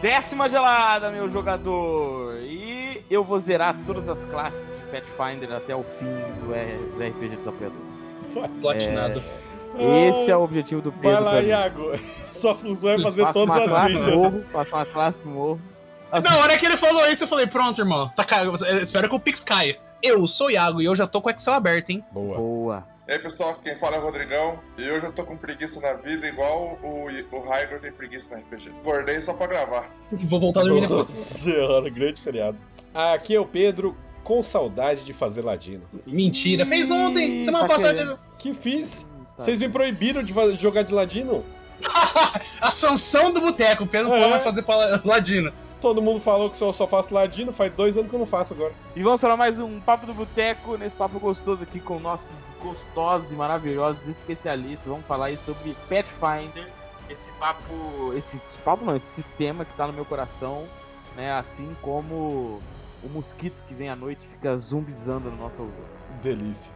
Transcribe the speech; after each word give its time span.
Décima 0.00 0.48
gelada, 0.48 1.10
meu 1.10 1.28
jogador. 1.28 2.36
E 2.42 3.02
eu 3.10 3.22
vou 3.22 3.38
zerar 3.38 3.76
todas 3.86 4.08
as 4.08 4.24
classes 4.24 4.76
de 4.78 5.00
Pathfinder 5.00 5.52
até 5.52 5.74
o 5.76 5.82
fim 5.84 6.06
do, 6.42 6.54
R- 6.54 6.78
do 6.96 7.02
RPG 7.04 7.36
dos 7.36 7.48
apoiadores. 7.48 8.08
Platinado. 8.60 9.22
Esse 9.78 10.30
é 10.30 10.36
o 10.36 10.40
objetivo 10.42 10.80
do 10.80 10.90
Pedro. 10.92 11.22
Vai 11.24 11.34
lá. 11.34 11.40
Iago. 11.42 11.92
Sua 12.32 12.54
função 12.56 12.90
é 12.90 13.02
fazer 13.02 13.22
Faço 13.22 13.34
todas 13.34 13.54
uma 13.56 13.64
as 13.64 13.70
classe, 13.70 13.92
fichas. 13.98 14.14
morro, 14.14 14.44
faço 14.52 14.74
uma 14.76 14.86
classe, 14.86 15.22
morro. 15.26 15.60
Assim, 16.10 16.28
Na 16.28 16.38
hora 16.38 16.56
que 16.56 16.66
ele 16.66 16.76
falou 16.76 17.06
isso, 17.08 17.24
eu 17.24 17.28
falei, 17.28 17.46
pronto, 17.46 17.80
irmão. 17.80 18.08
Tá 18.16 18.24
espero 18.80 19.08
que 19.08 19.14
o 19.14 19.20
Pix 19.20 19.42
caia. 19.44 19.78
Eu 20.02 20.26
sou 20.26 20.46
o 20.46 20.50
Iago 20.50 20.80
e 20.80 20.86
eu 20.86 20.96
já 20.96 21.06
tô 21.06 21.20
com 21.20 21.28
o 21.28 21.32
Excel 21.32 21.54
aberto, 21.54 21.90
hein? 21.90 22.02
Boa. 22.10 22.36
Boa. 22.36 22.86
E 23.10 23.14
aí, 23.14 23.18
pessoal, 23.18 23.58
quem 23.64 23.74
fala 23.74 23.96
é 23.96 23.98
o 23.98 24.02
Rodrigão. 24.02 24.60
E 24.78 24.88
hoje 24.88 25.04
eu 25.06 25.10
tô 25.12 25.24
com 25.24 25.36
preguiça 25.36 25.80
na 25.80 25.94
vida, 25.94 26.28
igual 26.28 26.78
o, 26.80 27.08
o 27.36 27.40
Raigor 27.40 27.80
tem 27.80 27.90
preguiça 27.90 28.36
na 28.36 28.40
RPG. 28.42 28.70
Acordei 28.82 29.20
só 29.20 29.32
pra 29.34 29.48
gravar. 29.48 29.90
Vou 30.12 30.38
voltar 30.38 30.60
a 30.60 30.62
dormir 30.62 30.82
depois. 30.82 31.00
Nossa 31.00 31.38
senhora, 31.40 31.90
grande 31.90 32.20
feriado. 32.20 32.62
Aqui 32.94 33.34
é 33.34 33.40
o 33.40 33.44
Pedro, 33.44 33.96
com 34.22 34.44
saudade 34.44 35.04
de 35.04 35.12
fazer 35.12 35.42
ladino. 35.42 35.82
Mentira. 36.06 36.64
Fez 36.64 36.88
ontem, 36.88 37.40
Ih, 37.40 37.44
semana 37.44 37.66
tá 37.66 37.74
passada. 37.74 37.94
querendo. 37.98 38.18
Que 38.38 38.54
fiz? 38.54 39.02
Tá. 39.36 39.42
Vocês 39.42 39.58
me 39.58 39.68
proibiram 39.68 40.22
de 40.22 40.32
fa- 40.32 40.54
jogar 40.54 40.82
de 40.82 40.94
ladino? 40.94 41.44
A 42.60 42.70
sanção 42.70 43.32
do 43.32 43.40
boteco. 43.40 43.82
O 43.82 43.86
Pedro 43.88 44.14
É. 44.14 44.30
vai 44.30 44.38
fazer 44.38 44.62
pra 44.62 45.00
Ladino. 45.04 45.52
Todo 45.80 46.02
mundo 46.02 46.20
falou 46.20 46.50
que 46.50 46.60
eu 46.62 46.72
só 46.74 46.86
faço 46.86 47.14
ladino, 47.14 47.50
faz 47.50 47.72
dois 47.72 47.96
anos 47.96 48.10
que 48.10 48.14
eu 48.14 48.18
não 48.18 48.26
faço 48.26 48.52
agora. 48.52 48.74
E 48.94 49.02
vamos 49.02 49.18
falar 49.18 49.36
mais 49.36 49.58
um 49.58 49.80
Papo 49.80 50.04
do 50.04 50.12
Boteco, 50.12 50.76
nesse 50.76 50.94
papo 50.94 51.18
gostoso 51.18 51.62
aqui 51.62 51.80
com 51.80 51.98
nossos 51.98 52.52
gostosos 52.60 53.32
e 53.32 53.34
maravilhosos 53.34 54.06
especialistas. 54.06 54.86
Vamos 54.86 55.06
falar 55.06 55.26
aí 55.26 55.38
sobre 55.38 55.74
Pathfinder, 55.88 56.70
esse 57.08 57.32
papo, 57.32 58.12
esse, 58.14 58.36
esse 58.36 58.58
papo 58.58 58.84
não, 58.84 58.94
esse 58.94 59.06
sistema 59.06 59.64
que 59.64 59.72
tá 59.74 59.86
no 59.86 59.94
meu 59.94 60.04
coração, 60.04 60.68
né? 61.16 61.32
Assim 61.32 61.74
como 61.80 62.60
o 63.02 63.08
mosquito 63.08 63.64
que 63.66 63.72
vem 63.72 63.88
à 63.88 63.96
noite 63.96 64.24
e 64.26 64.28
fica 64.28 64.54
zumbizando 64.58 65.30
no 65.30 65.36
nosso 65.36 65.62
ouvido. 65.62 65.88
Delícia. 66.20 66.74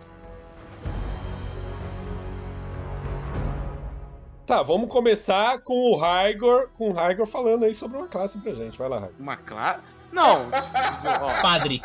Tá, 4.46 4.62
vamos 4.62 4.90
começar 4.90 5.58
com 5.60 5.72
o 5.92 5.96
Raigor, 5.96 6.68
com 6.76 6.90
o 6.90 6.92
Raigor 6.92 7.24
falando 7.26 7.64
aí 7.64 7.74
sobre 7.74 7.96
uma 7.96 8.06
classe 8.08 8.38
pra 8.38 8.52
gente. 8.52 8.76
Vai 8.76 8.88
lá, 8.88 8.98
Raigor. 8.98 9.16
Uma 9.18 9.36
classe? 9.38 9.80
Não, 10.12 10.48
ó, 11.22 11.40
Padre. 11.42 11.80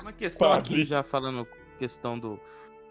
uma 0.00 0.12
questão 0.12 0.48
Padre. 0.50 0.74
aqui 0.74 0.84
já 0.86 1.02
falando 1.02 1.46
questão 1.78 2.16
do, 2.16 2.38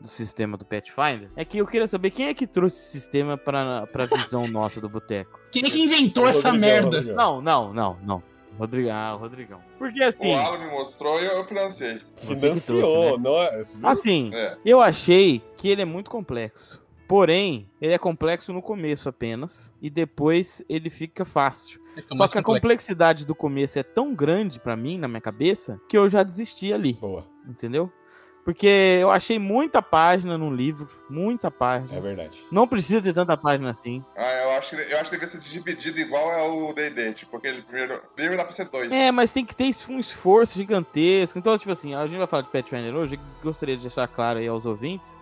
do 0.01 0.07
sistema 0.07 0.57
do 0.57 0.65
Pathfinder, 0.65 1.29
é 1.37 1.45
que 1.45 1.57
eu 1.57 1.65
queria 1.65 1.87
saber 1.87 2.11
quem 2.11 2.27
é 2.27 2.33
que 2.33 2.45
trouxe 2.45 2.77
esse 2.77 2.91
sistema 2.91 3.37
pra, 3.37 3.87
pra 3.87 4.05
visão 4.05 4.45
nossa 4.45 4.81
do 4.81 4.89
boteco. 4.89 5.39
Quem 5.51 5.63
é 5.65 5.69
que 5.69 5.81
inventou 5.81 6.27
essa 6.27 6.49
Rodrigão, 6.51 6.69
merda? 6.69 6.97
Rodrigão. 6.97 7.15
Não, 7.15 7.41
não, 7.41 7.73
não, 7.73 7.97
não. 8.03 8.23
Rodrigão, 8.59 8.93
ah, 8.95 9.15
o 9.15 9.17
Rodrigão. 9.17 9.59
Porque 9.79 10.03
assim, 10.03 10.31
O 10.31 10.37
Alan 10.37 10.59
me 10.59 10.69
mostrou 10.69 11.19
e 11.19 11.25
eu 11.25 11.43
financei. 11.45 11.99
Financiou, 12.15 13.19
trouxe, 13.19 13.19
não 13.23 13.37
é? 13.41 13.61
Assim, 13.91 14.29
É. 14.33 14.57
eu 14.65 14.79
achei 14.81 15.41
que 15.57 15.69
ele 15.69 15.81
é 15.81 15.85
muito 15.85 16.11
complexo. 16.11 16.82
Porém, 17.07 17.69
ele 17.81 17.93
é 17.93 17.97
complexo 17.97 18.53
no 18.53 18.61
começo 18.61 19.09
apenas 19.09 19.73
e 19.81 19.89
depois 19.89 20.63
ele 20.69 20.89
fica 20.89 21.25
fácil. 21.25 21.81
Fica 21.93 22.15
Só 22.15 22.27
que 22.27 22.37
a 22.37 22.41
complexo. 22.41 22.43
complexidade 22.43 23.25
do 23.25 23.35
começo 23.35 23.77
é 23.77 23.83
tão 23.83 24.15
grande 24.15 24.59
pra 24.59 24.75
mim 24.75 24.97
na 24.97 25.07
minha 25.07 25.21
cabeça 25.21 25.79
que 25.87 25.97
eu 25.97 26.09
já 26.09 26.23
desisti 26.23 26.73
ali, 26.73 26.93
Boa, 26.93 27.27
entendeu? 27.47 27.91
Porque 28.43 28.97
eu 28.99 29.09
achei 29.09 29.39
muita 29.39 29.81
página 29.81 30.37
num 30.37 30.53
livro, 30.53 30.89
muita 31.09 31.49
página. 31.49 31.97
é 31.97 32.01
verdade. 32.01 32.45
Não 32.51 32.67
precisa 32.67 33.01
ter 33.01 33.13
tanta 33.13 33.37
página 33.37 33.71
assim. 33.71 34.03
Ah, 34.17 34.33
eu 34.43 34.51
acho, 34.51 34.75
que, 34.75 34.81
eu 34.81 34.99
acho 34.99 35.09
que 35.11 35.17
deve 35.17 35.27
ser 35.27 35.39
dividido 35.39 35.97
igual 35.99 36.29
é 36.33 36.41
o 36.41 36.73
D&D. 36.73 37.13
Tipo, 37.13 37.37
aquele 37.37 37.61
primeiro... 37.61 38.01
Livro 38.17 38.35
dá 38.35 38.43
pra 38.43 38.51
ser 38.51 38.67
dois. 38.67 38.91
É, 38.91 39.11
mas 39.13 39.31
tem 39.31 39.45
que 39.45 39.55
ter 39.55 39.71
um 39.87 39.97
esforço 39.97 40.57
gigantesco. 40.57 41.39
Então, 41.39 41.57
tipo 41.57 41.71
assim, 41.71 41.93
a 41.95 42.05
gente 42.05 42.17
vai 42.17 42.27
falar 42.27 42.43
de 42.43 42.49
Pathfinder 42.49 42.93
hoje. 42.93 43.15
eu 43.15 43.21
Gostaria 43.41 43.77
de 43.77 43.83
deixar 43.83 44.09
claro 44.09 44.39
aí 44.39 44.47
aos 44.47 44.65
ouvintes 44.65 45.17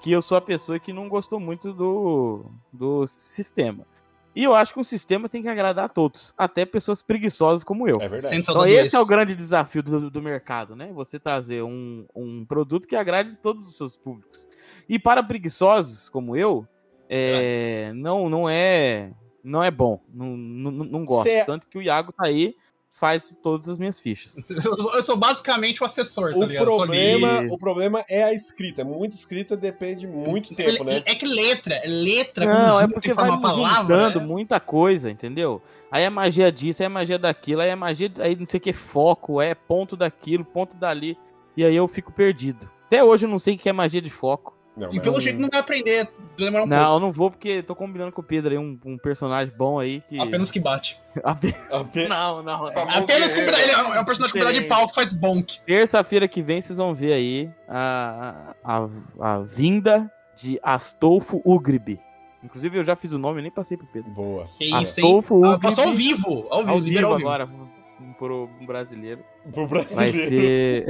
que 0.00 0.10
eu 0.12 0.20
sou 0.22 0.36
a 0.36 0.40
pessoa 0.40 0.78
que 0.78 0.92
não 0.92 1.08
gostou 1.08 1.40
muito 1.40 1.72
do, 1.72 2.44
do 2.72 3.06
sistema. 3.06 3.86
E 4.34 4.44
eu 4.44 4.54
acho 4.54 4.74
que 4.74 4.78
um 4.80 4.84
sistema 4.84 5.30
tem 5.30 5.40
que 5.40 5.48
agradar 5.48 5.86
a 5.86 5.88
todos, 5.88 6.34
até 6.36 6.66
pessoas 6.66 7.00
preguiçosas 7.00 7.64
como 7.64 7.88
eu. 7.88 7.98
É 8.02 8.06
verdade. 8.06 8.34
Então, 8.36 8.66
esse 8.66 8.94
é 8.94 9.00
o 9.00 9.06
grande 9.06 9.34
desafio 9.34 9.82
do, 9.82 10.10
do 10.10 10.20
mercado, 10.20 10.76
né? 10.76 10.92
Você 10.92 11.18
trazer 11.18 11.62
um, 11.62 12.04
um 12.14 12.44
produto 12.44 12.86
que 12.86 12.94
agrade 12.94 13.38
todos 13.38 13.66
os 13.66 13.76
seus 13.78 13.96
públicos. 13.96 14.46
E 14.86 14.98
para 14.98 15.22
preguiçosos 15.22 16.10
como 16.10 16.36
eu, 16.36 16.68
é, 17.08 17.92
não, 17.94 18.28
não 18.28 18.46
é 18.48 19.10
não 19.42 19.62
é 19.62 19.70
bom. 19.70 20.02
Não, 20.12 20.36
não, 20.36 20.70
não 20.72 21.04
gosto. 21.06 21.28
Cê- 21.30 21.44
Tanto 21.44 21.66
que 21.66 21.78
o 21.78 21.82
Iago 21.82 22.12
tá 22.12 22.26
aí, 22.26 22.54
faz 22.98 23.30
todas 23.42 23.68
as 23.68 23.76
minhas 23.76 24.00
fichas. 24.00 24.36
Eu 24.48 25.02
sou- 25.02 25.16
basicamente 25.18 25.82
o 25.82 25.86
assessor, 25.86 26.32
tá 26.32 26.38
O 26.38 26.44
ligado? 26.44 26.64
Problema, 26.64 27.46
o 27.50 27.58
problema 27.58 28.02
é 28.08 28.22
a 28.22 28.32
escrita. 28.32 28.82
Muita 28.84 29.14
escrita 29.14 29.54
depende 29.54 30.06
muito 30.06 30.54
tempo, 30.54 30.82
né? 30.82 31.02
É 31.04 31.14
que 31.14 31.26
letra, 31.26 31.74
é 31.74 31.86
letra, 31.86 32.46
Não, 32.46 32.80
é 32.80 32.88
porque 32.88 33.12
vai 33.12 33.26
forma 33.28 33.38
uma 33.38 33.54
palavra. 33.54 33.82
juntando 33.82 34.20
é- 34.20 34.22
muita 34.26 34.58
coisa, 34.58 35.10
entendeu? 35.10 35.60
Aí 35.90 36.04
é 36.04 36.10
magia 36.10 36.50
disso, 36.50 36.82
aí 36.82 36.86
é 36.86 36.88
magia 36.88 37.18
daquilo, 37.18 37.60
aí 37.60 37.68
é 37.68 37.76
magia, 37.76 38.10
aí 38.18 38.34
não 38.34 38.46
sei 38.46 38.56
o 38.58 38.60
que, 38.62 38.72
foco, 38.72 39.42
é 39.42 39.54
ponto 39.54 39.94
daquilo, 39.94 40.42
ponto 40.44 40.74
dali. 40.76 41.18
E 41.54 41.64
aí 41.66 41.76
eu 41.76 41.86
fico 41.86 42.10
perdido. 42.10 42.70
Até 42.86 43.04
hoje 43.04 43.26
eu 43.26 43.30
não 43.30 43.38
sei 43.38 43.56
o 43.56 43.58
que 43.58 43.68
é 43.68 43.72
magia 43.74 44.00
de 44.00 44.10
foco. 44.10 44.55
Não, 44.76 44.92
E 44.92 45.00
pelo 45.00 45.18
jeito 45.20 45.40
não 45.40 45.48
vai 45.50 45.60
aprender, 45.60 46.04
vai 46.04 46.12
demorar 46.36 46.64
um 46.64 46.68
pouco. 46.68 46.82
Não, 46.84 46.94
eu 46.94 47.00
não 47.00 47.10
vou 47.10 47.30
porque 47.30 47.62
tô 47.62 47.74
combinando 47.74 48.12
com 48.12 48.20
o 48.20 48.24
Pedro 48.24 48.52
aí, 48.52 48.58
um, 48.58 48.78
um 48.84 48.98
personagem 48.98 49.54
bom 49.56 49.78
aí 49.80 50.02
que. 50.06 50.20
Apenas 50.20 50.50
que 50.50 50.60
bate. 50.60 51.00
Ape- 51.24 51.54
Ape- 51.70 52.08
Não, 52.08 52.42
não. 52.42 52.72
Famoso 52.74 52.98
Apenas 52.98 53.34
com 53.34 53.40
guerreiro. 53.40 53.62
ele 53.62 53.72
é 53.72 53.82
um 53.82 53.94
é 53.94 54.00
um 54.00 54.04
personagem 54.04 54.32
com 54.34 54.38
pedaço 54.46 54.60
de 54.60 54.68
pau 54.68 54.88
que 54.88 54.94
faz 54.94 55.12
bonk. 55.14 55.60
Terça-feira 55.64 56.28
que 56.28 56.42
vem 56.42 56.60
vocês 56.60 56.76
vão 56.76 56.92
ver 56.94 57.14
aí 57.14 57.50
a, 57.66 58.54
a, 58.62 58.88
a 59.20 59.40
vinda 59.40 60.12
de 60.40 60.60
Astolfo 60.62 61.40
Ugrib. 61.44 61.98
Inclusive 62.44 62.78
eu 62.78 62.84
já 62.84 62.94
fiz 62.94 63.12
o 63.12 63.18
nome, 63.18 63.38
eu 63.38 63.42
nem 63.42 63.50
passei 63.50 63.76
pro 63.78 63.86
Pedro. 63.86 64.10
Boa. 64.10 64.46
Que 64.58 64.66
isso, 64.66 64.74
hein? 64.74 64.82
Astolfo 64.82 65.34
Ah, 65.42 65.48
Ugrib. 65.48 65.62
Passou 65.62 65.84
ao 65.84 65.92
vivo. 65.94 66.46
Ao 66.50 66.60
vivo, 66.60 66.70
Ao 66.70 66.80
vivo 66.80 67.06
ao 67.06 67.16
vivo. 67.46 67.70
Pro 68.18 68.48
um 68.60 68.66
brasileiro. 68.66 69.24
Pro 69.52 69.66
Vai 69.66 69.84
brasileiro. 69.84 70.28
ser. 70.28 70.86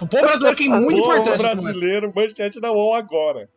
O 0.00 0.06
povo 0.08 0.22
brasileiro 0.22 0.56
que 0.56 0.64
é 0.64 0.68
muito 0.68 1.00
Boa, 1.00 1.18
importante. 1.18 1.42
momento. 1.56 1.62
brasileiro, 1.62 2.12
manchete 2.14 2.60
na 2.60 2.68
mão 2.72 2.92
agora. 2.94 3.48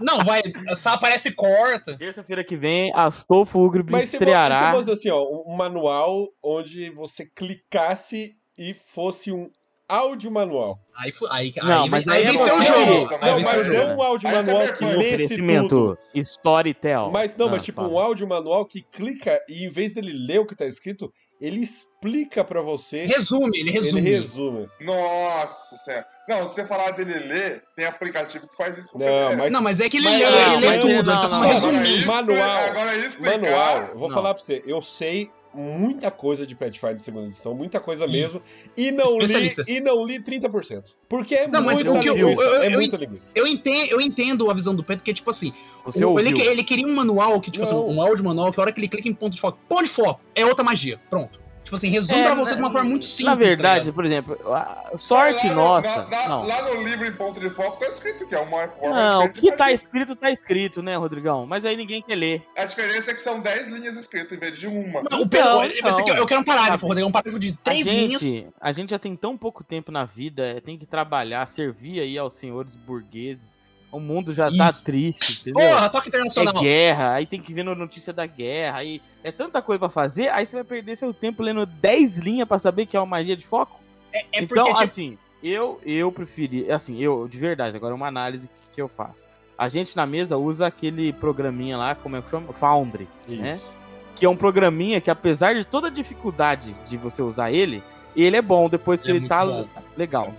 Não, 0.00 0.24
vai. 0.24 0.42
Só 0.76 0.90
aparece 0.90 1.30
e 1.30 1.32
corta. 1.34 1.96
Terça-feira 1.96 2.44
que 2.44 2.56
vem, 2.56 2.92
Astolfo 2.94 3.58
Ugrib 3.58 3.90
Mas 3.90 4.08
se 4.10 4.16
estreará. 4.16 4.72
fosse 4.72 4.90
assim, 4.90 5.10
ó, 5.10 5.22
um 5.46 5.56
manual 5.56 6.28
onde 6.42 6.90
você 6.90 7.26
clicasse 7.34 8.34
e 8.56 8.74
fosse 8.74 9.32
um 9.32 9.50
áudio 9.88 10.30
manual. 10.30 10.78
Aí, 10.96 11.12
aí, 11.30 11.52
Não, 11.62 11.84
aí, 11.84 11.90
mas 11.90 12.08
aí, 12.08 12.18
aí 12.18 12.26
é 12.26 12.30
venceu 12.32 12.54
o 12.54 12.58
você- 12.58 12.64
jogo. 12.68 12.92
Nossa, 13.00 13.18
Aí 13.22 13.30
Não, 13.30 13.38
o 13.38 13.42
mas 13.44 13.66
jogo. 13.66 13.78
não 13.78 13.96
um 13.96 14.02
áudio 14.02 14.30
manual 14.30 14.62
é 14.62 14.72
que 14.72 14.84
lesse 14.84 15.36
tudo. 15.68 15.98
Storytel. 16.14 17.10
Mas 17.12 17.36
não, 17.36 17.46
Ah, 17.46 17.50
mas 17.52 17.64
tipo, 17.64 17.80
fala. 17.80 17.92
um 17.92 17.98
áudio 17.98 18.26
manual 18.28 18.66
que 18.66 18.82
clica 18.82 19.40
e 19.48 19.64
em 19.64 19.68
vez 19.68 19.94
dele 19.94 20.12
ler 20.12 20.40
o 20.40 20.46
que 20.46 20.54
tá 20.56 20.66
escrito, 20.66 21.12
ele 21.40 21.60
explica 21.60 22.42
pra 22.44 22.60
você. 22.60 23.04
Resume, 23.04 23.58
ele 23.60 23.70
resume. 23.70 24.00
Ele 24.00 24.10
resume. 24.10 24.68
Nossa 24.80 25.76
senhora. 25.76 26.06
Não, 26.28 26.46
se 26.46 26.54
você 26.56 26.66
falar 26.66 26.90
dele 26.90 27.14
ler, 27.20 27.62
tem 27.74 27.86
aplicativo 27.86 28.46
que 28.48 28.56
faz 28.56 28.76
isso 28.76 28.90
com 28.90 28.98
Não, 28.98 29.36
mas 29.36 29.52
Não, 29.52 29.62
mas 29.62 29.80
é 29.80 29.88
que 29.88 29.96
ele 29.96 30.04
Mas- 30.04 30.18
lê, 30.18 30.30
não, 30.30 30.52
ele 30.52 30.60
lê 30.60 30.66
mas 30.68 30.80
tudo. 30.80 30.90
ele- 30.90 30.98
Ele 30.98 31.06
tá 31.06 31.28
não, 31.28 31.40
não, 31.40 31.52
isso- 31.54 32.06
Manual. 32.06 32.56
Agora 32.66 32.94
é 32.94 32.98
explicar. 33.06 33.38
manual, 33.40 33.76
eu 33.92 33.98
vou 33.98 34.08
Não. 34.08 34.14
falar 34.14 34.34
pra 34.34 34.42
você, 34.42 34.62
eu 34.66 34.82
sei 34.82 35.30
muita 35.54 36.10
coisa 36.10 36.46
de 36.46 36.54
Pathfinder 36.54 36.94
de 36.96 37.02
segunda 37.02 37.26
edição, 37.26 37.54
muita 37.54 37.80
coisa 37.80 38.06
mesmo, 38.06 38.40
e 38.76 38.90
não 38.92 39.18
li 39.18 39.26
e 39.66 39.80
não 39.80 40.04
li 40.04 40.20
30%. 40.20 40.94
Porque 41.08 41.34
é 41.34 41.48
Não, 41.48 41.62
muita 41.62 41.82
que 42.00 42.08
eu- 42.08 42.14
linguiça, 42.14 42.42
eu- 42.42 42.50
eu- 42.54 42.62
é 42.62 42.66
eu- 42.66 42.72
muita 42.72 42.96
linguiça. 42.96 43.32
Eu 43.34 43.46
entendo, 43.46 43.90
eu 43.90 44.00
entendo 44.00 44.50
a 44.50 44.54
visão 44.54 44.74
do 44.74 44.82
Pedro, 44.84 45.00
porque, 45.02 45.14
tipo 45.14 45.30
assim, 45.30 45.52
Você 45.84 46.04
o- 46.04 46.10
ouviu. 46.10 46.26
ele, 46.26 46.34
que- 46.34 46.42
ele 46.42 46.62
queria 46.64 46.86
um 46.86 46.94
manual 46.94 47.40
que, 47.40 47.50
tipo 47.50 47.64
assim, 47.64 47.74
um 47.74 48.00
áudio 48.02 48.24
manual 48.24 48.52
que 48.52 48.60
a 48.60 48.62
hora 48.62 48.72
que 48.72 48.80
ele 48.80 48.88
clica 48.88 49.08
em 49.08 49.14
ponto 49.14 49.34
de 49.34 49.40
foco, 49.40 49.58
ponto 49.68 49.84
de 49.84 49.88
foco, 49.90 50.20
é 50.34 50.44
outra 50.44 50.64
magia. 50.64 51.00
Pronto. 51.10 51.40
Tipo 51.68 51.76
assim, 51.76 51.90
resume 51.90 52.20
É, 52.20 52.24
pra 52.24 52.34
você 52.34 52.50
na- 52.52 52.56
de 52.56 52.62
uma 52.62 52.70
forma 52.70 52.88
muito 52.88 53.04
simples. 53.04 53.26
Na 53.26 53.32
tá 53.32 53.36
verdade, 53.36 53.78
ligado? 53.80 53.94
por 53.94 54.04
exemplo, 54.06 54.38
a 54.54 54.96
sorte 54.96 55.46
Lá 55.48 55.52
no- 55.54 55.60
nossa. 55.60 55.88
lá- 55.96 56.08
lá- 56.10 56.28
não. 56.30 56.46
Lá 56.46 56.62
no 56.62 56.82
livro 56.82 57.06
em 57.06 57.12
ponto 57.12 57.38
de 57.38 57.50
foco 57.50 57.76
tá 57.78 57.86
escrito 57.86 58.26
que 58.26 58.34
é 58.34 58.38
uma 58.38 58.66
forma 58.68 58.96
Não, 58.96 59.24
o 59.26 59.30
que 59.30 59.50
tá 59.52 59.64
magia. 59.64 59.74
escrito, 59.74 60.16
tá 60.16 60.30
escrito, 60.30 60.82
né, 60.82 60.96
Rodrigão? 60.96 61.46
Mas 61.46 61.66
aí 61.66 61.76
ninguém 61.76 62.00
quer 62.00 62.14
ler. 62.14 62.42
A 62.56 62.64
diferença 62.64 63.10
é 63.10 63.14
que 63.14 63.20
são 63.20 63.38
10 63.40 63.68
linhas 63.68 63.96
escritas 63.96 64.32
em 64.32 64.40
vez 64.40 64.58
de 64.58 64.66
uma. 64.66 65.02
Não, 65.10 65.20
o 65.20 65.28
Pedro, 65.28 65.46
Não, 65.50 65.68
não. 65.68 66.16
eu 66.16 66.26
quero 66.26 66.40
um 66.40 66.44
parágrafo, 66.44 66.86
Rodrigo, 66.86 67.06
um 67.06 67.12
parágrafo 67.12 67.38
de 67.38 67.50
A 67.50 67.64
três 67.64 67.86
linhas. 67.86 68.22
gente, 68.22 68.46
a 68.58 68.72
gente 68.72 68.88
já 68.90 68.98
tem 68.98 69.14
tão 69.14 69.36
pouco 69.36 69.62
tempo 69.62 69.92
na 69.92 70.06
vida, 70.06 70.46
é, 70.46 70.60
tem 70.62 70.78
que 70.78 70.86
trabalhar, 70.86 71.46
servir 71.46 72.00
aí 72.00 72.16
aos 72.16 72.32
senhores 72.32 72.74
burgueses. 72.76 73.57
O 73.90 73.98
mundo 73.98 74.34
já 74.34 74.50
tá 74.50 74.68
Isso. 74.68 74.84
triste, 74.84 75.40
entendeu? 75.40 75.66
Porra, 75.66 75.88
toque 75.88 76.08
internacional. 76.08 76.54
É 76.56 76.60
guerra, 76.60 77.14
aí 77.14 77.24
tem 77.24 77.40
que 77.40 77.54
ver 77.54 77.62
no 77.62 77.74
notícia 77.74 78.12
da 78.12 78.26
guerra, 78.26 78.78
aí 78.78 79.00
é 79.24 79.32
tanta 79.32 79.62
coisa 79.62 79.78
pra 79.78 79.88
fazer, 79.88 80.28
aí 80.28 80.44
você 80.44 80.56
vai 80.56 80.64
perder 80.64 80.96
seu 80.96 81.14
tempo 81.14 81.42
lendo 81.42 81.64
10 81.64 82.18
linhas 82.18 82.46
pra 82.46 82.58
saber 82.58 82.84
que 82.84 82.96
é 82.96 83.00
uma 83.00 83.06
magia 83.06 83.34
de 83.36 83.46
foco? 83.46 83.80
É, 84.12 84.18
é 84.18 84.24
então, 84.42 84.56
porque, 84.56 84.72
tipo, 84.72 84.84
assim, 84.84 85.16
eu 85.42 85.80
eu 85.86 86.12
preferi, 86.12 86.70
assim, 86.70 87.00
eu 87.00 87.26
de 87.26 87.38
verdade, 87.38 87.76
agora 87.76 87.94
uma 87.94 88.06
análise 88.06 88.50
que, 88.72 88.80
eu 88.80 88.88
faço. 88.88 89.24
A 89.56 89.68
gente 89.68 89.96
na 89.96 90.06
mesa 90.06 90.36
usa 90.36 90.66
aquele 90.66 91.12
programinha 91.12 91.76
lá, 91.76 91.94
como 91.94 92.14
é 92.16 92.22
que 92.22 92.30
chama? 92.30 92.52
Foundry, 92.52 93.08
né? 93.26 93.54
Isso. 93.54 93.72
que 94.14 94.26
é 94.26 94.28
um 94.28 94.36
programinha 94.36 95.00
que, 95.00 95.10
apesar 95.10 95.54
de 95.54 95.64
toda 95.64 95.88
a 95.88 95.90
dificuldade 95.90 96.76
de 96.84 96.96
você 96.96 97.22
usar 97.22 97.50
ele, 97.50 97.82
ele 98.14 98.36
é 98.36 98.42
bom 98.42 98.68
depois 98.68 99.00
que 99.00 99.08
Ele 99.08 99.18
é 99.18 99.20
ele, 99.20 99.28
muito 99.28 99.30
tá 99.30 99.46
bom. 99.46 99.82
legal. 99.96 100.34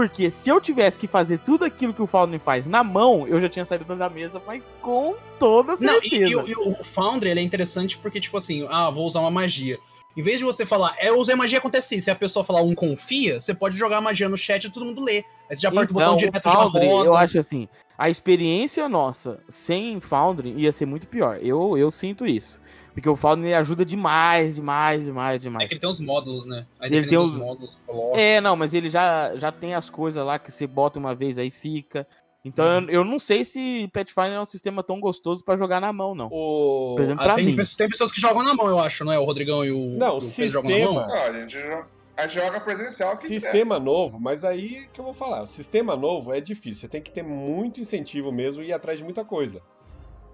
Porque 0.00 0.30
se 0.30 0.48
eu 0.48 0.58
tivesse 0.62 0.98
que 0.98 1.06
fazer 1.06 1.40
tudo 1.40 1.62
aquilo 1.62 1.92
que 1.92 2.00
o 2.00 2.06
Foundry 2.06 2.38
faz 2.38 2.66
na 2.66 2.82
mão, 2.82 3.28
eu 3.28 3.38
já 3.38 3.50
tinha 3.50 3.66
saído 3.66 3.84
da 3.94 4.08
mesa, 4.08 4.40
mas 4.46 4.62
com 4.80 5.14
toda 5.38 5.76
Não, 5.78 5.98
e, 5.98 6.08
certeza. 6.08 6.24
e 6.24 6.34
o- 6.36 6.48
e 6.48 6.54
o 6.54 6.82
Foundry 6.82 7.28
ele 7.28 7.40
é 7.40 7.42
interessante 7.42 7.98
porque, 7.98 8.18
tipo 8.18 8.38
assim, 8.38 8.66
ah, 8.70 8.88
vou 8.88 9.06
usar 9.06 9.20
uma 9.20 9.30
magia. 9.30 9.78
Em 10.16 10.22
vez 10.22 10.38
de 10.38 10.44
você 10.46 10.64
falar, 10.64 10.94
é, 10.96 11.10
eu 11.10 11.18
usei 11.18 11.34
magia, 11.34 11.58
acontece 11.58 11.96
isso. 11.96 12.06
Se 12.06 12.10
a 12.10 12.14
pessoa 12.16 12.42
falar 12.42 12.62
um 12.62 12.74
confia, 12.74 13.38
você 13.38 13.52
pode 13.52 13.76
jogar 13.76 14.00
magia 14.00 14.26
no 14.26 14.38
chat 14.38 14.64
e 14.64 14.70
todo 14.70 14.86
mundo 14.86 15.04
lê. 15.04 15.18
Aí 15.50 15.54
você 15.54 15.56
já 15.60 15.68
aperta 15.68 15.90
o 15.90 15.92
botão 15.94 16.14
Então, 16.14 16.16
direto, 16.16 16.46
o 16.46 16.50
já 16.50 16.58
roda. 16.62 17.06
eu 17.06 17.14
acho 17.14 17.38
assim, 17.38 17.68
a 18.00 18.08
experiência 18.08 18.88
nossa 18.88 19.40
sem 19.46 20.00
Foundry 20.00 20.54
ia 20.56 20.72
ser 20.72 20.86
muito 20.86 21.06
pior. 21.06 21.38
Eu, 21.42 21.76
eu 21.76 21.90
sinto 21.90 22.24
isso. 22.24 22.58
Porque 22.94 23.06
o 23.08 23.14
Foundry 23.14 23.52
ajuda 23.52 23.84
demais, 23.84 24.54
demais, 24.54 25.04
demais, 25.04 25.36
É 25.36 25.38
demais. 25.38 25.68
que 25.68 25.74
ele 25.74 25.80
tem 25.80 25.90
os 25.90 26.00
módulos, 26.00 26.46
né? 26.46 26.64
Aí 26.80 26.90
Ele 26.90 27.06
tem 27.06 27.18
os- 27.18 27.36
módulos, 27.36 27.78
coloca. 27.86 28.18
É, 28.18 28.40
não, 28.40 28.56
mas 28.56 28.72
ele 28.72 28.88
já, 28.88 29.36
já 29.36 29.52
tem 29.52 29.74
as 29.74 29.90
coisas 29.90 30.24
lá 30.24 30.38
que 30.38 30.50
você 30.50 30.66
bota 30.66 30.98
uma 30.98 31.14
vez 31.14 31.36
aí 31.36 31.50
fica. 31.50 32.06
Então 32.42 32.64
Uhum. 32.64 32.84
eu, 32.84 32.88
eu 33.00 33.04
não 33.04 33.18
sei 33.18 33.44
se 33.44 33.86
Pathfinder 33.92 34.32
é 34.32 34.40
um 34.40 34.46
sistema 34.46 34.82
tão 34.82 34.98
gostoso 34.98 35.44
pra 35.44 35.56
jogar 35.58 35.78
na 35.78 35.92
mão, 35.92 36.14
não. 36.14 36.28
O... 36.32 36.94
Por 36.96 37.02
exemplo, 37.02 37.20
Ah, 37.22 37.26
pra 37.26 37.34
tem, 37.34 37.44
mim. 37.44 37.54
pessoas- 37.54 37.76
tem 37.76 37.88
pessoas 37.88 38.10
que 38.10 38.18
jogam 38.18 38.42
na 38.42 38.54
mão, 38.54 38.66
eu 38.66 38.78
acho, 38.80 39.04
não 39.04 39.12
é? 39.12 39.18
O 39.18 39.24
Rodrigão 39.24 39.62
e 39.62 39.70
o. 39.70 39.90
Não, 39.98 40.16
o 40.16 40.20
Pedro 40.20 40.48
jogam 40.48 40.70
na 40.70 40.76
sistema- 40.76 40.92
mão? 40.94 41.06
Não, 41.06 41.22
a 41.22 41.32
gente, 41.38 41.50
jo- 41.52 41.86
a 42.20 42.28
joga 42.28 42.60
presencial 42.60 43.16
que 43.16 43.26
Sistema 43.26 43.78
novo, 43.78 44.20
mas 44.20 44.44
aí 44.44 44.88
que 44.92 45.00
eu 45.00 45.04
vou 45.04 45.14
falar. 45.14 45.42
O 45.42 45.46
sistema 45.46 45.96
novo 45.96 46.32
é 46.32 46.40
difícil. 46.40 46.82
Você 46.82 46.88
tem 46.88 47.02
que 47.02 47.10
ter 47.10 47.22
muito 47.22 47.80
incentivo 47.80 48.30
mesmo 48.30 48.62
e 48.62 48.66
ir 48.66 48.72
atrás 48.72 48.98
de 48.98 49.04
muita 49.04 49.24
coisa. 49.24 49.62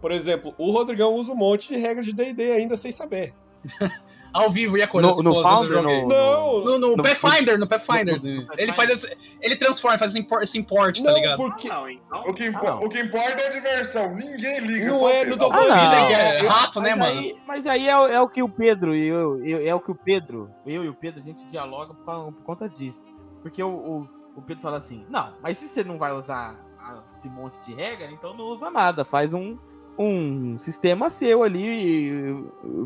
Por 0.00 0.11
exemplo, 0.12 0.55
o 0.59 0.71
Rodrigão 0.71 1.15
usa 1.15 1.33
um 1.33 1.37
monte 1.37 1.69
de 1.69 1.77
regra 1.77 2.03
de 2.03 2.12
D&D 2.12 2.53
ainda 2.53 2.77
sem 2.77 2.93
saber. 2.93 3.35
Ao 4.33 4.51
vivo, 4.51 4.77
e 4.77 4.83
a 4.83 4.87
coisa? 4.89 5.09
No, 5.09 5.23
no 5.23 5.67
joguei. 5.67 6.03
no, 6.03 6.09
Não, 6.09 6.61
No, 6.63 6.79
no 6.79 6.97
no- 6.97 7.03
Pathfinder, 7.03 7.59
no 7.59 7.67
Pathfinder. 7.67 8.23
no- 8.23 8.43
no 8.43 8.47
ele 8.59 8.71
faz 8.75 8.91
esse, 8.91 9.17
Ele 9.41 9.57
transforma, 9.57 9.97
faz 9.97 10.11
esse 10.11 10.21
import, 10.21 10.43
esse 10.43 10.59
import 10.59 10.99
tá 10.99 11.05
não, 11.11 11.15
ligado? 11.15 11.37
porque... 11.39 11.69
Não, 11.69 11.89
então. 11.89 12.21
O 12.27 12.35
que, 12.35 12.45
impo- 12.47 12.59
Ah, 12.67 12.71
não. 12.73 12.79
o 12.81 12.89
que 12.91 13.01
importa 13.01 13.41
é 13.41 13.47
a 13.47 13.51
diversão. 13.51 14.15
Ninguém 14.15 14.61
liga. 14.61 14.89
Não 14.89 14.97
só 14.97 15.09
é, 15.11 15.23
o 15.23 15.27
não 15.31 15.39
tô 15.39 15.51
falando 15.51 15.71
Ah, 15.73 16.11
é 16.13 16.47
rato, 16.47 16.81
né, 16.83 16.95
mas, 16.95 16.99
mano? 17.15 17.21
aí, 17.21 17.39
mas 17.47 17.67
aí 17.67 17.89
é, 17.89 17.97
o- 17.99 18.07
é 18.09 18.21
o 18.21 18.29
que 18.29 18.43
o 18.43 18.49
Pedro 18.49 18.95
e 18.95 19.09
eu, 19.09 19.43
eu- 19.43 19.67
é 19.67 19.75
o 19.75 19.81
que 19.81 19.91
o 19.91 19.95
Pedro, 19.95 20.51
eu 20.67 20.85
e 20.85 20.89
o 20.91 20.95
Pedro, 20.95 21.21
a 21.21 21.25
gente 21.25 21.47
dialoga 21.47 21.95
por, 21.95 22.33
por 22.35 22.43
conta 22.43 22.69
disso. 22.69 23.15
Porque 23.41 23.63
o, 23.63 23.69
o, 23.71 24.09
o 24.37 24.43
Pedro 24.43 24.63
fala 24.63 24.77
assim, 24.77 25.07
não, 25.09 25.33
mas 25.43 25.57
se 25.57 25.67
você 25.67 25.83
não 25.83 25.97
vai 25.97 26.13
usar 26.13 26.63
esse 27.09 27.31
monte 27.31 27.59
de 27.61 27.73
regra, 27.73 28.11
então 28.11 28.35
não 28.35 28.45
usa 28.45 28.71
nada, 28.71 29.03
faz 29.03 29.33
um, 29.33 29.57
um 29.98 30.58
sistema 30.58 31.08
seu 31.10 31.43
ali, 31.43 32.34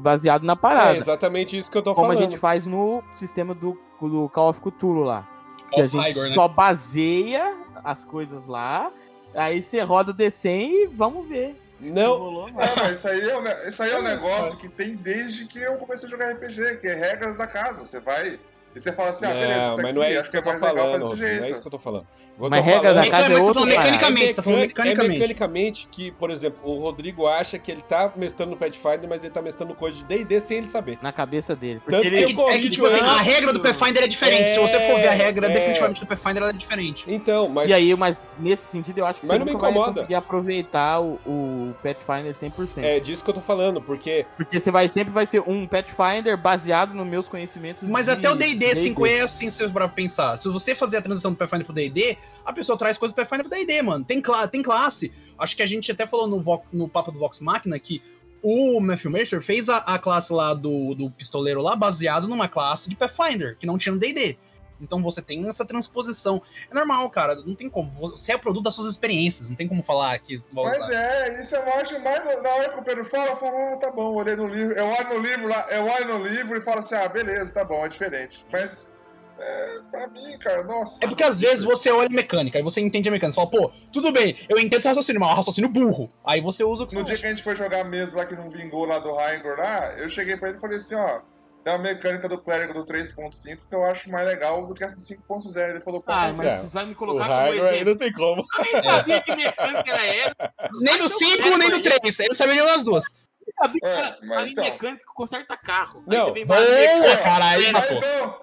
baseado 0.00 0.44
na 0.44 0.52
É 0.52 0.56
parada. 0.56 0.96
exatamente 0.96 1.56
isso 1.56 1.70
que 1.70 1.78
eu 1.78 1.82
tô 1.82 1.92
como 1.92 2.06
falando. 2.08 2.18
a 2.18 2.22
gente 2.22 2.38
faz 2.38 2.66
no 2.66 3.02
sistema 3.16 3.54
do, 3.54 3.78
do 4.00 4.28
Call 4.28 4.50
of 4.50 4.60
Cthulhu 4.60 5.02
lá. 5.02 5.28
Que 5.72 5.80
a 5.82 5.86
gente 5.86 6.10
Igor, 6.10 6.28
né? 6.28 6.34
só 6.34 6.48
baseia 6.48 7.56
as 7.84 8.04
coisas 8.04 8.46
lá, 8.46 8.92
aí 9.34 9.62
você 9.62 9.80
roda 9.82 10.10
o 10.12 10.14
D100 10.14 10.70
e 10.70 10.86
vamos 10.86 11.28
ver. 11.28 11.60
Não, 11.80 12.16
rolou. 12.18 12.48
É, 12.48 12.52
mas 12.76 12.98
isso 12.98 13.08
aí 13.08 13.20
é, 13.22 13.38
um, 13.38 13.68
isso 13.68 13.82
aí 13.82 13.90
é 13.90 13.98
um 13.98 14.02
negócio 14.02 14.58
que 14.58 14.68
tem 14.68 14.94
desde 14.94 15.46
que 15.46 15.58
eu 15.58 15.78
comecei 15.78 16.06
a 16.06 16.10
jogar 16.10 16.30
RPG, 16.32 16.76
que 16.80 16.86
é 16.88 16.94
regras 16.94 17.36
da 17.36 17.46
casa. 17.46 17.86
Você 17.86 18.00
vai 18.00 18.38
e 18.74 18.80
você 18.80 18.92
fala 18.92 19.10
assim, 19.10 19.26
ah, 19.26 19.30
beleza, 19.34 19.50
não, 19.50 19.66
isso 19.66 19.76
mas 19.76 19.84
aqui 19.84 19.92
não 19.94 20.02
é 20.02 20.12
isso 20.12 20.22
que 20.22 20.30
que 20.30 20.36
é 20.36 20.38
eu 20.38 20.42
tô 20.44 20.50
legal 20.50 20.76
falando. 20.76 21.02
Rodrigo, 21.02 21.16
jeito. 21.16 21.38
Não 21.40 21.44
é 21.46 21.50
isso 21.50 21.60
que 21.60 21.66
eu 21.66 21.70
tô 21.72 21.78
falando. 21.78 22.06
Eu 22.40 22.48
Mas 22.48 22.60
tô 22.60 22.66
regra 22.66 22.80
falando- 22.82 23.04
da 23.04 23.10
casa 23.10 23.26
é 23.26 23.28
mas 23.28 23.44
tá 23.46 23.52
falando 23.52 23.68
parada. 23.74 23.90
mecanicamente, 23.90 24.30
você 24.30 24.36
tá 24.36 24.42
falando 24.42 24.60
É 24.62 24.66
mecanicamente. 24.66 25.10
mecanicamente 25.18 25.88
que, 25.90 26.10
por 26.12 26.30
exemplo, 26.30 26.60
o 26.64 26.78
Rodrigo 26.78 27.26
acha 27.26 27.58
que 27.58 27.70
ele 27.70 27.82
tá 27.82 28.12
mestrando 28.16 28.50
no 28.52 28.56
Pathfinder, 28.56 29.08
mas 29.08 29.24
ele 29.24 29.32
tá 29.32 29.42
mestrando 29.42 29.74
coisa 29.74 29.98
de 29.98 30.04
D&D 30.04 30.40
sem 30.40 30.58
ele 30.58 30.68
saber. 30.68 30.98
na 31.02 31.12
cabeça 31.12 31.54
dele. 31.56 31.82
Tanto 31.88 32.06
É 32.06 32.10
que, 32.10 32.40
é 32.40 32.58
que, 32.58 32.70
tipo 32.70 32.86
assim, 32.86 33.00
a 33.00 33.20
regra 33.20 33.52
do 33.52 33.60
Pathfinder 33.60 34.04
é 34.04 34.06
diferente. 34.08 34.50
Se 34.50 34.58
você 34.58 34.80
for 34.80 34.96
ver 35.00 35.08
a 35.08 35.12
regra 35.12 35.46
É, 35.48 35.50
definitivamente 35.50 36.00
do 36.00 36.06
Pathfinder, 36.06 36.42
ela 36.42 36.50
é 36.50 36.54
diferente. 36.56 37.04
Então, 37.08 37.48
mas 37.48 37.68
E 37.68 37.74
aí, 37.74 37.94
mas 37.96 38.30
nesse 38.38 38.62
sentido, 38.68 38.98
eu 38.98 39.06
acho 39.06 39.20
que 39.20 39.26
Mas 39.26 39.34
você 39.36 39.38
não 39.44 39.46
me 39.52 39.60
vai 39.60 39.72
conseguir 39.72 40.14
aproveitar 40.14 41.00
o, 41.00 41.18
o 41.26 41.74
Pathfinder 41.82 42.34
100%. 42.34 42.82
é 42.84 43.00
disso 43.00 43.22
que 43.24 43.30
eu 43.30 43.34
tô 43.34 43.40
falando, 43.40 43.82
porque 43.82 44.24
Porque 44.36 44.58
você 44.60 44.70
vai 44.70 44.88
sempre 44.88 45.12
vai 45.12 45.26
ser 45.26 45.42
um 45.46 45.66
Pathfinder 45.66 46.36
baseado 46.38 46.94
nos 46.94 47.06
meus 47.06 47.28
conhecimentos. 47.28 47.88
Mas 47.88 48.08
até 48.08 48.30
o 48.30 48.34
D&D 48.34 48.59
D&D. 48.60 48.76
5 48.76 49.06
é 49.06 49.20
assim, 49.20 49.50
se 49.50 49.66
você 49.66 49.88
pensar. 49.88 50.38
Se 50.38 50.48
você 50.48 50.74
fazer 50.74 50.98
a 50.98 51.02
transição 51.02 51.32
do 51.32 51.36
Pathfinder 51.36 51.66
pro 51.66 51.74
D&D, 51.74 52.16
a 52.44 52.52
pessoa 52.52 52.78
traz 52.78 52.96
coisas 52.96 53.12
do 53.12 53.16
Pathfinder 53.16 53.48
pro 53.48 53.58
D&D, 53.58 53.82
mano. 53.82 54.04
Tem, 54.04 54.20
cla 54.20 54.46
tem 54.46 54.62
classe. 54.62 55.10
Acho 55.38 55.56
que 55.56 55.62
a 55.62 55.66
gente 55.66 55.90
até 55.90 56.06
falou 56.06 56.26
no, 56.28 56.40
Vo- 56.40 56.62
no 56.72 56.88
papo 56.88 57.10
do 57.10 57.18
Vox 57.18 57.40
Machina 57.40 57.78
que 57.78 58.02
o 58.42 58.80
Matthew 58.80 59.10
Mercer 59.10 59.42
fez 59.42 59.68
a, 59.68 59.78
a 59.78 59.98
classe 59.98 60.32
lá 60.32 60.54
do, 60.54 60.94
do 60.94 61.10
pistoleiro 61.10 61.60
lá 61.60 61.76
baseado 61.76 62.26
numa 62.26 62.48
classe 62.48 62.88
de 62.88 62.96
Pathfinder, 62.96 63.56
que 63.58 63.66
não 63.66 63.76
tinha 63.76 63.92
no 63.92 63.98
D&D. 63.98 64.38
Então 64.80 65.02
você 65.02 65.20
tem 65.20 65.46
essa 65.48 65.64
transposição. 65.64 66.40
É 66.70 66.74
normal, 66.74 67.08
cara, 67.10 67.36
não 67.36 67.54
tem 67.54 67.68
como. 67.68 67.90
Você 67.92 68.32
é 68.32 68.38
produto 68.38 68.64
das 68.64 68.74
suas 68.74 68.90
experiências, 68.90 69.48
não 69.48 69.56
tem 69.56 69.68
como 69.68 69.82
falar 69.82 70.18
que... 70.18 70.40
Mas 70.52 70.90
é, 70.90 71.40
isso 71.40 71.54
eu 71.56 71.74
acho 71.74 72.00
mais. 72.00 72.24
Na 72.42 72.50
hora 72.50 72.68
que 72.70 72.78
o 72.78 72.82
Pedro 72.82 73.04
fala, 73.04 73.30
eu 73.30 73.36
falo, 73.36 73.56
ah, 73.56 73.76
tá 73.76 73.90
bom, 73.90 74.14
olhei 74.14 74.36
no 74.36 74.46
livro. 74.46 74.74
Eu 74.74 74.86
olho 74.86 75.08
no 75.08 75.18
livro 75.18 75.48
lá, 75.48 75.66
eu 75.70 75.84
olho 75.86 76.18
no 76.18 76.26
livro 76.26 76.56
e 76.56 76.60
falo 76.60 76.80
assim, 76.80 76.94
ah, 76.94 77.08
beleza, 77.08 77.52
tá 77.52 77.64
bom, 77.64 77.84
é 77.84 77.88
diferente. 77.88 78.46
Mas, 78.52 78.92
é, 79.38 79.80
pra 79.90 80.06
mim, 80.08 80.38
cara, 80.38 80.64
nossa. 80.64 81.04
É 81.04 81.08
porque 81.08 81.24
às 81.24 81.40
vezes 81.40 81.64
você 81.64 81.90
olha 81.90 82.08
mecânica, 82.10 82.58
aí 82.58 82.64
você 82.64 82.80
entende 82.80 83.08
a 83.08 83.12
mecânica, 83.12 83.40
você 83.40 83.48
fala, 83.48 83.50
pô, 83.50 83.72
tudo 83.92 84.12
bem, 84.12 84.36
eu 84.48 84.58
entendo 84.58 84.80
esse 84.80 84.88
raciocínio, 84.88 85.20
mas 85.20 85.30
é 85.30 85.32
um 85.32 85.36
raciocínio 85.36 85.70
burro. 85.70 86.10
Aí 86.24 86.40
você 86.40 86.62
usa 86.64 86.84
o 86.84 86.86
que 86.86 86.94
No 86.94 87.04
dia 87.04 87.14
acha. 87.14 87.22
que 87.22 87.26
a 87.26 87.30
gente 87.30 87.42
foi 87.42 87.56
jogar 87.56 87.84
mesa 87.84 88.16
lá 88.16 88.26
que 88.26 88.36
não 88.36 88.48
vingou 88.48 88.84
lá 88.84 88.98
do 88.98 89.12
Raigor 89.14 89.56
lá, 89.58 89.92
eu 89.98 90.08
cheguei 90.08 90.36
pra 90.36 90.48
ele 90.48 90.58
e 90.58 90.60
falei 90.60 90.78
assim, 90.78 90.94
ó. 90.94 91.20
Tem 91.62 91.74
uma 91.74 91.78
mecânica 91.82 92.26
do 92.28 92.38
clérigo 92.38 92.72
do 92.72 92.84
3.5 92.84 93.58
que 93.68 93.74
eu 93.74 93.84
acho 93.84 94.10
mais 94.10 94.26
legal 94.26 94.66
do 94.66 94.74
que 94.74 94.82
essa 94.82 94.94
do 94.96 95.02
5.0. 95.02 95.70
Ele 95.70 95.80
falou, 95.80 96.00
pô, 96.00 96.10
Ah, 96.10 96.32
mas 96.34 96.40
é. 96.46 96.56
você 96.56 96.74
vai 96.74 96.86
me 96.86 96.92
o 96.92 96.96
colocar 96.96 97.24
como 97.26 97.34
Hagrid 97.38 97.60
aí 97.60 97.68
exemplo. 97.74 97.90
não 97.90 97.96
tem 97.98 98.12
como. 98.12 98.44
Eu 98.58 98.64
nem 98.72 98.82
sabia 98.82 99.20
que 99.20 99.36
mecânica 99.36 99.90
era 99.92 100.06
essa. 100.06 100.34
Nem 100.80 100.98
do 100.98 101.08
5, 101.08 101.56
nem 101.58 101.70
do 101.70 101.82
3, 101.82 102.18
eu 102.20 102.28
não 102.28 102.34
sabia 102.34 102.54
nenhuma 102.54 102.72
das 102.72 102.82
duas. 102.82 103.04
Eu 103.06 103.44
nem 103.46 103.52
sabia 103.54 103.80
que 103.80 103.86
É, 103.86 103.90
era 103.90 104.16
mas 104.22 104.38
ali 104.38 104.50
então. 104.52 104.64
mecânica 104.64 105.04
que 105.06 105.14
conserta 105.14 105.56
carro. 105.56 106.02
Não, 106.06 106.18
Aí 106.18 106.24
você 106.24 106.32
vem 106.32 106.46
falar 106.46 106.64
Boa, 106.64 107.16
caralho, 107.18 107.72
Mas 107.72 107.86
pô. 107.86 107.94
então. 107.94 108.40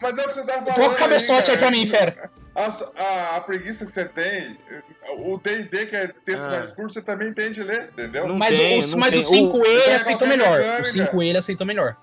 Mas 0.00 0.18
é 0.18 0.22
o 0.22 0.28
que 0.28 0.34
você 0.34 0.42
tá 0.44 0.52
falando. 0.52 0.74
Troca 0.74 0.94
o 0.94 0.96
cabeçote 0.98 1.50
aí 1.50 1.56
pra 1.58 1.70
mim, 1.70 1.86
fera. 1.86 2.30
A, 2.54 2.64
a- 2.66 3.36
a 3.36 3.40
preguiça 3.40 3.86
que 3.86 3.90
você 3.92 4.04
tem, 4.04 4.58
o 5.26 5.38
D&D, 5.38 5.86
que 5.86 5.96
é 5.96 6.08
texto 6.08 6.44
Ah. 6.44 6.50
mais 6.50 6.70
curto, 6.72 6.92
você 6.92 7.00
também 7.02 7.28
entende 7.30 7.62
ler, 7.62 7.88
entendeu? 7.92 8.28
Não 8.28 8.36
Mas, 8.36 8.56
tem, 8.58 8.80
não 8.90 8.98
mas 8.98 9.10
tem. 9.12 9.20
o 9.20 9.22
5 9.22 9.56
O- 9.58 9.64
ele 9.64 9.92
aceitou 9.94 10.28
melhor. 10.28 10.58
O 10.60 10.62
mecânica. 10.62 10.84
5 10.84 11.22
ele 11.22 11.38
aceitou 11.38 11.66
melhor. 11.66 11.96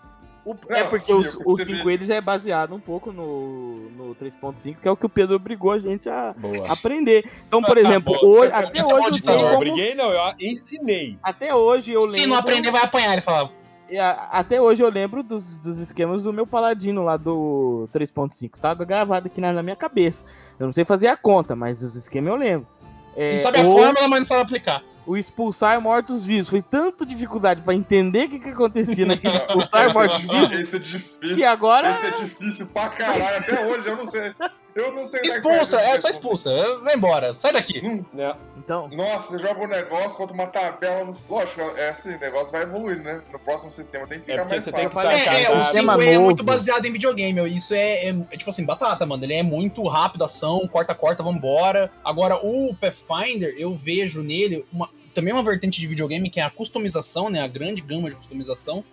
O- 0.49 0.55
é 0.73 0.83
Não, 0.83 0.89
porque 0.89 1.05
sim, 1.05 1.13
os, 1.13 1.33
eu 1.35 1.41
o 1.45 1.55
percebi. 1.55 1.77
5 1.77 1.89
eles 1.89 2.09
é 2.09 2.21
baseado 2.21 2.73
um 2.73 2.79
pouco 2.79 3.11
no, 3.11 3.89
no 3.91 4.15
3.5, 4.15 4.77
que 4.81 4.87
é 4.87 4.91
o 4.91 4.95
que 4.95 5.05
o 5.05 5.09
Pedro 5.09 5.35
obrigou 5.35 5.71
a 5.71 5.79
gente 5.79 6.07
a 6.09 6.33
Boa. 6.37 6.71
aprender. 6.71 7.29
Então, 7.47 7.61
por 7.61 7.77
Ah, 7.77 7.81
tá 7.81 7.87
exemplo, 7.89 8.13
bom. 8.21 8.27
hoje, 8.27 8.51
Tá 8.51 8.59
até 8.59 8.81
bom, 8.81 8.93
hoje 8.93 9.05
eu 9.05 9.11
tá 9.11 9.17
sei. 9.19 9.35
Não, 9.35 9.41
eu 9.41 9.47
como, 9.47 9.59
briguei 9.59 9.95
não, 9.95 10.09
eu 10.11 10.33
ensinei. 10.39 11.17
até 11.21 11.53
hoje 11.53 11.91
eu 11.91 12.01
lembro. 12.01 12.15
Se 12.15 12.25
não 12.25 12.35
aprender, 12.35 12.71
vai 12.71 12.83
apanhar, 12.83 13.13
ele 13.13 13.21
falava. 13.21 13.51
E 13.89 13.97
a- 13.97 14.27
Até 14.33 14.61
hoje 14.61 14.83
eu 14.83 14.89
lembro 14.89 15.23
dos, 15.23 15.59
dos 15.61 15.77
esquemas 15.77 16.23
do 16.23 16.33
meu 16.33 16.45
paladino 16.45 17.03
lá 17.03 17.15
do 17.15 17.87
3.5. 17.93 18.57
Tá 18.59 18.73
gravado 18.73 19.27
aqui 19.27 19.39
na, 19.39 19.53
na 19.53 19.63
minha 19.63 19.75
cabeça. 19.77 20.25
Eu 20.59 20.65
não 20.65 20.73
sei 20.73 20.83
fazer 20.83 21.07
a 21.07 21.15
conta, 21.15 21.55
mas 21.55 21.81
os 21.81 21.95
esquemas 21.95 22.29
eu 22.31 22.35
lembro. 22.35 22.67
É, 23.15 23.29
Ele 23.29 23.39
sabe 23.39 23.59
a 23.59 23.63
ou 23.63 23.71
fórmula, 23.77 24.07
mas 24.09 24.19
não 24.19 24.25
sabe 24.25 24.41
aplicar. 24.41 24.83
O 25.07 25.15
expulsar 25.17 25.79
mortos-vivos. 25.81 26.49
Foi 26.49 26.61
tanta 26.61 27.05
dificuldade 27.05 27.61
pra 27.61 27.73
entender 27.73 28.25
o 28.25 28.29
que, 28.29 28.39
que 28.39 28.49
acontecia 28.49 29.05
naquele 29.05 29.37
expulsar 29.37 29.93
mortos-vivos. 29.93 30.51
Esse 30.59 30.75
é 30.75 30.79
difícil. 30.79 31.37
E 31.37 31.43
agora. 31.45 31.91
Esse 31.91 32.05
é 32.05 32.11
difícil 32.11 32.67
pra 32.67 32.89
caralho. 32.89 33.37
Até 33.37 33.65
hoje 33.65 33.87
eu 33.87 33.95
não 33.95 34.05
sei. 34.05 34.33
Eu 34.75 34.91
não 34.91 35.07
sei 35.07 35.21
que 35.21 35.29
Expulsa, 35.29 35.81
é 35.81 35.93
isso. 35.93 36.01
só 36.01 36.09
expulsa. 36.09 36.79
Vai 36.83 36.95
embora, 36.95 37.33
sai 37.33 37.51
daqui. 37.51 37.81
Não- 37.81 38.05
Não, 38.13 38.37
Então. 38.57 38.87
Nossa, 38.89 39.31
você 39.35 39.39
joga 39.41 39.63
um 39.63 39.67
negócio 39.67 40.15
contra 40.15 40.35
uma 40.35 40.45
tabela. 40.45 41.03
No... 41.03 41.11
Lógico, 41.29 41.61
é 41.61 41.89
assim, 41.89 42.13
o 42.13 42.19
negócio 42.19 42.51
vai 42.51 42.61
evoluindo, 42.61 43.01
né? 43.01 43.19
No 43.33 43.39
próximo 43.39 43.71
sistema 43.71 44.05
tem 44.05 44.19
que 44.19 44.25
ficar 44.25 44.41
É 44.43 44.45
mais 44.45 44.63
você 44.63 44.71
tem 44.71 44.87
fácil. 44.87 45.09
que 45.09 45.15
É, 45.15 45.43
é, 45.45 45.49
o 45.49 45.53
nada. 45.55 45.55
5 45.55 45.63
Sistema 45.63 46.05
é 46.05 46.17
muito 46.19 46.43
baseado 46.43 46.85
em 46.85 46.91
videogame. 46.91 47.41
Isso 47.57 47.73
é, 47.73 48.09
é, 48.09 48.09
é 48.09 48.37
tipo 48.37 48.51
assim, 48.51 48.65
batata, 48.67 49.03
mano. 49.03 49.23
Ele 49.23 49.33
é 49.33 49.41
muito 49.41 49.87
rápido, 49.87 50.23
ação, 50.23 50.67
corta, 50.67 50.93
corta, 50.93 51.23
vambora. 51.23 51.89
Agora, 52.05 52.35
o 52.35 52.75
Pathfinder, 52.75 53.55
eu 53.57 53.75
vejo 53.75 54.21
nele 54.21 54.63
uma, 54.71 54.87
também 55.17 55.33
uma 55.33 55.41
vertente 55.41 55.81
de 55.81 55.87
videogame 55.87 56.29
que 56.29 56.39
é 56.39 56.43
a 56.43 56.49
customização, 56.49 57.27
né? 57.27 57.41
A 57.41 57.47
grande 57.47 57.81
gama 57.81 58.07
de 58.07 58.15
customização. 58.15 58.83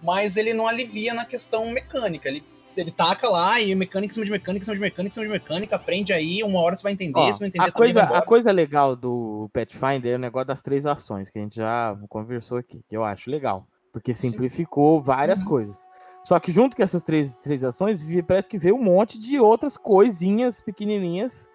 Mas 0.00 0.36
ele 0.36 0.54
não 0.54 0.68
alivia 0.68 1.12
na 1.12 1.24
questão 1.24 1.68
mecânica. 1.72 2.28
Ele, 2.28 2.44
ele 2.76 2.92
taca 2.92 3.28
lá 3.28 3.60
e 3.60 3.74
mecânica 3.74 4.12
em 4.12 4.14
cima 4.14 4.24
de 4.24 4.30
mecânica, 4.30 4.62
em 4.62 4.64
cima 4.64 4.76
de 4.76 4.80
mecânica, 4.80 5.12
em 5.12 5.14
cima 5.14 5.26
de 5.26 5.32
mecânica. 5.32 5.74
Aprende 5.74 6.12
aí, 6.12 6.40
uma 6.44 6.60
hora 6.60 6.76
você 6.76 6.84
vai 6.84 6.92
entender. 6.92 7.18
Ó, 7.18 7.32
se 7.32 7.40
não 7.40 7.48
entender, 7.48 7.66
a, 7.66 7.72
coisa, 7.72 8.02
a 8.04 8.22
coisa 8.22 8.52
legal 8.52 8.94
do 8.94 9.50
Pathfinder 9.52 10.12
é 10.12 10.16
o 10.16 10.20
negócio 10.20 10.46
das 10.46 10.62
três 10.62 10.86
ações, 10.86 11.28
que 11.28 11.38
a 11.40 11.42
gente 11.42 11.56
já 11.56 11.98
conversou 12.08 12.58
aqui, 12.58 12.80
que 12.86 12.96
eu 12.96 13.02
acho 13.04 13.28
legal. 13.28 13.66
Porque 13.92 14.14
Sim. 14.14 14.30
simplificou 14.30 15.02
várias 15.02 15.40
Uhum. 15.40 15.48
coisas. 15.48 15.88
Só 16.24 16.38
que 16.38 16.52
junto 16.52 16.76
com 16.76 16.82
essas 16.84 17.02
três, 17.02 17.38
três 17.38 17.64
ações, 17.64 18.04
parece 18.24 18.48
que 18.48 18.56
veio 18.56 18.76
um 18.76 18.82
monte 18.82 19.18
de 19.18 19.40
outras 19.40 19.76
coisinhas 19.76 20.60
pequenininhas 20.60 21.50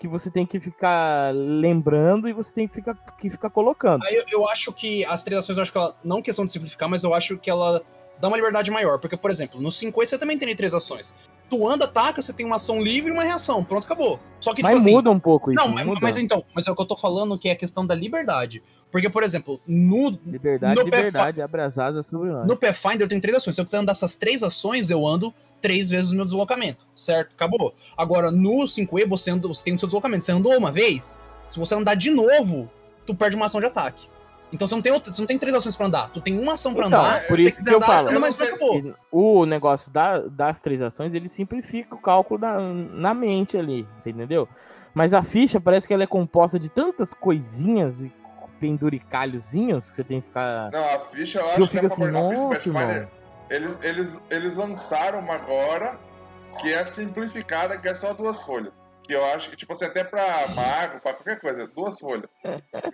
que 0.00 0.08
você 0.08 0.30
tem 0.30 0.46
que 0.46 0.58
ficar 0.58 1.30
lembrando 1.34 2.26
e 2.26 2.32
você 2.32 2.54
tem 2.54 2.66
que 2.66 2.74
ficar, 2.74 2.94
que 2.94 3.28
ficar 3.28 3.50
colocando. 3.50 4.02
Aí 4.06 4.14
eu, 4.14 4.24
eu 4.32 4.48
acho 4.48 4.72
que 4.72 5.04
as 5.04 5.22
três 5.22 5.40
ações, 5.40 5.58
eu 5.58 5.62
acho 5.62 5.70
que 5.70 5.76
ela, 5.76 5.94
não 6.02 6.22
questão 6.22 6.46
de 6.46 6.54
simplificar, 6.54 6.88
mas 6.88 7.04
eu 7.04 7.12
acho 7.12 7.36
que 7.36 7.50
ela 7.50 7.82
dá 8.18 8.28
uma 8.28 8.36
liberdade 8.38 8.70
maior. 8.70 8.98
Porque, 8.98 9.14
por 9.14 9.30
exemplo, 9.30 9.60
no 9.60 9.70
5 9.70 9.94
você 9.94 10.18
também 10.18 10.38
tem 10.38 10.56
três 10.56 10.72
ações. 10.72 11.14
Tu 11.50 11.68
anda, 11.68 11.84
ataca, 11.84 12.22
você 12.22 12.32
tem 12.32 12.46
uma 12.46 12.56
ação 12.56 12.80
livre 12.80 13.10
e 13.10 13.12
uma 13.12 13.24
reação. 13.24 13.62
Pronto, 13.64 13.84
acabou. 13.84 14.20
Só 14.40 14.50
que, 14.50 14.62
tipo 14.62 14.68
mas 14.68 14.82
assim. 14.82 14.92
muda 14.92 15.10
um 15.10 15.18
pouco 15.18 15.50
isso. 15.50 15.60
Não, 15.60 15.74
vai 15.74 15.84
mas, 15.84 16.00
mas 16.00 16.16
então, 16.16 16.42
mas 16.54 16.66
é 16.66 16.70
o 16.70 16.76
que 16.76 16.80
eu 16.80 16.86
tô 16.86 16.96
falando 16.96 17.36
que 17.36 17.48
é 17.48 17.52
a 17.52 17.56
questão 17.56 17.84
da 17.84 17.94
liberdade. 17.94 18.62
Porque, 18.90 19.08
por 19.08 19.22
exemplo, 19.22 19.60
no, 19.66 20.18
Liberdade, 20.26 20.74
no 20.76 20.82
liberdade, 20.82 21.40
abre 21.40 21.62
as 21.62 21.78
asas 21.78 22.06
sobre 22.06 22.30
nós. 22.30 22.46
no 22.46 22.56
Pathfinder 22.56 23.02
eu 23.02 23.08
tenho 23.08 23.20
três 23.20 23.36
ações. 23.36 23.54
Se 23.54 23.60
eu 23.60 23.64
quiser 23.64 23.78
andar 23.78 23.92
essas 23.92 24.16
três 24.16 24.42
ações, 24.42 24.90
eu 24.90 25.06
ando 25.06 25.32
três 25.60 25.90
vezes 25.90 26.10
o 26.10 26.16
meu 26.16 26.24
deslocamento, 26.24 26.86
certo? 26.96 27.32
Acabou. 27.34 27.74
Agora, 27.96 28.30
no 28.30 28.64
5E, 28.64 29.06
você, 29.06 29.30
anda, 29.30 29.46
você 29.46 29.62
tem 29.62 29.74
o 29.74 29.78
seu 29.78 29.86
deslocamento. 29.86 30.24
Você 30.24 30.32
andou 30.32 30.56
uma 30.56 30.72
vez, 30.72 31.16
se 31.48 31.58
você 31.58 31.74
andar 31.74 31.94
de 31.94 32.10
novo, 32.10 32.68
tu 33.06 33.14
perde 33.14 33.36
uma 33.36 33.46
ação 33.46 33.60
de 33.60 33.66
ataque. 33.66 34.08
Então 34.52 34.66
você 34.66 34.74
não 34.74 34.82
tem, 34.82 34.90
outra, 34.92 35.12
você 35.14 35.20
não 35.22 35.26
tem 35.26 35.38
três 35.38 35.54
ações 35.56 35.76
pra 35.76 35.86
andar. 35.86 36.10
Tu 36.12 36.20
tem 36.20 36.38
uma 36.38 36.54
ação 36.54 36.74
pra 36.74 36.86
Então, 36.88 37.00
andar. 37.00 37.26
por 37.28 37.38
isso 37.38 37.58
você 37.58 37.64
que 37.64 37.70
eu 37.70 37.76
andar, 37.76 37.86
falo. 37.86 38.08
você 38.08 38.10
anda, 38.14 38.20
mas 38.20 38.40
Eu 38.40 38.46
acabou. 38.46 38.94
O 39.12 39.46
negócio 39.46 39.92
da- 39.92 40.20
das 40.20 40.60
três 40.60 40.82
ações, 40.82 41.14
ele 41.14 41.28
simplifica 41.28 41.94
o 41.94 41.98
cálculo 41.98 42.40
da- 42.40 42.58
na 42.58 43.14
mente 43.14 43.56
ali, 43.56 43.86
você 44.00 44.10
entendeu? 44.10 44.48
Mas 44.92 45.12
a 45.14 45.22
ficha 45.22 45.60
parece 45.60 45.86
que 45.86 45.94
ela 45.94 46.02
é 46.02 46.06
composta 46.06 46.58
de 46.58 46.68
tantas 46.68 47.14
coisinhas 47.14 48.00
e 48.00 48.12
penduricalhozinhos 48.58 49.88
que 49.90 49.96
você 49.96 50.04
tem 50.04 50.20
que 50.20 50.26
ficar. 50.26 50.70
Não, 50.72 50.94
a 50.94 50.98
ficha 50.98 51.38
eu 51.40 51.46
acho 51.50 51.60
eu 51.60 51.68
que 51.68 51.78
é 51.78 51.84
assim, 51.86 52.06
nossa, 52.06 52.60
ficha. 52.60 53.08
Eles, 53.48 53.78
eles, 53.82 54.20
eles 54.30 54.54
lançaram 54.54 55.18
uma 55.20 55.34
agora 55.34 55.98
que 56.60 56.72
é 56.72 56.84
simplificada, 56.84 57.78
que 57.78 57.88
é 57.88 57.94
só 57.94 58.12
duas 58.12 58.42
folhas. 58.42 58.72
Que 59.10 59.16
eu 59.16 59.24
acho 59.24 59.50
que, 59.50 59.56
tipo 59.56 59.72
assim, 59.72 59.86
até 59.86 60.04
pra 60.04 60.24
mago, 60.54 61.00
pra 61.00 61.12
qualquer 61.12 61.40
coisa, 61.40 61.66
duas 61.66 61.98
folhas. 61.98 62.26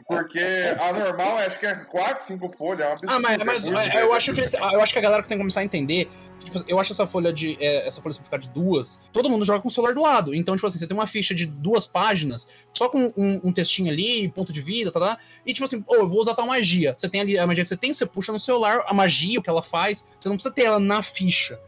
Porque 0.08 0.38
a 0.80 0.90
normal 0.94 1.36
acho 1.36 1.60
que 1.60 1.66
é 1.66 1.74
quatro, 1.90 2.24
cinco 2.24 2.48
folhas, 2.48 2.86
é 2.86 2.88
um 2.88 2.92
absurdo. 2.92 3.12
Ah, 3.14 3.20
mas, 3.20 3.42
é 3.42 3.44
mas 3.44 3.66
é, 3.68 4.02
eu, 4.02 4.14
acho 4.14 4.32
que 4.32 4.40
eles- 4.40 4.54
eu 4.54 4.80
acho 4.80 4.94
que 4.94 4.98
a 4.98 5.02
galera 5.02 5.22
que 5.22 5.28
tem 5.28 5.36
que 5.36 5.42
começar 5.42 5.60
a 5.60 5.64
entender. 5.64 6.08
Tipo, 6.42 6.64
eu 6.66 6.78
acho 6.80 6.92
essa 6.94 7.06
folha 7.06 7.30
de. 7.34 7.58
é, 7.60 7.86
essa 7.86 8.00
folha 8.00 8.14
simplificada 8.14 8.42
de 8.44 8.48
duas. 8.48 9.02
Todo 9.12 9.28
mundo 9.28 9.44
joga 9.44 9.60
com 9.60 9.68
o 9.68 9.70
celular 9.70 9.92
do 9.92 10.00
lado. 10.00 10.34
Então, 10.34 10.56
tipo 10.56 10.66
assim, 10.66 10.78
você 10.78 10.86
tem 10.86 10.96
uma 10.96 11.06
ficha 11.06 11.34
de 11.34 11.44
duas 11.44 11.86
páginas, 11.86 12.48
só 12.72 12.88
com 12.88 13.12
um, 13.14 13.40
um 13.44 13.52
textinho 13.52 13.92
ali, 13.92 14.26
ponto 14.30 14.54
de 14.54 14.62
vida, 14.62 14.90
tá, 14.90 14.98
tá? 15.00 15.18
E 15.44 15.52
tipo 15.52 15.66
assim, 15.66 15.84
ô, 15.86 15.96
eu 15.96 16.08
vou 16.08 16.20
usar 16.20 16.34
tal 16.34 16.46
magia. 16.46 16.94
Você 16.96 17.10
tem 17.10 17.20
ali 17.20 17.38
a 17.38 17.46
magia 17.46 17.62
que 17.62 17.68
você 17.68 17.76
tem, 17.76 17.92
você 17.92 18.06
puxa 18.06 18.32
no 18.32 18.40
celular 18.40 18.82
a 18.86 18.94
magia, 18.94 19.38
o 19.38 19.42
que 19.42 19.50
ela 19.50 19.62
faz. 19.62 20.06
Você 20.18 20.30
não 20.30 20.36
precisa 20.36 20.54
ter 20.54 20.62
ela 20.64 20.78
na 20.80 21.02
ficha. 21.02 21.58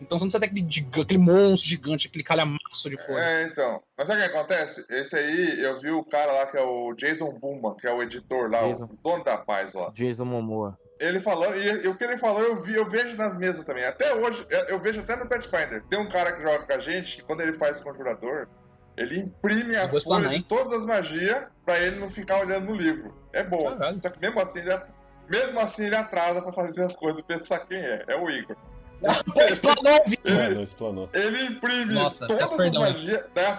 Então 0.00 0.18
você 0.18 0.24
não 0.24 0.30
precisa 0.30 0.40
ter 0.40 0.46
aquele, 0.46 0.66
giga- 0.70 1.02
aquele 1.02 1.18
monstro 1.18 1.68
gigante, 1.68 2.06
aquele 2.08 2.22
calhamaço 2.24 2.90
de 2.90 2.96
folha. 3.06 3.18
É, 3.24 3.42
então. 3.44 3.82
Mas 3.96 4.06
sabe 4.06 4.20
o 4.20 4.24
que 4.24 4.30
acontece? 4.36 4.84
Esse 4.90 5.16
aí, 5.16 5.60
eu 5.60 5.76
vi 5.78 5.90
o 5.90 6.04
cara 6.04 6.32
lá 6.32 6.46
que 6.46 6.56
é 6.56 6.62
o 6.62 6.92
Jason 6.94 7.32
Buma, 7.32 7.74
que 7.76 7.86
é 7.86 7.92
o 7.92 8.02
editor 8.02 8.50
lá, 8.50 8.62
Jason. 8.62 8.84
o 8.84 8.96
dono 9.02 9.24
da 9.24 9.38
paz 9.38 9.72
lá. 9.74 9.90
Jason 9.94 10.24
Momoa. 10.26 10.78
Ele 11.00 11.20
falando, 11.20 11.56
e, 11.56 11.84
e 11.84 11.88
o 11.88 11.94
que 11.96 12.04
ele 12.04 12.16
falou 12.16 12.40
eu 12.42 12.56
vi, 12.56 12.74
eu 12.74 12.84
vejo 12.84 13.16
nas 13.16 13.36
mesas 13.36 13.64
também. 13.64 13.84
Até 13.84 14.14
hoje, 14.14 14.46
eu, 14.50 14.60
eu 14.68 14.78
vejo 14.78 15.00
até 15.00 15.14
no 15.16 15.28
Pathfinder. 15.28 15.82
Tem 15.90 15.98
um 15.98 16.08
cara 16.08 16.32
que 16.32 16.40
joga 16.42 16.66
com 16.66 16.72
a 16.72 16.78
gente, 16.78 17.16
que 17.16 17.22
quando 17.22 17.40
ele 17.42 17.52
faz 17.52 17.80
conjurador, 17.80 18.48
ele 18.96 19.18
imprime 19.20 19.76
a 19.76 19.86
folha 19.88 19.98
explanar, 19.98 20.30
de 20.30 20.36
hein? 20.36 20.46
todas 20.48 20.72
as 20.72 20.86
magias 20.86 21.44
pra 21.66 21.78
ele 21.78 21.96
não 21.98 22.08
ficar 22.08 22.40
olhando 22.40 22.66
no 22.66 22.74
livro. 22.74 23.14
É 23.32 23.42
bom. 23.44 23.64
Caralho. 23.76 23.98
Só 24.02 24.08
que 24.08 24.18
mesmo 24.20 24.40
assim, 24.40 24.60
ele, 24.60 24.80
mesmo 25.28 25.60
assim 25.60 25.84
ele 25.84 25.96
atrasa 25.96 26.40
pra 26.40 26.50
fazer 26.52 26.82
as 26.84 26.96
coisas 26.96 27.20
e 27.20 27.24
pensar 27.24 27.60
quem 27.66 27.76
é. 27.78 28.04
É 28.08 28.16
o 28.16 28.30
Igor. 28.30 28.56
Explanou. 29.48 29.92
É, 30.24 30.30
Ele, 30.46 30.54
não 30.54 30.62
explanou. 30.62 31.10
ele 31.12 31.42
imprime 31.44 31.94
Nossa, 31.94 32.26
todas 32.26 32.50
as 32.50 32.56
perdão, 32.56 32.82
magias. 32.82 33.24
Daí 33.34 33.44
a, 33.44 33.50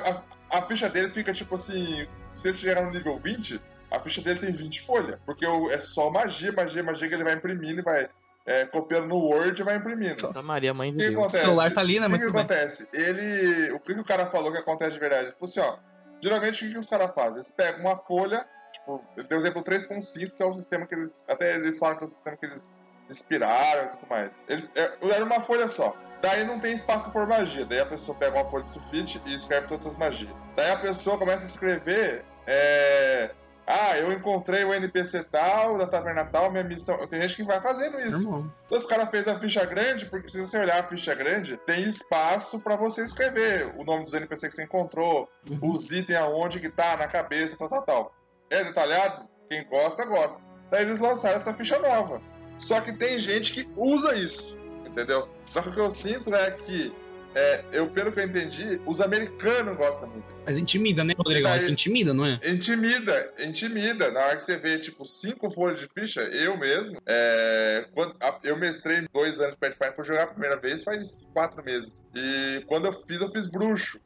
a- 0.52 0.58
a 0.58 0.62
ficha 0.64 0.90
dele 0.90 1.10
fica 1.10 1.32
tipo 1.34 1.56
assim. 1.56 2.08
Se 2.34 2.48
ele 2.50 2.58
chegar 2.58 2.82
no 2.84 2.92
nível 2.92 3.16
20, 3.16 3.60
a 3.92 4.00
ficha 4.00 4.22
dele 4.22 4.40
tem 4.40 4.52
20 4.52 4.82
folhas. 4.82 5.20
Porque 5.26 5.46
é 5.46 5.80
só 5.80 6.10
magia, 6.10 6.52
magia, 6.52 6.84
magia 6.84 7.08
que 7.08 7.14
ele 7.16 7.24
vai 7.24 7.34
imprimindo 7.34 7.80
e 7.82 7.84
vai 7.84 8.08
é, 8.46 8.66
copiando 8.66 9.08
no 9.08 9.18
Word 9.18 9.60
e 9.62 9.66
vai 9.66 9.76
imprimindo. 9.76 10.22
Santa 10.22 10.42
Maria, 10.42 10.74
mãe 10.74 10.90
O 10.90 10.94
de 10.94 10.98
que, 11.00 11.10
que 11.10 11.16
Deus. 11.16 11.26
O 11.26 11.30
celular 11.38 11.72
tá 11.74 11.82
ali, 11.82 12.00
né? 12.00 12.08
O 12.08 12.10
que, 12.10 12.16
Mas 12.18 12.22
que 12.24 12.38
acontece? 12.38 12.88
Ele. 12.94 13.72
O 13.74 13.80
que, 13.80 13.94
que 13.94 14.00
o 14.00 14.06
cara 14.06 14.26
falou 14.28 14.52
que 14.52 14.58
acontece 14.58 14.94
de 14.94 15.00
verdade? 15.00 15.24
Ele 15.26 15.32
falou 15.32 15.44
assim, 15.46 15.60
ó. 15.60 15.78
Geralmente 16.24 16.64
o 16.64 16.68
que, 16.68 16.74
que 16.74 16.80
os 16.80 16.90
caras 16.90 17.14
fazem? 17.14 17.36
Eles 17.38 17.52
pegam 17.52 17.82
uma 17.82 17.96
folha, 17.96 18.44
tipo, 18.74 19.04
deu 19.16 19.38
o 19.38 19.42
exemplo 19.42 19.64
3.5, 19.64 20.32
que 20.32 20.42
é 20.42 20.46
o 20.46 20.52
sistema 20.52 20.88
que 20.88 20.96
eles. 20.96 21.24
Até 21.30 21.56
eles 21.56 21.78
falam 21.78 21.96
que 21.96 22.04
é 22.04 22.06
o 22.06 22.08
sistema 22.08 22.36
que 22.38 22.46
eles 22.46 22.74
inspiraram 23.10 23.86
e 23.86 23.88
tudo 23.90 24.08
mais. 24.10 24.44
Eles. 24.48 24.74
É, 24.76 24.98
era 25.12 25.24
uma 25.24 25.40
folha 25.40 25.68
só. 25.68 25.96
Daí 26.22 26.44
não 26.44 26.60
tem 26.60 26.72
espaço 26.74 27.04
pra 27.06 27.14
pôr 27.14 27.28
magia. 27.28 27.66
Daí 27.66 27.80
a 27.80 27.86
pessoa 27.86 28.18
pega 28.18 28.36
uma 28.38 28.46
folha 28.46 28.64
de 28.64 28.72
sulfite 28.72 29.22
e 29.26 29.34
escreve 29.34 29.68
todas 29.68 29.86
as 29.88 29.96
magias. 29.96 30.32
Daí 30.56 30.72
a 30.72 30.78
pessoa 30.78 31.18
começa 31.18 31.46
a 31.46 31.48
escrever. 31.50 32.26
É. 32.46 33.32
Ah, 33.70 33.98
eu 33.98 34.14
encontrei 34.14 34.64
o 34.64 34.74
NPC 34.74 35.26
tal, 35.26 35.78
da 35.78 35.86
taverna 35.86 36.24
tal, 36.24 36.50
minha 36.50 36.64
missão. 36.64 37.06
Tem 37.08 37.20
gente 37.22 37.36
que 37.36 37.44
vai 37.44 37.60
fazendo 37.60 38.00
isso. 38.00 38.24
Normal. 38.32 38.50
Os 38.70 38.86
caras 38.86 39.10
fez 39.10 39.28
a 39.28 39.38
ficha 39.38 39.66
grande, 39.66 40.06
porque 40.06 40.30
se 40.30 40.40
você 40.40 40.58
olhar 40.58 40.80
a 40.80 40.84
ficha 40.84 41.14
grande, 41.14 41.58
tem 41.66 41.84
espaço 41.84 42.62
pra 42.62 42.78
você 42.78 43.04
escrever 43.04 43.74
o 43.78 43.84
nome 43.84 44.06
dos 44.06 44.14
NPC 44.14 44.48
que 44.48 44.56
você 44.56 44.64
encontrou, 44.64 45.30
Uhum. 45.50 45.72
os 45.72 45.92
itens 45.92 46.18
aonde 46.18 46.62
que 46.62 46.70
tá, 46.70 46.96
na 46.96 47.08
cabeça, 47.08 47.58
tal, 47.58 47.68
tal, 47.70 47.82
tal. 47.84 48.16
É 48.50 48.64
detalhado? 48.64 49.28
Quem 49.50 49.68
gosta, 49.68 50.06
gosta. 50.06 50.42
Daí 50.72 50.84
eles 50.84 51.02
lançaram 51.02 51.36
essa 51.36 51.54
ficha 51.54 51.78
nova. 51.78 52.22
Só 52.58 52.82
que 52.82 52.92
tem 52.94 53.20
gente 53.20 53.52
que 53.54 53.68
usa 53.76 54.16
isso, 54.16 54.58
entendeu? 54.86 55.28
Só 55.50 55.62
que 55.62 55.70
o 55.70 55.72
que 55.74 55.80
eu 55.80 55.90
sinto 55.92 56.34
é 56.34 56.52
que, 56.52 56.92
é, 57.36 57.64
eu, 57.72 57.90
pelo 57.90 58.12
que 58.12 58.20
eu 58.20 58.24
entendi, 58.24 58.82
os 58.86 59.00
americanos 59.00 59.78
gostam 59.78 60.10
muito. 60.10 60.26
Mas 60.46 60.58
intimida, 60.58 61.04
né, 61.04 61.14
Rodrigão? 61.18 61.52
Daí- 61.52 61.60
Isso 61.60 61.72
intimida, 61.72 62.14
não 62.14 62.26
é? 62.26 62.40
Intimida, 62.44 63.34
intimida. 63.40 64.10
Na 64.12 64.22
hora 64.22 64.38
que 64.38 64.46
você 64.46 64.58
vê, 64.58 64.78
tipo, 64.80 65.06
cinco 65.06 65.50
folhas 65.52 65.80
de 65.80 65.88
ficha, 65.88 66.22
eu 66.22 66.58
mesmo, 66.58 66.98
é, 67.06 67.86
quando, 67.94 68.16
a- 68.22 68.40
eu 68.44 68.58
mestrei 68.58 69.06
dois 69.14 69.40
anos 69.40 69.54
de 69.56 69.60
Pathfinder 69.60 69.94
por 69.94 70.06
jogar 70.06 70.24
a 70.24 70.28
primeira 70.28 70.56
vez 70.58 70.84
faz 70.84 71.30
quatro 71.34 71.64
meses. 71.64 72.08
E 72.16 72.64
quando 72.66 72.86
eu 72.86 72.94
fiz, 72.94 73.20
eu 73.22 73.30
fiz 73.30 73.46
bruxo, 73.46 74.00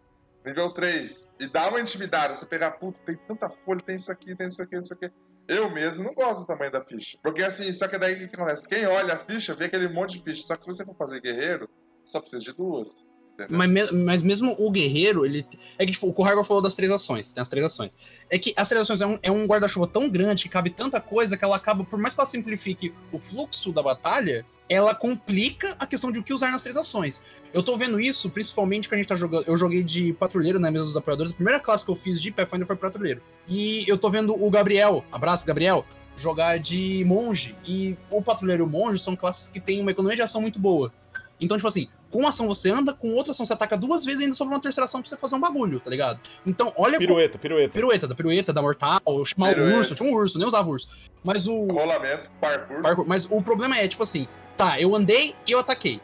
nível 0.43 0.71
3. 0.71 1.35
E 1.39 1.45
dá 1.47 1.69
uma 1.69 1.79
intimidade, 1.79 2.37
você 2.39 2.45
pegar, 2.47 2.71
puta, 2.71 2.99
tem 3.05 3.15
tanta 3.27 3.47
folha, 3.47 3.79
tem 3.79 3.95
isso 3.95 4.11
aqui, 4.11 4.35
tem 4.35 4.47
isso 4.47 4.61
aqui, 4.63 4.75
isso 4.77 4.93
aqui. 4.93 5.11
Eu 5.51 5.69
mesmo 5.69 6.05
não 6.05 6.13
gosto 6.13 6.39
do 6.39 6.45
tamanho 6.45 6.71
da 6.71 6.81
ficha. 6.81 7.17
Porque 7.21 7.43
assim, 7.43 7.73
só 7.73 7.85
que 7.85 7.97
daí 7.97 8.13
o 8.13 8.29
que 8.29 8.35
acontece? 8.35 8.69
Quem 8.69 8.85
olha 8.85 9.15
a 9.15 9.19
ficha 9.19 9.53
vê 9.53 9.65
aquele 9.65 9.89
monte 9.89 10.17
de 10.17 10.23
ficha. 10.23 10.43
Só 10.43 10.55
que 10.55 10.63
se 10.63 10.71
você 10.71 10.85
for 10.85 10.95
fazer 10.95 11.19
guerreiro, 11.19 11.69
só 12.05 12.21
precisa 12.21 12.41
de 12.41 12.53
duas. 12.53 13.05
Mas, 13.49 13.91
mas 13.91 14.23
mesmo 14.23 14.55
o 14.57 14.71
guerreiro, 14.71 15.25
ele. 15.25 15.45
É 15.77 15.85
que, 15.85 15.91
tipo, 15.91 16.07
o 16.07 16.13
Corrigor 16.13 16.45
falou 16.45 16.63
das 16.63 16.73
três 16.73 16.89
ações. 16.89 17.31
Tem 17.31 17.41
as 17.41 17.49
três 17.49 17.65
ações. 17.65 17.93
É 18.29 18.39
que 18.39 18.53
as 18.55 18.69
três 18.69 18.81
ações 18.81 19.01
é 19.01 19.05
um, 19.05 19.19
é 19.21 19.31
um 19.31 19.45
guarda-chuva 19.45 19.87
tão 19.87 20.09
grande 20.09 20.43
que 20.43 20.49
cabe 20.49 20.69
tanta 20.69 21.01
coisa 21.01 21.35
que 21.35 21.43
ela 21.43 21.57
acaba, 21.57 21.83
por 21.83 21.99
mais 21.99 22.13
que 22.15 22.21
ela 22.21 22.29
simplifique 22.29 22.93
o 23.11 23.19
fluxo 23.19 23.73
da 23.73 23.83
batalha, 23.83 24.45
ela 24.71 24.95
complica 24.95 25.75
a 25.77 25.85
questão 25.85 26.09
de 26.13 26.19
o 26.19 26.23
que 26.23 26.33
usar 26.33 26.49
nas 26.49 26.61
três 26.61 26.77
ações. 26.77 27.21
Eu 27.53 27.61
tô 27.61 27.75
vendo 27.75 27.99
isso, 27.99 28.29
principalmente 28.29 28.87
que 28.87 28.95
a 28.95 28.97
gente 28.97 29.07
tá 29.07 29.15
jogando. 29.15 29.43
Eu 29.45 29.57
joguei 29.57 29.83
de 29.83 30.13
patrulheiro 30.13 30.61
na 30.61 30.71
mesa 30.71 30.85
dos 30.85 30.95
apoiadores. 30.95 31.33
A 31.33 31.35
primeira 31.35 31.59
classe 31.59 31.83
que 31.83 31.91
eu 31.91 31.95
fiz 31.95 32.21
de 32.21 32.31
Pathfinder 32.31 32.65
foi 32.65 32.77
patrulheiro. 32.77 33.21
E 33.49 33.83
eu 33.85 33.97
tô 33.97 34.09
vendo 34.09 34.33
o 34.33 34.49
Gabriel, 34.49 35.03
abraço, 35.11 35.45
Gabriel, 35.45 35.85
jogar 36.15 36.57
de 36.57 37.03
monge. 37.05 37.53
E 37.67 37.97
o 38.09 38.21
patrulheiro 38.21 38.63
e 38.63 38.65
o 38.65 38.69
monge 38.69 39.03
são 39.03 39.13
classes 39.13 39.49
que 39.49 39.59
têm 39.59 39.81
uma 39.81 39.91
economia 39.91 40.15
de 40.15 40.21
ação 40.21 40.39
muito 40.39 40.57
boa. 40.57 40.93
Então, 41.37 41.57
tipo 41.57 41.67
assim, 41.67 41.89
com 42.11 42.19
uma 42.19 42.29
ação 42.29 42.47
você 42.47 42.69
anda, 42.69 42.93
com 42.93 43.11
outra 43.15 43.31
ação 43.31 43.45
você 43.45 43.53
ataca 43.53 43.75
duas 43.77 44.03
vezes 44.05 44.21
e 44.21 44.23
ainda 44.25 44.35
sobra 44.35 44.53
uma 44.55 44.61
terceira 44.61 44.85
ação 44.85 45.01
pra 45.01 45.09
você 45.09 45.17
fazer 45.17 45.35
um 45.35 45.39
bagulho, 45.39 45.79
tá 45.79 45.89
ligado? 45.89 46.19
Então, 46.45 46.71
olha. 46.77 46.97
Pirueta, 46.99 47.39
pirueta. 47.39 47.73
Pirueta, 47.73 48.07
da 48.07 48.13
pirueta, 48.15 48.53
da 48.53 48.61
mortal, 48.61 48.99
chamar 49.25 49.57
o 49.57 49.77
urso, 49.77 49.95
tinha 49.95 50.09
um 50.11 50.13
urso, 50.13 50.37
nem 50.37 50.47
usava 50.47 50.69
urso. 50.69 50.87
Mas 51.23 51.47
o. 51.47 51.65
Rolamento, 51.65 52.29
parkour. 52.39 52.81
parkour- 52.81 53.07
Mas 53.07 53.25
o 53.31 53.41
problema 53.41 53.77
é, 53.77 53.87
tipo 53.87 54.03
assim, 54.03 54.27
tá, 54.57 54.79
eu 54.79 54.95
andei 54.95 55.33
e 55.47 55.51
eu 55.51 55.59
ataquei. 55.59 55.99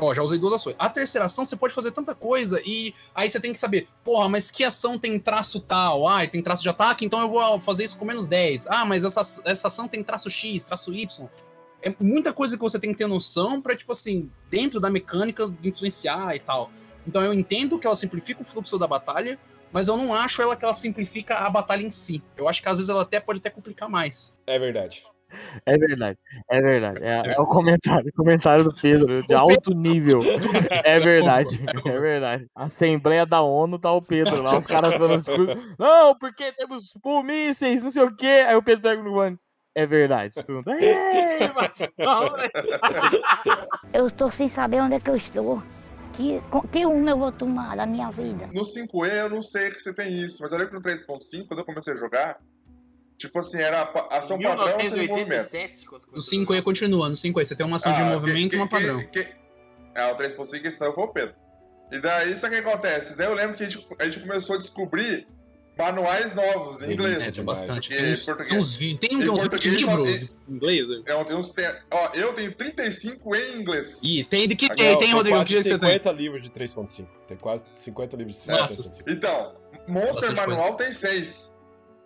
Ó, 0.00 0.14
já 0.14 0.22
usei 0.22 0.38
duas 0.38 0.52
ações. 0.52 0.76
A 0.78 0.88
terceira 0.88 1.24
ação 1.26 1.44
você 1.44 1.56
pode 1.56 1.74
fazer 1.74 1.90
tanta 1.90 2.14
coisa 2.14 2.62
e 2.64 2.94
aí 3.12 3.28
você 3.28 3.40
tem 3.40 3.52
que 3.52 3.58
saber, 3.58 3.88
porra, 4.04 4.28
mas 4.28 4.48
que 4.48 4.62
ação 4.62 4.96
tem 4.96 5.18
traço 5.18 5.58
tal? 5.58 6.06
Ah, 6.06 6.24
tem 6.24 6.40
traço 6.40 6.62
de 6.62 6.68
ataque, 6.68 7.04
então 7.04 7.20
eu 7.20 7.28
vou 7.28 7.58
fazer 7.58 7.82
isso 7.82 7.98
com 7.98 8.04
menos 8.04 8.28
10. 8.28 8.68
Ah, 8.68 8.84
mas 8.84 9.02
essa, 9.02 9.42
essa 9.44 9.66
ação 9.66 9.88
tem 9.88 10.00
traço 10.04 10.30
X, 10.30 10.62
traço 10.62 10.94
Y. 10.94 11.28
É 11.82 11.94
muita 12.00 12.32
coisa 12.32 12.56
que 12.56 12.62
você 12.62 12.78
tem 12.78 12.92
que 12.92 12.98
ter 12.98 13.06
noção 13.06 13.62
pra, 13.62 13.76
tipo 13.76 13.92
assim, 13.92 14.30
dentro 14.50 14.80
da 14.80 14.90
mecânica 14.90 15.52
influenciar 15.62 16.34
e 16.34 16.40
tal. 16.40 16.70
Então 17.06 17.22
eu 17.22 17.32
entendo 17.32 17.78
que 17.78 17.86
ela 17.86 17.96
simplifica 17.96 18.42
o 18.42 18.44
fluxo 18.44 18.78
da 18.78 18.86
batalha, 18.86 19.38
mas 19.72 19.88
eu 19.88 19.96
não 19.96 20.14
acho 20.14 20.42
ela 20.42 20.56
que 20.56 20.64
ela 20.64 20.74
simplifica 20.74 21.36
a 21.36 21.50
batalha 21.50 21.82
em 21.82 21.90
si. 21.90 22.22
Eu 22.36 22.48
acho 22.48 22.60
que 22.60 22.68
às 22.68 22.78
vezes 22.78 22.88
ela 22.88 23.02
até 23.02 23.20
pode 23.20 23.38
até 23.38 23.50
complicar 23.50 23.88
mais. 23.88 24.34
É 24.46 24.58
verdade. 24.58 25.04
É 25.66 25.76
verdade, 25.76 26.18
é 26.50 26.60
verdade. 26.60 27.00
É, 27.02 27.34
é 27.34 27.40
o 27.40 27.44
comentário, 27.46 28.08
o 28.08 28.16
comentário 28.16 28.64
do 28.64 28.74
Pedro, 28.74 29.26
de 29.26 29.34
alto 29.34 29.74
nível. 29.74 30.20
É 30.84 30.98
verdade, 30.98 31.60
é 31.86 32.00
verdade. 32.00 32.46
Assembleia 32.54 33.26
da 33.26 33.42
ONU 33.42 33.78
tá 33.78 33.92
o 33.92 34.00
Pedro 34.00 34.42
lá, 34.42 34.58
os 34.58 34.66
caras 34.66 34.94
falando. 34.94 35.22
Não, 35.78 36.16
porque 36.18 36.50
temos 36.52 36.94
mísseis, 37.24 37.82
não 37.82 37.90
sei 37.90 38.02
o 38.02 38.16
quê. 38.16 38.44
Aí 38.46 38.56
o 38.56 38.62
Pedro 38.62 38.82
pega 38.82 39.02
no 39.02 39.16
mano. 39.16 39.38
É 39.74 39.86
verdade. 39.86 40.34
Bate 41.54 41.88
palma, 41.96 42.36
né? 42.42 42.48
Eu 43.92 44.06
estou 44.06 44.30
sem 44.30 44.48
saber 44.48 44.80
onde 44.80 44.94
é 44.96 45.00
que 45.00 45.10
eu 45.10 45.16
estou. 45.16 45.62
Que, 46.14 46.40
que 46.72 46.84
uma 46.84 47.10
eu 47.10 47.18
vou 47.18 47.30
tomar 47.30 47.76
da 47.76 47.86
minha 47.86 48.10
vida? 48.10 48.48
No 48.52 48.62
5E 48.62 49.08
eu 49.14 49.30
não 49.30 49.40
sei 49.40 49.70
que 49.70 49.80
você 49.80 49.92
tem 49.94 50.12
isso, 50.24 50.42
mas 50.42 50.50
eu 50.50 50.58
lembro 50.58 50.80
que 50.82 50.88
no 50.88 50.94
3.5, 50.96 51.46
quando 51.46 51.60
eu 51.60 51.64
comecei 51.64 51.92
a 51.92 51.96
jogar, 51.96 52.40
tipo 53.16 53.38
assim, 53.38 53.58
era 53.60 53.82
ação 54.10 54.36
padrão 54.36 54.66
ação 54.66 54.78
de 54.78 55.08
movimento. 55.08 55.52
1987, 55.52 55.86
quando 55.86 56.02
No 56.02 56.08
começou 56.08 56.34
5E 56.38 56.58
a 56.58 56.62
continua, 56.62 57.08
no 57.08 57.14
5E 57.16 57.44
você 57.46 57.54
tem 57.54 57.64
uma 57.64 57.76
ação 57.76 57.92
de 57.92 58.02
Ah, 58.02 58.06
movimento 58.06 58.50
que- 58.50 58.56
e 58.56 58.58
uma 58.58 58.66
que- 58.66 58.74
padrão. 58.74 58.98
que- 59.06 59.22
que- 59.24 59.36
É, 59.94 60.10
o 60.12 60.16
3.5 60.16 60.66
esse 60.66 60.80
não 60.80 60.92
foi 60.92 61.04
o 61.04 61.08
Pedro. 61.08 61.34
E 61.92 61.98
daí, 62.00 62.32
isso 62.32 62.46
que 62.50 62.56
acontece? 62.56 63.16
Daí 63.16 63.26
eu 63.26 63.34
lembro 63.34 63.56
que 63.56 63.62
a 63.64 63.68
gente, 63.68 63.86
a 63.98 64.04
gente 64.04 64.20
começou 64.20 64.56
a 64.56 64.58
descobrir 64.58 65.26
manuais 65.78 66.34
novos 66.34 66.82
em 66.82 66.92
inglês. 66.92 67.18
É, 67.18 67.24
tem 67.26 67.30
demais. 67.32 67.60
bastante. 67.60 67.88
Tem 67.90 68.10
uns, 68.12 68.24
português- 68.26 68.48
tem 68.48 68.58
uns, 68.58 68.96
tem 68.98 69.12
em 69.12 69.28
uns 69.30 69.48
português 69.48 69.76
livros 69.80 70.08
só- 70.08 70.14
em 70.16 70.28
inglês. 70.54 70.88
né? 70.88 71.02
É, 71.06 71.12
eu 71.12 71.24
tenho 71.24 71.38
uns- 71.38 71.50
tem- 71.50 71.70
ó, 71.90 72.08
eu 72.14 72.32
tenho 72.32 72.52
35 72.54 73.34
em 73.36 73.60
inglês. 73.60 74.00
Ih, 74.02 74.24
tem 74.24 74.48
de 74.48 74.56
que 74.56 74.68
tem, 74.68 74.76
tem, 74.76 74.98
Tem 74.98 75.12
Rodrigo? 75.14 75.36
Quase 75.38 75.48
que 75.48 75.62
você 75.62 75.68
tem? 75.78 75.78
50 75.90 76.12
livros 76.12 76.42
de 76.42 76.50
3.5. 76.50 77.08
Tem 77.26 77.36
quase 77.36 77.64
50 77.76 78.16
livros 78.16 78.42
de 78.42 78.48
Nossa. 78.50 78.76
3.5. 78.82 79.04
Então, 79.10 79.54
Monster 79.88 80.14
Bastante 80.14 80.36
Manual 80.36 80.74
tem 80.74 80.90
6. 80.92 81.58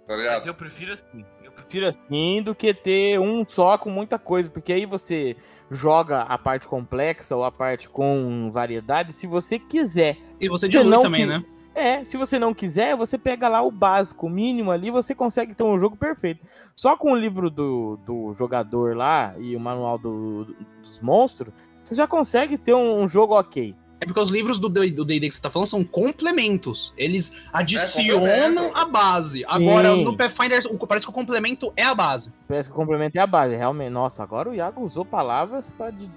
Tá 0.06 0.14
Mas 0.14 0.18
ligado? 0.18 0.46
eu 0.46 0.54
prefiro 0.54 0.92
assim. 0.92 1.24
Eu 1.42 1.52
prefiro 1.52 1.86
assim 1.88 2.42
do 2.42 2.54
que 2.54 2.74
ter 2.74 3.18
um 3.20 3.44
só 3.46 3.78
com 3.78 3.88
muita 3.88 4.18
coisa. 4.18 4.50
Porque 4.50 4.72
aí 4.72 4.84
você 4.84 5.36
joga 5.70 6.22
a 6.22 6.36
parte 6.36 6.66
complexa 6.66 7.34
ou 7.36 7.44
a 7.44 7.52
parte 7.52 7.88
com 7.88 8.50
variedade 8.50 9.12
se 9.12 9.26
você 9.26 9.58
quiser. 9.58 10.16
E 10.40 10.48
você 10.48 10.68
dilui 10.68 10.90
não 10.90 11.02
também, 11.02 11.22
que- 11.22 11.26
né? 11.26 11.44
É, 11.74 12.04
se 12.04 12.16
você 12.16 12.38
não 12.38 12.52
quiser, 12.52 12.94
você 12.96 13.16
pega 13.16 13.48
lá 13.48 13.62
o 13.62 13.70
básico, 13.70 14.26
o 14.26 14.30
mínimo 14.30 14.70
ali, 14.70 14.90
você 14.90 15.14
consegue 15.14 15.54
ter 15.54 15.62
um 15.62 15.78
jogo 15.78 15.96
perfeito. 15.96 16.46
Só 16.76 16.96
com 16.96 17.12
o 17.12 17.16
livro 17.16 17.48
do, 17.50 17.98
do 18.04 18.34
jogador 18.34 18.94
lá 18.96 19.34
e 19.38 19.56
o 19.56 19.60
manual 19.60 19.96
do- 19.98 20.44
do- 20.44 20.56
dos 20.82 21.00
monstros, 21.00 21.52
você 21.82 21.94
já 21.94 22.06
consegue 22.06 22.58
ter 22.58 22.74
um, 22.74 23.00
um 23.02 23.08
jogo 23.08 23.34
ok. 23.38 23.74
É 24.00 24.04
porque 24.04 24.20
os 24.20 24.30
livros 24.30 24.58
do 24.58 24.68
D&D 24.68 25.20
que 25.28 25.30
você 25.30 25.40
tá 25.40 25.48
falando 25.48 25.68
são 25.68 25.84
complementos. 25.84 26.92
Eles 26.96 27.40
adicionam 27.52 28.20
complemento. 28.56 28.76
a 28.78 28.84
base. 28.84 29.44
Agora, 29.46 29.94
Sim. 29.94 30.04
no 30.04 30.16
Pathfinder, 30.16 30.60
o- 30.70 30.86
parece 30.86 31.06
que 31.06 31.10
o 31.10 31.14
complemento 31.14 31.72
é 31.76 31.84
a 31.84 31.94
base. 31.94 32.34
Parece 32.48 32.68
que 32.68 32.74
o 32.74 32.78
complemento 32.78 33.16
é 33.16 33.20
a 33.20 33.26
base, 33.26 33.54
realmente. 33.54 33.90
Nossa, 33.90 34.22
agora 34.22 34.50
o 34.50 34.54
Iago 34.54 34.82
usou 34.82 35.04
palavras 35.04 35.70
pra 35.70 35.90
de- 35.90 36.10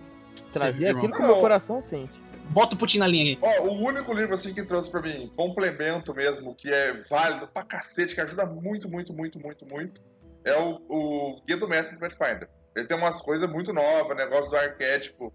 trazer 0.51 0.87
aquilo 0.87 1.11
que 1.13 1.21
o 1.21 1.25
meu 1.27 1.37
coração 1.37 1.81
sente. 1.81 2.21
Bota 2.49 2.75
o 2.75 2.77
Putin 2.77 2.99
na 2.99 3.07
linha 3.07 3.23
aí. 3.25 3.39
Ó, 3.41 3.63
o 3.63 3.83
único 3.83 4.13
livro 4.13 4.33
assim 4.33 4.53
que 4.53 4.63
trouxe 4.63 4.89
pra 4.89 5.01
mim, 5.01 5.31
complemento 5.35 6.13
mesmo, 6.13 6.55
que 6.55 6.69
é 6.71 6.93
válido 7.09 7.47
pra 7.47 7.63
cacete, 7.63 8.15
que 8.15 8.21
ajuda 8.21 8.45
muito, 8.45 8.89
muito, 8.89 9.13
muito, 9.13 9.39
muito, 9.39 9.65
muito, 9.65 10.01
é 10.43 10.55
o, 10.57 10.79
o 10.89 11.41
Guia 11.45 11.57
do 11.57 11.67
Mestre 11.67 11.95
do 11.97 11.99
Pathfinder. 11.99 12.47
Ele 12.75 12.87
tem 12.87 12.97
umas 12.97 13.21
coisas 13.21 13.49
muito 13.49 13.73
novas, 13.73 14.15
negócio 14.15 14.49
do 14.51 14.57
arquétipo, 14.57 15.33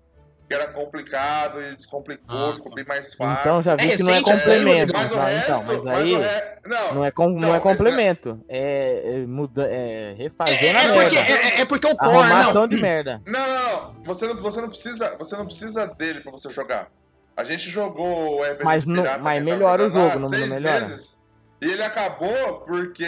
que 0.49 0.55
era 0.55 0.73
complicado 0.73 1.63
e 1.63 1.77
descomplicou, 1.77 2.51
Ah, 2.51 2.55
ficou 2.55 2.71
tá. 2.71 2.75
bem 2.75 2.85
mais 2.85 3.15
fácil. 3.15 3.41
Então 3.41 3.63
já 3.63 3.73
É 3.75 3.77
vi 3.77 3.97
que 3.97 4.03
não 4.03 4.13
é 4.13 4.17
aí, 4.17 4.23
complemento. 4.25 4.93
Tá? 4.93 5.25
resto, 5.27 5.45
então, 5.45 5.65
mas 5.65 5.85
mas 5.85 5.95
aí 6.01 6.15
re... 6.17 6.25
não, 6.67 6.95
não 6.95 7.05
é, 7.05 7.11
com, 7.13 7.29
não 7.29 7.39
Não, 7.39 7.49
é 7.49 7.53
mas 7.53 7.63
complemento. 7.63 8.45
É, 8.49 9.03
é, 9.15 9.27
muda, 9.27 9.69
é 9.71 10.15
refazendo 10.19 10.79
a 10.79 10.83
É, 10.83 10.89
merda. 10.89 11.03
porque, 11.03 11.17
é, 11.17 11.61
é 11.61 11.65
porque 11.65 11.87
o 11.87 11.97
core, 11.97 12.17
Arrumação 12.17 12.63
não. 12.63 12.69
de 12.69 12.77
merda. 12.83 13.23
Não, 13.27 13.41
não, 13.49 13.93
não. 13.95 14.03
Você 14.05 14.27
não, 14.27 14.37
você 14.41 14.61
não 14.61 14.69
precisa, 14.69 15.17
você 15.17 15.37
não 15.37 15.47
precisa 15.47 15.87
dele 15.87 16.21
pra 16.21 16.33
você 16.33 16.51
jogar. 16.51 16.91
A 17.37 17.45
gente 17.45 17.71
jogou 17.71 18.39
o 18.39 18.43
RPG 18.45 18.65
Mas 18.65 18.87
não- 18.87 19.03
Pirata, 19.03 19.19
mas 19.23 19.43
melhora 19.43 19.87
o 19.87 19.89
jogo, 19.89 20.15
não- 20.15 20.21
não 20.23 20.29
seis 20.29 20.49
melhora? 20.49 20.85
vezes, 20.85 21.25
e 21.63 21.67
ele 21.71 21.83
acabou 21.83 22.61
porque 22.67 23.07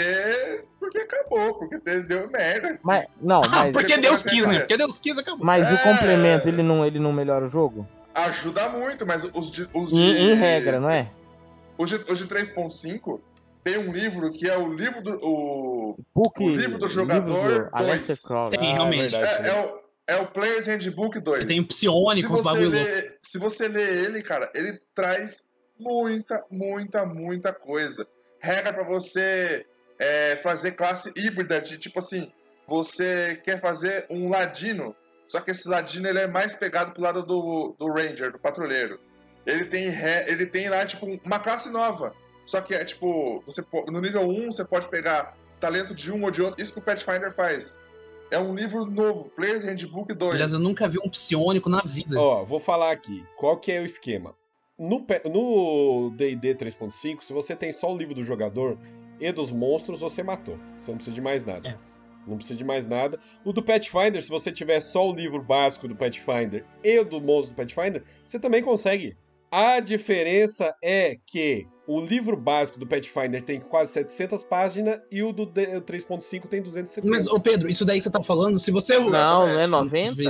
porque 0.80 0.98
acabou, 0.98 1.54
porque 1.54 1.78
deu, 1.78 2.06
deu 2.06 2.30
merda. 2.30 2.78
Mas, 2.82 3.06
não, 3.20 3.40
Ah, 3.44 3.48
mas, 3.48 3.72
porque 3.72 3.96
Deus 3.98 4.22
quis, 4.22 4.46
né? 4.46 4.60
Porque 4.60 4.76
Deus 4.76 4.98
quis, 4.98 5.16
acabou. 5.18 5.44
mas 5.44 5.70
o 5.70 5.74
É. 5.74 5.76
complemento 5.78 6.48
ele 6.48 6.62
não, 6.62 6.84
ele 6.84 6.98
não 6.98 7.12
melhora 7.12 7.44
o 7.44 7.48
jogo? 7.48 7.86
Ajuda 8.14 8.68
muito, 8.68 9.06
mas 9.06 9.24
os 9.24 9.50
de, 9.50 9.68
os 9.72 9.90
de, 9.90 9.96
Em, 10.00 10.32
em 10.32 10.34
regra, 10.34 10.78
não 10.80 10.90
é? 10.90 11.08
Os 11.78 11.88
de, 11.90 11.96
os 12.10 12.18
de 12.18 12.26
3.5 12.26 13.20
tem 13.64 13.78
um 13.78 13.92
livro 13.92 14.30
que 14.32 14.48
é 14.48 14.56
o 14.58 14.72
livro 14.72 15.00
do 15.02 15.18
o, 15.22 15.96
O 16.14 16.48
livro 16.48 16.78
do 16.78 16.88
jogador 16.88 17.68
Aleister 17.72 18.06
dois. 18.16 18.26
Crowley. 18.26 18.58
Tem, 18.58 18.72
realmente. 18.74 19.10
verdade, 19.12 19.48
é, 19.48 19.50
é 19.50 19.60
o 19.62 19.81
é 20.06 20.16
o 20.16 20.26
Player's 20.26 20.66
Handbook 20.66 21.18
2. 21.20 21.44
Tem 21.46 21.60
o 21.60 21.62
se 21.62 21.68
psiônico, 21.68 22.34
os 22.34 22.44
bagulho 22.44 22.70
lê, 22.70 23.18
se 23.22 23.38
você 23.38 23.68
lê 23.68 24.04
ele, 24.04 24.22
cara, 24.22 24.50
ele 24.54 24.80
traz 24.94 25.46
muita, 25.78 26.44
muita, 26.50 27.06
muita 27.06 27.52
coisa. 27.52 28.06
Regra 28.40 28.72
pra 28.72 28.84
você 28.84 29.64
é, 29.98 30.36
fazer 30.36 30.72
classe 30.72 31.12
híbrida 31.16 31.60
de 31.60 31.78
tipo 31.78 31.98
assim, 31.98 32.32
você 32.66 33.40
quer 33.44 33.60
fazer 33.60 34.06
um 34.10 34.28
ladino, 34.28 34.94
só 35.28 35.40
que 35.40 35.50
esse 35.50 35.68
ladino 35.68 36.08
ele 36.08 36.18
é 36.20 36.26
mais 36.26 36.54
pegado 36.56 36.92
pro 36.92 37.02
lado 37.02 37.22
do, 37.22 37.74
do 37.78 37.92
ranger, 37.92 38.32
do 38.32 38.38
patrulheiro. 38.38 38.98
Ele 39.46 39.64
tem 39.64 39.88
re- 39.88 40.24
ele 40.28 40.46
tem 40.46 40.68
lá 40.68 40.84
tipo 40.84 41.06
uma 41.24 41.38
classe 41.38 41.70
nova. 41.70 42.14
Só 42.44 42.60
que 42.60 42.74
é 42.74 42.84
tipo, 42.84 43.42
você 43.46 43.64
no 43.88 44.00
nível 44.00 44.28
1 44.28 44.52
você 44.52 44.64
pode 44.64 44.88
pegar 44.88 45.36
talento 45.60 45.94
de 45.94 46.10
um 46.12 46.24
ou 46.24 46.30
de 46.30 46.42
outro. 46.42 46.60
Isso 46.60 46.72
que 46.72 46.80
o 46.80 46.82
Pathfinder 46.82 47.32
faz. 47.34 47.78
É 48.32 48.38
um 48.38 48.54
livro 48.54 48.86
novo, 48.86 49.28
Player's 49.36 49.62
Handbook 49.62 50.14
2. 50.14 50.32
Aliás, 50.32 50.54
eu 50.54 50.58
nunca 50.58 50.88
vi 50.88 50.98
um 51.04 51.08
psiônico 51.10 51.68
na 51.68 51.82
vida. 51.82 52.18
Ó, 52.18 52.42
vou 52.42 52.58
falar 52.58 52.90
aqui. 52.90 53.22
Qual 53.36 53.58
que 53.58 53.70
é 53.70 53.78
o 53.78 53.84
esquema? 53.84 54.34
No 54.78 56.10
D&D 56.16 56.54
3.5, 56.54 57.20
se 57.20 57.30
você 57.30 57.54
tem 57.54 57.70
só 57.70 57.92
o 57.92 57.96
livro 57.96 58.14
do 58.14 58.24
jogador 58.24 58.78
e 59.20 59.30
dos 59.30 59.52
monstros, 59.52 60.00
você 60.00 60.22
matou. 60.22 60.58
Você 60.80 60.90
não 60.90 60.96
precisa 60.96 61.14
de 61.14 61.20
mais 61.20 61.44
nada. 61.44 61.68
É. 61.68 61.78
Não 62.26 62.38
precisa 62.38 62.56
de 62.56 62.64
mais 62.64 62.86
nada. 62.86 63.20
O 63.44 63.52
do 63.52 63.62
Pathfinder, 63.62 64.22
se 64.22 64.30
você 64.30 64.50
tiver 64.50 64.80
só 64.80 65.10
o 65.10 65.14
livro 65.14 65.42
básico 65.42 65.86
do 65.86 65.94
Pathfinder 65.94 66.64
e 66.82 66.98
o 66.98 67.04
do 67.04 67.20
monstro 67.20 67.54
do 67.54 67.56
Pathfinder, 67.58 68.02
você 68.24 68.40
também 68.40 68.62
consegue. 68.62 69.14
A 69.50 69.78
diferença 69.78 70.74
é 70.82 71.18
que 71.26 71.66
o 71.86 72.00
livro 72.00 72.36
básico 72.36 72.78
do 72.78 72.86
Pathfinder 72.86 73.42
tem 73.42 73.60
quase 73.60 73.92
700 73.92 74.42
páginas 74.44 75.00
e 75.10 75.22
o 75.22 75.32
do 75.32 75.44
D- 75.44 75.80
3.5 75.80 76.46
tem 76.46 76.62
270. 76.62 77.08
Mas, 77.08 77.26
ô 77.26 77.40
Pedro, 77.40 77.70
isso 77.70 77.84
daí 77.84 77.98
que 77.98 78.04
você 78.04 78.10
tá 78.10 78.22
falando, 78.22 78.58
se 78.58 78.70
você. 78.70 78.98
Não, 78.98 79.10
não 79.10 79.48
é 79.60 79.66
90? 79.66 80.22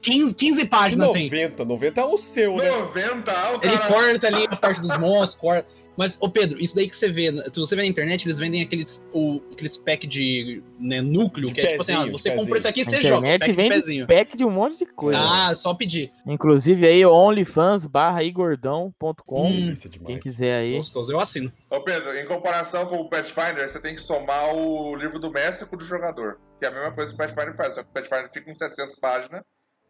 15, 0.00 0.34
15 0.34 0.64
páginas 0.66 1.10
tem. 1.12 1.24
90, 1.24 1.64
90 1.64 2.00
é 2.00 2.04
o 2.04 2.16
seu, 2.16 2.56
né? 2.56 2.70
90, 2.70 3.32
ah, 3.32 3.50
o 3.52 3.54
Ele 3.66 3.76
cara... 3.76 3.92
corta 3.92 4.26
ali 4.28 4.46
a 4.50 4.56
parte 4.56 4.80
dos 4.80 4.96
monstros, 4.98 5.34
corta. 5.34 5.66
Mas, 6.00 6.16
ô 6.18 6.30
Pedro, 6.30 6.58
isso 6.58 6.74
daí 6.74 6.88
que 6.88 6.96
você 6.96 7.10
vê, 7.10 7.30
se 7.52 7.60
você 7.60 7.76
vê 7.76 7.82
na 7.82 7.88
internet, 7.88 8.24
eles 8.26 8.38
vendem 8.38 8.62
aqueles, 8.62 9.04
o, 9.12 9.38
aqueles 9.52 9.76
pack 9.76 10.06
de 10.06 10.62
né, 10.78 11.02
núcleo, 11.02 11.48
De 11.48 11.52
que 11.52 11.60
é 11.60 11.66
tipo 11.72 11.82
assim, 11.82 11.92
ah, 11.92 11.98
pezinho, 11.98 12.18
você 12.18 12.30
de 12.30 12.36
comprou 12.38 12.56
isso 12.56 12.68
aqui, 12.68 12.80
A 12.80 12.84
você 12.86 13.02
joga. 13.02 13.16
internet 13.18 13.40
Pack 13.40 13.50
de 13.50 13.56
vem 13.58 13.68
pezinho. 13.68 14.06
pack 14.06 14.34
de 14.38 14.42
um 14.46 14.50
monte 14.50 14.78
de 14.78 14.86
coisa. 14.86 15.18
Ah, 15.20 15.54
só 15.54 15.74
pedir. 15.74 16.10
Inclusive 16.26 16.86
aí, 16.86 17.04
onlyfans 17.04 17.84
barra 17.84 18.24
igordão.com. 18.24 19.46
Hum. 19.46 19.74
Quem 20.06 20.18
quiser 20.18 20.60
aí. 20.60 20.78
Gostoso, 20.78 21.12
eu 21.12 21.20
assino. 21.20 21.52
Ô 21.68 21.82
Pedro, 21.82 22.16
em 22.16 22.24
comparação 22.24 22.86
com 22.86 22.96
o 22.96 23.06
Pathfinder, 23.10 23.68
você 23.68 23.78
tem 23.78 23.94
que 23.94 24.00
somar 24.00 24.54
o 24.54 24.96
livro 24.96 25.18
do 25.18 25.30
mestre 25.30 25.66
com 25.66 25.76
o 25.76 25.78
do 25.78 25.84
jogador. 25.84 26.40
Que 26.58 26.64
é 26.64 26.68
a 26.68 26.72
mesma 26.72 26.92
coisa 26.92 27.14
que 27.14 27.22
o 27.22 27.26
Pathfinder 27.26 27.54
faz, 27.54 27.74
só 27.74 27.82
que 27.82 27.90
o 27.90 27.92
Pathfinder 27.92 28.30
fica 28.32 28.46
com 28.46 28.54
700 28.54 28.96
páginas 28.96 29.42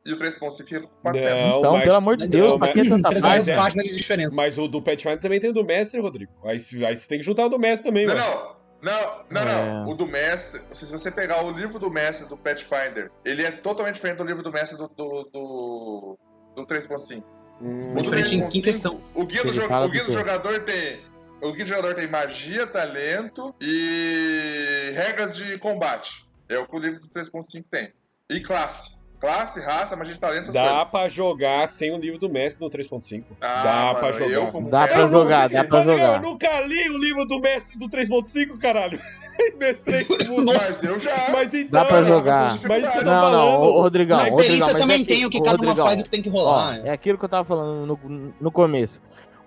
e 0.04 0.12
o 0.12 0.16
3.5 0.16 0.64
fica 0.66 0.80
com 0.80 0.88
400. 1.02 1.30
Não, 1.50 1.58
Então, 1.58 1.72
mas- 1.74 1.82
pelo 1.84 1.94
amor 1.96 2.16
de 2.16 2.26
Deus, 2.28 2.44
não, 2.44 2.58
pra 2.58 2.68
mas- 2.68 2.74
que 2.82 2.88
tanta 2.88 3.08
300 3.10 3.22
Mas 3.28 3.38
página? 3.46 3.52
é- 3.52 3.56
páginas 3.62 3.86
de 3.86 3.96
diferença. 3.96 4.36
Mas 4.36 4.58
o 4.58 4.66
do 4.68 4.80
Pathfinder 4.82 5.20
também 5.20 5.40
tem 5.40 5.50
o 5.50 5.52
do 5.52 5.64
mestre, 5.64 6.00
Rodrigo. 6.00 6.32
Aí, 6.44 6.52
aí 6.86 6.96
você 6.96 7.08
tem 7.08 7.18
que 7.18 7.24
juntar 7.24 7.46
o 7.46 7.48
do 7.48 7.58
mestre 7.58 7.88
também, 7.88 8.06
Não, 8.06 8.14
ué. 8.14 8.20
não. 8.20 8.60
Não, 8.82 9.24
não, 9.30 9.40
É. 9.42 9.44
não. 9.44 9.88
O 9.90 9.94
do 9.94 10.06
mestre, 10.06 10.62
se 10.72 10.90
você 10.90 11.10
pegar 11.10 11.44
o 11.44 11.50
livro 11.50 11.78
do 11.78 11.90
mestre 11.90 12.26
do 12.26 12.34
Pathfinder, 12.34 13.10
ele 13.26 13.44
é 13.44 13.50
totalmente 13.50 13.96
diferente 13.96 14.16
do 14.16 14.24
livro 14.24 14.42
do 14.42 14.50
mestre 14.50 14.78
do, 14.78 14.88
do, 14.88 15.24
do, 15.30 16.18
do 16.56 16.64
3.5. 16.66 17.22
Hum, 17.60 17.92
O 17.94 18.00
Diferente 18.00 18.36
em 18.36 18.48
que 18.48 18.62
3.5, 18.62 18.64
questão? 18.64 19.02
O 19.14 19.26
guia, 19.26 19.42
do, 19.44 19.50
o 19.50 19.88
guia 19.90 20.04
do 20.04 20.12
jogador 20.12 20.60
tem. 20.60 21.02
O 21.42 21.52
guia 21.52 21.64
do 21.64 21.68
jogador 21.68 21.94
tem 21.94 22.08
magia, 22.08 22.66
talento 22.66 23.54
e 23.60 24.92
regras 24.94 25.36
de 25.36 25.58
combate. 25.58 26.26
É 26.48 26.58
o 26.58 26.66
que 26.66 26.74
o 26.74 26.78
livro 26.78 27.00
do 27.00 27.08
3.5 27.08 27.64
tem. 27.70 27.92
E 28.30 28.40
classe. 28.40 28.98
Classe, 29.20 29.60
raça, 29.60 29.94
magia 29.96 30.14
de 30.14 30.20
talento, 30.20 30.42
essas 30.42 30.54
Dá 30.54 30.66
coisas. 30.68 30.88
pra 30.90 31.08
jogar 31.10 31.68
sem 31.68 31.92
o 31.94 31.98
livro 31.98 32.18
do 32.18 32.30
mestre 32.30 32.64
no 32.64 32.70
3.5. 32.70 33.22
Ah, 33.40 33.62
dá 33.62 33.72
mano, 33.88 33.98
pra 33.98 34.12
jogar. 34.12 34.30
eu 34.32 34.46
como 34.46 34.70
Dá 34.70 34.78
mestre, 34.80 34.94
pra 34.96 35.04
eu 35.06 35.10
jogar, 35.10 35.48
dá 35.50 35.64
pra 35.64 35.82
jogar. 35.82 36.14
Eu 36.14 36.22
nunca 36.22 36.60
li 36.62 36.88
o 36.90 36.96
livro 36.98 37.24
do 37.26 37.38
mestre 37.38 37.78
do 37.78 37.86
3.5, 37.88 38.56
caralho. 38.58 38.98
Mestrei. 39.58 40.06
Mas 40.44 40.82
eu 40.82 40.98
já. 40.98 41.28
Mas 41.32 41.52
então. 41.54 41.80
Dá 41.82 41.86
pra 41.86 42.00
Não, 42.00 42.08
jogar. 42.08 42.58
mas 42.66 42.82
isso 42.84 42.92
que 42.92 42.98
eu 42.98 43.04
tô 43.04 43.10
Não, 43.10 43.22
não, 43.22 43.30
falando. 43.30 43.62
ô, 43.62 43.74
ô, 43.78 43.82
Rodrigão. 43.82 44.16
Na 44.18 44.22
Rodrigão, 44.24 44.40
experiência 44.44 44.72
mas 44.72 44.82
também 44.82 44.96
é 44.96 44.98
que- 45.00 45.06
tem 45.06 45.26
o 45.26 45.30
que 45.30 45.38
cada 45.38 45.50
uma 45.50 45.56
Rodrigão, 45.58 45.86
faz 45.86 45.98
e 45.98 46.00
o 46.00 46.04
que 46.04 46.10
tem 46.10 46.22
que 46.22 46.28
Ó, 46.28 46.32
rolar. 46.32 46.80
é 46.86 46.90
aquilo 46.90 47.16
que 47.18 47.24
eu 47.24 47.28
tava 47.28 47.44
falando 47.44 47.86
no, 47.86 48.34
no 48.40 48.50
começo. 48.50 49.00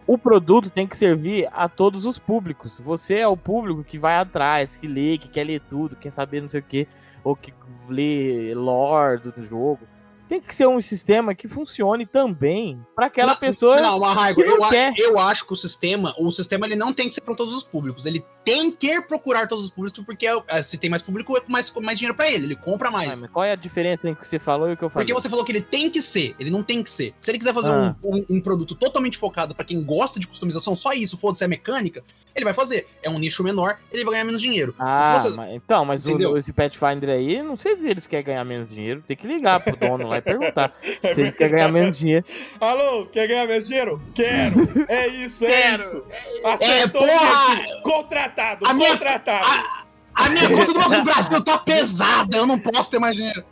O 0.06 0.18
produto 0.18 0.70
tem 0.70 0.86
que 0.86 0.98
servir 0.98 1.48
a 1.54 1.70
todos 1.70 2.06
os 2.06 2.20
públicos. 2.20 2.80
Você 2.84 3.16
é 3.20 3.28
o 3.28 3.38
público 3.38 3.84
que 3.84 3.98
vai 3.98 4.18
atrás, 4.18 4.76
que 4.76 4.88
lê, 4.88 5.18
que 5.18 5.30
quer 5.30 5.46
ler 5.46 5.62
tudo, 5.62 5.96
quer 5.96 6.12
saber 6.12 6.42
não 6.42 6.50
sei 6.50 6.60
o 6.60 6.64
que, 6.64 6.88
ou 7.24 7.36
que 7.36 7.54
lê 7.90 8.54
lore 8.54 9.18
do 9.20 9.34
jogo. 9.44 9.80
Tem 10.28 10.42
que 10.42 10.56
ser 10.56 10.68
um 10.68 10.80
sistema 10.82 11.34
que 11.36 11.48
funcione 11.48 12.06
também 12.06 12.80
pra 12.96 13.08
aquela 13.08 13.34
Não, 13.34 13.40
pessoa. 13.40 13.80
Não, 13.82 14.00
mas 14.00 14.16
Raigo, 14.16 14.42
que 14.42 14.48
não 14.48 14.58
eu, 14.64 14.70
quer. 14.70 14.94
eu 14.98 15.20
acho 15.20 15.46
que 15.46 15.54
o 15.54 15.56
sistema, 15.56 16.14
o 16.18 16.32
sistema 16.32 16.66
ele 16.66 16.76
não 16.76 16.94
tem 16.94 17.08
que 17.08 17.14
ser 17.14 17.22
para 17.22 17.36
todos 17.36 17.56
os 17.56 17.64
públicos. 17.64 18.06
Ele 18.06 18.24
tem 18.44 18.72
que 18.72 19.02
procurar 19.04 19.48
todos 19.48 19.66
os 19.66 19.72
públicos, 19.72 20.04
porque 20.06 20.28
é, 20.48 20.62
se 20.64 20.78
tem 20.78 20.90
mais 20.90 21.02
público, 21.02 21.38
é 21.38 21.42
mais, 21.48 21.72
mais 21.82 21.98
dinheiro 21.98 22.16
pra 22.16 22.30
ele. 22.30 22.46
Ele 22.46 22.56
compra 22.56 22.90
Ah, 22.90 22.92
mais. 22.92 23.22
mas 23.22 23.30
qual 23.30 23.44
é 23.46 23.52
a 23.52 23.56
diferença 23.56 24.08
entre 24.10 24.20
o 24.20 24.22
que 24.22 24.28
você 24.28 24.40
falou 24.40 24.70
e 24.70 24.74
o 24.74 24.78
que 24.78 24.84
eu 24.84 24.90
falei? 24.90 25.06
Porque 25.08 25.22
você 25.22 25.30
falou 25.30 25.46
que 25.46 25.52
ele 25.52 25.62
tem 25.62 25.90
que 25.90 26.02
ser, 26.02 26.36
ele 26.40 26.50
não 26.50 26.62
tem 26.64 26.84
que 26.84 26.90
ser. 26.90 27.14
Se 27.22 27.32
ele 27.32 27.38
quiser 27.38 27.54
fazer 27.54 27.72
Ah. 27.72 27.96
um, 28.04 28.18
um- 28.18 28.26
um 28.38 28.42
produto 28.42 28.76
totalmente 28.76 29.18
focado 29.18 29.54
pra 29.56 29.64
quem 29.64 29.82
gosta 29.84 30.20
de 30.20 30.28
customização, 30.28 30.76
só 30.76 30.92
isso, 30.92 31.18
foda-se 31.18 31.44
a 31.44 31.48
mecânica, 31.48 32.04
ele 32.36 32.44
vai 32.46 32.54
fazer. 32.54 32.88
É 33.02 33.10
um 33.10 33.18
nicho 33.20 33.44
menor, 33.44 33.78
ele 33.92 34.04
vai 34.04 34.14
ganhar 34.14 34.26
menos 34.26 34.42
dinheiro. 34.42 34.76
Ah, 34.80 35.20
Você- 35.20 35.36
mas- 35.36 35.54
então, 35.54 35.86
mas 35.86 36.06
o, 36.06 36.38
esse 36.38 36.52
Pathfinder 36.52 37.10
aí, 37.10 37.42
não 37.42 37.56
sei 37.56 37.78
se 37.78 37.88
eles 37.88 38.08
querem 38.08 38.26
ganhar 38.26 38.44
menos 38.44 38.70
dinheiro. 38.70 39.04
Tem 39.08 39.16
que 39.16 39.28
ligar 39.28 39.60
pro 39.62 39.76
dono 39.78 40.08
lá 40.10 40.13
e 40.18 40.22
perguntar 40.22 40.74
se 40.82 41.22
eles 41.22 41.36
querem 41.36 41.54
ganhar 41.54 41.70
menos 41.72 41.98
dinheiro. 41.98 42.26
Alô, 42.60 43.06
quer 43.08 43.28
ganhar 43.28 43.48
meu 43.48 43.62
dinheiro? 43.62 44.02
Quero! 44.14 44.86
É 44.88 45.08
isso, 45.08 45.46
é 45.46 45.48
Quero. 45.48 45.84
isso! 45.84 46.04
É, 46.10 46.52
Acertou 46.52 47.08
porra! 47.08 47.56
mesmo. 47.56 47.82
Contratado, 47.84 48.66
A 48.68 48.74
minha- 48.74 48.92
contratado! 48.92 49.84
A 50.16 50.30
minha 50.30 50.48
conta 50.48 50.66
do 50.74 50.80
Banco 50.80 50.96
do 50.96 51.04
Brasil 51.04 51.44
tá 51.44 51.58
pesada, 51.58 52.38
eu 52.38 52.46
não 52.46 52.60
posso 52.60 52.92
ter 52.92 53.00
mais 53.00 53.16
dinheiro. 53.16 53.44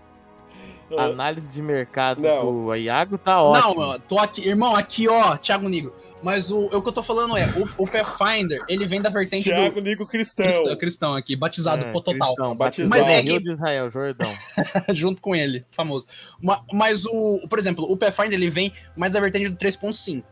Ah, 0.97 1.05
Análise 1.05 1.53
de 1.53 1.61
mercado 1.61 2.21
Não. 2.21 2.65
do 2.65 2.75
Iago 2.75 3.17
tá 3.17 3.41
ótimo. 3.41 3.67
Não, 3.69 3.75
mano, 3.87 3.99
tô 4.07 4.17
aqui, 4.17 4.47
irmão, 4.47 4.75
aqui 4.75 5.07
ó, 5.07 5.37
Thiago 5.37 5.67
Negro. 5.69 5.93
Mas 6.23 6.51
o, 6.51 6.65
o 6.67 6.81
que 6.81 6.87
eu 6.89 6.91
tô 6.93 7.01
falando 7.01 7.35
é, 7.35 7.45
o, 7.57 7.83
o 7.83 7.87
Pathfinder, 7.87 8.61
ele 8.69 8.85
vem 8.85 9.01
da 9.01 9.09
vertente 9.09 9.45
Thiago 9.49 9.75
do 9.75 9.81
Nigo 9.81 10.05
Cristão. 10.05 10.45
cristão, 10.45 10.77
cristão 10.77 11.13
aqui, 11.15 11.35
batizado, 11.35 11.85
É, 11.85 11.91
pô, 11.91 11.99
total. 11.99 12.27
cristão, 12.35 12.55
batizado. 12.55 12.89
Mas 12.91 13.07
é 13.07 13.21
Rio 13.21 13.37
que- 13.37 13.43
de 13.45 13.51
Israel, 13.51 13.89
Jordão. 13.89 14.31
junto 14.93 15.21
com 15.21 15.35
ele, 15.35 15.65
famoso. 15.71 16.05
Ma- 16.41 16.63
Mas 16.71 17.05
o, 17.05 17.47
por 17.49 17.57
exemplo, 17.57 17.85
o 17.91 17.97
Pathfinder 17.97 18.33
ele 18.33 18.49
vem 18.51 18.71
mais 18.95 19.13
da 19.13 19.19
vertente 19.19 19.49
do 19.49 19.57
3.5. 19.57 20.23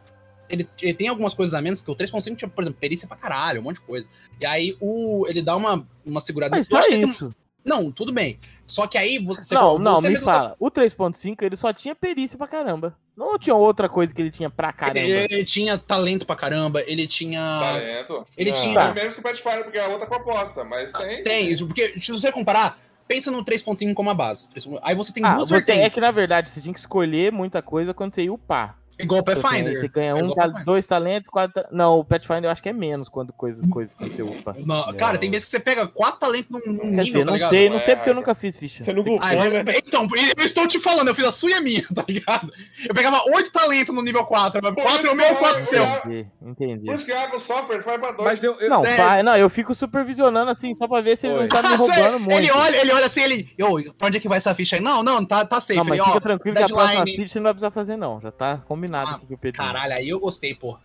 Ele, 0.47 0.67
ele 0.81 0.93
tem 0.95 1.07
algumas 1.07 1.33
coisas 1.35 1.53
a 1.53 1.61
menos 1.61 1.79
que 1.81 1.91
o 1.91 1.95
3.5 1.95 2.35
tinha, 2.35 2.49
por 2.49 2.63
exemplo, 2.63 2.79
perícia 2.79 3.07
pra 3.07 3.15
caralho, 3.17 3.59
um 3.61 3.63
monte 3.63 3.75
de 3.75 3.81
coisa. 3.81 4.09
E 4.41 4.45
aí 4.45 4.75
o 4.79 5.25
ele 5.27 5.41
dá 5.43 5.55
uma, 5.55 5.87
uma 6.05 6.19
segurada. 6.21 6.55
Mas 6.55 6.67
só 6.67 6.81
isso. 6.87 7.29
Não, 7.63 7.91
tudo 7.91 8.11
bem. 8.13 8.39
Só 8.65 8.85
que 8.87 8.97
aí 8.97 9.17
você 9.19 9.53
não, 9.55 9.79
não, 9.79 9.95
você 9.95 10.07
me 10.07 10.13
mesmo 10.13 10.25
tá- 10.25 10.33
fala. 10.33 10.55
O 10.59 10.69
3.5 10.69 11.41
ele 11.43 11.55
só 11.55 11.73
tinha 11.73 11.95
perícia 11.95 12.37
pra 12.37 12.47
caramba. 12.47 12.95
Não 13.17 13.37
tinha 13.37 13.55
outra 13.55 13.89
coisa 13.89 14.13
que 14.13 14.21
ele 14.21 14.31
tinha 14.31 14.49
pra 14.49 14.71
caramba. 14.71 14.99
Ele, 14.99 15.33
ele 15.33 15.43
tinha 15.43 15.77
talento 15.77 16.25
pra 16.25 16.35
caramba, 16.35 16.81
ele 16.87 17.05
tinha. 17.07 17.39
Talento. 17.39 18.25
Ele 18.37 18.51
Ah. 18.51 18.53
tinha. 18.53 18.79
É 18.81 18.93
menos 18.93 19.13
que 19.13 19.19
o 19.19 19.23
Pathfinder, 19.23 19.63
porque 19.63 19.77
é 19.77 19.87
outra 19.87 20.07
proposta, 20.07 20.63
mas 20.63 20.91
tem. 20.93 21.23
Tem, 21.23 21.49
isso, 21.51 21.65
porque 21.67 21.99
se 21.99 22.11
você 22.11 22.31
comparar, 22.31 22.79
pensa 23.07 23.29
no 23.31 23.43
3.5 23.43 23.93
como 23.95 24.09
a 24.09 24.13
base. 24.13 24.47
Aí 24.83 24.95
você 24.95 25.11
tem 25.11 25.25
Ah, 25.25 25.33
duas 25.35 25.49
você, 25.49 25.55
é 25.55 25.59
vertentes. 25.75 25.95
que 25.95 25.99
na 26.01 26.11
verdade 26.11 26.49
você 26.49 26.61
tinha 26.61 26.73
que 26.73 26.79
escolher 26.79 27.31
muita 27.33 27.61
coisa 27.61 27.93
quando 27.93 28.13
você 28.13 28.23
ia 28.23 28.31
upar. 28.33 28.77
Igual 28.99 29.21
o 29.21 29.23
Tipo 29.23 29.31
assim, 29.31 29.41
Pathfinder. 29.41 29.79
Você 29.79 29.87
ganha 29.87 30.09
É 30.11 30.13
um, 30.13 30.33
Pathfinder. 30.33 30.65
dois 30.65 30.85
talentos, 30.85 31.29
quatro. 31.29 31.63
Não, 31.71 31.99
o 31.99 32.03
Pathfinder 32.03 32.45
eu 32.45 32.51
acho 32.51 32.61
que 32.61 32.69
é 32.69 32.73
menos 32.73 33.07
quando 33.09 33.31
coisa, 33.33 33.65
coisa 33.67 33.93
quando 33.97 34.11
você 34.13 34.21
upa. 34.21 34.55
Não, 34.65 34.93
cara, 34.95 35.17
tem 35.17 35.31
vezes 35.31 35.45
que 35.45 35.51
você 35.51 35.59
pega 35.59 35.87
quatro 35.87 36.19
talentos 36.19 36.49
num, 36.51 36.59
num 36.73 36.79
Quer 36.79 36.85
nível, 36.89 37.03
dizer, 37.03 37.19
tá 37.19 37.25
não 37.25 37.33
ligado? 37.33 37.49
sei, 37.49 37.69
não 37.69 37.77
É, 37.77 37.79
sei 37.79 37.95
porque 37.95 38.09
eu 38.09 38.13
é. 38.13 38.15
nunca 38.15 38.35
fiz 38.35 38.57
ficha. 38.57 38.83
Você 38.83 38.93
não 38.93 39.03
Você- 39.03 39.09
gufou, 39.09 39.27
Ah, 39.27 39.35
mas- 39.35 39.53
né? 39.53 39.63
então, 39.77 40.07
eu 40.37 40.45
estou 40.45 40.67
te 40.67 40.79
falando, 40.79 41.07
eu 41.07 41.15
fiz 41.15 41.25
a 41.25 41.31
sua 41.31 41.49
e 41.49 41.53
a 41.53 41.61
minha, 41.61 41.83
tá 41.95 42.03
ligado? 42.07 42.51
Eu 42.87 42.93
pegava 42.93 43.21
oito 43.33 43.51
talentos 43.51 43.93
no 43.95 44.01
nível 44.01 44.25
4, 44.25 44.59
mas 44.61 44.75
Pô, 44.75 44.81
4 44.81 45.07
é 45.07 45.11
o 45.11 45.15
meu 45.15 45.25
e 45.25 45.29
é 45.29 45.35
4 45.35 45.59
seu. 45.61 45.83
Entendi, 45.83 46.27
entendi. 46.41 46.85
Por 46.85 46.95
isso 46.95 47.05
que 47.05 47.11
água 47.11 47.39
software 47.39 47.79
vai 47.79 47.97
pra 47.97 48.11
dois. 48.11 48.23
Mas 48.29 48.43
eu, 48.43 48.59
eu- 48.59 48.69
Não, 48.69 48.85
É. 48.85 48.97
vai, 48.97 49.23
não, 49.23 49.37
eu 49.37 49.49
fico 49.49 49.73
supervisionando 49.73 50.51
assim, 50.51 50.73
só 50.75 50.87
pra 50.87 51.01
ver 51.01 51.17
se 51.17 51.27
ele 51.27 51.35
Oi. 51.35 51.41
não 51.43 51.49
tá 51.49 51.61
me 51.61 51.75
roubando 51.77 52.19
muito. 52.19 52.31
Ele 52.33 52.51
olha, 52.51 52.77
ele 52.81 52.91
olha 52.91 53.05
assim, 53.05 53.21
ele. 53.21 53.47
Ô, 53.61 53.81
pra 53.93 54.07
onde 54.07 54.17
é 54.17 54.19
que 54.19 54.27
vai 54.27 54.37
essa 54.39 54.53
ficha 54.53 54.75
aí? 54.75 54.81
Não, 54.81 55.01
não, 55.03 55.23
tá, 55.25 55.45
tá 55.45 55.59
safe. 55.61 55.75
Não, 55.77 55.83
mas 55.85 55.93
ele, 55.93 56.01
ó, 56.01 56.05
fica 56.07 56.21
tranquilo 56.21 56.57
que 56.57 56.63
a 56.63 56.67
próxima 56.67 57.05
ficha 57.05 57.27
você 57.27 57.39
não 57.39 57.43
vai 57.43 57.53
precisar 57.53 57.71
fazer, 57.71 57.95
não. 57.97 58.19
Já 58.21 58.31
tá 58.31 58.57
combinado 58.67 58.88
Ah, 58.97 59.15
aqui 59.15 59.27
com 59.27 59.33
o 59.33 59.37
Pedro. 59.37 59.57
Caralho, 59.57 59.93
aí 59.93 60.09
eu 60.09 60.19
gostei, 60.19 60.55
porra. 60.55 60.81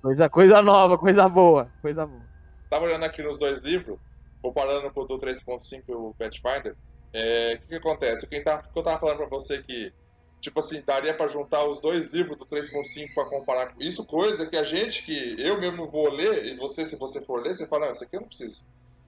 Coisa, 0.00 0.28
coisa 0.28 0.62
nova, 0.62 0.98
coisa 0.98 1.28
boa, 1.28 1.70
coisa 1.80 2.06
boa. 2.06 2.22
Tava 2.68 2.84
olhando 2.84 3.04
aqui 3.04 3.22
nos 3.22 3.38
dois 3.38 3.60
livros, 3.60 3.98
comparando 4.40 4.90
com 4.90 5.00
o 5.02 5.04
do 5.04 5.18
3.5 5.18 5.82
e 5.88 5.92
o 5.92 6.14
Pathfinder. 6.18 6.76
É, 7.12 7.54
O 7.54 7.58
que, 7.60 7.66
que 7.66 7.74
acontece? 7.76 8.24
O 8.24 8.28
que, 8.28 8.40
tá, 8.40 8.58
que 8.58 8.78
eu 8.78 8.82
tava 8.82 8.98
falando 8.98 9.18
pra 9.18 9.28
você 9.28 9.62
que, 9.62 9.92
tipo 10.40 10.58
assim, 10.58 10.82
daria 10.86 11.14
pra 11.14 11.28
juntar 11.28 11.64
os 11.64 11.80
dois 11.80 12.08
livros 12.08 12.38
do 12.38 12.46
3.5 12.46 13.14
pra 13.14 13.28
comparar 13.28 13.72
com 13.72 13.82
isso, 13.82 14.04
coisa 14.06 14.46
que 14.46 14.56
a 14.56 14.64
gente, 14.64 15.02
que 15.04 15.36
eu 15.38 15.60
mesmo 15.60 15.86
vou 15.86 16.10
ler, 16.10 16.46
e 16.46 16.56
você, 16.56 16.86
se 16.86 16.96
você 16.96 17.20
for 17.20 17.42
ler, 17.42 17.54
você 17.54 17.66
fala, 17.66 17.86
não, 17.86 17.92
isso 17.92 18.04
aqui 18.04 18.16
eu 18.16 18.20
não 18.20 18.28
preciso. 18.28 18.64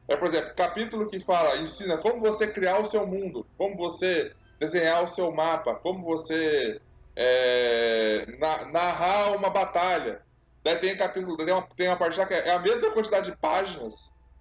É, 0.07 0.17
por 0.17 0.27
exemplo, 0.27 0.55
capítulo 0.55 1.09
que 1.09 1.19
fala, 1.19 1.57
ensina 1.57 1.97
como 1.99 2.21
você 2.21 2.47
criar 2.47 2.79
o 2.79 2.85
seu 2.85 3.07
mundo, 3.07 3.47
como 3.57 3.77
você 3.77 4.33
desenhar 4.61 5.03
o 5.03 5.09
seu 5.09 5.33
mapa, 5.33 5.75
como 5.75 6.05
você 6.05 6.81
é, 7.17 8.27
na- 8.39 8.65
narrar 8.67 9.33
uma 9.37 9.51
batalha. 9.51 10.23
Daí 10.63 10.77
tem 10.77 10.97
capítulo, 10.97 11.37
tem 11.37 11.53
uma, 11.53 11.63
tem 11.77 11.89
uma 11.89 11.97
parte 11.99 12.19
lá 12.19 12.27
que 12.27 12.35
é 12.35 12.51
a 12.53 12.59
mesma 12.59 12.91
quantidade 12.93 13.31
de 13.31 13.37
páginas 13.37 13.95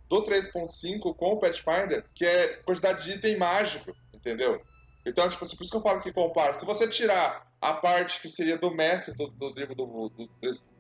do 0.10 0.24
3.5 0.24 1.14
com 1.16 1.34
o 1.34 1.40
Pathfinder, 1.40 2.06
que 2.14 2.26
é 2.26 2.48
quantidade 2.66 3.04
de 3.04 3.14
item 3.14 3.38
mágico, 3.38 3.94
entendeu? 4.14 4.62
Então, 5.06 5.28
tipo 5.28 5.44
assim, 5.44 5.58
por 5.58 5.64
isso 5.64 5.72
que 5.72 5.78
eu 5.78 5.82
falo 5.82 6.02
que 6.02 6.14
compara. 6.14 6.54
Se 6.54 6.66
você 6.66 6.88
tirar 6.88 7.46
a 7.62 7.74
parte 7.74 8.22
que 8.22 8.30
seria 8.30 8.58
do 8.58 8.72
mestre 8.72 9.16
do, 9.18 9.28
do 9.28 9.50
livro 9.54 9.76
do, 9.76 10.10
do, 10.10 10.30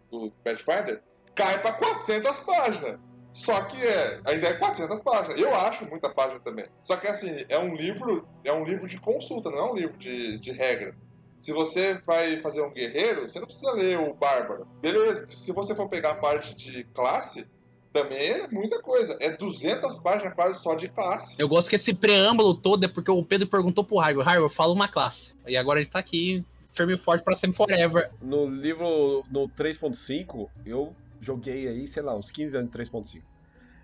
do 0.10 0.32
Pathfinder, 0.43 1.01
cai 1.36 1.62
pra 1.62 1.73
400 1.73 2.39
páginas. 2.41 2.99
Só 3.34 3.63
que 3.63 3.82
é, 3.82 4.21
ainda 4.25 4.47
é 4.47 4.53
400 4.53 5.01
páginas. 5.01 5.39
Eu 5.39 5.53
acho 5.56 5.86
muita 5.89 6.10
página 6.10 6.39
também. 6.39 6.67
Só 6.84 6.95
que 6.95 7.08
assim, 7.08 7.43
é 7.49 7.58
um 7.58 7.75
livro, 7.75 8.27
é 8.43 8.53
um 8.53 8.63
livro 8.63 8.88
de 8.88 8.99
consulta, 8.99 9.49
não 9.49 9.58
é 9.58 9.71
um 9.71 9.75
livro 9.75 9.97
de, 9.97 10.38
de 10.39 10.51
regra. 10.51 10.95
Se 11.43 11.51
você 11.51 11.95
vai 12.06 12.39
fazer 12.39 12.62
um 12.62 12.71
guerreiro, 12.71 13.27
você 13.27 13.38
não 13.38 13.45
precisa 13.45 13.73
ler 13.73 13.99
o 13.99 14.13
bárbaro. 14.13 14.65
Beleza, 14.79 15.27
se 15.29 15.51
você 15.51 15.75
for 15.75 15.89
pegar 15.89 16.12
a 16.12 16.15
parte 16.15 16.56
de 16.56 16.86
classe, 16.93 17.45
também 17.91 18.29
é 18.29 18.47
muita 18.47 18.82
coisa. 18.82 19.17
É 19.19 19.36
200 19.36 19.97
páginas 19.97 20.34
quase 20.36 20.63
só 20.63 20.73
de 20.73 20.88
classe. 20.88 21.36
Eu 21.38 21.49
gosto 21.49 21.67
que 21.67 21.75
esse 21.75 21.93
preâmbulo 21.93 22.53
todo 22.53 22.86
é 22.86 22.88
porque 22.88 23.12
o 23.12 23.21
Pedro 23.25 23.45
perguntou 23.45 23.84
pro 23.84 23.97
Raigo, 23.97 24.21
Raigo, 24.21 24.47
fala 24.47 24.71
uma 24.71 24.88
classe. 24.88 25.36
E 25.45 25.58
agora 25.58 25.82
a 25.82 25.84
gente 25.84 25.91
tá 25.91 25.99
aqui, 25.99 26.45
firme 26.71 26.93
e 26.93 26.97
forte 26.97 27.25
pra 27.25 27.36
sempre 27.36 27.58
forever. 27.58 28.10
no 28.21 28.47
livro 28.47 29.25
no 29.29 29.49
3.5, 29.49 30.47
eu 30.65 30.95
joguei 31.19 31.67
aí, 31.67 31.86
sei 31.86 32.03
lá, 32.03 32.15
uns 32.15 32.32
15 32.32 32.58
anos 32.58 32.71
de 32.71 32.77
3.5. 32.77 33.21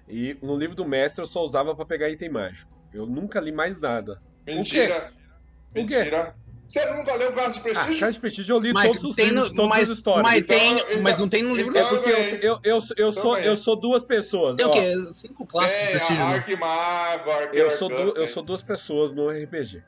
E 0.07 0.37
no 0.41 0.55
livro 0.55 0.77
do 0.77 0.85
mestre 0.85 1.21
eu 1.21 1.27
só 1.27 1.43
usava 1.43 1.75
pra 1.75 1.83
pegar 1.83 2.09
item 2.09 2.29
mágico. 2.29 2.71
Eu 2.93 3.05
nunca 3.05 3.37
li 3.41 3.51
mais 3.51 3.81
nada. 3.81 4.21
Mentira. 4.47 5.11
O 5.71 5.73
quê? 5.73 5.81
Mentira. 5.81 6.35
Você 6.69 6.85
nunca 6.85 7.15
leu 7.15 7.33
Caso 7.33 7.53
de 7.55 7.59
Ah, 7.59 7.63
Prestígio? 7.63 7.99
Caixa 7.99 8.11
de 8.11 8.19
Prestígio 8.19 8.55
eu 8.55 8.59
li 8.59 8.71
Mas 8.73 8.87
todos 8.91 9.03
os 9.03 9.17
livros, 9.17 9.49
no, 9.49 9.55
todas 9.55 9.69
mas, 9.69 9.91
as 9.91 9.97
histórias. 9.97 10.23
mas, 10.23 10.43
Então, 10.43 10.57
tem, 10.57 10.77
então- 10.77 11.01
mas 11.01 11.17
não 11.17 11.27
tem 11.27 11.41
no 11.41 11.55
livro. 11.55 11.75
É 11.75 11.81
então- 11.81 11.89
porque 11.95 12.09
eu, 12.09 12.39
eu, 12.41 12.59
eu, 12.63 12.79
eu, 12.95 13.11
sou, 13.13 13.31
Também. 13.33 13.45
eu 13.47 13.57
sou 13.57 13.75
duas 13.75 14.05
pessoas. 14.05 14.55
Tem 14.57 14.65
o 14.65 14.69
ó. 14.69 14.71
quê? 14.71 14.93
Cinco 15.13 15.45
classes 15.47 15.73
de 15.77 15.83
Tem 15.83 15.91
prestígio. 15.95 16.23
né? 16.23 16.35
Arquimago, 16.35 17.31
Arqueiro 17.31 17.67
Eu 17.67 17.71
sou, 17.71 17.89
du- 17.89 18.13
eu 18.15 18.27
sou 18.27 18.43
duas 18.43 18.61
pessoas 18.61 19.13
no 19.13 19.29
RPG. 19.29 19.81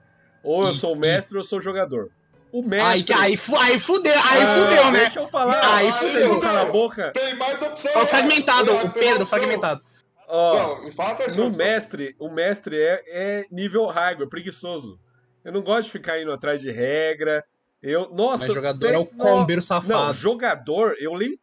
Ou 0.44 0.66
eu 0.66 0.72
E- 0.72 0.76
sou 0.76 0.94
o 0.94 0.96
mestre 0.96 1.38
ou 1.38 1.44
eu 1.44 1.48
sou 1.48 1.60
o 1.60 1.62
jogador. 1.62 2.10
O 2.52 2.64
mestre. 2.64 3.14
Aí, 3.14 3.30
aí, 3.38 3.40
aí 3.60 3.80
fudeu, 3.80 4.12
aí 4.14 4.42
Ah, 4.44 4.62
fudeu, 4.62 4.92
né? 4.92 5.00
Deixa 5.02 5.20
eu 5.20 5.28
falar. 5.30 5.76
Aí 5.76 5.92
fudeu. 5.92 6.10
fudeu. 6.34 6.40
Cala 6.42 6.62
a 6.62 6.66
boca. 6.66 7.12
Tem 7.14 7.36
mais 7.36 7.62
opção. 7.62 7.92
É 7.94 7.98
o 8.02 8.08
fragmentado, 8.08 8.74
o 8.74 8.90
Pedro, 8.90 9.26
fragmentado. 9.28 9.82
Ó, 10.28 10.80
Não, 10.82 10.92
fala 10.92 11.18
no 11.36 11.48
opção. 11.48 11.52
mestre, 11.52 12.16
o 12.20 12.30
mestre 12.30 12.76
é, 12.82 13.02
é 13.08 13.46
nível 13.52 13.86
hardware, 13.86 14.28
preguiçoso. 14.28 15.00
Eu 15.44 15.52
não 15.52 15.62
gosto 15.62 15.86
de 15.88 15.92
ficar 15.92 16.22
indo 16.22 16.32
atrás 16.32 16.60
de 16.62 16.72
regra. 16.72 17.44
Eu, 17.82 18.10
nossa, 18.14 18.46
Mas 18.46 18.54
jogador 18.54 18.80
tem- 18.86 18.96
é 18.96 18.98
o 18.98 19.06
combeiro 19.06 19.60
Não, 19.60 19.66
safado. 19.66 20.14
jogador, 20.14 20.96
eu 21.00 21.14
leio 21.14 21.38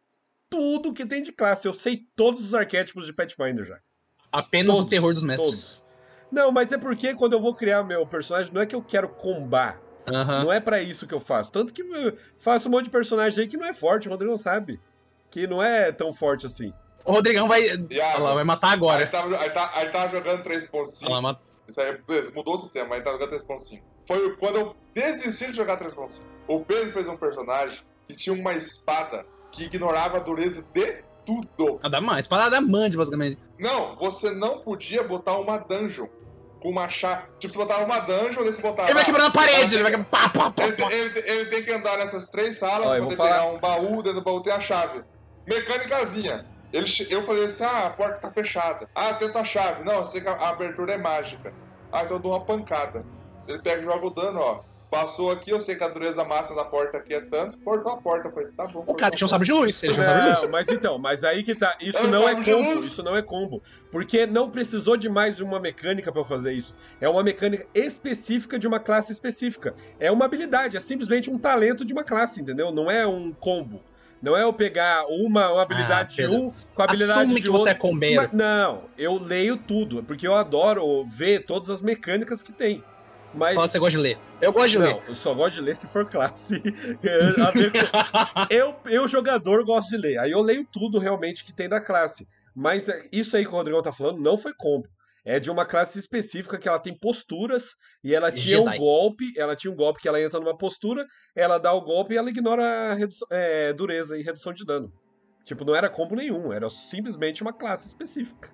tudo 0.49 0.93
que 0.93 1.05
tem 1.05 1.21
de 1.21 1.31
classe. 1.31 1.67
Eu 1.67 1.73
sei 1.73 2.05
todos 2.15 2.43
os 2.43 2.55
arquétipos 2.55 3.05
de 3.05 3.13
Pathfinder 3.13 3.65
já. 3.65 3.79
Apenas 4.31 4.75
Todos, 4.75 4.85
o 4.87 4.89
terror 4.89 5.13
dos 5.13 5.23
mestres. 5.23 5.49
Todos. 5.49 5.83
Não, 6.31 6.51
mas 6.51 6.71
é 6.71 6.77
porque 6.77 7.13
quando 7.13 7.33
eu 7.33 7.39
vou 7.41 7.53
criar 7.53 7.83
meu 7.83 8.05
personagem, 8.05 8.53
não 8.53 8.61
é 8.61 8.65
que 8.65 8.75
eu 8.75 8.81
quero 8.81 9.09
combar. 9.09 9.81
Não 10.07 10.51
é 10.51 10.59
pra 10.59 10.81
isso 10.81 11.05
que 11.05 11.13
eu 11.13 11.19
faço. 11.19 11.51
Tanto 11.51 11.73
que 11.73 11.81
eu 11.81 12.17
faço 12.37 12.67
um 12.67 12.71
monte 12.71 12.85
de 12.85 12.89
personagem 12.89 13.43
aí 13.43 13.47
que 13.47 13.57
não 13.57 13.65
é 13.65 13.73
forte, 13.73 14.07
o 14.07 14.11
Rodrigo 14.11 14.37
sabe. 14.37 14.79
Que 15.29 15.45
não 15.45 15.61
é 15.61 15.91
tão 15.91 16.11
forte 16.11 16.47
assim. 16.47 16.73
O 17.05 17.11
Rodrigão 17.11 17.47
vai. 17.47 17.67
Olha 17.69 18.17
lá, 18.19 18.33
vai 18.33 18.43
matar 18.43 18.71
agora. 18.71 19.05
tava, 19.07 19.37
aí, 19.37 19.49
tá, 19.49 19.71
aí 19.75 19.89
tava 19.89 20.09
jogando 20.11 20.39
Olha 20.45 21.19
lá, 21.19 21.33
3.5. 21.33 21.39
Isso 21.69 21.79
aí, 21.79 21.97
beleza, 22.07 22.31
mudou 22.35 22.55
o 22.55 22.57
sistema, 22.57 22.95
aí 22.95 23.01
tava 23.03 23.17
jogando 23.17 23.39
3.5. 23.39 23.81
Foi 24.07 24.35
quando 24.37 24.55
eu 24.57 24.75
desisti 24.93 25.47
de 25.47 25.53
jogar 25.53 25.79
3.5. 25.79 26.21
O 26.47 26.65
Pedro 26.65 26.91
fez 26.91 27.07
um 27.07 27.15
personagem 27.15 27.79
que 28.07 28.15
tinha 28.15 28.33
uma 28.35 28.53
espada 28.53 29.25
que 29.51 29.63
ignorava 29.65 30.17
a 30.17 30.19
dureza 30.19 30.65
de 30.73 31.03
tudo. 31.25 31.79
Ah, 31.83 31.89
dá 31.89 32.01
mais. 32.01 32.21
Espada 32.21 32.49
da 32.49 32.59
Mande, 32.61 32.97
basicamente. 32.97 33.37
Não, 33.59 33.95
você 33.95 34.31
não 34.31 34.61
podia 34.61 35.03
botar 35.03 35.37
uma 35.37 35.57
dungeon 35.57 36.07
com 36.59 36.69
uma 36.69 36.89
chave. 36.89 37.23
Tipo, 37.39 37.53
você 37.53 37.59
botava 37.59 37.85
uma 37.85 37.99
dungeon, 37.99 38.43
daí 38.43 38.51
você 38.53 38.61
botava. 38.61 38.87
Ele 38.89 38.95
vai 38.95 39.05
quebrar 39.05 39.23
na 39.23 39.31
parede, 39.31 39.75
ele 39.75 39.83
vai 39.83 39.91
quebrar. 39.91 40.09
Pá, 40.09 40.29
pá, 40.29 40.51
pá, 40.51 40.63
Ele, 40.65 40.75
pá. 40.75 40.91
ele- 40.91 41.19
ele 41.19 41.49
tem 41.51 41.63
que 41.63 41.71
andar 41.71 41.97
nessas 41.99 42.27
três 42.29 42.57
salas 42.57 42.87
Ó, 42.87 42.91
pra 42.91 43.01
poder 43.03 43.15
pegar 43.17 43.45
um 43.45 43.59
baú, 43.59 43.95
dentro 44.01 44.13
do 44.19 44.23
baú 44.23 44.41
tem 44.41 44.51
a 44.53 44.59
chave. 44.59 45.03
Mecânicazinha. 45.47 46.45
Eu 46.71 47.23
falei 47.23 47.45
assim, 47.45 47.63
ah, 47.63 47.87
a 47.87 47.89
porta 47.89 48.19
tá 48.19 48.31
fechada. 48.31 48.87
Ah, 48.93 49.13
tenta 49.13 49.39
a 49.39 49.43
chave. 49.43 49.83
Não, 49.83 49.95
eu 49.95 50.05
sei 50.05 50.21
que 50.21 50.27
a 50.27 50.49
abertura 50.49 50.93
é 50.93 50.97
mágica. 50.97 51.51
Ah, 51.91 52.03
então 52.03 52.17
eu 52.17 52.21
dou 52.21 52.31
uma 52.33 52.41
pancada. 52.45 53.03
Ele 53.47 53.59
pega 53.59 53.81
e 53.81 53.85
joga 53.85 54.05
o 54.05 54.09
dano, 54.11 54.39
ó. 54.39 54.59
passou 54.91 55.31
aqui, 55.31 55.49
eu 55.51 55.59
sei 55.59 55.75
que 55.75 55.83
a 55.83 55.87
dureza 55.87 56.17
da 56.17 56.25
massa 56.25 56.53
da 56.53 56.63
porta 56.63 56.97
aqui 56.97 57.13
é 57.13 57.21
tanto, 57.21 57.57
cortou 57.59 57.93
a 57.93 57.97
porta. 57.97 58.29
Falei, 58.29 58.49
tá 58.55 58.67
bom. 58.67 58.83
O 58.87 58.93
cara 58.93 59.15
tinha 59.15 59.25
um 59.25 59.29
sabre 59.29 59.47
de 59.47 59.53
luz. 59.53 59.81
Ele 59.81 59.93
tinha 59.93 60.03
um 60.03 60.07
Não, 60.07 60.13
sabre 60.15 60.33
de 60.33 60.41
luz. 60.41 60.51
mas 60.51 60.69
então, 60.69 60.97
mas 60.99 61.23
aí 61.23 61.41
que 61.41 61.55
tá. 61.55 61.75
Isso 61.81 62.03
Eu 62.03 62.07
não 62.09 62.29
é 62.29 62.35
combo, 62.35 62.73
isso 62.83 63.01
não 63.03 63.15
é 63.17 63.21
combo. 63.23 63.61
Porque 63.91 64.27
não 64.27 64.51
precisou 64.51 64.95
de 64.95 65.09
mais 65.09 65.37
de 65.37 65.43
uma 65.43 65.59
mecânica 65.59 66.11
pra 66.11 66.21
eu 66.21 66.25
fazer 66.25 66.53
isso. 66.53 66.75
É 67.01 67.09
uma 67.09 67.23
mecânica 67.23 67.65
específica 67.73 68.59
de 68.59 68.67
uma 68.67 68.79
classe 68.79 69.11
específica. 69.11 69.73
É 69.99 70.11
uma 70.11 70.25
habilidade, 70.25 70.77
é 70.77 70.79
simplesmente 70.79 71.29
um 71.31 71.37
talento 71.39 71.83
de 71.83 71.93
uma 71.93 72.03
classe, 72.03 72.39
entendeu? 72.39 72.71
Não 72.71 72.89
é 72.91 73.07
um 73.07 73.31
combo. 73.31 73.81
Não 74.21 74.35
é 74.35 74.43
eu 74.43 74.51
pegar 74.51 75.05
uma, 75.07 75.49
uma 75.51 75.61
habilidade 75.61 76.09
de 76.11 76.15
Pedro. 76.17 76.35
um 76.35 76.51
com 76.75 76.81
a 76.81 76.85
habilidade 76.85 77.19
Assume 77.19 77.35
de 77.35 77.41
que 77.41 77.49
outro. 77.49 77.63
você 77.63 77.69
é 77.69 77.73
combeiro. 77.73 78.21
Mas- 78.21 78.31
não, 78.33 78.83
eu 78.97 79.17
leio 79.17 79.55
tudo, 79.57 80.03
porque 80.03 80.27
eu 80.27 80.35
adoro 80.35 81.03
ver 81.05 81.45
todas 81.45 81.69
as 81.69 81.81
mecânicas 81.81 82.43
que 82.43 82.51
tem. 82.51 82.83
Mas 83.33 83.53
Fala 83.55 83.67
você 83.69 83.77
gosta 83.77 83.97
de 83.97 84.03
ler. 84.03 84.17
Eu 84.41 84.51
gosto 84.51 84.69
de 84.71 84.77
ler. 84.79 84.89
não, 84.89 85.01
eu 85.07 85.13
só 85.13 85.33
gosto 85.35 85.55
de 85.55 85.61
ler 85.61 85.75
se 85.75 85.85
for 85.87 86.03
classe. 86.03 86.61
Eu, 88.49 88.75
eu, 88.87 89.07
jogador, 89.07 89.63
gosto 89.63 89.89
de 89.89 89.97
ler. 89.97 90.17
Aí 90.17 90.31
eu 90.31 90.41
leio 90.41 90.65
tudo 90.71 90.97
realmente 90.99 91.43
que 91.45 91.53
tem 91.53 91.69
da 91.69 91.79
classe. 91.79 92.27
Mas 92.55 92.89
é, 92.89 93.03
isso 93.11 93.37
aí 93.37 93.43
que 93.45 93.49
o 93.49 93.53
Rodrigão 93.53 93.81
tá 93.81 93.91
falando 93.91 94.19
não 94.19 94.37
foi 94.37 94.51
combo. 94.57 94.87
É 95.29 95.39
de 95.39 95.51
uma 95.51 95.63
classe 95.63 95.99
específica 95.99 96.57
que 96.57 96.67
ela 96.67 96.79
tem 96.79 96.97
posturas 96.97 97.75
e 98.03 98.15
ela 98.15 98.31
tinha 98.31 98.59
um 98.59 98.63
Jedi. 98.65 98.79
golpe. 98.79 99.31
Ela 99.37 99.55
tinha 99.55 99.71
um 99.71 99.75
golpe 99.75 100.01
que 100.01 100.07
ela 100.07 100.19
entra 100.19 100.39
numa 100.39 100.57
postura, 100.57 101.05
ela 101.35 101.59
dá 101.59 101.71
o 101.71 101.81
golpe 101.81 102.15
e 102.15 102.17
ela 102.17 102.31
ignora 102.31 102.95
redução- 102.95 103.27
é, 103.29 103.71
dureza 103.71 104.17
e 104.17 104.23
redução 104.23 104.51
de 104.51 104.65
dano. 104.65 104.91
Tipo, 105.45 105.63
não 105.63 105.75
era 105.75 105.87
combo 105.87 106.15
nenhum, 106.15 106.51
era 106.51 106.67
simplesmente 106.67 107.43
uma 107.43 107.53
classe 107.53 107.85
específica 107.87 108.49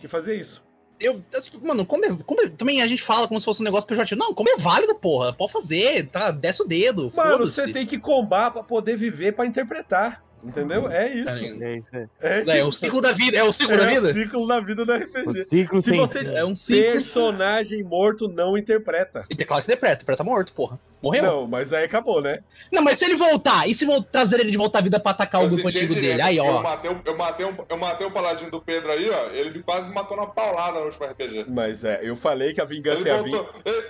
que 0.00 0.08
fazia 0.08 0.32
isso. 0.34 0.64
Eu, 0.98 1.14
eu- 1.32 1.60
mano, 1.62 1.84
como 1.84 2.06
é, 2.06 2.16
como 2.24 2.40
é- 2.40 2.48
também 2.48 2.80
a 2.80 2.86
gente 2.86 3.02
fala 3.02 3.28
como 3.28 3.38
se 3.38 3.44
fosse 3.44 3.60
um 3.60 3.64
negócio 3.64 3.86
pejorativo. 3.86 4.18
Não, 4.18 4.32
como 4.32 4.48
é 4.48 4.56
válido, 4.56 4.94
porra. 4.94 5.30
Pode 5.34 5.52
fazer, 5.52 6.06
tá? 6.08 6.30
Desce 6.30 6.62
o 6.62 6.66
dedo. 6.66 7.12
Mano, 7.14 7.44
você 7.44 7.70
tem 7.70 7.84
que 7.84 7.98
combar 7.98 8.50
pra 8.50 8.62
poder 8.62 8.96
viver 8.96 9.32
pra 9.32 9.44
interpretar. 9.44 10.23
Entendeu? 10.44 10.88
É 10.90 11.08
isso. 11.08 11.44
É 11.44 11.76
isso 11.76 11.96
aí. 11.96 12.06
É, 12.20 12.58
É, 12.58 12.64
o 12.64 12.68
isso. 12.68 12.78
ciclo 12.78 13.00
da 13.00 13.12
vida. 13.12 13.36
É 13.38 13.42
o 13.42 13.50
ciclo 13.52 13.76
da 13.76 13.84
É 13.90 13.94
vida? 13.94 14.08
o 14.08 14.12
ciclo 14.12 14.46
da 14.46 14.60
vida 14.60 14.84
do 14.84 14.92
O 14.92 14.96
RPG. 14.96 15.44
ciclo 15.44 15.80
Se 15.80 15.96
você-. 15.96 16.26
É 16.34 16.44
um 16.44 16.54
ciclo. 16.54 16.92
Personagem 16.92 17.82
morto 17.82 18.28
não 18.28 18.56
interpreta. 18.58 19.24
E 19.30 19.34
tem 19.34 19.46
claro 19.46 19.62
que 19.62 19.70
interpreta. 19.70 19.94
Interpreta 19.96 20.22
morto, 20.22 20.52
porra. 20.52 20.78
Morreu? 21.02 21.22
Não. 21.22 21.40
Não, 21.42 21.46
mas 21.46 21.72
aí 21.72 21.84
acabou, 21.84 22.22
né? 22.22 22.38
mas 22.82 22.98
se 22.98 23.04
ele 23.04 23.16
voltar, 23.16 23.68
e 23.68 23.74
se 23.74 23.86
trazer 24.10 24.40
ele 24.40 24.50
de 24.50 24.56
volta 24.56 24.78
à 24.78 24.80
vida 24.82 24.98
pra 24.98 25.10
atacar 25.12 25.42
o 25.42 25.44
Eu 25.44 25.50
grupo 25.50 25.68
antigo 25.68 25.94
direto, 25.94 26.08
dele? 26.10 26.22
Aí, 26.22 26.36
Eu 26.38 26.44
ó. 26.44 26.62
matei, 26.62 26.90
o- 26.90 27.00
eu, 27.04 27.16
matei 27.16 27.44
um, 27.46 27.54
eu 27.68 27.76
matei 27.76 28.06
o 28.06 28.10
paladino 28.10 28.50
do 28.50 28.60
Pedro 28.60 28.90
aí, 28.90 29.10
ó. 29.10 29.26
Ele 29.30 29.62
quase 29.62 29.86
me 29.88 29.94
matou 29.94 30.16
na 30.16 30.26
paulada 30.26 30.78
no 30.80 30.86
último 30.86 31.04
RPG. 31.06 31.44
Mas 31.48 31.84
é, 31.84 32.00
eu 32.02 32.16
falei 32.16 32.54
que 32.54 32.60
a 32.60 32.64
vingança 32.64 33.02
Ele 33.02 33.08
é 33.10 33.12
a 33.12 33.22
vingança. 33.22 33.42
voltou. 33.52 33.60
Ele, 33.66 33.86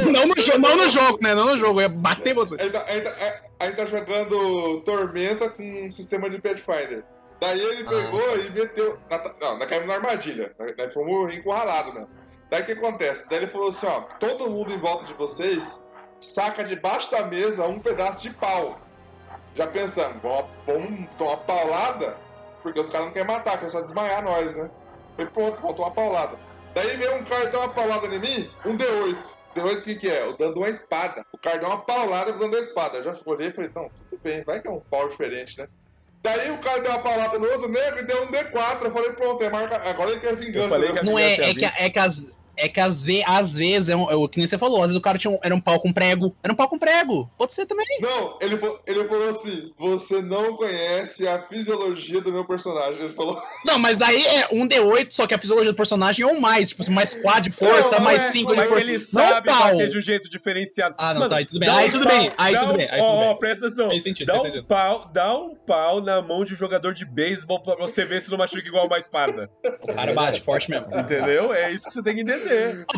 Não 0.00 0.26
no, 0.26 0.34
jo- 0.34 0.58
não 0.58 0.76
no 0.76 0.88
jogo, 0.88 1.18
né? 1.22 1.34
Não 1.34 1.46
no 1.46 1.56
jogo. 1.56 1.80
Eu 1.80 1.82
ia 1.82 1.88
bater 1.88 2.34
você. 2.34 2.56
tá- 2.56 2.84
ele, 2.88 3.00
tá- 3.02 3.10
é- 3.20 3.42
a 3.60 3.66
gente 3.66 3.76
tá 3.76 3.86
jogando 3.86 4.80
Tormenta 4.80 5.48
com 5.50 5.62
um 5.86 5.90
sistema 5.90 6.28
de 6.30 6.38
Pathfinder. 6.40 7.04
Daí 7.40 7.60
ele 7.60 7.82
Ah. 7.86 7.88
pegou 7.90 8.36
e 8.38 8.50
meteu. 8.50 8.98
na- 9.10 9.34
não, 9.40 9.58
nós 9.58 9.68
caímos 9.68 9.88
na 9.88 9.94
armadilha. 9.94 10.52
Nós 10.58 10.76
nós 10.76 10.94
fomos 10.94 11.34
encurralados 11.34 11.92
mesmo. 11.94 12.08
Daí 12.50 12.62
o 12.62 12.66
que 12.66 12.72
acontece? 12.72 13.28
Daí 13.28 13.38
ele 13.38 13.46
falou 13.48 13.68
assim: 13.68 13.86
ó, 13.86 14.00
todo 14.18 14.48
mundo 14.50 14.72
em 14.72 14.78
volta 14.78 15.04
de 15.04 15.14
vocês 15.14 15.88
saca 16.20 16.62
debaixo 16.64 17.10
da 17.10 17.22
mesa 17.22 17.66
um 17.66 17.78
pedaço 17.80 18.22
de 18.22 18.30
pau. 18.34 18.78
Já 19.54 19.66
pensando, 19.66 20.18
vamos, 20.22 20.46
vamos 20.66 21.08
tomar 21.18 21.36
paulada, 21.38 22.16
porque 22.62 22.80
os 22.80 22.88
caras 22.88 23.08
não 23.08 23.12
querem 23.12 23.28
matar, 23.28 23.56
querem 23.58 23.70
só 23.70 23.80
desmaiar 23.80 24.22
nós, 24.22 24.54
né? 24.56 24.70
Falei, 25.16 25.30
pronto, 25.30 25.60
vamos 25.60 25.76
tomar 25.76 25.90
paulada. 25.90 26.38
Daí 26.74 26.96
veio 26.96 27.16
um 27.16 27.24
cara 27.24 27.44
e 27.44 27.48
deu 27.48 27.60
uma 27.60 27.68
paulada 27.68 28.06
em 28.06 28.18
mim, 28.18 28.50
um 28.64 28.76
D8. 28.78 29.18
D8 29.54 29.78
o 29.78 29.82
que, 29.82 29.94
que 29.96 30.08
é? 30.08 30.26
O 30.26 30.36
dano 30.36 30.54
de 30.54 30.60
uma 30.60 30.68
espada. 30.68 31.24
O 31.32 31.38
cara 31.38 31.58
deu 31.58 31.68
uma 31.68 31.80
paulada 31.80 32.30
e 32.30 32.34
o 32.34 32.38
dano 32.38 32.52
da 32.52 32.60
espada. 32.60 32.98
Eu 32.98 33.04
já 33.04 33.16
olhei 33.26 33.48
e 33.48 33.52
falei, 33.52 33.70
não, 33.74 33.90
tudo 34.10 34.20
bem, 34.22 34.42
vai 34.44 34.60
que 34.60 34.68
é 34.68 34.70
um 34.70 34.80
pau 34.80 35.08
diferente, 35.08 35.58
né? 35.58 35.68
Daí 36.22 36.50
o 36.52 36.58
cara 36.58 36.80
deu 36.80 36.92
uma 36.92 37.00
paulada 37.00 37.38
no 37.38 37.46
outro 37.46 37.68
negro 37.68 38.00
e 38.00 38.04
deu 38.04 38.22
um 38.22 38.30
D4. 38.30 38.84
Eu 38.84 38.92
falei, 38.92 39.12
pronto, 39.12 39.42
é 39.42 39.50
marca... 39.50 39.76
agora 39.88 40.10
ele 40.10 40.20
quer 40.20 40.36
vingança. 40.36 40.66
Eu 40.66 40.68
falei 40.68 40.92
né? 40.92 40.94
que 40.94 41.00
a 41.00 41.02
Não 41.02 41.18
é, 41.18 41.34
é 41.34 41.44
a 41.44 41.48
é 41.48 41.54
que, 41.54 41.64
é 41.64 41.90
que 41.90 41.98
as. 41.98 42.32
É 42.56 42.68
que 42.68 42.80
às, 42.80 43.04
ve 43.04 43.22
às 43.26 43.54
vezes, 43.56 43.88
é, 43.88 43.96
um, 43.96 44.10
é 44.10 44.14
o 44.14 44.28
que 44.28 44.38
nem 44.38 44.46
você 44.46 44.58
falou, 44.58 44.78
às 44.78 44.84
vezes 44.88 44.96
o 44.96 45.00
cara 45.00 45.18
tinha 45.18 45.30
um, 45.30 45.38
era 45.42 45.54
um 45.54 45.60
pau 45.60 45.80
com 45.80 45.92
prego. 45.92 46.36
Era 46.42 46.52
um 46.52 46.56
pau 46.56 46.68
com 46.68 46.78
prego. 46.78 47.30
Pode 47.38 47.52
ser 47.54 47.66
também. 47.66 47.86
Não, 48.00 48.36
ele, 48.40 48.58
ele 48.86 49.04
falou 49.08 49.28
assim: 49.30 49.72
você 49.78 50.20
não 50.20 50.56
conhece 50.56 51.26
a 51.26 51.38
fisiologia 51.38 52.20
do 52.20 52.32
meu 52.32 52.44
personagem. 52.44 53.02
Ele 53.02 53.12
falou. 53.12 53.40
Não, 53.64 53.78
mas 53.78 54.02
aí 54.02 54.24
é 54.26 54.48
um 54.52 54.66
D8, 54.66 55.08
só 55.10 55.26
que 55.26 55.34
a 55.34 55.38
fisiologia 55.38 55.72
do 55.72 55.76
personagem 55.76 56.26
é 56.28 56.30
um 56.30 56.40
mais. 56.40 56.70
Tipo 56.70 56.82
assim, 56.82 56.90
mais 56.92 57.14
4 57.14 57.42
de 57.42 57.50
força, 57.52 57.96
Não, 57.96 58.02
mais 58.04 58.24
é, 58.24 58.30
5 58.30 58.50
de 58.50 58.56
Mas 58.56 58.68
força. 58.68 58.82
ele 58.82 58.92
Não 58.92 58.98
sabe 59.00 59.48
pau. 59.48 59.58
bater 59.62 59.88
de 59.88 59.98
um 59.98 60.00
jeito 60.02 60.28
diferenciado. 60.28 60.94
Ah, 60.98 61.14
não, 61.14 61.20
Mano, 61.20 61.30
tá, 61.30 61.36
aí 61.36 61.46
tudo 61.46 61.60
bem. 61.60 61.68
Aí 61.70 61.88
um 61.88 61.90
tudo 61.90 62.06
pau, 62.08 62.18
bem, 62.18 62.32
aí 62.36 62.56
tudo 62.56 62.72
um- 62.72 62.76
bem, 62.76 62.88
aí 62.90 63.00
ó, 63.00 63.04
tudo 63.04 63.16
ó, 63.18 63.28
bem. 63.28 63.38
presta 63.38 63.66
atenção. 63.66 63.86
Faz 63.88 64.02
sentido, 64.02 64.26
dá 64.26 64.32
faz 64.34 64.42
um 64.44 64.46
sentido. 64.52 64.66
pau, 64.66 65.10
dá 65.12 65.34
um 65.38 65.54
pau 65.54 66.00
na 66.00 66.20
mão 66.20 66.44
de 66.44 66.52
um 66.54 66.56
jogador 66.56 66.92
de 66.92 67.04
beisebol 67.04 67.60
pra 67.60 67.76
você 67.76 68.04
ver 68.04 68.20
se 68.20 68.30
não 68.30 68.38
machuca 68.38 68.66
igual 68.66 68.86
uma 68.86 68.98
espada. 68.98 69.48
O 69.82 69.92
cara 69.92 70.12
bate 70.12 70.40
forte 70.40 70.70
mesmo. 70.70 70.86
Entendeu? 70.98 71.52
É 71.54 71.70
isso 71.70 71.86
que 71.86 71.92
você 71.92 72.02
tem 72.02 72.14
que 72.16 72.20
entender. 72.22 72.41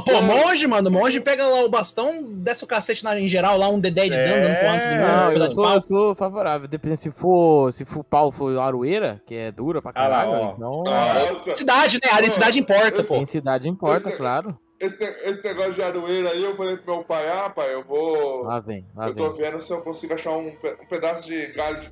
Pô, 0.04 0.20
monge, 0.22 0.66
mano, 0.66 0.90
monge 0.90 1.20
pega 1.20 1.46
lá 1.46 1.64
o 1.64 1.68
bastão, 1.68 2.32
desce 2.34 2.64
o 2.64 2.66
cacete 2.66 3.02
na, 3.04 3.18
em 3.18 3.28
geral, 3.28 3.56
lá 3.58 3.68
um 3.68 3.80
D10 3.80 4.04
de 4.04 4.10
dano, 4.10 4.42
dando 4.42 4.58
pro 4.58 4.68
alto 4.68 4.80
de 4.80 4.84
É. 4.86 4.98
Não, 5.06 5.28
um 5.28 5.32
eu 5.32 5.48
de 5.48 5.54
sou, 5.54 5.70
eu 5.70 5.82
sou 5.84 6.14
favorável. 6.14 6.68
Depende 6.68 6.96
se 6.96 7.10
for, 7.10 7.72
se 7.72 7.84
for 7.84 8.02
pau 8.04 8.30
for 8.32 8.58
aroeira, 8.58 9.22
que 9.26 9.34
é 9.34 9.52
dura 9.52 9.80
pra 9.82 9.92
Ah 9.94 10.08
lá, 10.08 10.24
caralho. 10.24 10.52
então, 10.56 10.82
Nossa, 10.84 11.54
Cidade, 11.54 11.98
né? 12.02 12.10
A 12.12 12.20
densidade 12.20 12.58
importa, 12.58 13.02
pô. 13.04 13.14
densidade 13.18 13.68
importa, 13.68 14.08
Esse- 14.08 14.16
claro. 14.16 14.58
esse, 14.80 15.02
esse 15.22 15.44
negócio 15.46 15.72
de 15.74 15.82
aroeira 15.82 16.30
aí, 16.30 16.42
eu 16.42 16.56
falei 16.56 16.76
pro 16.76 16.94
meu 16.96 17.04
pai: 17.04 17.28
ah, 17.30 17.50
pai, 17.50 17.72
eu 17.74 17.84
vou. 17.84 18.42
Lá 18.42 18.60
vem, 18.60 18.86
lá 18.94 19.08
eu 19.08 19.14
tô 19.14 19.30
vem. 19.30 19.42
vendo 19.50 19.60
se 19.60 19.72
eu 19.72 19.80
consigo 19.82 20.14
achar 20.14 20.32
um, 20.32 20.48
um 20.48 20.86
pedaço 20.88 21.26
de 21.26 21.46
galho. 21.52 21.80
De... 21.80 21.90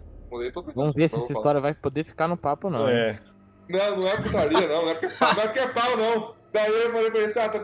Vamos 0.75 0.95
ver 0.95 1.09
se 1.09 1.17
essa 1.17 1.27
falar. 1.27 1.39
história 1.39 1.61
vai 1.61 1.75
poder 1.75 2.05
ficar 2.05 2.27
no 2.27 2.37
papo, 2.39 2.71
não. 2.71 2.89
É. 2.89 3.19
Não, 3.69 3.97
não 3.97 4.09
é 4.09 4.17
putaria, 4.17 4.67
não. 4.67 4.83
Não 4.87 4.91
é 4.91 4.95
não 5.01 5.43
é 5.43 5.47
porque 5.47 5.59
é 5.59 5.69
pau, 5.69 5.97
não. 5.97 6.35
Daí 6.53 6.71
eu 6.71 6.93
falei 6.93 7.11
pra 7.11 7.21
ele 7.21 7.27
assim, 7.27 7.39
ah, 7.41 7.49
tô 7.49 7.59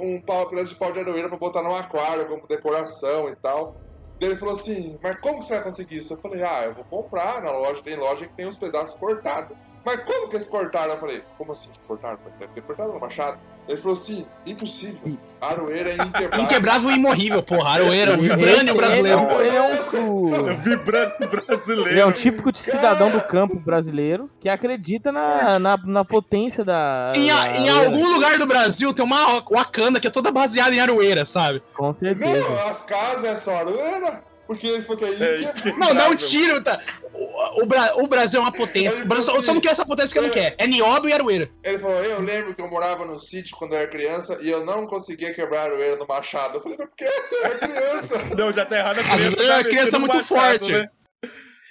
um 0.00 0.22
pau, 0.22 0.46
um 0.46 0.50
pedaço 0.50 0.72
de 0.72 0.78
pau 0.78 0.92
de 0.92 1.00
aroeira 1.00 1.28
pra 1.28 1.36
botar 1.36 1.62
no 1.62 1.74
aquário, 1.74 2.28
como 2.28 2.46
decoração 2.46 3.28
e 3.28 3.36
tal. 3.36 3.80
Daí 4.20 4.30
ele 4.30 4.38
falou 4.38 4.54
assim, 4.54 4.98
mas 5.02 5.18
como 5.20 5.40
que 5.40 5.46
você 5.46 5.54
vai 5.54 5.64
conseguir 5.64 5.96
isso? 5.96 6.14
Eu 6.14 6.20
falei, 6.20 6.42
ah, 6.42 6.64
eu 6.66 6.74
vou 6.74 6.84
comprar 6.84 7.42
na 7.42 7.50
loja, 7.50 7.82
tem 7.82 7.96
loja 7.96 8.26
que 8.28 8.36
tem 8.36 8.46
os 8.46 8.56
pedaços 8.56 8.96
cortados. 8.98 9.56
Mas 9.88 10.04
como 10.04 10.28
que 10.28 10.36
eles 10.36 10.46
cortaram? 10.46 10.92
Eu 10.94 10.98
falei, 11.00 11.22
como 11.38 11.52
assim 11.52 11.70
cortaram? 11.86 12.18
Deve 12.38 12.52
ter 12.52 12.60
cortado 12.62 12.92
no 12.92 13.00
machado. 13.00 13.38
Ele 13.66 13.76
falou 13.76 13.92
assim, 13.94 14.26
impossível. 14.46 15.18
Aroeira 15.40 15.90
é 15.90 15.94
inquebrável. 16.02 16.44
Inquebrável 16.44 16.90
e 16.90 16.94
imorrível, 16.96 17.42
porra. 17.42 17.70
Aroeira, 17.74 18.12
o 18.12 18.14
Esse- 18.20 18.28
vibrânio 18.34 18.74
brasileiro. 18.74 19.20
Ele 19.40 19.56
é 19.56 19.62
um, 19.62 19.66
é 19.96 20.00
um- 20.00 20.56
Vibrando 20.60 21.28
brasileiro. 21.28 21.90
ele 21.90 22.00
é 22.00 22.06
um 22.06 22.12
típico 22.12 22.50
de 22.52 22.58
cidadão 22.58 23.10
do 23.10 23.20
campo 23.20 23.56
brasileiro 23.58 24.30
que 24.40 24.48
acredita 24.48 25.10
na, 25.12 25.58
na, 25.58 25.76
na 25.76 26.04
potência 26.04 26.64
da. 26.64 27.12
Em, 27.14 27.30
a- 27.30 27.56
em 27.56 27.68
algum 27.68 28.12
lugar 28.14 28.38
do 28.38 28.46
Brasil 28.46 28.92
tem 28.92 29.04
uma 29.04 29.40
Wakanda 29.50 30.00
que 30.00 30.06
é 30.06 30.10
toda 30.10 30.30
baseada 30.30 30.74
em 30.74 30.80
aroeira, 30.80 31.24
sabe? 31.24 31.62
Com 31.74 31.92
certeza. 31.94 32.48
Não, 32.48 32.68
as 32.68 32.82
casas 32.82 33.24
é 33.24 33.36
só 33.36 33.56
aroeira. 33.56 34.22
Porque 34.48 34.66
ele 34.66 34.82
falou 34.82 34.96
que 34.96 35.04
é 35.04 35.08
É, 35.10 35.40
inquebrável. 35.42 35.76
Não, 35.78 35.94
dá 35.94 36.08
um 36.08 36.16
tiro, 36.16 36.60
tá? 36.64 36.80
O, 37.12 37.62
o 37.62 37.66
Bra- 37.66 37.92
o 37.96 38.06
Brasil 38.08 38.40
é 38.40 38.42
uma 38.42 38.50
potência. 38.50 39.04
O 39.04 39.06
Brasil 39.06 39.26
só, 39.26 39.42
só 39.42 39.54
não 39.54 39.60
quer 39.60 39.68
essa 39.72 39.84
potência 39.86 40.10
que 40.10 40.20
não 40.26 40.30
quer. 40.30 40.54
É 40.58 40.66
nióbio 40.66 41.10
e 41.10 41.12
aroeira. 41.12 41.50
Ele 41.62 41.78
falou, 41.78 42.02
eu 42.02 42.20
lembro 42.20 42.54
que 42.54 42.60
eu 42.62 42.68
morava 42.68 43.04
num 43.04 43.20
sítio 43.20 43.54
quando 43.56 43.74
eu 43.74 43.78
era 43.80 43.86
criança 43.88 44.38
e 44.40 44.48
eu 44.48 44.64
não 44.64 44.86
conseguia 44.86 45.32
quebrar 45.34 45.60
a 45.60 45.64
aroeira 45.64 45.96
no 45.96 46.06
machado. 46.06 46.56
Eu 46.56 46.62
falei, 46.62 46.78
mas 46.78 46.88
por 46.88 46.96
que 46.96 47.04
você 47.04 47.34
era 47.44 47.58
criança? 47.58 48.18
Não, 48.36 48.52
já 48.52 48.64
tá 48.66 48.78
errado 48.78 48.98
a 48.98 49.02
criança. 49.04 49.18
vezes 49.18 49.36
tá 49.48 49.58
a 49.58 49.64
criança 49.64 49.96
é 49.96 49.98
muito 49.98 50.12
no 50.12 50.18
machado, 50.18 50.40
forte. 50.40 50.72
né? 50.72 50.88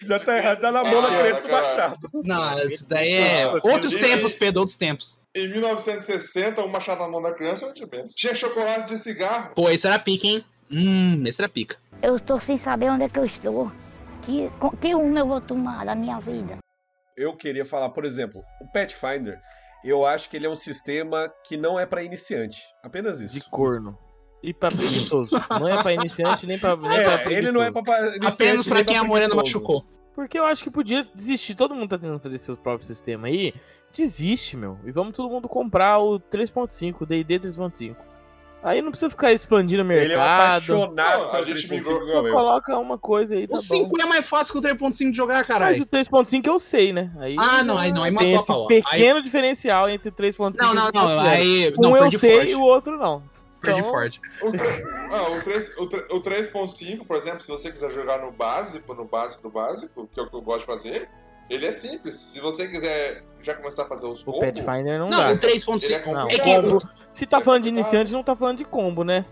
Já 0.04 0.20
tá 0.20 0.38
errado, 0.38 0.62
dá 0.62 0.72
na 0.72 0.84
mão 0.84 1.02
da 1.02 1.18
criança 1.20 1.48
o 1.48 1.52
machado. 1.52 1.98
Não, 2.14 2.60
isso 2.70 2.86
daí 2.88 3.14
é. 3.14 3.46
Nossa, 3.46 3.68
Outros 3.68 3.96
tempos, 3.96 4.34
Pedro, 4.36 4.60
outros 4.60 4.78
tempos. 4.78 5.20
Em 5.36 5.48
1960, 5.48 6.62
um 6.62 6.68
machado 6.68 7.02
na 7.02 7.08
mão 7.08 7.20
da 7.22 7.32
criança 7.34 7.66
era 7.66 7.74
de 7.74 7.84
menos. 7.88 8.14
Tinha 8.14 8.36
chocolate 8.36 8.88
de 8.90 8.98
cigarro. 9.00 9.54
Pô, 9.56 9.68
esse 9.72 9.88
era 9.88 9.98
pica, 9.98 10.28
hein? 10.28 10.46
Hum, 10.72 11.24
esse 11.26 11.42
era 11.42 11.50
pica. 11.50 11.78
Eu 12.02 12.16
estou 12.16 12.40
sem 12.40 12.58
saber 12.58 12.90
onde 12.90 13.04
é 13.04 13.10
que 13.10 13.20
eu 13.20 13.26
estou. 13.26 13.72
Que, 14.24 14.50
que 14.82 14.94
rumo 14.94 15.18
eu 15.18 15.28
vou 15.28 15.42
tomar 15.42 15.86
da 15.86 15.96
minha 15.96 16.20
vida? 16.20 16.58
Eu 17.16 17.36
queria 17.36 17.66
falar, 17.66 17.90
por 17.90 18.06
exemplo, 18.06 18.44
o 18.62 18.68
Pathfinder, 18.72 19.40
eu 19.84 20.06
acho 20.06 20.30
que 20.30 20.38
ele 20.38 20.46
é 20.46 20.50
um 20.50 20.56
sistema 20.56 21.32
que 21.48 21.58
não 21.58 21.80
é 21.80 21.86
pra 21.86 22.04
iniciante. 22.04 22.58
Apenas 22.84 23.20
isso. 23.20 23.34
De 23.34 23.42
corno. 23.50 23.98
E 24.44 24.54
pra 24.54 24.70
preguiçoso. 24.70 25.32
Não 25.50 25.68
é 25.68 25.82
pra 25.82 25.94
iniciante 25.94 26.46
nem 26.46 26.60
pra. 26.60 26.76
Nem 26.76 27.04
pra 27.04 27.24
É, 27.24 27.34
ele 27.34 27.52
não 27.52 27.64
é 27.64 27.72
pra 27.72 27.82
pra 27.82 28.00
iniciante, 28.02 28.28
Apenas 28.28 28.68
pra 28.68 28.76
nem 28.76 28.86
quem 28.86 28.96
a 28.98 29.04
morena 29.04 29.30
preguiçoso. 29.34 29.58
machucou. 29.60 29.86
Porque 30.14 30.38
eu 30.38 30.46
acho 30.46 30.64
que 30.64 30.70
podia 30.70 31.04
desistir. 31.16 31.56
Todo 31.56 31.74
mundo 31.74 31.90
tá 31.90 31.98
tentando 31.98 32.20
fazer 32.20 32.38
seu 32.38 32.56
próprio 32.56 32.86
sistema 32.86 33.26
aí. 33.28 33.52
Desiste, 33.92 34.56
meu. 34.56 34.78
E 34.86 34.92
vamos 34.92 35.14
todo 35.18 35.28
mundo 35.28 35.50
comprar 35.50 35.98
o 35.98 36.20
3.5, 36.20 37.02
o 37.02 37.06
D&D 37.08 37.40
3.5. 37.40 37.96
Aí 38.64 38.82
não 38.82 38.90
precisa 38.92 39.10
ficar 39.10 39.32
expandindo 39.32 39.84
o 39.84 39.92
Ele 39.92 40.06
é 40.14 40.18
mercado. 40.18 40.74
apaixonado 40.74 40.96
Não, 40.96 41.24
a 41.30 41.32
pelo 41.32 41.46
gente 41.46 41.68
3.5 41.68 41.76
migrou- 41.76 42.08
igual 42.08 42.24
Só 42.24 42.32
coloca 42.34 42.80
uma 42.80 42.98
coisa 42.98 43.36
aí, 43.36 43.48
tá 43.48 43.54
O 43.54 43.58
bom. 43.58 43.64
5 43.64 44.02
é 44.02 44.06
mais 44.06 44.26
fácil 44.28 44.52
que 44.54 44.60
o 44.60 44.62
3.5 44.62 45.12
de 45.12 45.18
jogar, 45.18 45.36
Mas 45.38 45.48
caralho. 45.48 45.82
o 45.82 45.86
3.5 45.86 46.48
eu 46.48 46.60
sei, 46.60 46.92
né? 46.92 47.12
Aí 47.20 47.36
Ah, 47.40 47.64
não, 47.64 47.78
aí 47.78 47.94
não, 47.94 48.02
aí 48.04 48.12
tem 48.12 48.14
matou 48.16 48.30
a 48.30 48.36
esse 48.36 48.48
pau. 48.48 48.68
pequeno 48.68 49.22
diferencial 49.22 49.88
entre 49.90 50.12
3.5 50.12 50.58
Não, 50.58 50.72
e 50.72 50.76
não, 50.76 50.92
não. 50.92 50.92
3.0. 50.92 51.20
Aí. 51.30 51.74
Um 51.78 51.82
Não, 51.82 51.98
eu 51.98 52.12
sei 52.12 52.36
forte. 52.36 52.52
e 52.52 52.56
o 52.56 52.62
outro 52.62 52.98
não. 52.98 53.24
perdi 53.62 53.80
Então- 53.80 53.92
forte. 53.92 54.22
O, 54.42 55.16
ah, 55.16 55.30
o, 55.32 55.42
3 55.44 55.78
o, 55.78 55.86
tre- 55.88 56.08
o 56.12 56.20
3.5, 56.22 57.06
por 57.06 57.16
exemplo, 57.16 57.40
se 57.42 57.48
você 57.50 57.72
quiser 57.72 57.92
jogar 57.92 58.20
no 58.20 58.32
básico, 58.32 58.94
no 58.94 59.06
básico 59.06 59.42
do 59.44 59.50
básico, 59.50 60.08
que 60.14 60.20
é 60.20 60.24
o 60.24 60.30
que 60.30 60.36
eu 60.36 60.42
gosto 60.42 60.60
de 60.62 60.66
fazer, 60.66 61.10
ele 61.50 61.66
é 61.66 61.72
simples. 61.72 62.16
Se 62.16 62.40
você 62.40 62.68
quiser 62.68 63.24
já 63.42 63.54
começar 63.54 63.84
a 63.84 63.86
fazer 63.86 64.06
os 64.08 64.22
O 64.22 64.26
combos, 64.26 64.40
Pathfinder 64.42 65.00
não, 65.00 65.10
Não, 65.10 65.18
dá. 65.20 65.32
o 65.34 65.38
3.5. 65.38 65.84
ele 65.86 65.94
é 65.94 66.06
Não, 66.14 66.30
É 66.30 66.38
combo. 66.40 66.82
Se 67.12 67.26
tá 67.26 67.40
falando 67.42 67.64
de 67.64 67.70
iniciante, 67.70 68.12
não 68.12 68.24
tá 68.24 68.36
falando 68.36 68.58
de 68.58 68.66
combo, 68.66 69.04
né? 69.04 69.26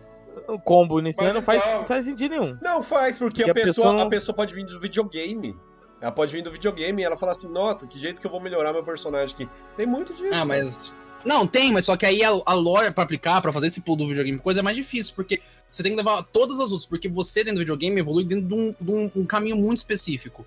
O 0.48 0.60
combo 0.60 1.00
iniciante 1.00 1.34
não 1.34 1.42
faz, 1.42 1.64
então- 1.66 1.86
faz 1.86 2.06
sentido 2.06 2.32
nenhum. 2.32 2.58
Não 2.62 2.82
faz, 2.82 3.18
porque 3.18 3.44
Que 3.44 3.50
a, 3.50 3.52
a 3.52 3.56
pessoa, 3.56 3.74
pessoa 3.74 3.94
não- 3.94 4.04
a 4.04 4.10
pessoa 4.10 4.36
pode 4.36 4.54
vir 4.54 4.66
do 4.66 4.80
videogame. 4.80 5.56
Ela 6.02 6.12
pode 6.12 6.32
vir 6.34 6.42
do 6.42 6.52
videogame 6.52 7.02
e 7.02 7.06
ela 7.06 7.16
fala 7.16 7.32
assim, 7.32 7.50
nossa, 7.50 7.88
que 7.88 7.98
jeito 7.98 8.20
que 8.20 8.28
eu 8.28 8.32
vou 8.32 8.40
melhorar 8.42 8.74
meu 8.74 8.84
personagem 8.84 9.34
aqui. 9.34 9.50
Tem 9.76 9.86
muito 9.86 10.14
disso. 10.14 10.30
Ah, 10.34 10.46
mas. 10.46 10.94
Não, 11.26 11.48
tem, 11.48 11.72
mas 11.72 11.86
só 11.88 11.98
que 11.98 12.06
aí 12.06 12.24
a, 12.24 12.30
a 12.46 12.54
lore 12.54 12.92
pra 12.92 13.04
aplicar, 13.04 13.42
pra 13.42 13.52
fazer 13.52 13.68
esse 13.68 13.82
pulo 13.82 13.98
do 14.00 14.08
videogame, 14.08 14.38
coisa 14.38 14.60
é 14.60 14.64
mais 14.64 14.78
difícil, 14.78 15.14
porque 15.16 15.42
você 15.70 15.82
tem 15.82 15.94
que 15.94 15.98
levar 15.98 16.22
todas 16.26 16.58
as 16.60 16.66
outras, 16.72 16.86
porque 16.86 17.08
você 17.10 17.40
dentro 17.40 17.56
do 17.56 17.60
videogame 17.62 18.00
evolui 18.00 18.24
dentro 18.26 18.46
de 18.46 18.54
um, 18.54 18.76
de 18.80 18.92
um- 18.92 19.12
um 19.22 19.26
caminho 19.26 19.56
muito 19.56 19.78
específico. 19.80 20.46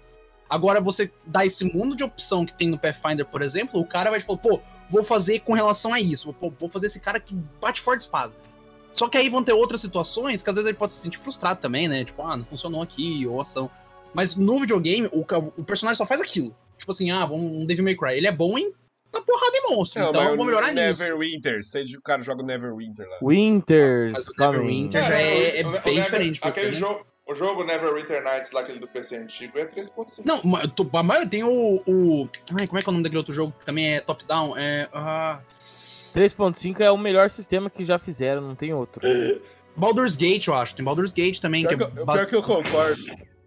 Agora, 0.48 0.80
você 0.80 1.10
dá 1.26 1.44
esse 1.44 1.64
mundo 1.64 1.94
de 1.94 2.02
opção 2.02 2.46
que 2.46 2.54
tem 2.54 2.68
no 2.68 2.78
Pathfinder, 2.78 3.26
por 3.26 3.42
exemplo, 3.42 3.80
o 3.80 3.86
cara 3.86 4.10
vai 4.10 4.18
te 4.20 4.26
falar, 4.26 4.38
pô, 4.38 4.60
vou 4.88 5.02
fazer 5.04 5.40
com 5.40 5.52
relação 5.52 5.92
a 5.92 6.00
isso, 6.00 6.32
pô, 6.32 6.50
vou 6.58 6.68
fazer 6.68 6.86
esse 6.86 7.00
cara 7.00 7.20
que 7.20 7.34
bate 7.60 7.80
forte 7.80 8.00
espada. 8.00 8.32
Só 8.94 9.08
que 9.08 9.16
aí 9.18 9.28
vão 9.28 9.44
ter 9.44 9.52
outras 9.52 9.80
situações 9.80 10.42
que 10.42 10.50
às 10.50 10.56
vezes 10.56 10.68
ele 10.68 10.76
pode 10.78 10.92
se 10.92 10.98
sentir 11.02 11.18
frustrado 11.18 11.60
também, 11.60 11.86
né? 11.86 12.04
Tipo, 12.04 12.22
ah, 12.22 12.36
não 12.36 12.44
funcionou 12.44 12.82
aqui, 12.82 13.26
ou 13.26 13.40
ação. 13.40 13.70
Mas 14.12 14.34
no 14.36 14.58
videogame, 14.58 15.06
o, 15.12 15.20
o 15.56 15.64
personagem 15.64 15.98
só 15.98 16.06
faz 16.06 16.20
aquilo. 16.20 16.56
Tipo 16.76 16.90
assim, 16.92 17.10
ah, 17.10 17.24
vamos 17.26 17.44
um 17.52 17.66
Devil 17.66 17.84
May 17.84 17.94
Cry. 17.96 18.16
Ele 18.16 18.26
é 18.26 18.32
bom 18.32 18.58
em 18.58 18.72
na 19.14 19.22
porrada 19.22 19.52
de 19.52 19.60
monstro, 19.74 20.02
Não, 20.02 20.10
então 20.10 20.22
eu 20.24 20.36
vou 20.36 20.44
melhorar 20.44 20.68
nisso. 20.72 21.00
Neverwinter, 21.02 21.64
você 21.64 21.82
o 21.82 22.02
cara 22.02 22.22
joga 22.22 22.42
o 22.42 22.46
Neverwinter 22.46 23.08
lá. 23.08 23.16
Winters, 23.22 24.12
Mas 24.12 24.28
o 24.28 24.34
coming. 24.34 24.50
Neverwinter 24.52 25.02
já 25.02 25.14
é- 25.20 25.60
é 25.60 25.66
o 25.66 25.70
bem 25.70 25.80
Never- 25.94 26.04
diferente, 26.04 26.40
porque, 26.40 26.60
Aquele 26.60 26.74
né? 26.74 26.78
jogo, 26.80 27.06
o 27.28 27.34
jogo 27.34 27.62
Neverwinter 27.62 28.22
Nights, 28.24 28.52
lá, 28.52 28.60
aquele 28.62 28.78
do 28.78 28.88
PC 28.88 29.16
antigo, 29.16 29.58
é 29.58 29.66
3.5. 29.66 30.22
Não, 30.24 30.40
mas 31.02 31.28
tem 31.28 31.44
o, 31.44 31.82
o. 31.86 32.28
Ai, 32.58 32.66
como 32.66 32.78
é 32.78 32.82
que 32.82 32.88
é 32.88 32.90
o 32.90 32.92
nome 32.92 33.02
daquele 33.02 33.18
outro 33.18 33.34
jogo 33.34 33.52
que 33.58 33.64
também 33.66 33.94
é 33.96 34.00
top-down? 34.00 34.56
É. 34.56 34.88
ah, 34.92 35.40
3.5 36.14 36.80
é 36.80 36.90
o 36.90 36.96
melhor 36.98 37.28
sistema 37.30 37.68
que 37.68 37.84
já 37.84 37.98
fizeram, 37.98 38.40
não 38.40 38.54
tem 38.54 38.72
outro. 38.72 39.02
Baldur's 39.76 40.16
Gate, 40.16 40.46
eu 40.48 40.54
acho. 40.54 40.74
Tem 40.74 40.84
Baldur's 40.84 41.12
Gate 41.12 41.38
também, 41.38 41.62
Pior 41.62 41.70
que 41.70 41.76
que, 41.76 41.82
é 41.82 41.86
eu- 41.86 41.90
pior 41.92 42.04
base- 42.06 42.28
que 42.30 42.36
eu 42.36 42.42
concordo. 42.42 43.00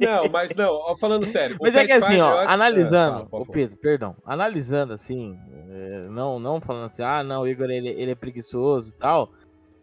Não, 0.00 0.28
mas 0.30 0.54
não, 0.54 0.96
falando 0.96 1.26
sério. 1.26 1.58
Mas 1.60 1.74
é 1.74 1.84
que 1.84 1.92
assim, 1.92 2.18
ó, 2.18 2.38
acho- 2.38 2.48
analisando, 2.48 3.22
Ah, 3.24 3.26
pode 3.26 3.50
o. 3.50 3.52
Pedro, 3.52 3.76
perdão, 3.76 4.16
analisando 4.24 4.94
assim, 4.94 5.36
é, 5.68 6.06
não, 6.08 6.38
não 6.38 6.58
falando 6.60 6.86
assim, 6.86 7.02
ah, 7.02 7.22
não, 7.24 7.42
o 7.42 7.48
Igor 7.48 7.68
ele, 7.68 7.88
ele 7.88 8.12
é 8.12 8.14
preguiçoso 8.14 8.94
e 8.94 8.96
tal, 8.96 9.32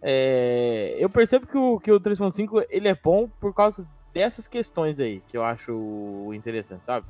é, 0.01 0.95
eu 0.97 1.09
percebo 1.09 1.45
que 1.45 1.57
o, 1.57 1.79
que 1.79 1.91
o 1.91 1.99
3.5 1.99 2.65
ele 2.69 2.87
é 2.87 2.95
bom 2.95 3.29
por 3.39 3.53
causa 3.53 3.87
dessas 4.13 4.47
questões 4.47 4.99
aí, 4.99 5.21
que 5.27 5.37
eu 5.37 5.43
acho 5.43 6.31
interessante, 6.33 6.85
sabe? 6.85 7.05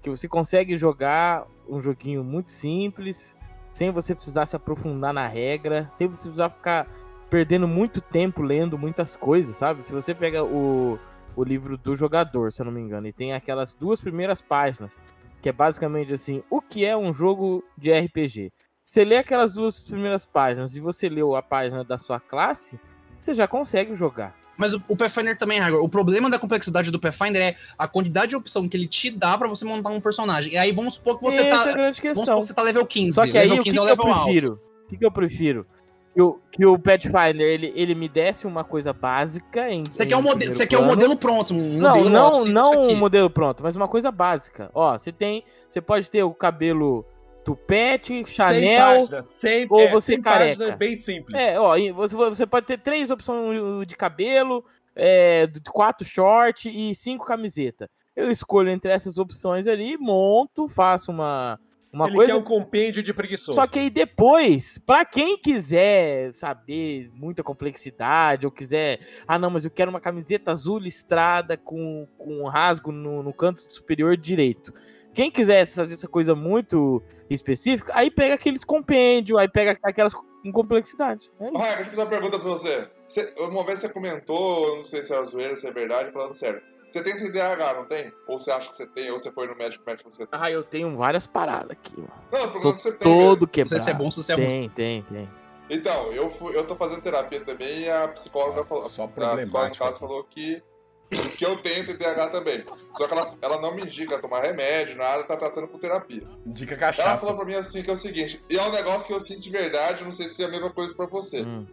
Que 0.00 0.08
você 0.08 0.28
consegue 0.28 0.78
jogar 0.78 1.46
um 1.68 1.80
joguinho 1.80 2.22
muito 2.22 2.50
simples, 2.50 3.36
sem 3.72 3.90
você 3.90 4.14
precisar 4.14 4.46
se 4.46 4.56
aprofundar 4.56 5.12
na 5.12 5.26
regra, 5.26 5.88
sem 5.92 6.06
você 6.06 6.28
precisar 6.28 6.50
ficar 6.50 6.88
perdendo 7.28 7.66
muito 7.66 8.00
tempo 8.00 8.42
lendo 8.42 8.78
muitas 8.78 9.16
coisas, 9.16 9.56
sabe? 9.56 9.86
Se 9.86 9.92
você 9.92 10.14
pega 10.14 10.44
o, 10.44 10.98
o 11.34 11.44
livro 11.44 11.76
do 11.76 11.96
jogador, 11.96 12.52
se 12.52 12.62
eu 12.62 12.64
não 12.64 12.72
me 12.72 12.80
engano, 12.80 13.06
e 13.08 13.12
tem 13.12 13.34
aquelas 13.34 13.74
duas 13.74 14.00
primeiras 14.00 14.40
páginas, 14.40 15.02
que 15.42 15.48
é 15.48 15.52
basicamente 15.52 16.12
assim, 16.12 16.42
o 16.48 16.62
que 16.62 16.84
é 16.84 16.96
um 16.96 17.12
jogo 17.12 17.62
de 17.76 17.92
RPG? 17.92 18.52
Você 18.86 19.04
lê 19.04 19.16
aquelas 19.16 19.52
duas 19.52 19.80
primeiras 19.80 20.24
páginas 20.24 20.76
e 20.76 20.80
você 20.80 21.08
leu 21.08 21.34
a 21.34 21.42
página 21.42 21.82
da 21.82 21.98
sua 21.98 22.20
classe, 22.20 22.78
você 23.18 23.34
já 23.34 23.48
consegue 23.48 23.96
jogar. 23.96 24.32
Mas 24.56 24.72
o, 24.74 24.82
o 24.88 24.96
Pathfinder 24.96 25.36
também, 25.36 25.58
Hagor, 25.58 25.82
o 25.82 25.88
problema 25.88 26.30
da 26.30 26.38
complexidade 26.38 26.92
do 26.92 27.00
Pathfinder 27.00 27.42
é 27.42 27.56
a 27.76 27.88
quantidade 27.88 28.28
de 28.28 28.36
opção 28.36 28.68
que 28.68 28.76
ele 28.76 28.86
te 28.86 29.10
dá 29.10 29.36
pra 29.36 29.48
você 29.48 29.64
montar 29.64 29.90
um 29.90 30.00
personagem. 30.00 30.52
E 30.52 30.56
aí 30.56 30.70
vamos 30.70 30.94
supor 30.94 31.18
que 31.18 31.24
você 31.24 31.38
Essa 31.38 31.64
tá. 31.64 31.70
é 31.70 31.72
a 31.72 31.76
grande 31.76 32.00
Vamos 32.00 32.18
supor 32.20 32.24
questão. 32.24 32.40
que 32.40 32.46
você 32.46 32.54
tá 32.54 32.62
level 32.62 32.86
15. 32.86 33.12
Só 33.12 33.26
que 33.26 33.36
aí, 33.36 33.48
level 33.48 33.54
o 33.60 33.64
que, 33.64 33.70
15 33.70 33.74
que 33.74 33.78
é 33.78 33.82
o 33.82 33.84
eu 33.84 33.88
level 33.88 34.06
alto. 34.06 34.22
prefiro? 34.24 34.60
O 34.84 34.88
que, 34.88 34.96
que 34.96 35.04
eu 35.04 35.10
prefiro? 35.12 35.66
Que 36.14 36.22
o, 36.22 36.40
que 36.52 36.64
o 36.64 36.78
Pathfinder, 36.78 37.42
ele, 37.42 37.72
ele 37.74 37.94
me 37.96 38.08
desse 38.08 38.46
uma 38.46 38.62
coisa 38.62 38.92
básica 38.92 39.68
em 39.68 39.82
Você 39.90 40.04
em 40.04 40.06
quer, 40.06 40.16
um 40.16 40.22
mode... 40.22 40.36
primeiro 40.38 40.54
você 40.56 40.66
quer 40.66 40.78
um 40.78 40.86
modelo 40.86 41.16
pronto, 41.16 41.52
um 41.52 41.76
Não, 41.76 41.96
modelo 41.96 42.08
não, 42.08 42.28
assim, 42.28 42.48
não 42.52 42.88
um 42.88 42.94
modelo 42.96 43.28
pronto, 43.28 43.64
mas 43.64 43.76
uma 43.76 43.88
coisa 43.88 44.12
básica. 44.12 44.70
Ó, 44.72 44.96
você 44.96 45.10
tem, 45.10 45.44
você 45.68 45.80
pode 45.80 46.08
ter 46.08 46.22
o 46.22 46.32
cabelo 46.32 47.04
tupete, 47.46 48.12
100 48.12 48.26
Chanel, 48.26 49.00
páginas, 49.02 49.26
100, 49.26 49.66
ou 49.70 49.80
é, 49.80 49.90
você 49.92 50.12
100 50.14 50.22
careca. 50.22 50.58
páginas, 50.58 50.78
bem 50.78 50.96
simples. 50.96 51.40
É, 51.40 51.60
ó, 51.60 51.78
você, 51.94 52.16
você 52.16 52.44
pode 52.44 52.66
ter 52.66 52.78
três 52.78 53.08
opções 53.08 53.86
de 53.86 53.94
cabelo, 53.94 54.64
é, 54.96 55.48
quatro 55.68 56.04
short 56.04 56.68
e 56.68 56.92
cinco 56.96 57.24
camiseta. 57.24 57.88
Eu 58.16 58.32
escolho 58.32 58.68
entre 58.70 58.90
essas 58.90 59.16
opções 59.16 59.68
ali, 59.68 59.96
monto, 59.96 60.66
faço 60.66 61.12
uma, 61.12 61.60
uma 61.92 62.06
Ele 62.06 62.16
coisa. 62.16 62.32
quer 62.32 62.38
um 62.38 62.42
compêndio 62.42 63.00
de 63.00 63.14
preguiçoso. 63.14 63.54
Só 63.54 63.64
que 63.64 63.78
aí 63.78 63.90
depois, 63.90 64.78
pra 64.84 65.04
quem 65.04 65.38
quiser 65.38 66.34
saber 66.34 67.08
muita 67.14 67.44
complexidade, 67.44 68.44
ou 68.44 68.50
quiser, 68.50 68.98
ah 69.28 69.38
não, 69.38 69.50
mas 69.50 69.64
eu 69.64 69.70
quero 69.70 69.90
uma 69.90 70.00
camiseta 70.00 70.50
azul 70.50 70.80
listrada 70.80 71.56
com, 71.56 72.08
com 72.18 72.42
um 72.42 72.48
rasgo 72.48 72.90
no, 72.90 73.22
no 73.22 73.32
canto 73.32 73.60
superior 73.72 74.16
direito. 74.16 74.72
Quem 75.16 75.30
quiser 75.30 75.66
fazer 75.66 75.94
essa 75.94 76.06
coisa 76.06 76.34
muito 76.34 77.02
específica, 77.30 77.90
aí 77.96 78.10
pega 78.10 78.34
aqueles 78.34 78.62
compêndios, 78.62 79.38
aí 79.38 79.48
pega 79.48 79.78
aquelas 79.82 80.12
com 80.14 80.52
complexidade. 80.52 81.30
É. 81.40 81.44
Raia, 81.58 81.76
deixa 81.76 81.80
eu 81.80 81.84
fazer 81.86 82.02
uma 82.02 82.06
pergunta 82.10 82.38
pra 82.38 82.48
você. 82.48 82.88
Você- 83.08 83.34
Uma 83.38 83.64
vez 83.64 83.80
você 83.80 83.88
comentou, 83.88 84.68
eu 84.68 84.76
não 84.76 84.84
sei 84.84 85.02
se 85.02 85.14
é 85.14 85.24
zoeira, 85.24 85.56
se 85.56 85.66
é 85.66 85.72
verdade, 85.72 86.12
falando 86.12 86.34
sério. 86.34 86.60
Você 86.92 87.02
tem 87.02 87.16
TDAH, 87.16 87.74
não 87.74 87.84
tem? 87.86 88.12
Ou 88.28 88.38
você 88.38 88.50
acha 88.50 88.70
que 88.70 88.76
você 88.76 88.86
tem, 88.86 89.10
ou 89.10 89.18
você 89.18 89.32
foi 89.32 89.46
no 89.48 89.56
médico, 89.56 89.82
o 89.82 89.86
médico 89.86 90.04
falou 90.10 90.12
que 90.12 90.22
você 90.22 90.26
tem? 90.26 90.40
Ah, 90.40 90.50
eu 90.50 90.62
tenho 90.62 90.96
várias 90.96 91.26
paradas 91.26 91.70
aqui, 91.72 91.96
mano. 91.96 92.12
Não, 92.30 92.40
perguntando 92.42 92.76
se 92.76 92.82
você 92.82 92.92
tem. 92.92 92.98
todo 93.00 93.40
Não 93.40 93.46
sei 93.46 93.64
quebrado. 93.64 93.82
se 93.84 93.90
é 93.90 93.94
bom, 93.94 94.10
se 94.10 94.20
isso 94.20 94.32
é 94.32 94.34
ruim. 94.34 94.44
Tem, 94.44 94.68
tem, 94.70 95.02
tem. 95.02 95.30
Então, 95.68 96.12
eu, 96.12 96.28
fui, 96.28 96.56
eu 96.56 96.64
tô 96.64 96.76
fazendo 96.76 97.00
terapia 97.02 97.40
também 97.44 97.80
e 97.84 97.90
a 97.90 98.06
psicóloga 98.08 98.56
Nossa, 98.58 98.68
falou. 98.68 98.88
só 98.88 99.02
a 99.04 99.08
psicóloga, 99.08 99.68
no 99.70 99.76
caso, 99.76 99.98
falou 99.98 100.22
que, 100.24 100.62
que 101.10 101.44
eu 101.44 101.56
tenho 101.56 101.84
TDAH 101.86 102.28
também. 102.30 102.64
Só 102.96 103.06
que 103.06 103.12
ela, 103.12 103.34
ela 103.42 103.60
não 103.60 103.74
me 103.74 103.82
indica 103.82 104.18
tomar 104.18 104.42
remédio, 104.42 104.96
nada, 104.96 105.22
tá 105.24 105.36
tratando 105.36 105.68
com 105.68 105.78
terapia. 105.78 106.22
Dica 106.46 106.74
Ela 106.74 106.80
cachaça. 106.80 107.20
falou 107.26 107.36
pra 107.36 107.44
mim 107.44 107.54
assim 107.54 107.82
que 107.82 107.90
é 107.90 107.92
o 107.92 107.96
seguinte, 107.96 108.42
e 108.48 108.58
é 108.58 108.62
um 108.62 108.72
negócio 108.72 109.06
que 109.06 109.12
eu 109.12 109.20
sinto 109.20 109.40
de 109.40 109.50
verdade, 109.50 110.04
não 110.04 110.12
sei 110.12 110.28
se 110.28 110.42
é 110.42 110.46
a 110.46 110.50
mesma 110.50 110.70
coisa 110.70 110.94
pra 110.94 111.06
você. 111.06 111.42
Hum. 111.42 111.66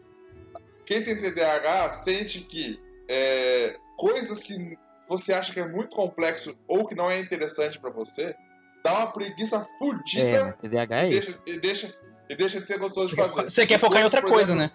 Quem 0.85 1.01
tem 1.03 1.17
TDAH 1.17 1.89
sente 1.91 2.41
que 2.41 2.79
é, 3.09 3.77
coisas 3.97 4.41
que 4.43 4.77
você 5.07 5.33
acha 5.33 5.53
que 5.53 5.59
é 5.59 5.67
muito 5.67 5.95
complexo 5.95 6.55
ou 6.67 6.87
que 6.87 6.95
não 6.95 7.09
é 7.09 7.19
interessante 7.19 7.79
pra 7.79 7.89
você, 7.89 8.35
dá 8.83 8.93
uma 8.93 9.07
preguiça 9.11 9.57
É, 9.57 9.77
fudida 9.77 10.43
mas 10.45 10.55
TDAH 10.57 11.03
é 11.03 11.09
e, 11.09 11.17
isso. 11.17 11.31
deixa, 11.31 11.41
e, 11.45 11.59
deixa, 11.59 11.97
e 12.29 12.35
deixa 12.35 12.59
de 12.59 12.67
ser 12.67 12.77
gostoso 12.79 13.09
Você 13.09 13.21
de 13.21 13.29
fazer. 13.29 13.49
você 13.49 13.65
quer 13.65 13.79
focar 13.79 14.01
em 14.01 14.03
outra 14.03 14.21
coisa, 14.21 14.53
exemplo, 14.53 14.61
né? 14.63 14.71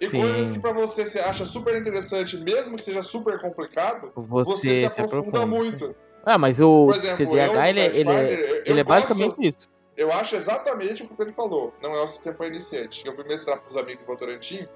E 0.00 0.08
Sim. 0.08 0.20
coisas 0.20 0.52
que 0.52 0.58
pra 0.58 0.72
você 0.72 1.06
você 1.06 1.20
acha 1.20 1.44
super 1.44 1.76
interessante, 1.76 2.36
mesmo 2.36 2.76
que 2.76 2.82
seja 2.82 3.02
super 3.02 3.40
complicado, 3.40 4.10
Você, 4.16 4.50
você, 4.52 4.74
se 4.88 4.90
se 4.94 5.00
aprofunda, 5.00 5.42
aprofunda. 5.42 5.46
muito. 5.46 5.96
Ah, 6.24 6.36
mas 6.38 6.58
o 6.60 6.90
exemplo, 6.90 7.16
TDAH, 7.26 7.54
eu, 7.54 7.64
ele, 7.70 7.80
é- 7.80 7.86
ele, 7.96 8.10
é, 8.10 8.62
ele 8.66 8.80
é 8.80 8.82
gosto- 8.82 8.86
basicamente 9.08 9.36
isso. 9.38 9.68
Eu 9.96 10.12
acho 10.12 10.34
exatamente 10.34 11.02
o 11.04 11.08
que 11.08 11.22
ele 11.22 11.30
falou. 11.30 11.72
Não 11.80 11.94
é 11.94 12.02
o 12.02 12.08
sistema 12.08 12.34
para 12.36 12.48
iniciante. 12.48 13.06
Eu 13.06 13.14
fui 13.14 13.22
mestrar 13.24 13.60
pros 13.60 13.76
amigos 13.76 14.02
em 14.02 14.06
Votorantim 14.06 14.66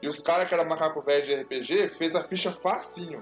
e 0.00 0.08
os 0.08 0.20
caras 0.20 0.46
que 0.46 0.54
eram 0.54 0.64
macaco 0.64 1.00
velho 1.00 1.24
de 1.24 1.34
RPG 1.34 1.88
fez 1.88 2.14
a 2.14 2.22
ficha 2.22 2.52
facinho. 2.52 3.20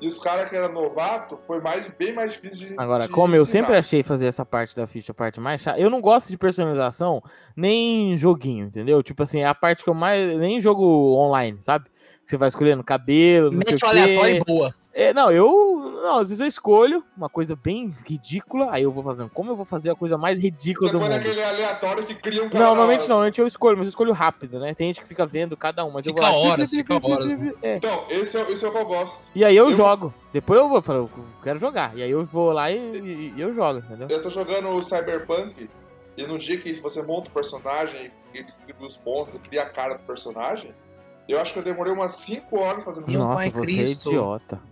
E 0.00 0.06
os 0.06 0.18
caras 0.18 0.48
que 0.48 0.56
eram 0.56 0.72
novato 0.72 1.38
foi 1.46 1.60
mais, 1.60 1.86
bem 1.98 2.12
mais 2.14 2.32
difícil 2.32 2.68
de 2.68 2.74
Agora, 2.78 3.06
de 3.06 3.12
como 3.12 3.34
eu 3.36 3.42
ensinar. 3.42 3.64
sempre 3.64 3.76
achei 3.76 4.02
fazer 4.02 4.26
essa 4.26 4.46
parte 4.46 4.74
da 4.74 4.86
ficha 4.86 5.12
a 5.12 5.14
parte 5.14 5.38
mais 5.40 5.60
chata, 5.60 5.78
eu 5.78 5.90
não 5.90 6.00
gosto 6.00 6.28
de 6.28 6.38
personalização 6.38 7.22
nem 7.54 8.16
joguinho, 8.16 8.66
entendeu? 8.66 9.02
Tipo 9.02 9.22
assim, 9.22 9.40
é 9.40 9.46
a 9.46 9.54
parte 9.54 9.84
que 9.84 9.90
eu 9.90 9.94
mais. 9.94 10.36
Nem 10.36 10.58
jogo 10.60 10.84
online, 11.16 11.58
sabe? 11.60 11.90
Você 12.24 12.36
vai 12.36 12.48
escolhendo 12.48 12.84
cabelo, 12.84 13.50
não 13.50 13.60
sei 13.62 13.72
Mete 13.72 13.84
o 13.84 13.86
o 13.86 13.90
quê. 13.90 13.98
aleatório 13.98 14.44
boa. 14.46 14.74
É, 14.92 15.14
não, 15.14 15.30
eu. 15.30 16.00
Não, 16.02 16.14
às 16.18 16.30
vezes 16.30 16.40
eu 16.40 16.46
escolho 16.48 17.04
uma 17.16 17.28
coisa 17.28 17.54
bem 17.54 17.94
ridícula, 18.06 18.68
aí 18.72 18.82
eu 18.82 18.90
vou 18.92 19.04
fazendo. 19.04 19.30
Como 19.30 19.52
eu 19.52 19.56
vou 19.56 19.64
fazer 19.64 19.90
a 19.90 19.94
coisa 19.94 20.18
mais 20.18 20.42
ridícula 20.42 20.88
Você 20.88 20.92
do 20.92 20.98
põe 20.98 21.08
mundo? 21.08 21.16
naquele 21.18 21.42
aleatório 21.44 22.04
que 22.04 22.14
cria 22.16 22.42
um 22.42 22.48
cara 22.50 22.58
Não, 22.64 22.70
normalmente 22.70 23.02
não, 23.02 23.08
normalmente 23.08 23.40
eu 23.40 23.46
escolho, 23.46 23.76
mas 23.78 23.86
eu 23.86 23.90
escolho 23.90 24.12
rápido, 24.12 24.58
né? 24.58 24.74
Tem 24.74 24.88
gente 24.88 25.00
que 25.00 25.06
fica 25.06 25.24
vendo 25.26 25.56
cada 25.56 25.84
um, 25.84 25.92
mas 25.92 26.04
eu 26.06 26.12
vou 26.12 26.22
Fica 26.24 26.34
lá. 26.36 26.38
horas, 26.38 26.70
fica 26.70 26.94
horas. 27.06 27.32
É. 27.62 27.76
Então, 27.76 28.04
esse 28.10 28.36
é, 28.36 28.50
esse 28.50 28.64
é 28.64 28.68
o 28.68 28.72
que 28.72 28.78
eu 28.78 28.84
gosto. 28.86 29.30
E 29.32 29.44
aí 29.44 29.56
eu, 29.56 29.70
Eu- 29.70 29.76
jogo. 29.76 30.12
Depois 30.32 30.58
eu 30.58 30.68
vou 30.68 30.82
falar, 30.82 30.98
eu 30.98 31.10
quero 31.42 31.58
jogar. 31.60 31.96
E 31.96 32.02
aí 32.02 32.10
eu 32.10 32.24
vou 32.24 32.50
lá 32.52 32.70
e, 32.70 32.76
e- 32.76 33.34
e 33.36 33.40
eu 33.40 33.54
jogo, 33.54 33.78
entendeu? 33.78 34.08
Eu 34.10 34.20
tô 34.20 34.28
jogando 34.28 34.70
o 34.70 34.82
Cyberpunk 34.82 35.70
e 36.16 36.26
no 36.26 36.36
dia 36.36 36.58
que 36.58 36.72
você 36.80 37.00
monta 37.02 37.30
o 37.30 37.32
personagem 37.32 38.10
e 38.34 38.42
distribui 38.42 38.86
os 38.86 38.96
pontos 38.96 39.34
e 39.34 39.38
cria 39.38 39.62
a 39.62 39.68
cara 39.68 39.94
do 39.94 40.02
personagem, 40.04 40.74
eu 41.28 41.40
acho 41.40 41.52
que 41.52 41.60
eu 41.60 41.62
demorei 41.62 41.92
umas 41.92 42.12
5 42.12 42.58
horas 42.58 42.82
fazendo 42.82 43.06
Meu 43.08 43.20
Nossa, 43.20 43.36
pai 43.36 43.50
você 43.50 43.72
Cristo. 43.72 44.08
é 44.08 44.12
idiota. 44.14 44.69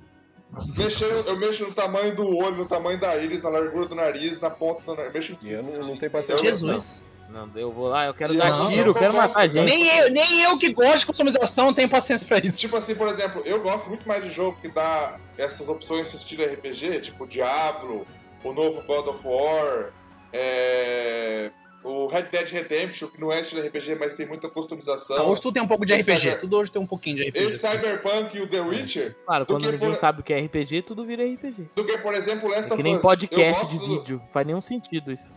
Mexendo, 0.77 1.27
eu 1.27 1.37
mexo 1.37 1.65
no 1.67 1.75
tamanho 1.75 2.15
do 2.15 2.27
olho, 2.37 2.57
no 2.57 2.67
tamanho 2.67 2.99
da 2.99 3.17
íris, 3.17 3.43
na 3.43 3.51
largura 3.51 3.87
do 3.87 3.95
nariz, 3.95 4.41
na 4.41 4.51
ponta 4.51 4.83
do 4.83 4.95
nariz. 4.95 5.09
Eu 5.09 5.13
mexo 5.13 5.33
em 5.33 5.47
E 5.47 5.53
eu 5.53 5.63
não, 5.63 5.89
não 5.89 5.97
tenho 5.97 6.11
paciência. 6.11 6.45
Jesus. 6.45 7.03
Não, 7.29 7.51
eu 7.55 7.71
vou 7.71 7.89
lá, 7.89 8.07
eu 8.07 8.15
quero 8.15 8.33
Não, 8.33 8.41
dar 8.41 8.69
tiro, 8.69 8.91
eu 8.91 8.95
quero 8.95 9.15
matar 9.15 9.47
gente. 9.49 9.67
Nem 9.67 9.87
eu, 9.99 10.11
nem 10.11 10.43
eu 10.43 10.57
que 10.57 10.73
gosto 10.73 11.01
de 11.01 11.07
customização 11.07 11.75
tenho 11.75 11.89
paciência 11.89 12.27
pra 12.27 12.39
isso. 12.39 12.59
Tipo 12.59 12.77
assim, 12.77 12.95
por 12.95 13.07
exemplo, 13.09 13.43
eu 13.45 13.61
gosto 13.61 13.89
muito 13.89 14.09
mais 14.09 14.25
de 14.25 14.31
jogo 14.31 14.57
que 14.63 14.69
dá 14.69 15.19
essas 15.37 15.69
opções 15.69 16.11
de 16.11 16.17
estilo 16.17 16.45
RPG, 16.45 17.03
tipo 17.03 17.27
Diablo, 17.27 18.07
o 18.43 18.53
novo 18.53 18.83
God 18.83 19.09
of 19.09 19.27
War, 19.27 19.93
é, 20.33 21.51
o 21.91 22.07
Red 22.07 22.23
Dead 22.25 22.49
Redemption, 22.51 23.09
que 23.09 23.21
não 23.21 23.33
é 23.33 23.41
estilo 23.41 23.63
RPG, 23.67 23.95
mas 23.95 24.15
tem 24.15 24.27
muita 24.27 24.49
customização. 24.49 25.17
Então, 25.17 25.31
hoje 25.31 25.41
tudo 25.41 25.55
tem 25.55 25.63
um 25.63 25.67
pouco 25.69 25.87
de 25.87 25.95
RPG. 25.95 26.19
cyber- 26.21 26.41
Tudo 26.41 26.59
hoje 26.59 26.71
tem 26.71 26.83
um 26.83 26.87
pouquinho 26.87 27.17
de 27.17 27.23
RPG. 27.29 27.47
Esse 27.47 27.67
assim. 27.67 27.77
Cyberpunk 27.79 28.37
e 28.37 28.41
o 28.43 28.49
The 28.49 28.61
Witcher, 28.61 29.17
Claro, 29.25 29.45
do 29.45 29.55
quando 29.55 29.65
que 29.65 29.73
ninguém 29.73 29.89
por- 29.91 29.97
sabe 29.97 30.21
o 30.21 30.23
que 30.23 30.33
é 30.35 30.39
RPG, 30.41 30.83
tudo 30.83 31.05
vira 31.05 31.23
RPG. 31.25 31.69
do 31.75 31.85
que, 31.85 31.97
por 31.99 32.15
exemplo, 32.15 32.49
Last 32.49 32.65
É 32.71 32.75
of 32.75 32.77
que 32.77 32.83
nem 32.83 32.99
podcast 32.99 33.67
de 33.67 33.77
gosto 33.79 33.87
do- 33.89 33.99
vídeo. 34.01 34.23
Faz 34.31 34.47
nenhum 34.47 34.61
sentido 34.61 35.11
isso. 35.13 35.33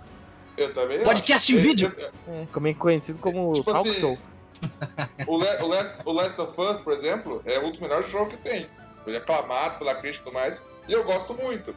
Eu 0.57 0.73
também 0.73 0.99
Podcast 1.03 1.55
em 1.55 1.57
vídeo? 1.57 1.93
Eu- 1.97 2.33
É, 2.33 2.45
também 2.53 2.73
conhecido 2.73 3.17
como 3.19 3.53
Tipo 3.53 3.71
talk 3.71 3.89
assim, 3.89 3.99
show. 3.99 4.17
O, 5.27 5.37
Le- 5.37 5.57
o 5.61 5.67
Last, 5.67 5.97
o 6.05 6.11
Last 6.11 6.39
of 6.41 6.59
Us, 6.61 6.81
por 6.81 6.93
exemplo, 6.93 7.41
é 7.45 7.59
um 7.59 7.71
dos 7.71 7.79
melhores 7.79 8.09
jogos 8.09 8.35
que 8.35 8.41
tem. 8.41 8.67
Ele 9.07 9.15
é 9.15 9.19
aclamado 9.19 9.79
pela 9.79 9.95
crítica 9.95 10.23
e 10.23 10.25
tudo 10.25 10.33
mais. 10.33 10.61
E 10.87 10.91
eu 10.91 11.03
gosto 11.03 11.33
muito. 11.33 11.73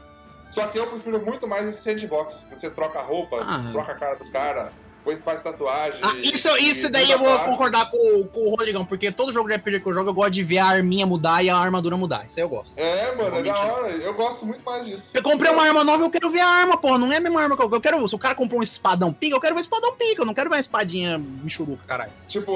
Só 0.54 0.66
que 0.68 0.78
eu 0.78 0.86
prefiro 0.86 1.20
muito 1.24 1.48
mais 1.48 1.66
esse 1.68 1.82
sandbox. 1.82 2.46
que 2.48 2.56
Você 2.58 2.70
troca 2.70 2.98
a 3.00 3.02
roupa, 3.02 3.38
Ah. 3.42 3.68
troca 3.72 3.92
a 3.92 3.94
cara 3.96 4.14
do 4.14 4.30
cara, 4.30 4.72
depois 4.98 5.18
faz 5.24 5.42
tatuagem. 5.42 5.98
Ah, 6.02 6.14
e- 6.16 6.32
isso, 6.32 6.48
isso 6.58 6.88
daí 6.88 7.10
eu 7.10 7.18
vou 7.18 7.38
concordar 7.40 7.90
com, 7.90 8.28
com 8.28 8.40
o 8.46 8.50
Rodrigão, 8.50 8.86
porque 8.86 9.10
todo 9.10 9.32
jogo 9.32 9.48
de 9.48 9.54
RPG 9.56 9.80
que 9.80 9.86
eu 9.88 9.92
jogo, 9.92 10.10
eu 10.10 10.14
gosto 10.14 10.30
de 10.30 10.42
ver 10.44 10.58
a 10.58 10.66
arminha 10.66 11.04
mudar 11.04 11.42
e 11.44 11.50
a 11.50 11.56
armadura 11.56 11.96
mudar. 11.96 12.24
Isso 12.26 12.38
aí 12.38 12.44
eu 12.44 12.48
gosto. 12.48 12.72
É, 12.78 13.14
mano, 13.16 13.36
é 13.36 13.42
da 13.42 13.58
hora. 13.64 13.88
Eu 13.90 14.14
gosto 14.14 14.46
muito 14.46 14.64
mais 14.64 14.86
disso. 14.86 15.10
Eu 15.16 15.22
comprei 15.22 15.50
uma 15.50 15.62
arma 15.66 15.82
nova, 15.84 16.04
eu 16.04 16.10
quero 16.10 16.30
ver 16.30 16.40
a 16.40 16.48
arma, 16.48 16.76
porra. 16.78 16.98
Não 16.98 17.12
é 17.12 17.16
a 17.16 17.20
mesma 17.20 17.42
arma 17.42 17.56
que 17.56 17.62
eu, 17.62 17.70
eu 17.70 17.80
quero. 17.80 18.08
Se 18.08 18.14
o 18.14 18.18
cara 18.18 18.34
comprou 18.36 18.60
um 18.60 18.62
espadão 18.62 19.12
pica, 19.12 19.34
eu 19.36 19.40
quero 19.40 19.54
ver 19.56 19.60
espadão 19.62 19.92
pica. 19.96 20.22
Eu 20.22 20.26
não 20.26 20.32
quero 20.34 20.48
ver 20.48 20.56
uma 20.56 20.60
espadinha 20.60 21.18
michuruca, 21.18 21.82
caralho. 21.86 22.12
Tipo, 22.28 22.52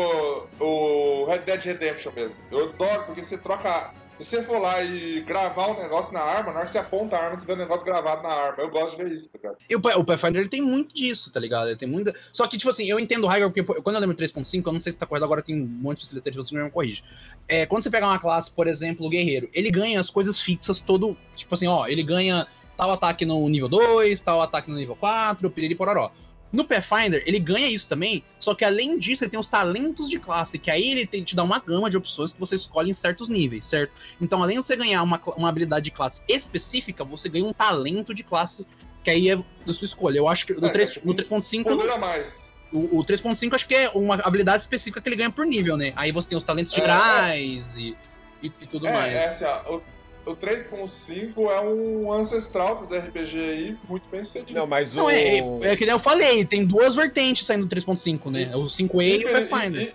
o 0.61 1.25
Red 1.29 1.41
Dead 1.41 1.63
Redemption 1.65 2.13
mesmo. 2.15 2.37
Eu 2.51 2.71
adoro 2.71 3.05
porque 3.05 3.23
você 3.25 3.37
troca. 3.37 3.91
Se 4.19 4.25
você 4.25 4.43
for 4.43 4.61
lá 4.61 4.83
e 4.83 5.21
gravar 5.21 5.69
um 5.69 5.81
negócio 5.81 6.13
na 6.13 6.21
arma, 6.21 6.51
na 6.51 6.59
hora 6.59 6.67
que 6.67 6.73
você 6.73 6.79
aponta 6.79 7.17
a 7.17 7.23
arma, 7.23 7.37
você 7.37 7.47
vê 7.47 7.53
o 7.53 7.57
negócio 7.57 7.87
gravado 7.87 8.23
na 8.23 8.29
arma. 8.29 8.63
Eu 8.63 8.69
gosto 8.69 8.97
de 8.97 9.05
ver 9.05 9.13
isso, 9.13 9.33
tá 9.33 9.39
ligado? 9.39 9.59
E 9.71 9.77
o, 9.77 10.01
o 10.01 10.05
Pathfinder 10.05 10.49
tem 10.49 10.61
muito 10.61 10.95
disso, 10.95 11.31
tá 11.31 11.39
ligado? 11.39 11.69
Ele 11.69 11.77
tem 11.77 11.89
muita. 11.89 12.13
Só 12.33 12.47
que, 12.49 12.59
tipo 12.59 12.69
assim, 12.69 12.87
eu 12.87 12.99
entendo 12.99 13.25
o 13.25 13.29
Hygor, 13.29 13.53
porque 13.53 13.81
quando 13.81 13.97
eu 13.97 14.01
lembro 14.01 14.17
3.5, 14.17 14.67
eu 14.67 14.73
não 14.73 14.81
sei 14.81 14.93
se 14.93 14.99
tá 14.99 15.07
correto 15.07 15.25
agora, 15.25 15.41
tem 15.41 15.55
um 15.55 15.67
monte 15.67 15.99
de 15.99 16.05
facilitante, 16.05 16.37
você 16.37 16.57
não 16.57 16.65
me 16.65 16.71
corrige. 16.71 17.05
É, 17.47 17.65
quando 17.67 17.83
você 17.83 17.91
pegar 17.91 18.09
uma 18.09 18.19
classe, 18.19 18.51
por 18.51 18.67
exemplo, 18.67 19.07
o 19.07 19.09
guerreiro, 19.09 19.49
ele 19.53 19.71
ganha 19.71 20.01
as 20.01 20.11
coisas 20.11 20.41
fixas 20.41 20.81
todo. 20.81 21.17
Tipo 21.37 21.55
assim, 21.55 21.69
ó, 21.69 21.87
ele 21.87 22.03
ganha 22.03 22.47
tal 22.77 22.93
ataque 22.93 23.25
no 23.25 23.49
nível 23.49 23.69
2, 23.69 24.21
tal 24.21 24.41
ataque 24.41 24.71
no 24.71 24.77
nível 24.77 24.97
4, 24.97 25.51
piriri 25.51 25.75
pororó. 25.75 26.11
No 26.53 26.65
Pathfinder, 26.65 27.23
ele 27.27 27.39
ganha 27.39 27.69
isso 27.69 27.87
também, 27.87 28.25
só 28.41 28.55
que 28.55 28.65
além 28.65 28.99
disso, 28.99 29.23
ele 29.25 29.31
tem 29.31 29.39
os 29.39 29.47
talentos 29.47 30.09
de 30.09 30.19
classe, 30.19 30.59
que 30.59 30.71
aí 30.71 30.91
ele 30.91 31.07
tem, 31.07 31.23
te 31.23 31.37
dá 31.37 31.43
uma 31.45 31.59
gama 31.59 31.91
de 31.91 31.97
opções 31.97 32.33
que 32.33 32.41
você 32.41 32.55
escolhe 32.55 32.91
em 32.91 32.95
certos 32.95 33.29
níveis, 33.29 33.67
certo? 33.67 33.93
Então, 34.21 34.43
além 34.43 34.59
de 34.59 34.67
você 34.67 34.75
ganhar 34.75 35.03
uma, 35.03 35.21
uma 35.37 35.49
habilidade 35.51 35.85
de 35.85 35.91
classe 35.91 36.23
específica, 36.27 37.05
você 37.05 37.29
ganha 37.29 37.45
um 37.45 37.53
talento 37.53 38.15
de 38.15 38.23
classe, 38.23 38.67
que 39.05 39.11
aí 39.11 39.29
é 39.31 39.37
da 39.37 39.73
sua 39.73 39.85
escolha. 39.85 40.17
Eu 40.19 40.27
acho 40.27 40.47
que 40.47 40.55
no 40.55 40.67
É, 40.69 40.71
3 40.71 40.89
é 40.89 40.93
tipo 40.95 41.07
no 41.07 41.13
um 41.13 41.17
3.5, 41.17 41.65
Poder 41.65 41.91
a 41.91 41.99
mais. 41.99 42.51
o, 42.73 42.99
o 42.99 43.05
3.5 43.05 43.55
acho 43.55 43.69
que 43.69 43.75
é 43.75 43.91
uma 43.91 44.15
habilidade 44.17 44.63
específica 44.63 45.01
que 45.03 45.09
ele 45.09 45.17
ganha 45.17 45.31
por 45.31 45.45
nível, 45.45 45.77
né? 45.77 45.93
Aí 45.97 46.13
você 46.13 46.29
tem 46.31 46.39
os 46.39 46.45
talentos 46.45 46.73
de 46.73 46.81
É, 46.81 46.85
Grais 46.85 47.77
e, 47.77 47.95
e, 48.43 48.51
tudo 48.69 48.87
É, 48.87 48.93
mais. 48.93 49.13
é 49.15 49.25
assim, 49.27 49.45
ó, 49.45 49.77
o, 49.77 49.83
o 50.29 50.37
3.5 50.37 51.51
é 51.51 51.61
um 51.61 52.13
ancestral 52.13 52.77
pros 52.77 52.91
RPG 52.91 53.39
aí, 53.39 53.79
muito 53.89 54.09
bem 54.11 54.23
sucedido. 54.25 54.59
Não, 54.59 54.67
mas 54.67 54.95
Não, 54.95 55.07
o. 55.07 55.11
é, 55.11 55.39
é, 55.39 55.73
é 55.73 55.77
que 55.77 55.85
nem 55.85 55.95
eu 55.95 55.99
falei, 55.99 56.45
tem 56.45 56.65
duas 56.65 56.95
vertentes 56.95 57.47
saindo 57.47 57.67
do 57.67 57.75
3.5, 57.75 58.31
né? 58.31 58.55
O 58.55 58.63
5E 58.65 59.21
e 59.21 59.25
o 59.25 59.33
Pathfinder. 59.33 59.95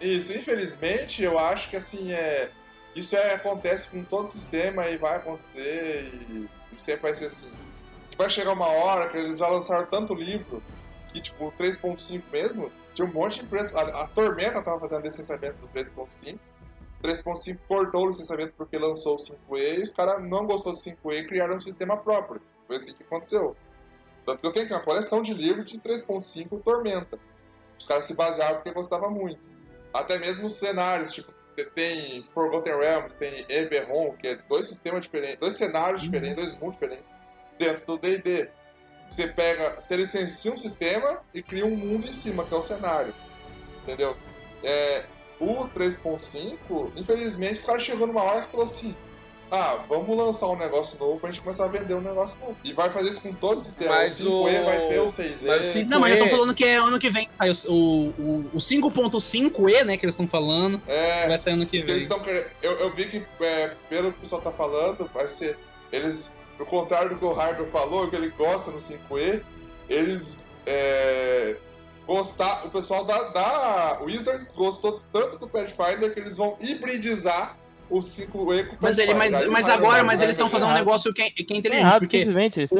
Isso, 0.00 0.32
infelizmente, 0.32 1.22
eu 1.22 1.38
acho 1.38 1.70
que 1.70 1.76
assim, 1.76 2.12
é. 2.12 2.50
Isso 2.96 3.14
é, 3.14 3.34
acontece 3.34 3.88
com 3.88 4.02
todo 4.02 4.26
sistema 4.26 4.88
e 4.88 4.96
vai 4.96 5.16
acontecer 5.16 6.10
e, 6.12 6.48
e 6.74 6.80
sempre 6.80 7.02
vai 7.02 7.14
ser 7.14 7.26
assim. 7.26 7.48
Vai 8.16 8.28
chegar 8.28 8.52
uma 8.52 8.66
hora 8.66 9.08
que 9.08 9.16
eles 9.16 9.38
já 9.38 9.46
lançaram 9.46 9.86
tanto 9.86 10.14
livro 10.14 10.60
que, 11.12 11.20
tipo, 11.20 11.46
o 11.46 11.52
3.5 11.52 12.22
mesmo, 12.32 12.72
tinha 12.94 13.06
um 13.06 13.12
monte 13.12 13.36
de 13.36 13.44
empresa. 13.44 13.78
A, 13.78 14.02
a 14.02 14.08
Tormenta 14.08 14.60
tava 14.60 14.80
fazendo 14.80 15.04
licenciamento 15.04 15.56
do 15.58 15.68
3.5. 15.68 16.36
O 17.00 17.02
3.5 17.06 17.58
cortou 17.68 18.04
o 18.04 18.08
licenciamento 18.08 18.54
porque 18.56 18.76
lançou 18.76 19.14
o 19.14 19.18
5E 19.18 19.78
e 19.78 19.82
os 19.82 19.92
caras 19.92 20.22
não 20.22 20.46
gostou 20.46 20.72
do 20.72 20.78
5E 20.78 21.12
e 21.22 21.26
criaram 21.26 21.56
um 21.56 21.60
sistema 21.60 21.96
próprio. 21.96 22.40
Foi 22.66 22.76
assim 22.76 22.92
que 22.94 23.02
aconteceu. 23.04 23.56
Tanto 24.26 24.40
que 24.40 24.46
eu 24.46 24.52
tenho 24.52 24.66
aqui 24.66 24.74
uma 24.74 24.82
coleção 24.82 25.22
de 25.22 25.32
livros 25.32 25.66
de 25.70 25.78
3.5 25.78 26.60
Tormenta. 26.62 27.18
Os 27.78 27.86
caras 27.86 28.04
se 28.04 28.14
basearam 28.14 28.56
porque 28.56 28.72
gostavam 28.72 29.10
muito. 29.10 29.40
Até 29.94 30.18
mesmo 30.18 30.46
os 30.46 30.54
cenários, 30.54 31.12
tipo, 31.12 31.32
te- 31.56 31.64
tem 31.70 32.22
Forgotten 32.24 32.76
Realms, 32.76 33.14
tem 33.16 33.46
Eberron, 33.48 34.12
que 34.14 34.26
é 34.26 34.36
dois 34.48 34.66
sistemas 34.66 35.02
diferentes, 35.02 35.38
dois 35.38 35.54
cenários 35.54 36.02
diferentes, 36.02 36.36
dois 36.36 36.54
mundos 36.58 36.74
diferentes 36.74 37.06
dentro 37.58 37.86
do 37.86 37.98
D&D. 37.98 38.50
Você 39.08 39.28
pega, 39.28 39.80
você 39.80 39.96
licencia 39.96 40.52
um 40.52 40.56
sistema 40.56 41.22
e 41.32 41.42
cria 41.42 41.64
um 41.64 41.74
mundo 41.74 42.06
em 42.08 42.12
cima, 42.12 42.44
que 42.44 42.52
é 42.52 42.56
o 42.56 42.62
cenário. 42.62 43.14
Entendeu? 43.82 44.14
É, 44.62 45.06
o 45.40 45.68
3.5, 45.68 46.90
infelizmente, 46.96 47.54
os 47.60 47.64
caras 47.64 47.82
chegou 47.82 48.06
numa 48.06 48.22
hora 48.22 48.42
que 48.42 48.50
falou 48.50 48.64
assim: 48.64 48.94
ah, 49.50 49.82
vamos 49.88 50.14
lançar 50.16 50.46
um 50.48 50.56
negócio 50.58 50.98
novo 50.98 51.18
pra 51.20 51.30
gente 51.30 51.40
começar 51.40 51.64
a 51.64 51.68
vender 51.68 51.94
um 51.94 52.00
negócio 52.00 52.38
novo. 52.40 52.56
E 52.62 52.72
vai 52.72 52.90
fazer 52.90 53.08
isso 53.08 53.20
com 53.22 53.32
todos 53.32 53.64
os 53.64 53.70
sistemas. 53.70 53.96
Mas 53.96 54.20
o 54.20 54.24
5E 54.44 54.60
o- 54.60 54.64
vai 54.64 54.88
ter 54.88 54.98
o 55.00 55.06
6E. 55.08 55.46
mas 55.46 55.66
o 55.66 55.70
5E 55.72 55.88
Não, 55.88 56.00
mas 56.00 56.12
eu 56.12 56.18
tô 56.18 56.28
falando 56.28 56.54
que 56.54 56.64
é 56.64 56.76
ano 56.76 56.98
que 56.98 57.08
vem 57.08 57.26
que 57.26 57.32
sai 57.32 57.50
o, 57.50 57.72
o, 58.18 58.50
o 58.52 58.58
5.5E, 58.58 59.84
né, 59.84 59.96
que 59.96 60.04
eles 60.04 60.12
estão 60.14 60.28
falando, 60.28 60.82
É, 60.86 61.26
vai 61.28 61.38
sair 61.38 61.54
ano 61.54 61.64
que 61.66 61.76
eles 61.78 61.86
vem. 61.90 62.02
estão 62.02 62.20
querendo. 62.20 62.46
Eu, 62.62 62.72
eu 62.78 62.92
vi 62.94 63.06
que, 63.08 63.26
é, 63.44 63.74
pelo 63.88 64.12
que 64.12 64.18
o 64.18 64.20
pessoal 64.20 64.42
tá 64.42 64.50
falando, 64.52 65.08
vai 65.14 65.28
ser. 65.28 65.56
Eles, 65.90 66.36
ao 66.60 66.66
contrário 66.66 67.10
do 67.10 67.16
que 67.16 67.24
o 67.24 67.32
Hardware 67.32 67.70
falou, 67.70 68.10
que 68.10 68.16
ele 68.16 68.28
gosta 68.30 68.70
no 68.70 68.78
5E, 68.78 69.40
eles. 69.88 70.44
É, 70.66 71.56
gostar, 72.08 72.66
o 72.66 72.70
pessoal 72.70 73.04
da, 73.04 73.22
da 73.24 73.98
Wizards 74.02 74.52
gostou 74.54 75.00
tanto 75.12 75.38
do 75.38 75.46
Pathfinder 75.46 76.12
que 76.12 76.18
eles 76.18 76.36
vão 76.38 76.56
hibridizar 76.60 77.56
o 77.90 78.00
5E 78.00 78.26
com 78.32 78.38
o 78.42 78.46
Mas, 78.80 78.96
Pathfinder. 78.96 79.04
ele, 79.04 79.14
mas, 79.14 79.30
mas 79.46 79.66
Hardware 79.66 79.72
agora, 79.74 79.92
vai- 79.98 80.02
mas 80.06 80.18
vai 80.18 80.26
eles 80.26 80.34
estão 80.34 80.48
fazendo 80.48 80.68
um 80.68 80.70
errado. 80.72 80.84
negócio 80.86 81.12
que 81.14 81.22
é, 81.22 81.30
que 81.30 81.42
é 81.42 81.46
Tá 81.46 81.54
inteligente, 81.54 81.80
errado, 81.86 82.00
porque 82.00 82.16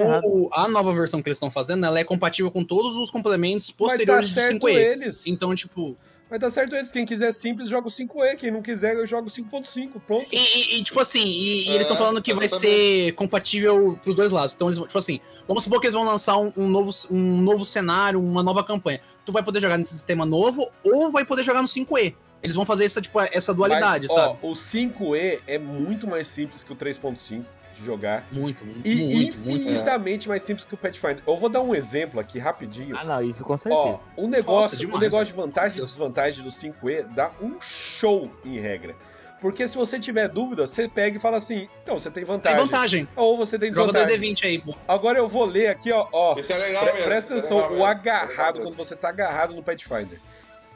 errados. 0.00 0.30
o, 0.30 0.48
a 0.52 0.68
nova 0.68 0.92
versão 0.92 1.22
que 1.22 1.28
eles 1.28 1.36
estão 1.36 1.50
fazendo, 1.50 1.86
ela 1.86 1.98
é 1.98 2.04
compatível 2.04 2.50
com 2.50 2.64
todos 2.64 2.96
os 2.96 3.10
complementos 3.10 3.68
Mas 3.68 3.76
tá 3.76 3.76
posteriores 3.78 4.28
do 4.30 4.34
certo 4.34 4.66
5E. 4.66 4.74
eles. 4.74 5.26
Então, 5.26 5.54
tipo, 5.54 5.96
Mas 6.30 6.40
tá 6.40 6.50
certo 6.50 6.74
eles. 6.76 6.90
Quem 6.92 7.06
quiser 7.06 7.32
simples, 7.32 7.68
joga 7.68 7.88
o 7.88 7.90
5E. 7.90 8.36
Quem 8.36 8.50
não 8.50 8.60
quiser, 8.60 8.94
eu 8.94 9.06
jogo 9.06 9.28
o 9.28 9.30
5.5. 9.30 10.00
Pronto. 10.06 10.26
E, 10.30 10.36
e- 10.36 10.78
e, 10.78 10.82
tipo 10.82 11.00
assim, 11.00 11.24
e, 11.24 11.64
e 11.66 11.70
eles 11.70 11.82
estão 11.82 11.96
falando 11.96 12.20
que 12.20 12.34
vai 12.34 12.44
exatamente. 12.44 12.76
ser 13.06 13.12
compatível 13.12 13.98
pros 14.02 14.14
dois 14.14 14.30
lados. 14.30 14.54
Então, 14.54 14.68
eles 14.68 14.76
vão, 14.78 14.86
tipo 14.86 14.98
assim, 14.98 15.20
vamos 15.46 15.64
supor 15.64 15.80
que 15.80 15.86
eles 15.86 15.94
vão 15.94 16.04
lançar 16.04 16.36
um, 16.36 16.52
um 16.56 16.68
novo, 16.68 16.90
um 17.10 17.40
novo 17.40 17.64
cenário, 17.64 18.22
uma 18.22 18.42
nova 18.42 18.62
campanha. 18.62 19.00
Tu 19.24 19.32
vai 19.32 19.42
poder 19.42 19.60
jogar 19.60 19.78
nesse 19.78 19.92
sistema 19.92 20.26
novo 20.26 20.70
ou 20.84 21.10
vai 21.10 21.24
poder 21.24 21.42
jogar 21.42 21.62
no 21.62 21.68
5E. 21.68 22.14
Eles 22.42 22.54
vão 22.54 22.64
fazer 22.64 22.84
essa, 22.84 23.00
tipo, 23.00 23.18
essa 23.20 23.52
dualidade, 23.52 24.06
Mas, 24.06 24.14
sabe? 24.14 24.38
Ó, 24.42 24.48
o 24.50 24.54
5E 24.54 25.40
é 25.46 25.58
muito 25.58 26.06
mais 26.06 26.28
simples 26.28 26.62
que 26.62 26.72
o 26.72 26.76
3.5 26.76 27.44
de 27.78 27.84
jogar. 27.84 28.26
Muito, 28.32 28.64
muito, 28.64 28.86
E 28.88 28.94
muito, 28.96 29.14
muito. 29.14 29.38
infinitamente 29.62 30.28
mais 30.28 30.42
simples 30.42 30.64
que 30.66 30.74
o 30.74 30.76
Pathfinder. 30.76 31.22
Eu 31.26 31.36
vou 31.36 31.48
dar 31.48 31.60
um 31.60 31.74
exemplo 31.74 32.18
aqui 32.20 32.38
rapidinho. 32.38 32.96
Ah, 32.96 33.04
não, 33.04 33.22
isso 33.22 33.44
com 33.44 33.54
Ó, 33.54 33.56
certeza. 33.56 34.00
o 34.16 34.26
negócio, 34.28 34.62
Nossa, 34.62 34.74
o 34.76 34.78
demais, 34.78 35.00
negócio 35.00 35.26
de 35.26 35.32
vantagem 35.32 35.78
e 35.78 35.84
desvantagem 35.84 36.42
do 36.44 36.50
5E 36.50 37.02
dá 37.14 37.30
um 37.40 37.60
show 37.60 38.30
em 38.44 38.58
regra. 38.58 38.94
Porque 39.40 39.68
se 39.68 39.76
você 39.76 40.00
tiver 40.00 40.26
dúvida, 40.28 40.66
você 40.66 40.88
pega 40.88 41.16
e 41.16 41.20
fala 41.20 41.36
assim, 41.36 41.68
então 41.84 41.96
você 41.96 42.10
tem 42.10 42.24
Tem 42.24 42.34
vantagem. 42.34 42.58
vantagem. 42.58 43.08
Ou 43.14 43.36
você 43.36 43.56
tem 43.56 43.72
Joga 43.72 43.92
desvantagem. 43.92 44.34
DD20 44.34 44.44
aí, 44.44 44.58
pô. 44.60 44.74
Agora 44.88 45.16
eu 45.18 45.28
vou 45.28 45.44
ler 45.44 45.68
aqui, 45.68 45.92
ó. 45.92 46.08
ó 46.12 46.36
Isso 46.38 46.52
é 46.52 46.56
legal 46.58 46.82
pre- 46.82 46.92
mesmo. 46.94 47.06
presta 47.06 47.34
é 47.34 47.38
atenção, 47.38 47.56
legal 47.58 47.70
o 47.70 47.74
mesmo, 47.74 47.86
é 47.86 47.90
agarrado, 47.92 48.54
mesmo. 48.56 48.70
quando 48.70 48.76
você 48.76 48.96
tá 48.96 49.08
agarrado 49.10 49.54
no 49.54 49.62
Pathfinder. 49.62 50.20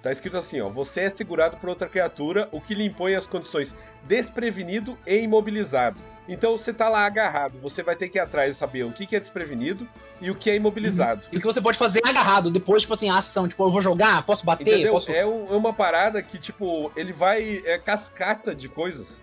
Tá 0.00 0.12
escrito 0.12 0.36
assim, 0.36 0.60
ó. 0.60 0.68
Você 0.68 1.00
é 1.02 1.10
segurado 1.10 1.56
por 1.56 1.68
outra 1.68 1.88
criatura, 1.88 2.48
o 2.52 2.60
que 2.60 2.72
lhe 2.74 2.84
impõe 2.84 3.14
as 3.16 3.26
condições 3.26 3.74
desprevenido 4.04 4.96
e 5.06 5.16
imobilizado. 5.18 6.00
Então 6.28 6.56
você 6.56 6.72
tá 6.72 6.88
lá 6.88 7.04
agarrado, 7.04 7.58
você 7.58 7.82
vai 7.82 7.96
ter 7.96 8.08
que 8.08 8.16
ir 8.16 8.20
atrás 8.20 8.54
e 8.54 8.58
saber 8.58 8.84
o 8.84 8.92
que 8.92 9.06
que 9.06 9.16
é 9.16 9.20
desprevenido 9.20 9.88
e 10.20 10.30
o 10.30 10.36
que 10.36 10.48
é 10.50 10.54
imobilizado. 10.54 11.26
E 11.32 11.36
o 11.36 11.40
que 11.40 11.46
você 11.46 11.60
pode 11.60 11.76
fazer 11.76 12.00
agarrado, 12.04 12.48
depois, 12.50 12.82
tipo 12.82 12.94
assim, 12.94 13.10
a 13.10 13.18
ação. 13.18 13.48
Tipo, 13.48 13.64
eu 13.64 13.70
vou 13.70 13.80
jogar, 13.82 14.24
posso 14.24 14.44
bater, 14.46 14.62
Entendeu? 14.68 14.92
posso... 14.92 15.10
É, 15.10 15.26
um- 15.26 15.52
é 15.52 15.56
uma 15.56 15.72
parada 15.72 16.22
que, 16.22 16.38
tipo, 16.38 16.92
ele 16.96 17.12
vai. 17.12 17.60
É 17.64 17.76
cascata 17.76 18.54
de 18.54 18.68
coisas. 18.68 19.22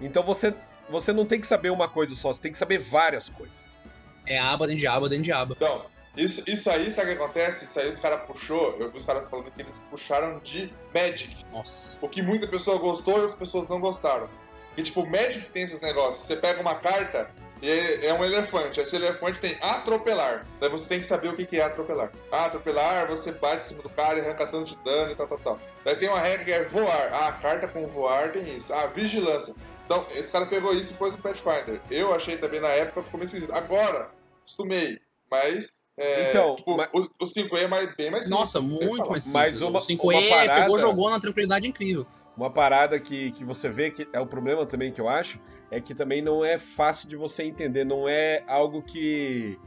Então 0.00 0.22
você, 0.22 0.54
você 0.88 1.12
não 1.12 1.26
tem 1.26 1.38
que 1.40 1.46
saber 1.46 1.70
uma 1.70 1.88
coisa 1.88 2.14
só, 2.16 2.32
você 2.32 2.40
tem 2.40 2.52
que 2.52 2.58
saber 2.58 2.78
várias 2.78 3.28
coisas. 3.28 3.78
É 4.26 4.38
aba 4.38 4.66
dentro 4.66 4.80
de 4.80 4.86
aba 4.86 5.08
dentro 5.10 5.24
de 5.24 5.32
aba. 5.32 5.54
Então, 5.56 5.84
isso, 6.16 6.42
isso 6.46 6.70
aí, 6.70 6.90
sabe 6.90 7.12
o 7.12 7.16
que 7.16 7.22
acontece? 7.22 7.64
Isso 7.66 7.78
aí 7.78 7.88
os 7.88 7.98
caras 7.98 8.22
puxou, 8.22 8.76
eu 8.80 8.90
vi 8.90 8.96
os 8.96 9.04
caras 9.04 9.28
falando 9.28 9.50
que 9.50 9.60
eles 9.60 9.84
puxaram 9.90 10.38
de 10.42 10.72
Magic. 10.94 11.44
Nossa. 11.52 11.98
O 12.00 12.08
que 12.08 12.22
muita 12.22 12.46
pessoa 12.48 12.78
gostou 12.78 13.12
e 13.14 13.20
outras 13.20 13.34
pessoas 13.34 13.68
não 13.68 13.78
gostaram. 13.78 14.28
E 14.76 14.82
tipo, 14.82 15.04
Magic 15.06 15.50
tem 15.50 15.62
esses 15.62 15.80
negócios. 15.80 16.26
Você 16.26 16.36
pega 16.36 16.60
uma 16.60 16.74
carta 16.76 17.28
E 17.62 18.06
é 18.06 18.14
um 18.14 18.24
elefante. 18.24 18.80
Esse 18.80 18.96
elefante 18.96 19.38
tem 19.38 19.58
atropelar. 19.60 20.46
Daí 20.58 20.70
você 20.70 20.88
tem 20.88 21.00
que 21.00 21.04
saber 21.06 21.28
o 21.28 21.36
que 21.36 21.58
é 21.58 21.62
atropelar. 21.62 22.10
Ah, 22.32 22.46
atropelar, 22.46 23.06
você 23.06 23.32
bate 23.32 23.62
em 23.64 23.68
cima 23.68 23.82
do 23.82 23.90
cara 23.90 24.18
e 24.18 24.22
arranca 24.22 24.46
tanto 24.46 24.70
de 24.74 24.82
dano 24.82 25.12
e 25.12 25.14
tal, 25.14 25.26
tal, 25.28 25.38
tal. 25.38 25.58
Daí 25.84 25.94
tem 25.96 26.08
uma 26.08 26.18
regra 26.20 26.44
que 26.44 26.52
é 26.52 26.64
voar. 26.64 27.10
Ah, 27.12 27.28
a 27.28 27.32
carta 27.32 27.68
com 27.68 27.86
voar 27.86 28.32
tem 28.32 28.56
isso. 28.56 28.72
Ah, 28.72 28.86
vigilância. 28.86 29.54
Então, 29.84 30.06
esse 30.12 30.32
cara 30.32 30.46
pegou 30.46 30.72
isso 30.74 30.94
e 30.94 30.96
pôs 30.96 31.12
no 31.12 31.18
Pathfinder. 31.18 31.80
Eu 31.90 32.14
achei 32.14 32.38
também 32.38 32.60
na 32.60 32.68
época, 32.68 33.02
ficou 33.02 33.18
meio 33.18 33.26
esquisito. 33.26 33.52
Agora, 33.52 34.08
acostumei. 34.40 34.98
Mas, 35.30 35.88
é, 35.98 36.28
Então, 36.30 36.56
tipo, 36.56 36.76
mas- 36.76 36.88
o, 36.94 37.08
o 37.20 37.26
5E 37.26 37.58
é 37.62 37.66
mais, 37.68 37.94
bem 37.94 38.10
mais 38.10 38.28
Nossa, 38.28 38.60
simples, 38.60 38.78
que 38.80 38.86
muito 38.86 39.10
mais 39.10 39.24
simples. 39.24 39.32
Mas 39.42 39.60
uma- 39.60 39.78
o 39.78 39.82
5E 39.82 40.14
uma 40.18 40.28
parada- 40.30 40.62
pegou, 40.62 40.78
jogou 40.78 41.10
na 41.10 41.20
tranquilidade 41.20 41.68
incrível. 41.68 42.06
Uma 42.40 42.48
parada 42.48 42.98
que, 42.98 43.32
que 43.32 43.44
você 43.44 43.68
vê 43.68 43.90
que 43.90 44.08
é 44.14 44.18
o 44.18 44.24
problema 44.24 44.64
também 44.64 44.90
que 44.90 44.98
eu 44.98 45.10
acho 45.10 45.38
é 45.70 45.78
que 45.78 45.94
também 45.94 46.22
não 46.22 46.42
é 46.42 46.56
fácil 46.56 47.06
de 47.06 47.14
você 47.14 47.42
entender, 47.42 47.84
não 47.84 48.08
é 48.08 48.42
algo 48.46 48.80
que 48.80 49.58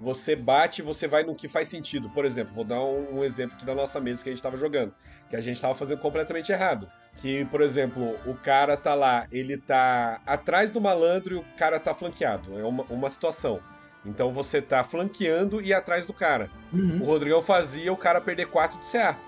você 0.00 0.34
bate 0.34 0.80
e 0.80 0.84
você 0.84 1.06
vai 1.06 1.24
no 1.24 1.34
que 1.34 1.46
faz 1.46 1.68
sentido. 1.68 2.08
Por 2.08 2.24
exemplo, 2.24 2.54
vou 2.54 2.64
dar 2.64 2.80
um, 2.80 3.18
um 3.18 3.22
exemplo 3.22 3.54
aqui 3.54 3.66
da 3.66 3.74
nossa 3.74 4.00
mesa 4.00 4.22
que 4.22 4.30
a 4.30 4.32
gente 4.32 4.42
tava 4.42 4.56
jogando, 4.56 4.94
que 5.28 5.36
a 5.36 5.42
gente 5.42 5.60
tava 5.60 5.74
fazendo 5.74 6.00
completamente 6.00 6.50
errado. 6.50 6.90
Que, 7.18 7.44
por 7.44 7.60
exemplo, 7.60 8.16
o 8.24 8.32
cara 8.32 8.78
tá 8.78 8.94
lá, 8.94 9.26
ele 9.30 9.58
tá 9.58 10.22
atrás 10.24 10.70
do 10.70 10.80
malandro 10.80 11.34
e 11.34 11.38
o 11.38 11.44
cara 11.58 11.78
tá 11.78 11.92
flanqueado. 11.92 12.58
É 12.58 12.64
uma, 12.64 12.84
uma 12.84 13.10
situação. 13.10 13.60
Então 14.06 14.32
você 14.32 14.62
tá 14.62 14.82
flanqueando 14.82 15.60
e 15.60 15.74
atrás 15.74 16.06
do 16.06 16.14
cara. 16.14 16.48
Uhum. 16.72 17.02
O 17.02 17.04
Rodrigão 17.04 17.42
fazia 17.42 17.92
o 17.92 17.96
cara 17.96 18.22
perder 18.22 18.46
4 18.46 18.80
de 18.80 18.90
CA. 18.90 19.18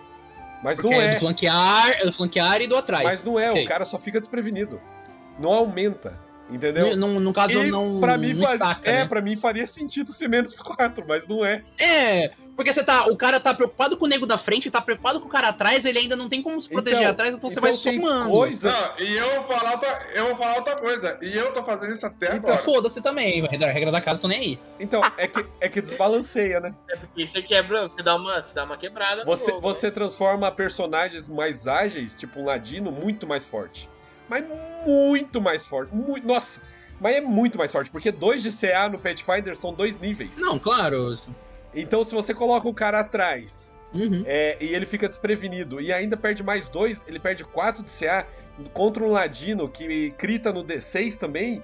Mas 0.65 0.81
Porque 0.81 0.95
não 0.95 1.01
é 1.03 1.09
é. 1.09 1.13
do 1.13 1.21
flanquear, 1.21 1.91
é 2.01 2.05
do 2.07 2.13
flanquear 2.13 2.61
e 2.63 2.67
do 2.67 2.75
atrás. 2.75 3.05
Mas 3.05 3.23
não 3.23 3.39
é, 3.39 3.51
Ok. 3.51 3.65
o 3.65 3.69
cara 3.69 3.85
só 3.85 3.99
fica 3.99 4.19
desprevenido. 4.19 4.81
Não 5.39 5.53
aumenta, 5.53 6.19
entendeu? 6.51 6.97
No, 6.97 7.19
no- 7.21 7.33
caso, 7.33 7.59
E 7.65 7.71
não, 7.71 8.01
pra 8.01 8.17
mim 8.19 8.33
não 8.35 8.43
faz- 8.43 8.53
estaca, 8.55 8.91
É, 8.91 8.99
né? 8.99 9.05
pra 9.07 9.21
mim 9.21 9.37
faria 9.37 9.67
sentido 9.67 10.13
ser 10.13 10.29
menos 10.29 10.57
4, 10.61 11.05
mas 11.07 11.27
não 11.29 11.45
é. 11.45 11.63
É, 11.79 12.31
porque 12.57 12.73
você 12.73 12.85
tá. 12.85 13.07
O 13.07 13.17
cara 13.17 13.41
tá 13.41 13.53
preocupado 13.53 13.97
com 13.97 14.05
o 14.05 14.09
nego 14.09 14.27
da 14.27 14.39
frente, 14.39 14.71
tá 14.71 14.81
preocupado 14.81 15.21
com 15.21 15.27
o 15.27 15.31
cara 15.31 15.49
atrás, 15.49 15.85
ele 15.85 15.99
ainda 15.99 16.15
não 16.15 16.29
tem 16.29 16.41
como 16.43 16.61
se 16.61 16.69
proteger 16.69 17.01
Então, 17.01 17.11
atrás, 17.11 17.35
então, 17.35 17.51
você 17.51 17.59
então 17.59 17.63
vai 17.71 17.73
tem 17.73 18.01
somando. 18.01 18.31
coisas. 18.31 18.73
Não, 18.73 19.05
e 19.07 19.17
eu 19.17 19.43
vou 19.43 19.57
falar 19.57 19.73
outra, 19.73 20.03
eu 20.15 20.27
vou 20.29 20.37
falar 20.37 20.57
outra 20.57 20.77
coisa. 20.77 21.19
E 21.21 21.37
eu 21.37 21.53
tô 21.53 21.65
fazendo 21.65 21.93
isso 21.93 22.07
até 22.07 22.27
Então, 22.29 22.39
agora. 22.53 22.59
Foda-se 22.59 23.03
também, 23.03 23.45
a 23.45 23.49
regra, 23.51 23.69
a 23.69 23.73
regra 23.73 23.91
da 23.91 24.01
casa, 24.01 24.21
tô 24.21 24.29
nem 24.29 24.39
aí. 24.39 24.59
Então, 24.79 25.03
é 25.19 25.27
que, 25.27 25.45
é 25.61 25.69
que 25.69 25.81
desbalanceia, 25.81 26.61
né? 26.61 26.75
É 26.89 26.97
porque 26.97 27.27
você 27.27 27.43
quebra, 27.43 27.89
você 27.89 28.03
dá 28.03 28.15
uma, 28.15 28.41
você 28.41 28.55
dá 28.55 28.65
uma 28.65 28.77
quebrada 28.77 29.25
Você, 29.25 29.51
jogo, 29.51 29.61
você 29.61 29.91
transforma 29.91 30.51
personagens 30.53 31.27
mais 31.27 31.67
ágeis, 31.67 32.15
tipo 32.17 32.39
um 32.41 32.45
ladino, 32.45 32.93
muito 32.93 33.27
mais 33.27 33.45
forte. 33.45 33.89
Mas 34.29 34.45
muito 34.87 35.41
mais 35.41 35.67
forte. 35.67 35.95
Muito, 35.95 36.27
nossa, 36.27 36.61
mas 37.01 37.17
é 37.17 37.21
muito 37.21 37.59
mais 37.59 37.71
forte, 37.71 37.91
porque 37.91 38.11
2 38.11 38.43
de 38.43 38.51
CA 38.51 38.89
no 38.89 38.99
Pathfinder 38.99 39.57
são 39.57 39.73
dois 39.73 39.99
níveis. 39.99 40.39
Não, 40.39 40.59
claro. 40.59 41.17
Então, 41.75 42.05
se 42.05 42.15
você 42.15 42.33
coloca 42.33 42.69
o 42.69 42.75
cara 42.75 43.01
atrás 43.01 43.75
Uhum. 43.95 44.25
É, 44.27 44.57
e 44.61 44.75
ele 44.75 44.85
fica 44.85 45.09
desprevenido. 45.09 45.81
E 45.81 45.93
ainda 45.93 46.17
perde 46.17 46.43
mais 46.43 46.69
dois, 46.69 47.05
ele 47.07 47.21
perde 47.21 47.45
4 47.45 47.85
de 47.85 47.91
CA 47.91 48.27
contra 48.73 49.05
um 49.05 49.11
Ladino 49.11 49.69
que 49.69 50.11
crita 50.13 50.53
no 50.53 50.65
D6 50.65 51.17
também. 51.17 51.63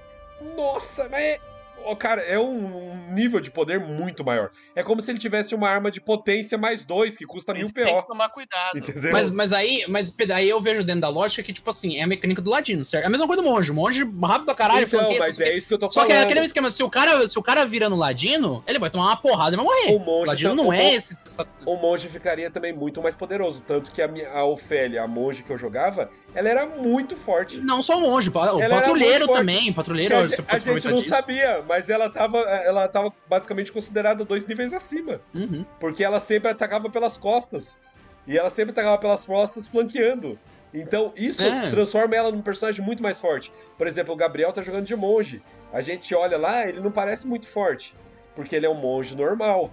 Nossa, 0.56 1.08
mas 1.10 1.20
é. 1.20 1.40
Ó, 1.84 1.94
cara, 1.94 2.20
é 2.22 2.38
um, 2.38 3.12
nível 3.12 3.40
de 3.40 3.50
poder 3.50 3.80
muito 3.80 4.24
maior. 4.24 4.50
É 4.74 4.82
como 4.82 5.00
se 5.00 5.10
ele 5.10 5.18
tivesse 5.18 5.54
uma 5.54 5.68
arma 5.68 5.90
de 5.90 6.00
potência 6.00 6.56
mais 6.56 6.84
dois, 6.84 7.16
que 7.16 7.24
custa 7.26 7.52
mil 7.52 7.66
que 7.66 7.72
tem 7.72 7.84
PO. 7.86 8.02
que 8.02 8.08
tomar 8.08 8.28
cuidado. 8.28 8.76
Entendeu? 8.78 9.12
Mas, 9.12 9.28
mas 9.30 9.52
aí, 9.52 9.84
mas 9.88 10.12
aí 10.32 10.48
eu 10.48 10.60
vejo 10.60 10.84
dentro 10.84 11.00
da 11.02 11.08
lógica 11.08 11.42
que, 11.42 11.52
tipo 11.52 11.68
assim, 11.70 11.96
é 11.96 12.02
a 12.02 12.06
mecânica 12.06 12.40
do 12.40 12.50
ladino, 12.50 12.84
certo? 12.84 13.04
É 13.04 13.06
a 13.06 13.10
mesma 13.10 13.26
coisa 13.26 13.42
do 13.42 13.48
monge. 13.48 13.70
O 13.70 13.74
monge 13.74 14.02
rápido 14.22 14.44
pra 14.46 14.54
caralho, 14.54 14.84
então, 14.86 15.00
flanqueia, 15.00 15.18
mas 15.20 15.40
é 15.40 15.56
isso 15.56 15.66
que 15.68 15.74
eu 15.74 15.78
tô 15.78 15.86
Só 15.90 16.02
que 16.02 16.08
falando. 16.08 16.22
é 16.22 16.24
aquele 16.26 16.46
esquema, 16.46 16.70
se 16.70 16.82
o 16.82 16.90
cara, 16.90 17.26
se 17.26 17.38
o 17.38 17.42
cara 17.42 17.64
vira 17.64 17.88
no 17.88 17.96
ladino, 17.96 18.62
ele 18.66 18.78
vai 18.78 18.90
tomar 18.90 19.06
uma 19.06 19.16
porrada 19.16 19.54
e 19.54 19.56
vai 19.56 19.64
morrer. 19.64 19.92
O 19.92 19.96
O 19.96 19.98
monge, 19.98 20.26
ladino 20.26 20.50
tá- 20.50 20.56
não 20.56 20.68
o 20.68 20.72
é 20.72 20.94
esse. 20.94 21.16
essa- 21.26 21.46
O 21.66 21.76
monge 21.76 22.08
ficaria 22.08 22.50
também 22.50 22.72
muito 22.72 23.02
mais 23.02 23.14
poderoso. 23.14 23.62
Tanto 23.66 23.90
que 23.92 24.00
a, 24.02 24.08
minha, 24.08 24.30
a 24.30 24.44
Ofélia, 24.44 25.02
a 25.02 25.08
monge 25.08 25.42
que 25.42 25.50
eu 25.50 25.58
jogava, 25.58 26.10
ela 26.34 26.48
era 26.48 26.66
muito 26.66 27.16
forte. 27.16 27.58
Não 27.58 27.82
só 27.82 27.98
o 27.98 28.00
monge, 28.00 28.30
o 28.30 28.38
Ela 28.60 28.76
patrulheiro 28.76 29.26
também. 29.26 29.64
Que 29.64 29.72
Patrulheiro, 29.72 30.14
a, 30.16 30.20
a 30.20 30.58
gente 30.58 30.88
não 30.88 30.96
disso. 30.98 31.08
sabia, 31.08 31.62
mas 31.70 31.88
ela 31.88 32.10
tava, 32.10 32.38
ela 32.40 32.88
tava 32.88 33.12
basicamente 33.28 33.70
considerada 33.70 34.24
dois 34.24 34.44
níveis 34.44 34.72
acima. 34.72 35.20
Uhum. 35.32 35.64
Porque 35.78 36.02
ela 36.02 36.18
sempre 36.18 36.50
atacava 36.50 36.90
pelas 36.90 37.16
costas. 37.16 37.78
E 38.26 38.36
ela 38.36 38.50
sempre 38.50 38.72
atacava 38.72 38.98
pelas 38.98 39.24
costas 39.24 39.68
flanqueando. 39.68 40.36
Então, 40.74 41.12
isso 41.16 41.44
É. 41.44 41.70
transforma 41.70 42.16
ela 42.16 42.32
num 42.32 42.42
personagem 42.42 42.84
muito 42.84 43.04
mais 43.04 43.20
forte. 43.20 43.52
Por 43.78 43.86
exemplo, 43.86 44.12
o 44.12 44.16
Gabriel 44.16 44.52
tá 44.52 44.62
jogando 44.62 44.84
de 44.84 44.96
monge. 44.96 45.40
A 45.72 45.80
gente 45.80 46.12
olha 46.12 46.36
lá, 46.36 46.66
ele 46.68 46.80
não 46.80 46.90
parece 46.90 47.24
muito 47.24 47.46
forte. 47.46 47.94
Porque 48.34 48.56
ele 48.56 48.66
é 48.66 48.70
um 48.70 48.74
monge 48.74 49.16
normal. 49.16 49.70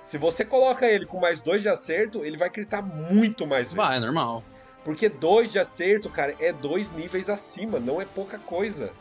Se 0.00 0.16
você 0.16 0.46
coloca 0.46 0.86
ele 0.86 1.04
com 1.04 1.20
mais 1.20 1.42
dois 1.42 1.60
de 1.60 1.68
acerto, 1.68 2.24
ele 2.24 2.38
vai 2.38 2.48
gritar 2.48 2.80
muito 2.80 3.46
mais 3.46 3.64
vezes. 3.70 3.74
Vai, 3.74 3.98
é 3.98 4.00
normal. 4.00 4.42
Porque 4.82 5.10
dois 5.10 5.52
de 5.52 5.58
acerto, 5.58 6.08
cara, 6.08 6.34
é 6.40 6.54
dois 6.54 6.90
níveis 6.90 7.28
acima, 7.28 7.78
não 7.78 8.00
é 8.00 8.06
pouca 8.06 8.38
coisa. 8.38 8.92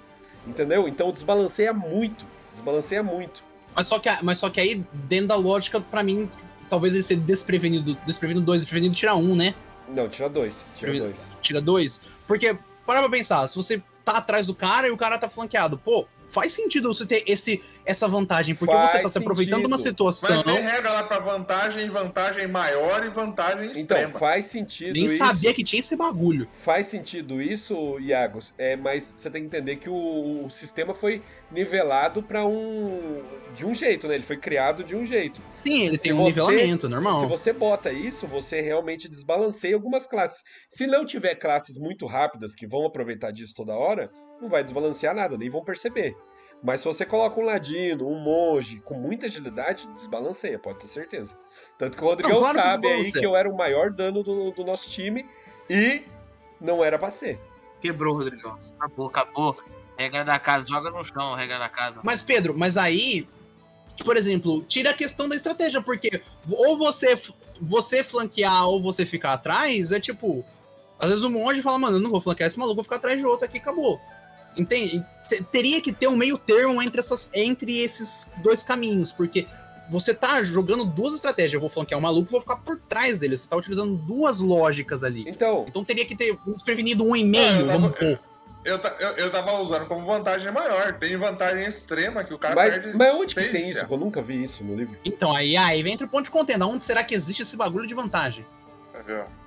Entendeu? 0.46 0.90
Então 0.90 1.10
desbalanceia 1.10 1.72
muito. 1.72 2.26
Desbalanceia 2.54 3.04
muito. 3.04 3.44
Mas 3.76 3.88
só 3.88 4.00
que, 4.00 4.10
mas 4.22 4.38
só 4.38 4.50
que 4.50 4.60
aí, 4.62 4.86
dentro 4.94 5.28
da 5.28 5.36
lógica, 5.36 5.82
pra 5.82 6.04
mim, 6.04 6.30
talvez 6.70 6.94
ele 6.94 7.04
ser 7.04 7.18
desprevenido, 7.18 7.96
desprevenido 8.06 8.46
dois, 8.46 8.62
desprevenido 8.62 8.96
tira 8.96 9.16
um, 9.16 9.36
né? 9.36 9.54
Não, 9.90 10.08
tira 10.08 10.30
dois. 10.30 10.66
Tira 10.74 10.92
Tira- 10.92 11.04
dois. 11.04 11.32
Tira 11.42 11.62
dois. 11.62 12.02
Porque, 12.28 12.58
para 12.86 13.02
pra 13.02 13.10
pensar, 13.10 13.48
se 13.48 13.56
você 13.56 13.82
tá 14.06 14.14
atrás 14.18 14.46
do 14.48 14.54
cara 14.56 14.88
e 14.88 14.92
o 14.92 14.98
cara 14.98 15.18
tá 15.18 15.28
flanqueado, 15.28 15.78
pô, 15.78 16.06
faz 16.34 16.52
sentido 16.54 16.94
você 16.94 17.06
ter 17.06 17.24
esse, 17.28 17.62
essa 17.86 18.08
vantagem, 18.08 18.56
porque 18.56 18.74
Faz 18.74 18.92
você 18.92 19.00
tá 19.02 19.10
se 19.10 19.18
aproveitando 19.20 19.62
de 19.62 19.68
uma 19.68 19.78
situação. 19.78 20.30
Mas 20.30 20.44
tem 20.44 20.62
regra 20.64 20.92
lá 20.92 21.04
pra 21.04 21.20
vantagem, 21.20 21.88
vantagem 21.90 22.48
maior 22.48 23.06
e 23.06 23.10
vantagem 23.10 23.66
Então, 23.68 23.72
extrema. 23.98 24.20
faz 24.20 24.48
sentido 24.48 24.94
Nem 24.94 25.06
isso. 25.06 25.18
sabia 25.18 25.54
que 25.54 25.64
tinha 25.64 25.80
esse 25.80 25.96
bagulho. 25.96 26.48
Faz 26.52 26.88
sentido 26.88 27.42
isso, 27.42 28.00
Iagos, 28.00 28.54
é, 28.58 28.76
mas 28.76 29.04
você 29.16 29.30
tem 29.30 29.42
que 29.44 29.48
entender 29.48 29.76
que 29.78 29.88
o, 29.90 30.46
o 30.46 30.50
sistema 30.50 30.94
foi 30.94 31.22
nivelado 31.52 32.24
pra 32.24 32.46
um. 32.46 33.22
de 33.54 33.66
um 33.66 33.74
jeito, 33.76 34.08
né? 34.08 34.16
Ele 34.16 34.24
foi 34.24 34.38
criado 34.38 34.84
de 34.84 34.96
um 34.96 35.06
jeito. 35.06 35.40
Sim, 35.56 35.84
ele 35.86 35.98
Se 35.98 36.04
tem 36.04 36.14
um 36.14 36.18
você- 36.18 36.26
nivelamento, 36.42 36.90
normal. 36.90 37.20
Se 37.20 37.26
você 37.28 37.54
bota 37.54 37.92
isso, 37.92 38.26
você 38.26 38.60
realmente 38.60 39.08
desbalanceia 39.08 39.76
algumas 39.76 40.08
classes. 40.08 40.42
Se 40.68 40.88
não 40.88 41.06
tiver 41.06 41.36
classes 41.36 41.78
muito 41.78 42.08
rápidas 42.08 42.56
que 42.56 42.66
vão 42.66 42.86
aproveitar 42.86 43.30
disso 43.32 43.54
toda 43.56 43.74
hora, 43.76 44.10
não 44.44 44.50
vai 44.50 44.64
desbalancear 44.64 45.16
nada, 45.16 45.38
nem 45.38 45.50
vão 45.50 45.64
perceber. 45.64 46.16
Mas 46.62 46.80
se 46.80 46.86
você 46.86 47.06
coloca 47.06 47.40
um 47.40 47.44
ladino, 47.44 48.08
um 48.08 48.18
monge 48.18 48.80
com 48.80 48.94
muita 48.94 49.26
agilidade, 49.26 49.86
desbalanceia, 49.94 50.58
pode 50.58 50.80
ter 50.80 50.88
certeza. 50.88 51.38
Tanto 51.78 51.98
que 51.98 52.04
o 52.04 52.08
Rodrigão 52.08 52.40
Não, 52.40 52.40
claro 52.40 52.58
que 52.58 52.64
sabe 52.64 52.88
aí 52.88 52.94
desbalanceia. 52.94 53.22
que 53.22 53.28
eu 53.28 53.36
era 53.36 53.50
o 53.50 53.58
maior 53.58 53.92
dano 53.92 54.24
do, 54.24 54.52
do 54.52 54.64
nosso 54.64 54.90
time 54.90 55.28
e 55.70 56.04
não 56.62 56.84
era 56.84 56.98
pra 56.98 57.12
ser. 57.12 57.40
Quebrou, 57.82 58.16
Rodrigão. 58.16 58.58
Acabou, 58.80 59.08
acabou. 59.08 59.58
Regra 59.98 60.24
da 60.24 60.40
casa, 60.40 60.70
joga 60.70 60.90
no 60.90 61.04
chão, 61.04 61.36
regra 61.36 61.60
da 61.60 61.68
casa. 61.68 62.00
Mas, 62.02 62.24
Pedro, 62.24 62.58
mas 62.58 62.78
aí, 62.78 63.28
por 64.06 64.16
exemplo, 64.16 64.64
tira 64.64 64.92
a 64.92 64.94
questão 64.94 65.28
da 65.28 65.36
estratégia, 65.36 65.82
porque 65.82 66.22
ou 66.50 66.78
você, 66.78 67.20
você 67.62 68.04
flanquear 68.04 68.68
ou 68.70 68.82
você 68.82 69.06
ficar 69.06 69.34
atrás, 69.34 69.92
é 69.92 70.00
tipo. 70.00 70.46
Às 70.98 71.10
vezes 71.10 71.24
o 71.24 71.30
monge 71.30 71.62
fala, 71.62 71.78
mano, 71.78 71.98
eu 71.98 72.02
não 72.02 72.10
vou 72.10 72.22
flanquear 72.22 72.48
esse 72.48 72.58
maluco, 72.58 72.76
vou 72.76 72.84
ficar 72.84 72.96
atrás 72.96 73.20
de 73.20 73.26
outro 73.26 73.46
aqui, 73.46 73.58
acabou. 73.58 74.00
Entende? 74.58 75.04
Te- 75.28 75.44
Teria 75.52 75.82
que 75.82 75.92
ter 75.92 76.08
um 76.08 76.16
meio 76.16 76.38
termo 76.38 76.82
entre, 76.82 77.00
essas, 77.00 77.30
entre 77.34 77.80
esses 77.82 78.30
dois 78.44 78.64
caminhos, 78.64 79.12
porque 79.12 79.48
você 79.90 80.14
tá 80.14 80.42
jogando 80.44 80.86
duas 80.86 81.14
estratégias. 81.16 81.54
Eu 81.54 81.60
vou 81.60 81.70
flanquear 81.70 82.00
o 82.00 82.04
maluco 82.04 82.30
e 82.30 82.32
vou 82.32 82.42
ficar 82.42 82.56
por 82.58 82.80
trás 82.80 83.20
dele. 83.20 83.36
Você 83.38 83.48
tá 83.50 83.56
utilizando 83.56 83.96
duas 83.96 84.40
lógicas 84.40 85.04
ali. 85.04 85.26
Então, 85.28 85.66
Então 85.68 85.84
teria 85.84 86.06
que 86.06 86.16
ter 86.16 86.38
prevenido 86.64 87.04
um 87.04 87.16
e 87.16 87.24
meio, 87.24 87.44
É, 87.44 87.62
eu 87.62 87.68
tava- 87.68 87.80
vamos 87.80 87.98
pôr. 87.98 88.20
Eu, 88.66 88.78
eu, 88.78 89.10
eu 89.18 89.30
tava 89.30 89.60
usando 89.60 89.86
como 89.88 90.06
vantagem 90.06 90.50
maior. 90.50 90.94
Tem 90.94 91.18
vantagem 91.18 91.66
extrema 91.66 92.24
que 92.24 92.34
o 92.34 92.38
cara 92.40 92.56
mas, 92.56 92.76
perde. 92.80 92.98
mas 92.98 93.14
onde 93.14 93.36
que 93.36 93.50
tem 93.50 93.70
isso? 93.70 93.80
já. 93.80 93.86
Que 93.86 93.94
eu 93.94 93.98
nunca 93.98 94.22
vi 94.22 94.42
isso 94.42 94.64
no 94.64 94.74
livro. 94.74 94.98
Então, 95.04 95.34
aí, 95.36 95.58
aí 95.58 95.84
vem 95.84 95.94
entre 95.94 96.06
o 96.06 96.10
ponto 96.10 96.24
de 96.24 96.32
contenda. 96.32 96.66
Onde 96.66 96.86
será 96.86 97.04
que 97.04 97.14
existe 97.14 97.42
esse 97.42 97.58
bagulho 97.58 97.86
de 97.86 97.94
vantagem? 97.94 98.46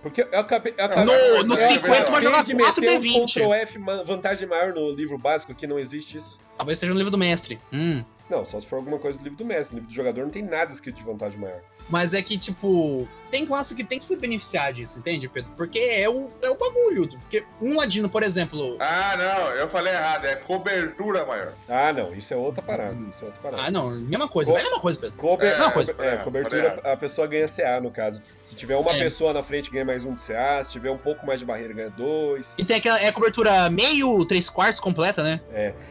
Porque 0.03 0.23
eu 0.31 0.41
acabei. 0.41 0.75
Eu 0.77 0.85
acabei 0.85 1.05
No, 1.05 1.43
no 1.45 1.55
é, 1.55 1.57
50 1.57 2.11
vai 2.11 2.23
jogar 2.23 2.45
de 2.45 2.55
meter 2.55 2.83
4D20. 3.01 3.23
um 3.23 3.27
Ctrl 3.27 3.55
F 3.55 3.79
vantagem 4.05 4.47
maior 4.49 4.73
no 4.73 4.91
livro 4.93 5.17
básico 5.19 5.55
que 5.55 5.67
não 5.67 5.79
existe 5.79 6.19
isso. 6.19 6.39
Talvez 6.57 6.79
seja 6.79 6.93
no 6.93 6.99
livro 6.99 7.11
do 7.11 7.19
mestre. 7.19 7.61
Hum. 7.73 8.05
Não, 8.29 8.45
só 8.45 8.59
se 8.61 8.67
for 8.67 8.77
alguma 8.77 8.99
coisa 8.99 9.19
do 9.19 9.23
livro 9.25 9.39
do 9.39 9.45
mestre. 9.45 9.75
No 9.75 9.81
livro 9.81 9.93
do 9.93 9.95
jogador 9.95 10.23
não 10.23 10.31
tem 10.31 10.43
nada 10.43 10.73
escrito 10.73 10.97
de 10.97 11.05
vantagem 11.05 11.39
maior. 11.39 11.61
Mas 11.89 12.13
é 12.15 12.21
que, 12.21 12.37
tipo, 12.37 13.07
tem 13.31 13.47
classe 13.47 13.75
que 13.75 13.85
tem 13.85 13.99
que 13.99 14.05
se 14.05 14.17
beneficiar 14.17 14.73
disso, 14.73 14.99
entende, 14.99 15.29
Pedro? 15.29 15.53
Porque 15.57 15.79
é 15.79 16.09
o, 16.09 16.31
é 16.43 16.51
o 16.51 16.57
bagulho. 16.59 17.09
Porque 17.09 17.45
um 17.63 17.77
ladino, 17.77 18.09
por 18.09 18.23
exemplo. 18.25 18.77
Ah, 18.81 19.15
não, 19.17 19.51
eu 19.53 19.69
falei 19.69 19.93
errado, 19.93 20.25
é 20.25 20.35
cobertura 20.35 21.25
maior. 21.25 21.55
Ah, 21.69 21.93
não, 21.93 22.13
isso 22.15 22.35
é 22.35 22.37
outra 22.37 22.61
parada. 22.63 22.97
Isso 23.09 23.25
é 23.25 23.27
outra 23.29 23.41
parada. 23.43 23.63
Ah, 23.63 23.71
não, 23.71 23.91
mesma 24.01 24.29
coisa. 24.29 24.51
Co- 24.51 24.59
É 24.59 24.61
a 24.61 24.65
mesma 24.65 24.81
coisa, 24.81 24.99
Pedro. 25.01 25.17
Cober- 25.17 25.53
É, 25.53 25.59
Não, 25.59 25.71
coisa. 25.71 25.95
É, 25.99 26.07
É, 26.15 26.17
cobertura, 26.17 26.81
a 26.85 26.97
pessoa 26.97 27.27
ganha 27.29 27.47
CA, 27.47 27.81
no 27.81 27.91
caso. 27.91 28.21
Se 28.43 28.57
tiver 28.57 28.77
uma 28.77 28.93
É. 28.93 28.99
pessoa 28.99 29.33
na 29.33 29.43
frente, 29.43 29.71
ganha 29.71 29.85
mais 29.85 30.05
um 30.05 30.13
de 30.13 30.21
CA. 30.21 30.63
Se 30.65 30.73
tiver 30.73 30.91
um 30.91 30.99
pouco 30.99 31.25
mais 31.25 31.39
de 31.41 31.47
barreira, 31.47 31.73
ganha 31.73 31.91
dois. 31.91 32.55
E 32.59 32.65
tem 32.65 32.77
aquela 32.77 33.01
é 33.01 33.09
a 33.09 33.13
cobertura 33.13 33.71
meio, 33.71 34.25
três 34.25 34.51
quartos 34.51 34.81
completa, 34.81 35.23
né? 35.23 35.41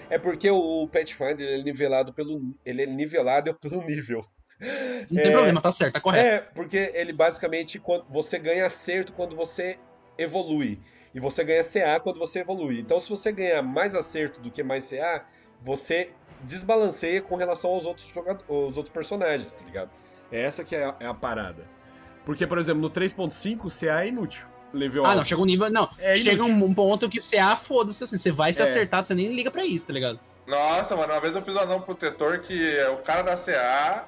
É 0.10 0.18
porque 0.18 0.50
o, 0.50 0.84
o 0.84 0.88
Pathfinder 0.90 1.40
ele 1.48 1.62
é 1.62 1.64
nivelado 1.64 2.14
pelo. 2.14 2.42
Ele 2.66 2.84
é 2.84 2.86
nivelado 2.86 3.54
pelo 3.56 3.82
nível. 3.82 4.26
Não 4.60 5.22
tem 5.22 5.28
É. 5.28 5.32
problema, 5.32 5.62
tá 5.62 5.72
certo, 5.72 5.94
tá 5.94 6.00
correto. 6.02 6.26
É, 6.26 6.40
porque 6.54 6.92
ele 6.94 7.12
basicamente 7.14 7.78
quando 7.80 8.06
você 8.10 8.40
ganha 8.40 8.66
acerto 8.66 9.12
quando 9.14 9.36
você 9.36 9.78
evolui. 10.18 10.80
E 11.14 11.20
você 11.20 11.44
ganha 11.44 11.64
CA 11.64 12.00
quando 12.00 12.20
você 12.20 12.40
evolui. 12.40 12.80
Então, 12.80 13.00
se 13.00 13.10
você 13.10 13.32
ganha 13.32 13.62
mais 13.62 13.96
acerto 13.96 14.40
do 14.42 14.52
que 14.52 14.62
mais 14.64 14.90
CA, 14.90 15.24
você 15.62 16.10
desbalanceia 16.42 17.22
com 17.22 17.36
relação 17.38 17.70
aos 17.72 17.86
outros, 17.86 18.06
jogadores, 18.08 18.44
aos 18.50 18.76
outros 18.78 18.94
personagens, 18.94 19.54
tá 19.54 19.64
ligado? 19.66 19.92
É 20.32 20.42
essa 20.42 20.64
que 20.64 20.76
é 20.76 20.84
a, 20.86 20.96
é 21.00 21.06
a 21.06 21.14
parada. 21.14 21.66
Porque, 22.26 22.46
por 22.46 22.58
exemplo, 22.58 22.82
no 22.82 22.90
3.5, 22.90 23.70
CA 23.80 24.04
é 24.04 24.08
inútil. 24.10 24.46
Level 24.74 25.06
Ah, 25.06 25.10
alto. 25.10 25.18
não, 25.20 25.26
chega 25.26 25.42
um 25.42 25.46
nível. 25.46 25.70
Não, 25.72 25.90
É 26.00 26.16
chega 26.16 26.44
um, 26.44 26.66
um 26.66 26.74
ponto 26.74 27.08
que 27.08 27.20
CA, 27.22 27.56
foda-se 27.56 28.04
assim. 28.04 28.18
Você 28.18 28.32
vai 28.32 28.52
se 28.52 28.60
É. 28.60 28.64
acertar, 28.64 29.06
você 29.06 29.14
nem 29.16 29.28
liga 29.34 29.50
pra 29.50 29.64
isso, 29.66 29.88
tá 29.88 29.94
ligado? 29.94 30.20
Nossa, 30.46 30.98
mano, 30.98 31.14
uma 31.14 31.22
vez 31.22 31.34
eu 31.34 31.42
fiz 31.42 31.56
um 31.56 31.60
anão 31.60 31.80
protetor 31.80 32.40
que 32.40 32.76
é 32.78 32.90
o 32.90 32.98
cara 32.98 33.22
da 33.22 33.38
CA 33.38 34.06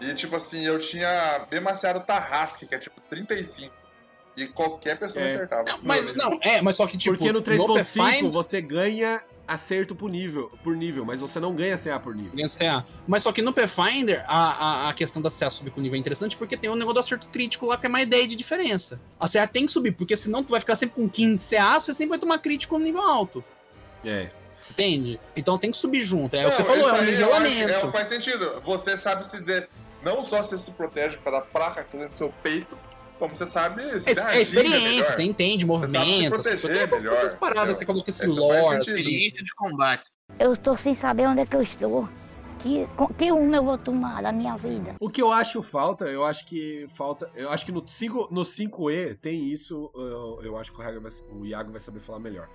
e, 0.00 0.14
tipo 0.14 0.36
assim, 0.36 0.64
eu 0.64 0.78
tinha 0.78 1.46
bem 1.50 1.60
maciado 1.60 2.00
Tarrasque, 2.00 2.66
que 2.66 2.74
é 2.74 2.78
tipo 2.78 3.00
35. 3.08 3.74
E 4.36 4.46
qualquer 4.46 4.98
pessoa 4.98 5.24
É. 5.24 5.34
acertava. 5.34 5.64
Mas, 5.82 6.14
não, 6.14 6.38
é, 6.42 6.60
mas 6.60 6.76
só 6.76 6.86
que, 6.86 6.98
tipo. 6.98 7.16
Porque 7.16 7.32
no 7.32 7.40
3.5 7.40 7.74
Pathfinder, 7.74 8.30
você 8.30 8.60
ganha 8.60 9.22
acerto 9.48 9.94
por 9.94 10.10
nível, 10.10 10.50
por 10.62 10.76
nível, 10.76 11.04
mas 11.04 11.20
você 11.20 11.38
não 11.40 11.54
ganha 11.54 11.78
CA 11.78 11.98
por 11.98 12.14
nível. 12.14 12.32
ganha 12.34 12.48
CA. 12.48 12.84
Mas 13.06 13.22
só 13.22 13.32
que 13.32 13.40
no 13.40 13.52
Pathfinder, 13.52 14.24
a, 14.26 14.86
a, 14.86 14.90
a 14.90 14.92
questão 14.92 15.22
da 15.22 15.30
CA 15.30 15.50
subir 15.50 15.70
com 15.70 15.80
nível 15.80 15.96
é 15.96 16.00
interessante 16.00 16.36
porque 16.36 16.56
tem 16.56 16.68
um 16.68 16.74
negócio 16.74 16.94
do 16.94 17.00
acerto 17.00 17.28
crítico 17.28 17.64
lá 17.64 17.78
que 17.78 17.86
é 17.86 17.88
mais 17.88 18.06
ideia 18.06 18.26
de 18.26 18.34
diferença. 18.36 19.00
A 19.18 19.26
CA 19.28 19.46
tem 19.46 19.64
que 19.64 19.72
subir, 19.72 19.92
porque 19.92 20.16
senão 20.16 20.44
tu 20.44 20.50
vai 20.50 20.60
ficar 20.60 20.76
sempre 20.76 20.96
com 20.96 21.08
15 21.08 21.56
CA, 21.56 21.78
você 21.80 21.94
sempre 21.94 22.10
vai 22.10 22.18
tomar 22.18 22.38
crítico 22.38 22.76
no 22.78 22.84
nível 22.84 23.00
alto. 23.00 23.42
É. 24.04 24.28
Entende? 24.70 25.18
Então 25.34 25.56
tem 25.56 25.70
que 25.70 25.76
subir 25.76 26.02
junto. 26.02 26.34
É 26.36 26.40
o 26.40 26.42
Não, 26.42 26.50
que 26.50 26.56
você 26.56 26.64
falou, 26.64 26.90
é 26.90 26.92
um 26.92 26.98
que 26.98 27.10
nivelamento. 27.12 27.72
É, 27.72 27.92
faz 27.92 28.08
sentido. 28.08 28.60
Você 28.64 28.96
sabe 28.96 29.24
se. 29.26 29.40
De... 29.40 29.66
Não 30.02 30.22
só 30.22 30.42
você 30.42 30.56
se 30.58 30.70
protege 30.72 31.16
por 31.18 31.24
causa 31.24 31.40
da 31.40 31.46
placa 31.46 31.82
que 31.84 31.90
tá 31.92 31.98
dentro 31.98 32.10
do 32.12 32.16
seu 32.16 32.32
peito, 32.42 32.76
como 33.18 33.34
você 33.36 33.46
sabe. 33.46 33.82
se 34.00 34.10
É, 34.10 34.12
é 34.38 34.42
experiência, 34.42 34.80
melhor. 34.90 35.04
você 35.04 35.22
entende 35.22 35.66
sabe 35.66 35.86
se 35.88 35.96
movimento, 35.96 36.34
essas, 36.38 37.02
melhor, 37.02 37.14
essas 37.16 37.34
paradas 37.34 37.62
entendeu? 37.62 37.74
que 37.74 37.78
você 37.78 37.84
coloca 37.86 38.10
esse 38.10 38.26
Isso 38.26 38.38
lore. 38.38 38.78
Experiência 38.80 39.42
de 39.44 39.54
combate. 39.54 40.04
Eu 40.38 40.52
estou 40.52 40.76
sem 40.76 40.94
saber 40.94 41.26
onde 41.26 41.40
é 41.40 41.46
que 41.46 41.56
eu 41.56 41.62
estou. 41.62 42.08
Que, 42.58 42.88
que 43.16 43.30
rumo 43.30 43.54
eu 43.54 43.62
vou 43.62 43.78
tomar 43.78 44.22
da 44.22 44.32
minha 44.32 44.56
vida? 44.56 44.96
O 45.00 45.08
que 45.08 45.22
eu 45.22 45.30
acho 45.30 45.62
falta, 45.62 46.06
eu 46.06 46.24
acho 46.24 46.44
que 46.46 46.84
falta. 46.96 47.30
Eu 47.34 47.50
acho 47.50 47.64
que 47.64 47.70
no, 47.70 47.86
5, 47.86 48.28
no 48.32 48.42
5E 48.42 49.16
tem 49.20 49.44
isso. 49.44 49.90
Eu, 49.94 50.40
eu 50.42 50.56
acho 50.58 50.72
que 50.72 50.80
o, 50.80 51.00
vai- 51.00 51.12
o 51.30 51.46
Iago 51.46 51.70
vai 51.70 51.80
saber 51.80 52.00
falar 52.00 52.18
melhor. 52.18 52.48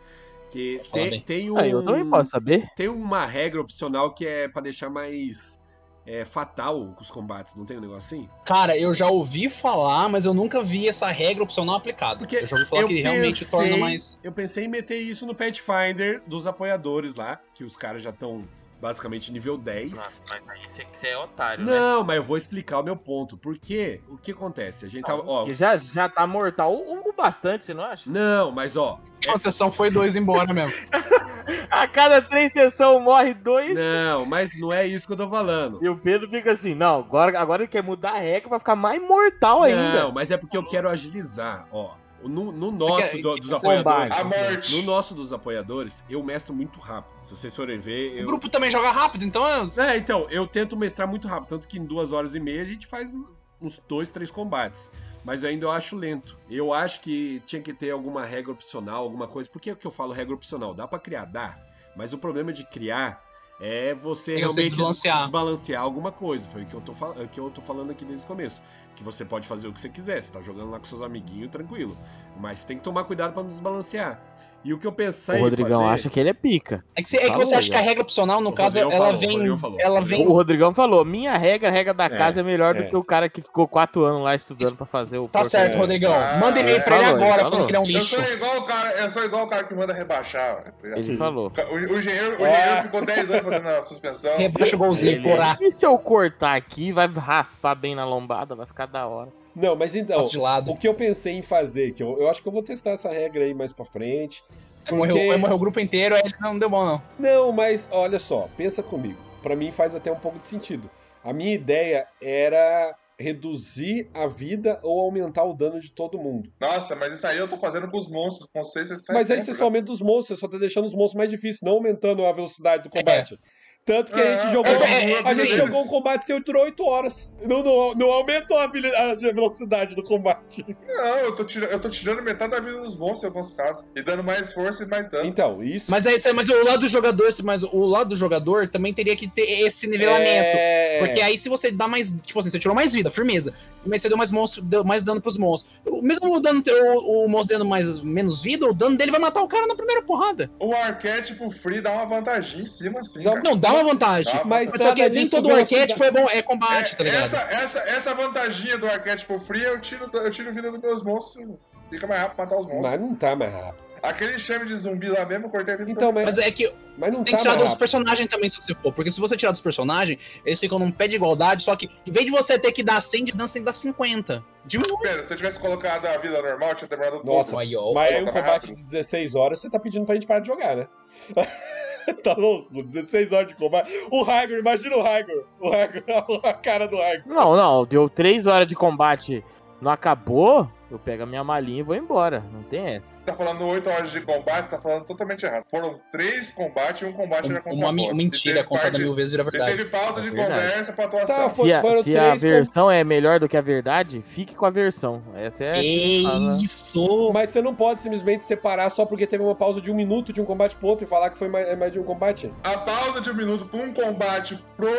Que 0.49 0.81
tem, 0.91 1.21
tem 1.21 1.49
um. 1.51 1.57
Ah, 1.57 1.65
eu 1.67 1.81
também 1.81 2.09
posso 2.09 2.31
saber. 2.31 2.67
Tem 2.75 2.89
uma 2.89 3.25
regra 3.25 3.61
opcional 3.61 4.13
que 4.13 4.25
é 4.25 4.49
pra 4.49 4.61
deixar 4.61 4.89
mais 4.89 5.60
é, 6.05 6.25
fatal 6.25 6.95
os 6.99 7.11
combates, 7.11 7.55
não 7.55 7.65
tem 7.65 7.77
um 7.77 7.81
negócio 7.81 8.17
assim? 8.17 8.29
Cara, 8.45 8.77
eu 8.77 8.93
já 8.93 9.07
ouvi 9.07 9.49
falar, 9.49 10.09
mas 10.09 10.25
eu 10.25 10.33
nunca 10.33 10.63
vi 10.63 10.87
essa 10.87 11.07
regra 11.07 11.43
opcional 11.43 11.75
aplicada. 11.75 12.19
Porque 12.19 12.37
eu 12.37 12.45
já 12.45 12.55
ouvi 12.55 12.67
falar 12.67 12.87
que 12.87 13.01
realmente 13.01 13.39
pensei- 13.39 13.59
torna 13.59 13.77
mais. 13.77 14.19
Eu 14.23 14.31
pensei 14.31 14.65
em 14.65 14.67
meter 14.67 14.97
isso 14.99 15.25
no 15.25 15.35
Pathfinder 15.35 16.21
dos 16.25 16.47
apoiadores 16.47 17.15
lá, 17.15 17.39
que 17.53 17.63
os 17.63 17.77
caras 17.77 18.01
já 18.03 18.09
estão 18.09 18.43
basicamente 18.81 19.31
nível 19.31 19.57
10. 19.57 19.91
Nossa, 19.91 20.21
mas 20.29 20.49
aí 20.49 20.61
você, 20.67 20.87
você 20.91 21.07
é 21.07 21.17
otário, 21.17 21.63
né? 21.63 21.71
Não, 21.71 22.03
mas 22.03 22.17
eu 22.17 22.23
vou 22.23 22.35
explicar 22.35 22.79
o 22.79 22.83
meu 22.83 22.95
ponto. 22.97 23.37
Porque 23.37 24.01
o 24.09 24.17
que 24.17 24.31
acontece? 24.31 24.85
A 24.85 24.89
gente 24.89 25.05
tava. 25.05 25.23
Ó, 25.25 25.41
Porque 25.41 25.55
já, 25.55 25.77
já 25.77 26.09
tá 26.09 26.25
mortal 26.25 26.73
o, 26.73 27.09
o 27.09 27.13
bastante, 27.13 27.63
você 27.63 27.73
não 27.73 27.83
acha? 27.83 28.09
não, 28.09 28.51
mas 28.51 28.75
ó. 28.75 28.99
A 29.29 29.37
sessão 29.37 29.71
foi 29.71 29.91
dois 29.91 30.15
embora 30.15 30.51
mesmo. 30.51 30.75
A 31.69 31.87
cada 31.87 32.21
três 32.21 32.53
sessões 32.53 33.03
morre 33.03 33.33
dois. 33.33 33.75
Não, 33.75 34.25
mas 34.25 34.59
não 34.59 34.71
é 34.71 34.85
isso 34.85 35.07
que 35.07 35.13
eu 35.13 35.17
tô 35.17 35.29
falando. 35.29 35.79
E 35.81 35.89
o 35.89 35.97
Pedro 35.97 36.29
fica 36.29 36.51
assim, 36.51 36.75
não, 36.75 36.99
agora, 36.99 37.39
agora 37.39 37.63
ele 37.63 37.69
quer 37.69 37.83
mudar 37.83 38.11
a 38.11 38.19
regra 38.19 38.49
pra 38.49 38.59
ficar 38.59 38.75
mais 38.75 39.01
mortal 39.01 39.63
ainda. 39.63 40.03
Não, 40.03 40.11
mas 40.11 40.31
é 40.31 40.37
porque 40.37 40.55
eu 40.55 40.65
quero 40.65 40.89
agilizar, 40.89 41.67
ó. 41.71 41.95
No, 42.23 42.51
no 42.51 42.71
nosso 42.71 43.11
quer- 43.11 43.21
do- 43.21 43.35
dos 43.35 43.51
apoiadores. 43.51 44.17
A 44.19 44.23
morte. 44.23 44.75
No 44.75 44.81
nosso 44.83 45.13
dos 45.15 45.31
apoiadores, 45.33 46.03
eu 46.09 46.21
mestro 46.23 46.53
muito 46.53 46.79
rápido. 46.79 47.13
Se 47.23 47.35
vocês 47.35 47.55
forem 47.55 47.77
ver, 47.77 48.13
O 48.13 48.17
eu. 48.19 48.27
grupo 48.27 48.49
também 48.49 48.69
joga 48.71 48.91
rápido, 48.91 49.23
então 49.25 49.43
eu- 49.47 49.83
É, 49.83 49.97
então, 49.97 50.27
eu 50.29 50.45
tento 50.47 50.75
mestrar 50.77 51.07
muito 51.07 51.27
rápido. 51.27 51.49
Tanto 51.49 51.67
que 51.67 51.77
em 51.79 51.85
duas 51.85 52.11
horas 52.11 52.35
e 52.35 52.39
meia 52.39 52.61
a 52.61 52.65
gente 52.65 52.85
faz 52.87 53.13
uns 53.61 53.81
dois, 53.87 54.11
três 54.11 54.29
combates. 54.31 54.91
Mas 55.23 55.43
ainda 55.43 55.65
eu 55.65 55.71
acho 55.71 55.95
lento. 55.95 56.35
Eu 56.49 56.73
acho 56.73 56.99
que 57.01 57.41
tinha 57.45 57.61
que 57.61 57.73
ter 57.73 57.91
alguma 57.91 58.25
regra 58.25 58.51
opcional, 58.51 59.03
alguma 59.03 59.27
coisa. 59.27 59.47
Por 59.49 59.61
que, 59.61 59.75
que 59.75 59.85
eu 59.85 59.91
falo 59.91 60.11
regra 60.13 60.33
opcional? 60.33 60.73
Dá 60.73 60.87
pra 60.87 60.97
criar? 60.97 61.25
Dá. 61.25 61.57
Mas 61.95 62.11
o 62.11 62.17
problema 62.17 62.51
de 62.51 62.63
criar 62.65 63.23
é 63.59 63.93
você 63.93 64.37
realmente 64.37 64.69
desbalancear. 64.69 65.19
desbalancear 65.19 65.83
alguma 65.83 66.11
coisa. 66.11 66.47
Foi 66.47 66.63
o 66.63 66.65
que 66.65 66.73
eu, 66.73 66.81
tô 66.81 66.93
fal- 66.95 67.13
que 67.31 67.39
eu 67.39 67.51
tô 67.51 67.61
falando 67.61 67.91
aqui 67.91 68.03
desde 68.03 68.25
o 68.25 68.27
começo. 68.27 68.63
Que 69.01 69.05
você 69.05 69.25
pode 69.25 69.47
fazer 69.47 69.67
o 69.67 69.73
que 69.73 69.81
você 69.81 69.89
quiser. 69.89 70.21
Você 70.21 70.31
tá 70.31 70.41
jogando 70.41 70.69
lá 70.69 70.77
com 70.77 70.85
seus 70.85 71.01
amiguinhos, 71.01 71.49
tranquilo. 71.49 71.97
Mas 72.39 72.63
tem 72.63 72.77
que 72.77 72.83
tomar 72.83 73.03
cuidado 73.03 73.33
pra 73.33 73.41
não 73.41 73.49
desbalancear. 73.49 74.21
E 74.63 74.73
o 74.73 74.77
que 74.77 74.85
eu 74.85 74.91
pensei 74.91 75.39
o 75.39 75.41
Rodrigão 75.41 75.81
fazer... 75.81 75.93
acha 75.93 76.09
que 76.09 76.19
ele 76.19 76.29
é 76.29 76.33
pica. 76.33 76.83
É 76.95 77.01
que, 77.01 77.09
você, 77.09 77.17
é 77.17 77.31
que 77.31 77.35
você 77.37 77.55
acha 77.55 77.69
que 77.69 77.75
a 77.75 77.81
regra 77.81 78.03
opcional, 78.03 78.39
no 78.39 78.51
O 78.51 78.53
caso, 78.53 78.77
Rodrigão 78.79 78.95
ela 79.05 79.05
falou, 79.17 79.19
vem. 79.19 79.79
Ela 79.79 79.99
O 79.99 80.03
vem. 80.05 80.27
O 80.27 80.31
Rodrigão 80.33 80.73
falou, 80.73 81.03
minha 81.03 81.35
regra, 81.35 81.69
a 81.69 81.71
regra 81.71 81.93
da 81.95 82.07
casa 82.09 82.41
é, 82.41 82.43
melhor 82.43 82.75
é. 82.75 82.83
do 82.83 82.89
que 82.89 82.95
o 82.95 83.03
cara 83.03 83.27
que 83.27 83.41
ficou 83.41 83.67
quatro 83.67 84.03
anos 84.05 84.21
lá 84.23 84.35
estudando 84.35 84.75
pra 84.75 84.85
fazer 84.85 85.17
o 85.17 85.23
Tá 85.27 85.39
porco. 85.39 85.49
certo, 85.49 85.75
É. 85.75 85.77
Rodrigão. 85.77 86.13
Ah, 86.13 86.37
Manda 86.39 86.59
e-mail 86.59 86.81
pra 86.83 86.95
ele 86.97 87.05
falou, 87.05 87.17
ele 87.17 87.23
agora, 87.25 87.35
falou. 87.43 87.49
falando 87.51 87.65
que 87.65 87.71
ele 87.71 87.77
é 87.77 87.79
um 87.79 87.83
Eu 87.85 87.87
lixo. 87.89 88.15
sou 88.21 88.33
igual 88.33 88.57
o 88.59 88.63
cara, 88.63 88.89
eu 88.91 89.09
sou 89.09 89.25
igual 89.25 89.43
o 89.43 89.47
cara 89.47 89.63
que 89.63 89.73
manda 89.73 89.93
rebaixar, 89.93 90.63
tá? 90.63 90.71
Ele 90.83 91.17
falou. 91.17 91.51
O, 91.71 91.73
o 91.75 91.99
engenheiro, 91.99 92.31
o 92.33 92.47
engenheiro 92.47 92.81
ficou 92.83 93.03
10 93.05 93.31
anos 93.31 93.43
fazendo 93.43 93.67
a 93.67 93.83
suspensão. 93.83 94.37
Rebaixa 94.37 94.75
o 94.75 94.79
golzinho, 94.79 95.13
Ele- 95.13 95.23
porá. 95.29 95.57
E 95.59 95.71
se 95.71 95.85
eu 95.85 95.97
cortar 95.97 96.55
aqui, 96.55 96.91
vai 96.91 97.07
raspar 97.07 97.73
bem 97.73 97.95
na 97.95 98.05
lombada, 98.05 98.55
vai 98.55 98.65
ficar 98.67 98.85
da 98.85 99.07
hora. 99.07 99.29
Não, 99.55 99.75
mas 99.75 99.95
então... 99.95 100.17
Passo 100.17 100.31
de 100.31 100.37
lado. 100.37 100.71
O 100.71 100.77
que 100.77 100.87
eu 100.87 100.93
pensei 100.93 101.33
em 101.33 101.41
fazer, 101.41 101.93
que 101.93 102.01
eu, 102.01 102.17
eu 102.19 102.29
acho 102.29 102.41
que 102.41 102.47
eu 102.47 102.51
vou 102.53 102.63
testar 102.63 102.91
essa 102.91 103.09
regra 103.09 103.43
aí 103.43 103.53
mais 103.53 103.71
pra 103.73 103.85
frente. 103.85 104.43
Aí 104.85 104.95
Morreu, 104.95 105.15
porque- 105.15 105.29
aí 105.31 105.37
morreu 105.37 105.55
o 105.55 105.59
grupo 105.59 105.79
inteiro, 105.79 106.15
aí 106.15 106.23
não 106.39 106.57
deu 106.57 106.69
bom, 106.69 106.83
não. 106.85 107.01
Não, 107.19 107.51
mas 107.51 107.87
olha 107.91 108.19
só, 108.19 108.49
pensa 108.57 108.81
comigo. 108.81 109.19
Pra 109.43 109.55
mim 109.55 109.71
faz 109.71 109.93
até 109.95 110.11
um 110.11 110.15
pouco 110.19 110.37
de 110.39 110.45
sentido. 110.45 110.89
A 111.23 111.33
minha 111.33 111.53
ideia 111.53 112.07
era 112.21 112.95
reduzir 113.19 114.09
a 114.13 114.25
vida 114.25 114.79
ou 114.81 114.99
aumentar 114.99 115.43
o 115.43 115.53
dano 115.53 115.79
de 115.79 115.91
todo 115.91 116.17
mundo. 116.17 116.51
Nossa, 116.59 116.95
mas 116.95 117.13
isso 117.13 117.27
aí 117.27 117.37
eu 117.37 117.47
tô 117.47 117.55
fazendo 117.57 117.87
com 117.87 117.97
os 117.97 118.09
monstros. 118.09 118.47
Com 118.51 118.63
vocês, 118.63 118.87
vocês 118.87 119.05
Mas 119.09 119.29
aí 119.29 119.39
você 119.39 119.51
né? 119.51 119.57
só 119.57 119.65
aumenta 119.65 119.91
os 119.91 120.01
monstros, 120.01 120.39
você 120.39 120.45
só 120.45 120.47
tá 120.47 120.57
deixando 120.57 120.85
os 120.85 120.93
monstros 120.93 121.15
mais 121.17 121.29
difíceis, 121.29 121.61
não 121.61 121.73
aumentando 121.73 122.25
a 122.25 122.31
velocidade 122.31 122.83
do 122.83 122.89
combate. 122.89 123.37
Tanto 123.83 124.13
que 124.13 124.19
a 124.19 124.33
gente 124.33 124.47
É, 124.47 124.51
jogou, 124.51 124.71
é, 124.71 125.11
é, 125.11 125.21
a 125.25 125.33
gente 125.33 125.55
jogou 125.55 125.83
um 125.83 125.87
combate 125.87 126.23
seu 126.23 126.37
e 126.37 126.43
durou 126.43 126.63
8 126.63 126.83
horas. 126.83 127.31
Não, 127.43 127.63
não, 127.63 127.93
não 127.93 128.11
aumentou 128.11 128.57
a 128.57 128.67
velocidade 128.67 129.95
do 129.95 130.03
combate. 130.03 130.63
Não, 130.87 131.17
eu 131.17 131.35
tô, 131.35 131.43
tirando, 131.43 131.71
eu 131.71 131.79
tô 131.79 131.89
tirando 131.89 132.21
metade 132.21 132.51
da 132.51 132.59
vida 132.59 132.77
dos 132.77 132.95
monstros 132.95 133.23
em 133.23 133.27
alguns 133.27 133.51
casos. 133.51 133.87
E 133.95 134.03
dando 134.03 134.23
mais 134.23 134.53
força 134.53 134.83
e 134.83 134.87
mais 134.87 135.09
dano. 135.09 135.25
Então, 135.25 135.63
isso. 135.63 135.89
Mas 135.89 136.05
aí, 136.05 136.15
mas 136.33 136.47
o 136.49 136.63
lado 136.63 136.81
do 136.81 136.87
jogador, 136.87 137.27
mas 137.43 137.63
o 137.63 137.79
lado 137.79 138.09
do 138.09 138.15
jogador 138.15 138.67
também 138.67 138.93
teria 138.93 139.15
que 139.15 139.27
ter 139.27 139.49
esse 139.65 139.87
nivelamento. 139.87 140.29
É... 140.29 140.99
Porque 140.99 141.19
aí 141.19 141.37
se 141.37 141.49
você 141.49 141.71
dá 141.71 141.87
mais, 141.87 142.11
tipo 142.11 142.39
assim, 142.39 142.51
você 142.51 142.59
tirou 142.59 142.75
mais 142.75 142.93
vida, 142.93 143.09
firmeza. 143.09 143.53
Mas 143.85 144.01
você 144.01 144.09
deu 144.09 144.17
mais 144.17 144.29
monstro, 144.31 144.61
deu 144.61 144.83
mais 144.83 145.03
dano 145.03 145.19
pros 145.21 145.37
monstros. 145.37 145.81
O- 145.85 146.01
Mesmo 146.01 146.35
o 146.35 146.39
dano, 146.39 146.61
o, 146.67 147.25
o 147.25 147.29
monstro 147.29 147.57
dando 147.57 147.67
mais, 147.67 147.99
menos 147.99 148.43
vida, 148.43 148.67
o 148.67 148.73
dano 148.73 148.95
dele 148.97 149.11
vai 149.11 149.19
matar 149.19 149.41
o 149.41 149.47
cara 149.47 149.65
na 149.67 149.75
primeira 149.75 150.01
porrada. 150.03 150.49
O 150.59 150.73
arquétipo 150.73 151.49
free 151.49 151.81
dá 151.81 151.91
uma 151.91 152.05
vantagem 152.05 152.61
em 152.61 152.65
cima, 152.65 152.99
assim. 152.99 153.23
Não, 153.23 153.33
cara. 153.33 153.49
Não, 153.49 153.57
dá 153.57 153.73
uma 153.73 153.83
vantagem. 153.83 154.33
Dá. 154.33 154.43
Mas 154.45 154.69
só 154.71 154.93
que 154.93 155.09
nem 155.09 155.27
todo 155.27 155.51
arquétipo 155.51 156.03
é 156.03 156.11
bom, 156.11 156.27
é 156.29 156.41
combate, 156.41 156.93
É, 156.93 156.95
tá 156.95 157.03
ligado? 157.03 157.23
essa, 157.25 157.37
essa, 157.37 157.79
essa 157.79 158.13
vantaginha 158.13 158.77
do 158.77 158.85
arquétipo 158.87 159.39
free, 159.39 159.63
eu 159.63 159.79
tiro, 159.81 160.09
eu 160.13 160.29
tiro 160.31 160.53
vida 160.53 160.69
dos 160.71 160.79
meus 160.81 161.03
monstros. 161.03 161.47
Fica 161.89 162.07
mais 162.07 162.21
rápido 162.21 162.35
pra 162.37 162.45
matar 162.45 162.57
os 162.57 162.65
monstros. 162.65 162.89
Mas 162.89 163.01
não 163.01 163.15
tá 163.15 163.35
mais 163.35 163.51
rápido. 163.51 163.90
Aquele 164.01 164.37
chame 164.39 164.65
de 164.65 164.75
zumbi 164.75 165.07
lá 165.09 165.25
mesmo, 165.25 165.45
eu 165.45 165.49
cortei 165.49 165.75
a 165.75 165.77
vida 165.77 165.91
Então, 165.91 166.11
mas, 166.11 166.25
Mas 166.25 166.37
é 166.39 166.49
que 166.49 166.71
mas 166.97 167.11
não 167.13 167.23
tem 167.23 167.31
tá 167.31 167.37
que 167.37 167.43
tirar 167.43 167.55
dos 167.55 167.75
personagens 167.75 168.27
também, 168.27 168.49
se 168.49 168.61
você 168.61 168.75
for. 168.75 168.91
Porque 168.91 169.11
se 169.11 169.19
você 169.19 169.35
tirar 169.37 169.51
dos 169.51 169.61
personagens, 169.61 170.19
eles 170.45 170.59
ficam 170.59 170.77
num 170.77 170.91
pé 170.91 171.07
de 171.07 171.15
igualdade, 171.15 171.63
só 171.63 171.75
que 171.75 171.89
em 172.05 172.11
vez 172.11 172.25
de 172.25 172.31
você 172.31 172.59
ter 172.59 172.71
que 172.71 172.83
dar 172.83 173.01
100 173.01 173.23
de 173.23 173.31
você 173.31 173.53
tem 173.53 173.61
que 173.61 173.65
dar 173.65 173.73
50. 173.73 174.43
Diminui. 174.65 174.97
Pera, 175.01 175.23
se 175.23 175.33
eu 175.33 175.37
tivesse 175.37 175.59
colocado 175.59 176.05
a 176.05 176.17
vida 176.17 176.41
normal, 176.41 176.75
tinha 176.75 176.87
demorado 176.87 177.23
Nossa, 177.23 177.51
dobro. 177.51 177.59
Aí, 177.59 177.75
ó. 177.75 177.93
Mas 177.93 178.15
aí 178.15 178.23
um 178.23 178.27
combate 178.27 178.45
rápido. 178.45 178.75
de 178.75 178.83
16 178.83 179.35
horas, 179.35 179.59
você 179.59 179.69
tá 179.69 179.79
pedindo 179.79 180.05
pra 180.05 180.15
gente 180.15 180.27
parar 180.27 180.41
de 180.41 180.47
jogar, 180.47 180.75
né? 180.75 180.87
tá 182.23 182.33
louco? 182.33 182.83
16 182.83 183.31
horas 183.31 183.47
de 183.47 183.55
combate. 183.55 183.91
O 184.11 184.23
Raigor, 184.23 184.59
imagina 184.59 184.95
o 184.95 185.01
Raigor. 185.01 185.45
O 185.59 185.69
Raigor, 185.69 186.03
a 186.43 186.53
cara 186.53 186.87
do 186.87 186.97
Raigor. 186.97 187.33
Não, 187.33 187.55
não, 187.55 187.85
deu 187.85 188.09
três 188.09 188.45
horas 188.45 188.67
de 188.67 188.75
combate, 188.75 189.43
não 189.81 189.91
acabou, 189.91 190.69
eu 190.91 190.99
pego 190.99 191.23
a 191.23 191.25
minha 191.25 191.43
malinha 191.43 191.79
e 191.79 191.83
vou 191.83 191.95
embora. 191.95 192.43
Não 192.51 192.63
tem 192.63 192.85
essa. 192.95 193.17
Tá 193.25 193.33
falando 193.33 193.63
8 193.65 193.89
horas 193.89 194.11
de 194.11 194.21
combate, 194.21 194.69
tá 194.69 194.77
falando 194.79 195.05
totalmente 195.05 195.45
errado. 195.45 195.63
Foram 195.69 195.99
três 196.11 196.51
combates 196.51 197.01
e 197.01 197.05
um 197.05 197.13
combate 197.13 197.49
era 197.49 197.61
contra 197.61 197.77
Uma 197.77 197.89
a 197.89 197.93
boss. 197.93 198.13
mentira 198.17 198.63
contada 198.63 198.97
mil 198.99 199.13
vezes 199.13 199.31
vira 199.31 199.43
verdade. 199.43 199.71
teve 199.77 199.89
pausa 199.89 200.19
É 200.19 200.23
de 200.23 200.29
verdade. 200.29 200.61
conversa 200.61 200.93
pra 200.93 201.05
atuação. 201.05 201.35
Tá, 201.35 201.49
Se 201.49 201.73
a, 201.73 201.81
se 201.81 202.17
a 202.17 202.21
três 202.29 202.33
com- 202.33 202.39
versão 202.47 202.91
é 202.91 203.03
melhor 203.03 203.39
do 203.39 203.47
que 203.47 203.57
a 203.57 203.61
verdade, 203.61 204.21
fique 204.23 204.55
com 204.55 204.65
a 204.65 204.69
versão. 204.69 205.21
Essa 205.35 205.63
é. 205.65 205.81
Que 205.81 206.23
fala. 206.23 206.57
isso! 206.61 207.31
Mas 207.33 207.49
você 207.49 207.61
não 207.61 207.73
pode 207.75 208.01
simplesmente 208.01 208.43
separar 208.43 208.89
só 208.89 209.05
porque 209.05 209.25
teve 209.27 209.43
uma 209.43 209.55
pausa 209.55 209.81
de 209.81 209.91
um 209.91 209.95
minuto 209.95 210.33
de 210.33 210.41
um 210.41 210.45
combate 210.45 210.75
pro 210.75 210.87
outro 210.87 211.05
e 211.05 211.07
falar 211.07 211.29
que 211.29 211.37
foi 211.37 211.47
mais, 211.47 211.67
é 211.67 211.75
mais 211.75 211.91
de 211.91 211.99
um 211.99 212.03
combate? 212.03 212.51
A 212.63 212.77
pausa 212.77 213.21
de 213.21 213.29
um 213.29 213.33
minuto 213.35 213.65
pra 213.65 213.79
um 213.79 213.93
combate 213.93 214.63
pro 214.75 214.89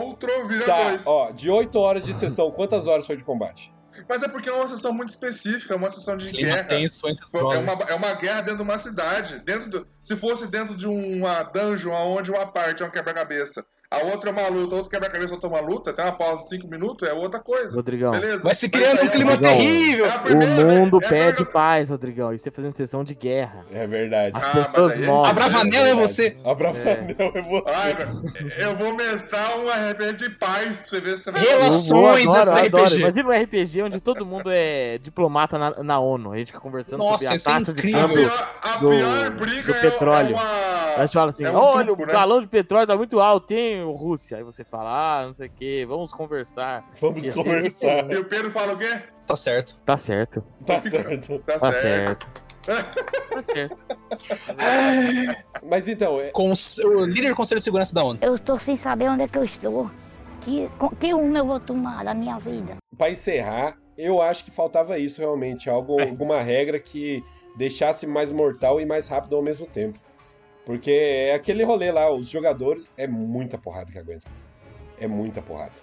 outro 0.00 0.30
vira 0.46 0.64
Tá, 0.64 0.88
dois. 0.90 1.06
ó, 1.06 1.30
de 1.30 1.50
8 1.50 1.78
horas 1.78 2.04
de 2.04 2.14
sessão, 2.14 2.50
quantas 2.50 2.86
horas 2.86 3.06
foi 3.06 3.16
de 3.16 3.24
combate? 3.24 3.72
Mas 4.08 4.22
é 4.22 4.28
porque 4.28 4.48
é 4.48 4.52
uma 4.52 4.66
sessão 4.66 4.92
muito 4.92 5.08
específica, 5.10 5.74
é 5.74 5.76
uma 5.76 5.88
sessão 5.88 6.16
de 6.16 6.28
Clima 6.28 6.54
guerra. 6.54 6.68
tenso 6.68 7.08
entre 7.08 7.24
os 7.24 7.32
É 7.32 7.58
uma, 7.58 7.72
é 7.72 7.94
uma 7.94 8.12
guerra 8.14 8.40
dentro 8.40 8.58
de 8.58 8.62
uma 8.62 8.78
cidade. 8.78 9.40
Dentro 9.40 9.68
do, 9.68 9.86
se 10.02 10.16
fosse 10.16 10.46
dentro 10.46 10.74
de 10.76 10.86
uma 10.86 11.42
dungeon 11.42 11.92
onde 11.92 12.30
uma 12.30 12.46
parte 12.46 12.82
é 12.82 12.86
um 12.86 12.90
quebra-cabeça, 12.90 13.64
a 13.92 14.04
outra 14.04 14.30
é 14.30 14.32
uma 14.32 14.46
luta, 14.46 14.76
outro 14.76 14.88
quebra-cabeça, 14.88 15.34
outra 15.34 15.48
é 15.48 15.52
uma 15.52 15.60
luta, 15.60 15.92
tem 15.92 16.04
uma 16.04 16.12
pausa 16.12 16.44
de 16.44 16.48
5 16.50 16.68
minutos, 16.68 17.08
é 17.08 17.12
outra 17.12 17.40
coisa. 17.40 17.74
Rodrigão. 17.74 18.12
Beleza? 18.12 18.44
Vai 18.44 18.54
se 18.54 18.68
criando 18.68 19.02
um 19.02 19.06
é 19.06 19.08
clima 19.08 19.32
Rodrigão, 19.32 19.56
terrível! 19.56 20.06
é 20.06 20.10
a 20.12 20.16
O 20.16 20.20
primeira 20.20 20.54
mundo 20.64 21.00
vez- 21.00 21.10
é 21.10 21.14
a 21.16 21.18
pede 21.18 21.34
primeira- 21.34 21.50
paz, 21.52 21.90
Rodrigão. 21.90 22.32
E 22.32 22.38
você 22.38 22.52
fazendo 22.52 22.72
sessão 22.76 23.02
de 23.02 23.16
guerra. 23.16 23.66
É 23.72 23.88
verdade. 23.88 24.36
As 24.36 24.44
Ah, 24.44 24.64
pessoas 24.64 24.92
aí- 24.96 25.04
morrem. 25.04 25.30
A 25.32 25.34
Bravanel 25.34 25.86
é 25.86 25.94
você. 25.94 26.36
A 26.44 26.54
Bravanel 26.54 27.16
é, 27.18 27.42
você. 27.42 27.70
Ai, 27.70 27.96
eu 28.58 28.76
vou 28.76 28.94
mestrar 28.94 29.58
um 29.58 29.66
RPG 29.68 30.12
de 30.12 30.30
paz 30.36 30.80
pra 30.82 30.88
você 30.88 31.00
ver 31.00 31.18
se 31.18 31.24
você 31.24 31.30
vai 31.32 31.42
Relações, 31.44 32.28
adoro, 32.28 32.38
antes 32.38 32.50
do 32.52 32.58
adoro. 32.58 32.84
RPG. 32.84 32.96
Imagina 33.00 33.28
um 33.28 33.32
RPG 33.42 33.82
onde 33.82 34.00
todo 34.00 34.24
mundo 34.24 34.50
é 34.52 34.98
diplomata 34.98 35.58
na, 35.58 35.82
na 35.82 35.98
ONU. 35.98 36.30
A 36.32 36.38
gente 36.38 36.46
fica 36.52 36.60
conversando 36.60 37.00
Nossa, 37.00 37.24
sobre 37.24 37.26
a 37.26 37.34
é 37.34 37.38
taxa 37.40 37.72
de 37.72 37.80
incrível. 37.80 37.98
A 38.00 38.06
câmbio. 38.08 38.28
pior, 38.28 38.50
a 38.62 38.76
do- 38.76 38.88
pior 38.90 39.30
briga 39.32 39.72
do 39.72 39.78
é- 39.78 39.89
petróleo. 39.92 40.30
é 40.36 40.38
uma... 40.38 40.80
Aí 41.00 41.08
você 41.08 41.12
fala 41.14 41.30
assim, 41.30 41.44
é 41.44 41.50
um 41.50 41.54
olha, 41.56 41.84
truco, 41.86 42.02
o 42.02 42.06
né? 42.06 42.12
galão 42.12 42.40
de 42.40 42.46
petróleo 42.48 42.86
tá 42.86 42.96
muito 42.96 43.20
alto, 43.20 43.50
hein, 43.52 43.82
Rússia? 43.84 44.36
Aí 44.36 44.42
você 44.42 44.64
fala, 44.64 45.20
ah, 45.20 45.26
não 45.26 45.32
sei 45.32 45.46
o 45.46 45.50
que, 45.50 45.84
vamos 45.86 46.12
conversar. 46.12 46.84
Vamos 47.00 47.22
Esse- 47.24 47.32
conversar. 47.32 48.10
E 48.12 48.16
o 48.16 48.24
Pedro 48.24 48.50
fala 48.50 48.72
o 48.74 48.78
quê? 48.78 49.00
Tá 49.26 49.36
certo. 49.36 49.76
Tá 49.84 49.96
certo, 49.96 50.44
Tá 50.66 50.82
certo. 50.82 51.38
Tá, 51.40 51.58
tá 51.58 51.72
certo. 51.72 52.26
certo. 52.26 52.44
tá 53.30 53.42
certo. 53.42 53.86
Mas 55.62 55.88
então, 55.88 56.20
é- 56.20 56.30
Cons- 56.30 56.78
o 56.78 57.04
líder 57.04 57.30
do 57.30 57.36
Conselho 57.36 57.58
de 57.60 57.64
Segurança 57.64 57.94
da 57.94 58.02
ONU. 58.04 58.18
Eu 58.20 58.34
estou 58.34 58.58
sem 58.58 58.76
saber 58.76 59.08
onde 59.08 59.22
é 59.22 59.28
que 59.28 59.38
eu 59.38 59.44
estou. 59.44 59.90
Que, 60.42 60.68
que 60.98 61.12
rumo 61.12 61.36
eu 61.36 61.46
vou 61.46 61.60
tomar 61.60 62.04
da 62.04 62.14
minha 62.14 62.38
vida? 62.38 62.76
pra 62.96 63.10
encerrar, 63.10 63.78
eu 63.96 64.20
acho 64.20 64.44
que 64.44 64.50
faltava 64.50 64.98
isso 64.98 65.20
realmente. 65.22 65.70
Algo, 65.70 66.00
alguma 66.02 66.40
regra 66.42 66.78
que 66.78 67.22
deixasse 67.60 68.06
mais 68.06 68.32
mortal 68.32 68.80
e 68.80 68.86
mais 68.86 69.06
rápido 69.06 69.36
ao 69.36 69.42
mesmo 69.42 69.66
tempo. 69.66 69.98
Porque 70.64 70.90
é 70.90 71.34
aquele 71.34 71.62
rolê 71.62 71.92
lá, 71.92 72.10
os 72.10 72.26
jogadores, 72.26 72.90
é 72.96 73.06
muita 73.06 73.58
porrada 73.58 73.92
que 73.92 73.98
aguenta. 73.98 74.24
É 74.98 75.06
muita 75.06 75.42
porrada. 75.42 75.74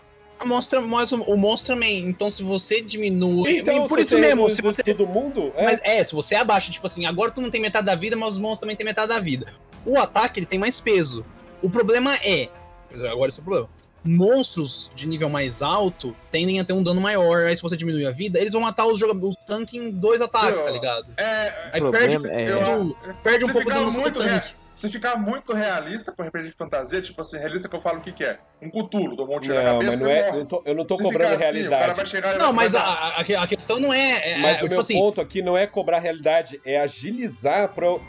Mostra, 0.43 0.81
mas 0.81 1.11
o, 1.11 1.21
o 1.23 1.37
monstro 1.37 1.75
também. 1.75 2.07
Então, 2.07 2.29
se 2.31 2.41
você 2.41 2.81
diminui. 2.81 3.59
Então, 3.59 3.85
e 3.85 3.87
por 3.87 3.99
isso 3.99 4.17
mesmo, 4.17 4.49
se 4.49 4.61
você. 4.61 4.83
todo 4.83 5.05
mundo, 5.05 5.51
é, 5.55 5.65
Mas 5.65 5.79
é, 5.83 6.03
se 6.03 6.15
você 6.15 6.35
abaixa, 6.35 6.71
tipo 6.71 6.85
assim, 6.85 7.05
agora 7.05 7.31
tu 7.31 7.41
não 7.41 7.49
tem 7.49 7.61
metade 7.61 7.85
da 7.85 7.95
vida, 7.95 8.15
mas 8.15 8.33
os 8.33 8.37
monstros 8.39 8.61
também 8.61 8.75
têm 8.75 8.85
metade 8.85 9.09
da 9.09 9.19
vida. 9.19 9.45
O 9.85 9.97
ataque 9.99 10.39
ele 10.39 10.45
tem 10.47 10.59
mais 10.59 10.79
peso. 10.79 11.23
O 11.61 11.69
problema 11.69 12.15
é. 12.23 12.49
Agora 13.11 13.29
esse 13.29 13.39
é 13.39 13.41
o 13.41 13.45
problema. 13.45 13.69
Monstros 14.07 14.91
de 14.95 15.07
nível 15.07 15.29
mais 15.29 15.61
alto 15.61 16.15
tendem 16.31 16.59
a 16.59 16.65
ter 16.65 16.73
um 16.73 16.81
dano 16.83 16.99
maior. 17.01 17.45
Aí 17.45 17.55
se 17.55 17.61
você 17.61 17.75
diminuir 17.77 18.05
a 18.05 18.11
vida, 18.11 18.39
eles 18.39 18.53
vão 18.53 18.61
matar 18.61 18.85
os 18.87 18.99
jogadores, 18.99 19.35
os 19.37 19.45
tanques 19.45 19.73
em 19.79 19.91
dois 19.91 20.21
ataques, 20.21 20.61
tá 20.61 20.71
ligado? 20.71 21.05
É, 21.17 21.53
Aí 21.73 21.91
perde, 21.91 22.15
é- 22.27 22.49
eu- 22.51 22.95
perde 23.23 23.45
um 23.45 23.47
pouco 23.49 23.65
do 23.65 23.69
ficar 23.69 23.79
dano 23.79 23.91
no 23.91 23.99
muito 23.99 24.19
tanque. 24.19 24.55
Se 24.75 24.87
ficar 24.91 25.15
muito 25.17 25.53
realista 25.53 26.11
com 26.11 26.21
RPG 26.21 26.49
de 26.49 26.55
fantasia, 26.55 27.01
tipo 27.01 27.19
assim, 27.19 27.35
realista 27.39 27.67
que 27.67 27.75
eu 27.75 27.79
falo 27.79 27.97
o 27.97 28.01
que, 28.01 28.11
que 28.11 28.23
é? 28.23 28.37
Um 28.61 28.69
cutulo, 28.69 29.15
tomou 29.15 29.37
um 29.37 29.39
tiro 29.39 29.55
na 29.55 29.63
Não, 29.63 29.71
cabeça 29.79 29.91
mas 29.91 29.99
não 30.01 30.07
é. 30.07 30.29
Eu, 30.39 30.45
tô- 30.45 30.61
eu 30.67 30.75
não 30.75 30.85
tô 30.85 30.95
Se 30.97 31.01
cobrando 31.03 31.31
ficar 31.33 31.47
assim, 31.47 31.65
o 31.65 31.69
cara 31.71 31.79
realidade. 31.81 31.93
vai 31.97 32.05
chegar 32.05 32.37
Não, 32.37 32.53
mas 32.53 32.75
a, 32.75 32.81
a, 32.83 33.19
a 33.21 33.47
questão 33.47 33.79
não 33.79 33.91
é. 33.91 34.33
é 34.33 34.37
Mas 34.37 34.51
é, 34.51 34.59
o 34.59 34.63
tipo 34.65 34.69
meu 34.69 34.79
assim, 34.79 34.93
ponto 34.99 35.19
aqui 35.19 35.41
não 35.41 35.57
é 35.57 35.65
cobrar 35.65 35.97
realidade, 35.97 36.61
é 36.63 36.79
agilizar 36.79 37.69
pro, 37.73 37.99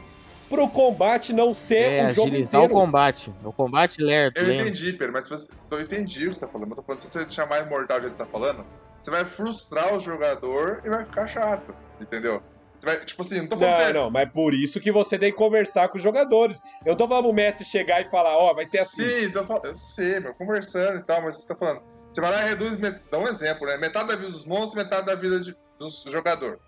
pro 0.49 0.69
combate 0.69 1.33
não 1.33 1.53
ser 1.55 1.77
É, 1.93 2.11
o 2.11 2.15
jogo 2.15 2.29
agilizar 2.29 2.61
o 2.61 2.65
inteiro. 2.65 2.81
combate. 2.81 3.35
O 3.45 3.53
combate 3.53 4.03
lerdo, 4.03 4.39
Eu 4.39 4.47
lento. 4.47 4.61
entendi, 4.63 4.93
Pedro, 4.93 5.13
mas 5.13 5.25
se 5.25 5.31
você... 5.31 5.49
eu 5.71 5.81
entendi 5.81 6.27
o 6.27 6.29
que 6.31 6.35
você 6.37 6.41
tá 6.41 6.49
falando. 6.49 6.71
Eu 6.71 6.77
tô 6.77 6.83
falando, 6.83 6.99
se 7.01 7.09
você 7.09 7.25
deixar 7.25 7.47
mais 7.47 7.69
mortal 7.69 7.99
do 8.01 8.05
que 8.05 8.11
você 8.13 8.19
tá 8.19 8.27
falando, 8.27 8.65
você 9.03 9.11
vai 9.11 9.25
frustrar 9.25 9.95
o 9.95 9.99
jogador 10.01 10.83
e 10.85 10.89
vai 10.89 11.05
ficar 11.05 11.27
chato, 11.29 11.75
entendeu? 12.01 12.43
Você 12.81 12.87
vai, 12.87 13.05
tipo 13.05 13.23
assim, 13.23 13.41
não 13.41 13.49
tô 13.49 13.57
falando 13.57 13.73
Não, 13.79 13.85
você... 13.87 13.93
não, 13.93 14.11
mas 14.11 14.31
por 14.33 14.55
isso 14.55 14.81
que 14.81 14.93
você 14.93 15.19
tem 15.19 15.31
que 15.33 15.37
conversar 15.39 15.89
com 15.89 15.97
os 15.99 16.03
jogadores. 16.03 16.61
Eu 16.87 16.95
tô 16.95 17.09
falando 17.09 17.29
o 17.29 17.33
mestre 17.33 17.65
chegar 17.65 18.01
e 18.01 18.05
falar, 18.05 18.37
ó, 18.37 18.55
vai 18.55 18.67
ser 18.67 18.79
assim. 18.79 19.09
Sim, 19.09 19.31
tô 19.33 19.45
falando, 19.45 19.67
eu 19.67 19.77
sei, 19.77 20.21
meu, 20.21 20.33
conversando 20.35 20.99
e 20.99 21.03
tal, 21.05 21.23
mas 21.23 21.37
você 21.39 21.49
tá 21.49 21.57
falando. 21.57 21.83
Você 22.13 22.21
vai 22.21 22.31
lá 22.31 22.43
e 22.47 22.49
reduz, 22.49 22.77
met- 22.77 23.03
dá 23.11 23.19
um 23.19 23.29
exemplo, 23.29 23.67
né? 23.67 23.77
Metade 23.77 24.09
da 24.09 24.17
vida 24.17 24.31
dos 24.31 24.47
monstros, 24.47 24.75
metade 24.75 25.07
da 25.07 25.15
vida 25.15 25.41
de, 25.41 25.55
do 25.79 25.89
jogador. 26.11 26.59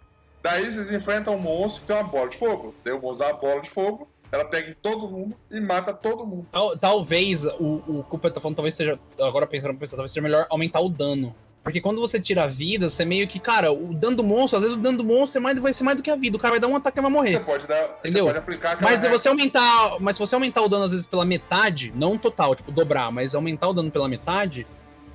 Daí 0.43 0.71
vocês 0.73 0.91
enfrentam 0.93 1.35
um 1.35 1.39
monstro 1.39 1.83
que 1.83 1.87
tem 1.89 1.97
uma 1.97 2.05
bola 2.05 2.29
de 2.29 2.37
fogo. 2.37 2.75
Daí 2.85 2.95
o 2.95 3.01
monstro 3.01 3.27
dá 3.27 3.33
uma 3.35 3.41
bola 3.41 3.61
de 3.61 3.69
fogo, 3.71 4.09
ela 4.33 4.45
pega 4.45 4.71
em 4.71 4.75
todo 4.81 5.09
mundo 5.09 5.37
e 5.51 5.61
mata 5.61 5.93
todo 5.93 6.27
mundo. 6.27 6.47
Tal- 6.51 6.77
talvez 6.79 7.45
o, 7.45 7.83
o 7.87 8.05
Cooper 8.09 8.31
tá 8.31 8.41
falando, 8.41 8.57
talvez 8.57 8.75
seja. 8.75 8.99
Agora 9.21 9.47
pensando, 9.47 9.75
pensando, 9.77 9.97
talvez 9.99 10.13
seja 10.13 10.23
melhor 10.23 10.47
aumentar 10.49 10.81
o 10.81 10.89
dano. 10.89 11.35
Porque 11.63 11.79
quando 11.79 12.01
você 12.01 12.19
tira 12.19 12.45
a 12.45 12.47
vida, 12.47 12.89
você 12.89 13.05
meio 13.05 13.29
que, 13.29 13.39
cara, 13.39 13.71
o 13.71 13.93
dano 13.93 14.17
do 14.17 14.25
monstro, 14.25 14.57
às 14.57 14.63
vezes 14.63 14.79
o 14.79 14.81
dano 14.81 14.97
do 14.97 15.05
monstro 15.05 15.39
é 15.39 15.43
mais, 15.43 15.59
vai 15.61 15.75
ser 15.75 15.85
mais 15.85 15.95
do 15.99 16.03
que 16.03 16.11
a 16.11 16.17
vida. 16.17 16.39
O 16.39 16.41
cara 16.41 16.53
vai 16.53 16.61
dar 16.61 16.69
um 16.69 16.75
ataque 16.77 16.99
e 16.99 17.03
vai 17.03 17.11
Você 17.11 17.17
morrer. 17.19 17.41
pode 17.41 17.67
dar. 17.67 17.99
Entendeu? 17.99 18.25
Você 18.25 18.33
pode 18.33 18.39
aplicar 18.39 18.79
Mas 18.81 19.01
se 19.01 19.09
você 19.11 19.29
aumentar. 19.29 19.97
Mas 20.01 20.17
se 20.17 20.21
você 20.21 20.35
aumentar 20.35 20.63
o 20.63 20.69
dano, 20.69 20.85
às 20.85 20.93
vezes, 20.93 21.07
pela 21.07 21.23
metade, 21.23 21.93
não 21.95 22.17
total, 22.17 22.55
tipo, 22.55 22.73
dobrar, 22.73 23.13
mas 23.13 23.35
aumentar 23.35 23.69
o 23.69 23.75
dano 23.75 23.91
pela 23.91 24.09
metade, 24.09 24.67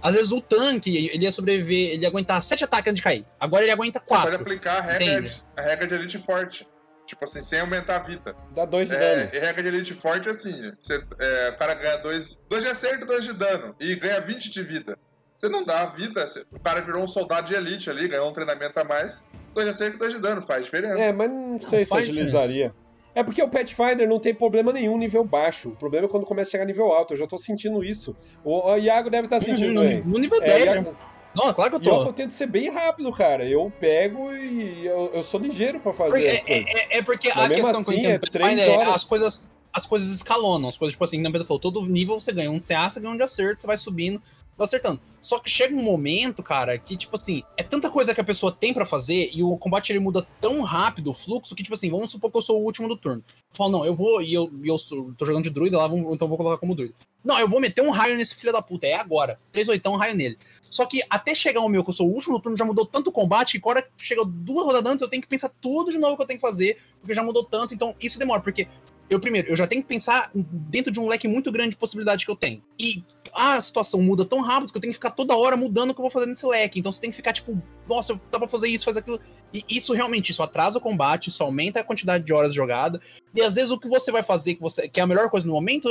às 0.08 0.16
vezes 0.16 0.32
o 0.32 0.40
tanque, 0.42 0.96
ele 1.14 1.24
ia 1.24 1.32
sobreviver, 1.32 1.94
ele 1.94 2.04
ia 2.04 2.08
aguentar 2.08 2.42
sete 2.42 2.64
ataques 2.64 2.88
antes 2.92 2.98
de 2.98 3.04
cair. 3.04 3.26
Agora 3.40 3.64
ele 3.64 3.72
aguenta 3.72 4.00
Você 4.00 4.06
pode 4.06 4.22
quatro. 4.22 4.42
aplicar 4.42 4.78
a 4.78 4.82
regra, 4.82 5.22
de, 5.22 5.44
a 5.58 5.62
regra 5.62 5.88
de 5.88 5.94
elite 5.96 6.18
forte. 6.18 6.68
Tipo 7.06 7.24
assim, 7.24 7.42
sem 7.42 7.60
aumentar 7.60 7.98
a 7.98 8.00
vida. 8.00 8.36
Dá 8.56 8.66
dois 8.66 8.90
de 8.90 8.96
É, 8.96 8.98
dano. 8.98 9.30
e 9.34 9.38
regra 9.40 9.62
de 9.62 9.68
elite 9.70 9.94
forte 9.94 10.28
é 10.28 10.32
assim: 10.32 10.72
você, 10.82 11.04
é, 11.20 11.50
o 11.50 11.58
cara 11.58 11.76
ganha 11.76 11.98
dois, 11.98 12.40
dois 12.50 12.64
de 12.64 12.70
acerto 12.70 13.04
e 13.04 13.08
dois 13.08 13.24
de 13.24 13.32
dano. 13.34 13.76
E 13.80 13.96
ganha 13.96 14.20
20 14.20 14.50
de 14.50 14.64
vida. 14.64 14.98
Você 15.38 15.48
não 15.48 15.64
dá 15.64 15.82
a 15.82 15.86
vida, 15.88 16.28
você- 16.28 16.44
o 16.52 16.60
cara 16.60 16.82
virou 16.82 17.04
um 17.04 17.08
soldado 17.08 17.46
de 17.48 17.54
elite 17.54 17.90
ali, 17.92 18.08
ganhou 18.08 18.28
um 18.30 18.34
treinamento 18.34 18.80
a 18.80 18.84
mais. 18.84 19.24
Dois 19.54 19.66
de 19.68 19.72
acerto 19.72 19.98
e 19.98 20.00
dois 20.00 20.14
de 20.14 20.20
dano, 20.20 20.42
faz 20.42 20.66
diferença. 20.66 21.00
É, 21.00 21.12
mas 21.12 21.30
não 21.30 21.60
sei 21.60 21.84
se 21.84 21.90
faz 21.90 22.04
agilizaria. 22.10 22.74
É 23.16 23.24
porque 23.24 23.42
o 23.42 23.48
Pathfinder 23.48 24.08
não 24.08 24.20
tem 24.20 24.34
problema 24.36 24.74
nenhum 24.74 24.98
nível 24.98 25.24
baixo. 25.24 25.70
O 25.70 25.76
problema 25.76 26.06
é 26.06 26.10
quando 26.10 26.26
começa 26.26 26.50
a 26.50 26.52
chegar 26.52 26.66
nível 26.66 26.92
alto. 26.92 27.14
Eu 27.14 27.18
já 27.18 27.26
tô 27.26 27.38
sentindo 27.38 27.82
isso. 27.84 28.16
O, 28.44 28.70
o 28.72 28.78
Iago 28.78 29.10
deve 29.10 29.26
estar 29.28 29.40
sentindo 29.40 29.74
no, 29.74 29.82
também. 29.82 30.02
no 30.04 30.20
nível 30.20 30.42
É, 30.44 30.46
10, 30.46 30.66
Iago- 30.66 30.90
né? 30.92 30.96
Não, 31.36 31.54
claro 31.54 31.70
que 31.72 31.76
eu 31.78 31.82
E 31.82 31.88
eu, 31.96 32.04
tô. 32.04 32.10
eu 32.10 32.14
tento 32.14 32.32
ser 32.32 32.48
bem 32.48 32.70
rápido, 32.70 33.12
cara. 33.12 33.44
Eu 33.46 33.72
pego 33.80 34.32
e 34.34 34.86
eu, 34.86 35.12
eu 35.14 35.24
sou 35.24 35.40
ligeiro 35.40 35.80
pra 35.82 35.92
fazer 35.94 36.12
Porque- 36.12 36.28
as 36.28 36.44
coisas. 36.44 36.66
É, 36.68 36.98
é 36.98 37.02
porque 37.04 37.28
Mas 37.36 37.38
a 37.46 37.50
questão 37.50 37.72
que 37.84 37.90
eu 37.90 37.94
assim, 37.94 38.00
entendo 38.00 38.14
é 38.14 38.20
Pathfinder 38.20 38.70
é 38.70 38.84
as 38.94 39.04
coisas, 39.04 39.52
as 39.76 39.86
coisas 39.86 40.10
escalonam. 40.14 40.70
As 40.70 40.78
coisas, 40.78 40.94
tipo 40.94 41.04
assim, 41.04 41.20
na 41.20 41.30
falou, 41.44 41.60
todo 41.60 41.86
nível 41.86 42.18
você 42.18 42.32
ganha 42.32 42.50
um 42.50 42.60
CA, 42.60 42.90
você 42.90 43.02
ganha 43.02 43.14
um 43.14 43.18
de 43.18 43.24
acerto, 43.24 43.60
você 43.60 43.68
vai 43.68 43.78
subindo, 43.78 44.22
vai 44.58 44.64
acertando. 44.64 45.02
Só 45.22 45.38
que 45.38 45.50
chega 45.50 45.76
um 45.76 45.84
momento, 45.84 46.42
cara, 46.42 46.78
que, 46.78 46.96
tipo 46.96 47.14
assim, 47.16 47.44
é 47.58 47.64
tanta 47.64 47.90
coisa 47.90 48.16
que 48.16 48.22
a 48.22 48.24
pessoa 48.24 48.54
tem 48.54 48.74
pra 48.74 48.86
fazer 48.86 49.30
e 49.34 49.44
o 49.44 49.58
combate 49.58 49.92
ele 49.92 50.00
muda 50.00 50.26
tão 50.40 50.62
rápido 50.62 51.12
o 51.12 51.14
fluxo 51.14 51.54
que, 51.54 51.62
tipo 51.62 51.74
assim, 51.76 51.92
vamos 51.92 52.10
supor 52.10 52.32
que 52.32 52.38
eu 52.38 52.42
sou 52.42 52.62
o 52.62 52.64
último 52.64 52.88
do 52.88 52.96
turno. 52.96 53.22
Eu 53.28 53.58
falo, 53.58 53.72
não, 53.72 53.86
eu 53.86 53.94
vou, 53.94 54.22
e 54.22 54.34
eu, 54.34 54.50
eu 54.64 54.78
sou- 54.78 55.14
tô 55.18 55.26
jogando 55.26 55.44
de 55.44 55.50
druida 55.50 55.78
lá, 55.78 55.88
vamos- 55.88 56.06
então 56.14 56.26
eu 56.26 56.30
vou 56.30 56.38
colocar 56.38 56.58
como 56.58 56.74
druida. 56.74 56.94
Não, 57.22 57.38
eu 57.40 57.48
vou 57.48 57.60
meter 57.60 57.82
um 57.82 57.90
raio 57.90 58.16
nesse 58.16 58.36
filho 58.36 58.54
da 58.54 58.62
puta, 58.62 58.86
é 58.88 58.94
agora. 58.94 59.40
3 59.52 59.68
oitão, 59.68 59.94
um 59.94 59.98
raio 59.98 60.16
nele. 60.16 60.38
Só 60.70 60.86
que 60.86 61.02
até 61.10 61.34
chegar 61.36 61.60
o 61.62 61.68
meu, 61.68 61.84
que 61.84 61.90
eu 61.90 61.94
sou 61.94 62.08
o 62.08 62.14
último 62.14 62.38
do 62.38 62.42
turno, 62.42 62.56
já 62.58 62.64
mudou 62.64 62.86
tanto 62.86 63.10
o 63.10 63.12
combate 63.12 63.54
que 63.54 63.58
agora 63.58 63.86
chega 63.98 64.24
duas 64.24 64.64
rodadas 64.64 64.90
antes, 64.94 65.02
eu 65.02 65.10
tenho 65.10 65.22
que 65.24 65.28
pensar 65.28 65.50
tudo 65.60 65.92
de 65.92 65.98
novo 65.98 66.16
que 66.16 66.24
eu 66.24 66.28
tenho 66.28 66.40
que 66.40 66.46
fazer, 66.48 66.78
porque 67.02 67.14
já 67.14 67.24
mudou 67.24 67.44
tanto, 67.44 67.74
então 67.74 67.94
isso 68.00 68.18
demora, 68.20 68.42
porque 68.42 68.68
eu 69.10 69.20
primeiro, 69.20 69.48
eu 69.50 69.56
já 69.56 69.68
tenho 69.68 69.82
que 69.82 69.88
pensar 69.88 70.32
dentro 70.34 70.92
de 70.92 71.00
um 71.00 71.08
leque 71.08 71.28
muito 71.28 71.52
grande 71.52 71.72
de 71.72 71.76
possibilidades 71.78 72.26
que 72.26 72.32
eu 72.32 72.36
tenho. 72.36 72.64
E 72.80 73.04
a 73.34 73.60
situação 73.62 74.02
muda 74.02 74.26
tão 74.26 74.42
rápido 74.42 74.72
que 74.72 74.78
eu 74.78 74.82
tenho 74.82 74.92
que 74.92 74.98
ficar 74.98 75.12
toda 75.12 75.36
hora 75.36 75.56
mudando 75.56 75.92
o 75.92 75.94
que 75.94 76.00
eu 76.00 76.04
vou 76.04 76.12
fazer 76.12 76.26
nesse 76.26 76.46
leque. 76.46 76.80
Então 76.80 76.92
você 76.92 77.00
tem 77.02 77.10
que 77.10 77.16
ficar 77.16 77.34
tipo, 77.34 77.62
nossa, 77.88 78.20
dá 78.32 78.40
pra 78.40 78.48
fazer 78.48 78.68
isso, 78.68 78.84
fazer 78.86 79.00
aquilo. 79.00 79.20
E 79.54 79.64
isso 79.70 79.94
realmente, 79.94 80.32
isso 80.32 80.42
atrasa 80.44 80.78
o 80.78 80.82
combate, 80.82 81.30
isso 81.30 81.44
aumenta 81.44 81.80
a 81.80 81.84
quantidade 81.84 82.24
de 82.24 82.34
horas 82.34 82.54
jogada. 82.54 83.00
E 83.34 83.42
às 83.42 83.56
vezes 83.56 83.72
o 83.72 83.80
que 83.80 83.88
você 83.88 84.12
vai 84.12 84.24
fazer, 84.24 84.56
que, 84.56 84.62
você, 84.62 84.88
que 84.90 85.00
é 85.00 85.04
a 85.04 85.08
melhor 85.08 85.30
coisa 85.30 85.46
no 85.48 85.54
momento, 85.54 85.88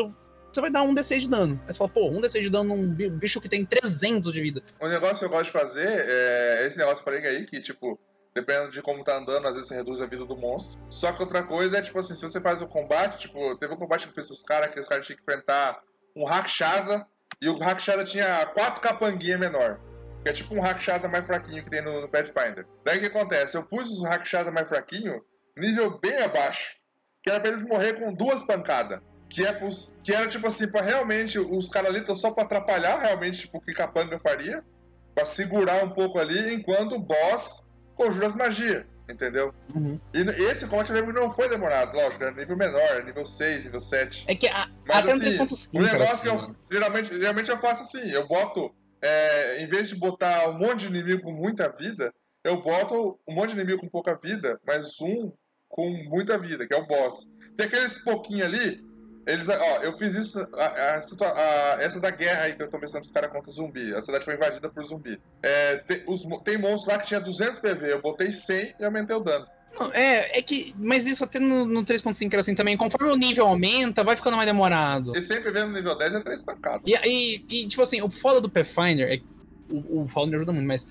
você 0.52 0.60
vai 0.60 0.70
dar 0.70 0.82
um 0.82 0.94
D6 0.94 1.20
de 1.20 1.28
dano. 1.28 1.60
Aí 1.66 1.72
você 1.72 1.78
fala, 1.78 1.90
pô, 1.90 2.08
um 2.08 2.20
D6 2.20 2.40
de 2.42 2.50
dano 2.50 2.76
num 2.76 2.92
bi- 2.94 3.10
bicho 3.10 3.40
que 3.40 3.48
tem 3.48 3.64
300 3.64 4.32
de 4.32 4.40
vida. 4.40 4.62
O 4.80 4.88
negócio 4.88 5.18
que 5.20 5.24
eu 5.24 5.28
gosto 5.30 5.46
de 5.46 5.50
fazer 5.52 5.86
é 5.88 6.66
esse 6.66 6.76
negócio 6.78 7.02
falei 7.02 7.24
aí, 7.26 7.46
que, 7.46 7.60
tipo, 7.60 7.98
Dependendo 8.34 8.70
de 8.70 8.82
como 8.82 9.04
tá 9.04 9.16
andando, 9.16 9.46
às 9.46 9.54
vezes 9.54 9.68
você 9.68 9.76
reduz 9.76 10.00
a 10.00 10.06
vida 10.06 10.24
do 10.24 10.36
monstro. 10.36 10.80
Só 10.90 11.12
que 11.12 11.22
outra 11.22 11.44
coisa 11.44 11.78
é, 11.78 11.82
tipo 11.82 11.98
assim, 11.98 12.14
se 12.14 12.22
você 12.22 12.40
faz 12.40 12.60
o 12.60 12.66
combate, 12.66 13.18
tipo, 13.18 13.56
teve 13.56 13.72
um 13.72 13.76
combate 13.76 14.08
que 14.08 14.14
fez 14.14 14.28
os 14.30 14.42
caras, 14.42 14.72
que 14.72 14.80
os 14.80 14.88
caras 14.88 15.06
tinham 15.06 15.16
que 15.16 15.22
enfrentar 15.22 15.80
um 16.16 16.24
Rakshasa, 16.24 17.06
e 17.40 17.48
o 17.48 17.56
Rakshasa 17.56 18.04
tinha 18.04 18.46
quatro 18.46 18.80
capanguinhas 18.80 19.38
menor. 19.38 19.78
Que 20.22 20.30
é 20.30 20.32
tipo 20.32 20.54
um 20.54 20.60
Rakshasa 20.60 21.06
mais 21.08 21.26
fraquinho 21.26 21.62
que 21.62 21.70
tem 21.70 21.82
no, 21.82 22.00
no 22.00 22.08
Pathfinder. 22.08 22.66
Daí 22.84 22.96
o 22.96 23.00
que 23.00 23.06
acontece? 23.06 23.56
Eu 23.56 23.64
pus 23.64 23.90
os 23.90 24.02
Rakshasa 24.02 24.50
mais 24.50 24.68
fraquinho, 24.68 25.22
nível 25.56 25.98
bem 25.98 26.22
abaixo. 26.22 26.76
Que 27.22 27.30
era 27.30 27.40
pra 27.40 27.50
eles 27.50 27.64
morrer 27.64 27.94
com 27.94 28.12
duas 28.12 28.42
pancadas. 28.42 29.00
Que, 29.28 29.44
é 29.44 29.52
pros, 29.52 29.94
que 30.02 30.14
era 30.14 30.26
tipo 30.26 30.46
assim, 30.46 30.70
pra 30.70 30.80
realmente 30.80 31.38
os 31.38 31.68
caras 31.68 31.90
ali 31.90 32.00
estão 32.00 32.14
só 32.14 32.30
pra 32.30 32.44
atrapalhar 32.44 32.98
realmente 32.98 33.40
tipo, 33.42 33.58
o 33.58 33.60
que 33.60 33.72
capanga 33.72 34.18
faria. 34.18 34.64
Pra 35.14 35.24
segurar 35.24 35.84
um 35.84 35.90
pouco 35.90 36.18
ali, 36.18 36.54
enquanto 36.54 36.96
o 36.96 37.00
boss 37.00 37.63
conjura 37.94 38.26
as 38.26 38.34
magias. 38.34 38.84
Entendeu? 39.08 39.52
Uhum. 39.74 40.00
E 40.14 40.20
esse 40.44 40.66
combate 40.66 40.88
eu 40.88 40.96
lembro 40.96 41.12
que 41.12 41.20
não 41.20 41.30
foi 41.30 41.46
demorado, 41.46 41.94
lógico, 41.94 42.24
era 42.24 42.32
nível 42.32 42.56
menor, 42.56 43.04
nível 43.04 43.26
6, 43.26 43.64
nível 43.64 43.80
7. 43.80 44.24
É 44.26 44.34
que 44.34 44.48
a, 44.48 44.66
Mas 44.88 44.96
até 44.96 45.12
assim, 45.12 45.42
o 45.42 45.44
3.5 45.44 45.82
negócio 45.82 45.82
era 45.82 45.98
que 45.98 46.04
assim, 46.04 46.28
eu, 46.28 46.48
né? 46.48 46.54
geralmente, 46.72 47.08
geralmente 47.08 47.50
eu 47.50 47.58
faço 47.58 47.82
assim, 47.82 48.10
eu 48.10 48.26
boto, 48.26 48.74
é, 49.02 49.62
em 49.62 49.66
vez 49.66 49.90
de 49.90 49.96
botar 49.96 50.48
um 50.48 50.58
monte 50.58 50.80
de 50.80 50.86
inimigo 50.86 51.22
com 51.22 51.32
muita 51.32 51.68
vida, 51.68 52.10
eu 52.42 52.62
boto 52.62 53.20
um 53.28 53.34
monte 53.34 53.50
de 53.50 53.56
inimigo 53.56 53.80
com 53.80 53.88
pouca 53.88 54.18
vida, 54.18 54.58
mas 54.66 54.98
um 55.02 55.30
com 55.68 55.90
muita 56.08 56.38
vida, 56.38 56.66
que 56.66 56.72
é 56.72 56.78
o 56.78 56.86
boss. 56.86 57.30
Tem 57.58 57.66
aqueles 57.66 57.98
pouquinho 57.98 58.44
ali, 58.44 58.82
eles, 59.26 59.48
ó, 59.48 59.54
eu 59.82 59.92
fiz 59.94 60.14
isso, 60.14 60.38
a- 60.56 60.64
a 60.64 60.96
a- 60.96 61.82
essa 61.82 62.00
da 62.00 62.10
guerra 62.10 62.42
aí 62.42 62.54
que 62.54 62.62
eu 62.62 62.68
tô 62.70 62.78
mencionando 62.78 63.04
os 63.06 63.10
caras 63.12 63.30
contra 63.30 63.50
zumbi, 63.50 63.94
a 63.94 64.02
cidade 64.02 64.24
foi 64.24 64.34
invadida 64.34 64.68
por 64.68 64.84
zumbi. 64.84 65.20
É, 65.42 65.76
tem, 65.76 66.02
os 66.06 66.22
tem 66.44 66.58
monstros 66.58 66.86
lá 66.94 66.98
que 67.00 67.06
tinha 67.08 67.20
200 67.20 67.58
PV, 67.58 67.92
eu 67.92 68.02
botei 68.02 68.30
100 68.30 68.74
e 68.78 68.84
aumentei 68.84 69.14
o 69.16 69.20
dano. 69.20 69.46
Não, 69.78 69.92
É, 69.92 70.38
é 70.38 70.42
que. 70.42 70.72
Mas 70.78 71.04
isso 71.06 71.24
até 71.24 71.40
no, 71.40 71.64
no 71.66 71.82
3.5 71.84 72.32
era 72.32 72.40
assim 72.40 72.54
também. 72.54 72.76
Conforme 72.76 73.12
o 73.12 73.16
nível 73.16 73.44
aumenta, 73.44 74.04
vai 74.04 74.14
ficando 74.14 74.36
mais 74.36 74.46
demorado. 74.48 75.16
E 75.16 75.20
100 75.20 75.42
PV 75.42 75.64
no 75.64 75.72
nível 75.72 75.98
10 75.98 76.14
é 76.14 76.20
3 76.20 76.42
pancadas. 76.42 76.82
E, 76.86 76.94
e, 77.04 77.44
e, 77.50 77.66
tipo 77.66 77.82
assim, 77.82 78.00
o 78.00 78.08
foda 78.10 78.40
do 78.40 78.50
Pathfinder 78.50 79.08
é. 79.12 79.20
O, 79.68 80.02
o 80.04 80.08
Fowler 80.08 80.36
ajuda 80.36 80.52
muito, 80.52 80.66
mas. 80.68 80.86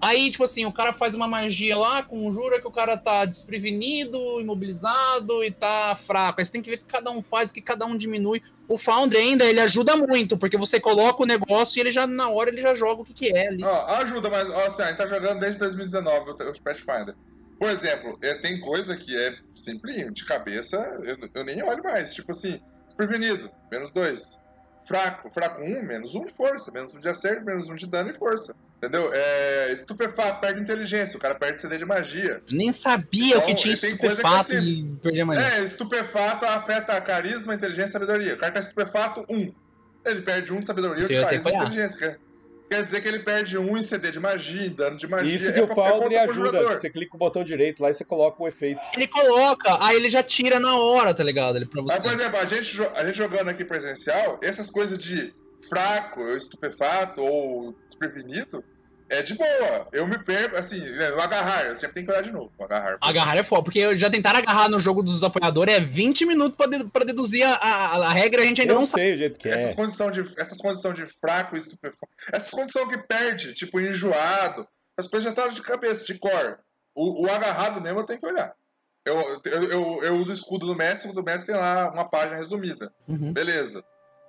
Aí, 0.00 0.30
tipo 0.30 0.44
assim, 0.44 0.64
o 0.64 0.72
cara 0.72 0.92
faz 0.92 1.14
uma 1.14 1.26
magia 1.26 1.76
lá, 1.76 2.02
conjura 2.02 2.60
que 2.60 2.66
o 2.68 2.70
cara 2.70 2.96
tá 2.96 3.24
desprevenido, 3.24 4.40
imobilizado 4.40 5.42
e 5.42 5.50
tá 5.50 5.96
fraco. 5.96 6.40
Aí 6.40 6.46
você 6.46 6.52
tem 6.52 6.62
que 6.62 6.70
ver 6.70 6.76
o 6.76 6.78
que 6.78 6.84
cada 6.84 7.10
um 7.10 7.20
faz, 7.20 7.50
o 7.50 7.54
que 7.54 7.60
cada 7.60 7.84
um 7.84 7.96
diminui. 7.96 8.40
O 8.68 8.78
Founder 8.78 9.20
ainda, 9.20 9.44
ele 9.44 9.58
ajuda 9.58 9.96
muito, 9.96 10.38
porque 10.38 10.56
você 10.56 10.78
coloca 10.78 11.22
o 11.22 11.26
negócio 11.26 11.78
e 11.78 11.80
ele 11.80 11.90
já, 11.90 12.06
na 12.06 12.28
hora, 12.28 12.50
ele 12.50 12.62
já 12.62 12.74
joga 12.74 13.02
o 13.02 13.04
que 13.04 13.12
que 13.12 13.36
é 13.36 13.48
ali. 13.48 13.64
Ó, 13.64 13.86
ajuda, 13.96 14.30
mas 14.30 14.48
ó, 14.48 14.66
assim, 14.66 14.82
a 14.82 14.86
gente 14.88 14.98
tá 14.98 15.06
jogando 15.06 15.40
desde 15.40 15.58
2019 15.58 16.30
o 16.30 16.62
Pathfinder. 16.62 17.16
Por 17.58 17.68
exemplo, 17.68 18.16
é, 18.22 18.34
tem 18.34 18.60
coisa 18.60 18.96
que 18.96 19.16
é 19.16 19.36
simplinho, 19.52 20.12
de 20.12 20.24
cabeça, 20.24 20.76
eu, 21.02 21.18
eu 21.34 21.44
nem 21.44 21.60
olho 21.62 21.82
mais. 21.82 22.14
Tipo 22.14 22.30
assim, 22.30 22.60
desprevenido, 22.86 23.50
menos 23.70 23.90
2. 23.90 24.38
Fraco, 24.88 25.30
fraco 25.30 25.60
1, 25.60 25.66
um, 25.66 25.82
menos 25.82 26.14
1 26.14 26.22
um 26.22 26.24
de 26.24 26.32
força, 26.32 26.72
menos 26.72 26.94
1 26.94 26.96
um 26.96 27.00
de 27.00 27.08
acerto, 27.10 27.44
menos 27.44 27.68
1 27.68 27.72
um 27.74 27.76
de 27.76 27.86
dano 27.86 28.08
e 28.08 28.14
força. 28.14 28.56
Entendeu? 28.78 29.10
É, 29.12 29.70
estupefato, 29.70 30.40
perde 30.40 30.62
inteligência, 30.62 31.18
o 31.18 31.20
cara 31.20 31.34
perde 31.34 31.60
CD 31.60 31.76
de 31.76 31.84
magia. 31.84 32.42
Nem 32.50 32.72
sabia 32.72 33.36
Então, 33.36 33.42
o 33.42 33.46
que 33.46 33.54
tinha 33.54 33.76
coisa 33.76 33.98
que 33.98 34.06
estupefato 34.06 34.52
é 34.52 34.60
e 34.60 34.96
perdi 35.02 35.20
a 35.20 35.26
mania. 35.26 35.42
É, 35.42 35.62
estupefato 35.62 36.46
afeta 36.46 36.98
carisma, 37.02 37.54
inteligência 37.54 37.90
e 37.90 37.92
sabedoria. 37.92 38.34
O 38.34 38.38
cara 38.38 38.52
tá 38.52 38.60
estupefato 38.60 39.26
1. 39.28 39.36
Um. 39.36 39.52
Ele 40.06 40.22
perde 40.22 40.54
1 40.54 40.56
um 40.56 40.60
de 40.60 40.64
sabedoria 40.64 41.02
Você 41.02 41.16
de 41.16 41.20
carisma 41.20 41.50
e 41.50 41.54
inteligência. 41.54 42.18
Quer, 42.68 42.82
dizer 42.82 43.00
que 43.00 43.08
ele 43.08 43.20
perde 43.20 43.56
1 43.56 43.62
um 43.62 43.76
em 43.76 43.82
CD 43.82 44.10
de 44.10 44.20
magia, 44.20 44.66
em 44.66 44.70
dano 44.70 44.96
de 44.96 45.06
magia. 45.08 45.34
Isso 45.34 45.52
que 45.52 45.58
é 45.58 45.62
o 45.62 45.70
é 45.70 45.74
Foundry 45.74 46.16
ajuda. 46.16 46.68
Você 46.68 46.90
clica 46.90 47.16
o 47.16 47.18
botão 47.18 47.42
direito 47.42 47.82
lá 47.82 47.90
e 47.90 47.94
você 47.94 48.04
coloca 48.04 48.42
o 48.42 48.46
efeito. 48.46 48.80
Ele 48.94 49.06
coloca, 49.08 49.78
aí 49.84 49.96
ele 49.96 50.10
já 50.10 50.22
tira 50.22 50.60
na 50.60 50.76
hora, 50.76 51.14
tá 51.14 51.24
ligado? 51.24 51.56
Ele 51.56 51.66
pra 51.66 51.82
Mas, 51.82 51.96
você. 51.96 52.02
por 52.02 52.12
exemplo, 52.12 52.38
a 52.38 52.44
gente, 52.44 52.82
a 52.94 53.04
gente 53.04 53.16
jogando 53.16 53.48
aqui 53.48 53.64
presencial, 53.64 54.38
essas 54.42 54.68
coisas 54.68 54.98
de 54.98 55.34
fraco, 55.68 56.20
ou 56.20 56.36
estupefato 56.36 57.22
ou 57.22 57.74
desprevenido, 57.88 58.62
é 59.10 59.22
de 59.22 59.34
boa. 59.34 59.88
Eu 59.92 60.06
me 60.06 60.18
perco, 60.22 60.56
assim, 60.56 60.80
né, 60.80 61.10
no 61.10 61.20
agarrar, 61.20 61.64
eu 61.66 61.74
sempre 61.76 61.94
tenho 61.94 62.06
que 62.06 62.12
olhar 62.12 62.22
de 62.22 62.30
novo. 62.32 62.52
no 62.58 62.64
Agarrar. 62.64 62.98
Agarrar 63.00 63.36
é 63.36 63.42
foda, 63.42 63.62
porque 63.64 63.96
já 63.96 64.08
tentaram 64.10 64.38
agarrar 64.38 64.68
no 64.68 64.78
jogo 64.78 65.02
dos 65.02 65.22
apoiadores, 65.24 65.74
é 65.74 65.80
20 65.80 66.26
minutos 66.26 66.56
pra, 66.56 66.66
de- 66.66 66.90
pra 66.90 67.04
deduzir 67.04 67.42
a, 67.44 67.52
a, 67.54 68.06
a 68.08 68.12
regra, 68.12 68.42
a 68.42 68.44
gente 68.44 68.60
ainda 68.60 68.72
Eu 68.72 68.76
não 68.76 68.80
não 68.82 68.86
sabe. 68.86 69.02
sei 69.02 69.14
o 69.14 69.18
jeito 69.18 69.38
que 69.38 69.48
Essas 69.48 69.72
é. 69.72 69.74
condições 69.74 70.12
de, 70.12 70.40
essas 70.40 70.58
condições 70.58 70.94
de 70.96 71.06
fraco 71.06 71.54
e 71.56 71.58
estupefato. 71.58 72.08
Essas 72.32 72.50
condições 72.50 72.88
que 72.88 72.98
perde, 73.06 73.54
tipo, 73.54 73.80
enjoado. 73.80 74.66
As 74.96 75.06
coisas 75.06 75.24
já 75.24 75.30
estão 75.30 75.48
de 75.48 75.62
cabeça, 75.62 76.04
de 76.04 76.18
cor. 76.18 76.58
O, 76.94 77.24
o 77.26 77.30
agarrado 77.30 77.80
mesmo 77.80 78.00
eu 78.00 78.04
tenho 78.04 78.20
que 78.20 78.26
olhar. 78.26 78.52
Eu, 79.04 79.40
eu, 79.44 79.62
eu, 79.64 80.04
eu 80.04 80.16
uso 80.16 80.30
o 80.32 80.34
escudo 80.34 80.66
do 80.66 80.74
mestre, 80.76 81.10
o 81.10 81.14
do 81.14 81.22
mestre 81.22 81.46
tem 81.46 81.54
lá 81.56 81.90
uma 81.90 82.04
página 82.08 82.36
resumida. 82.36 82.92
Uhum. 83.08 83.32
Beleza. 83.32 83.82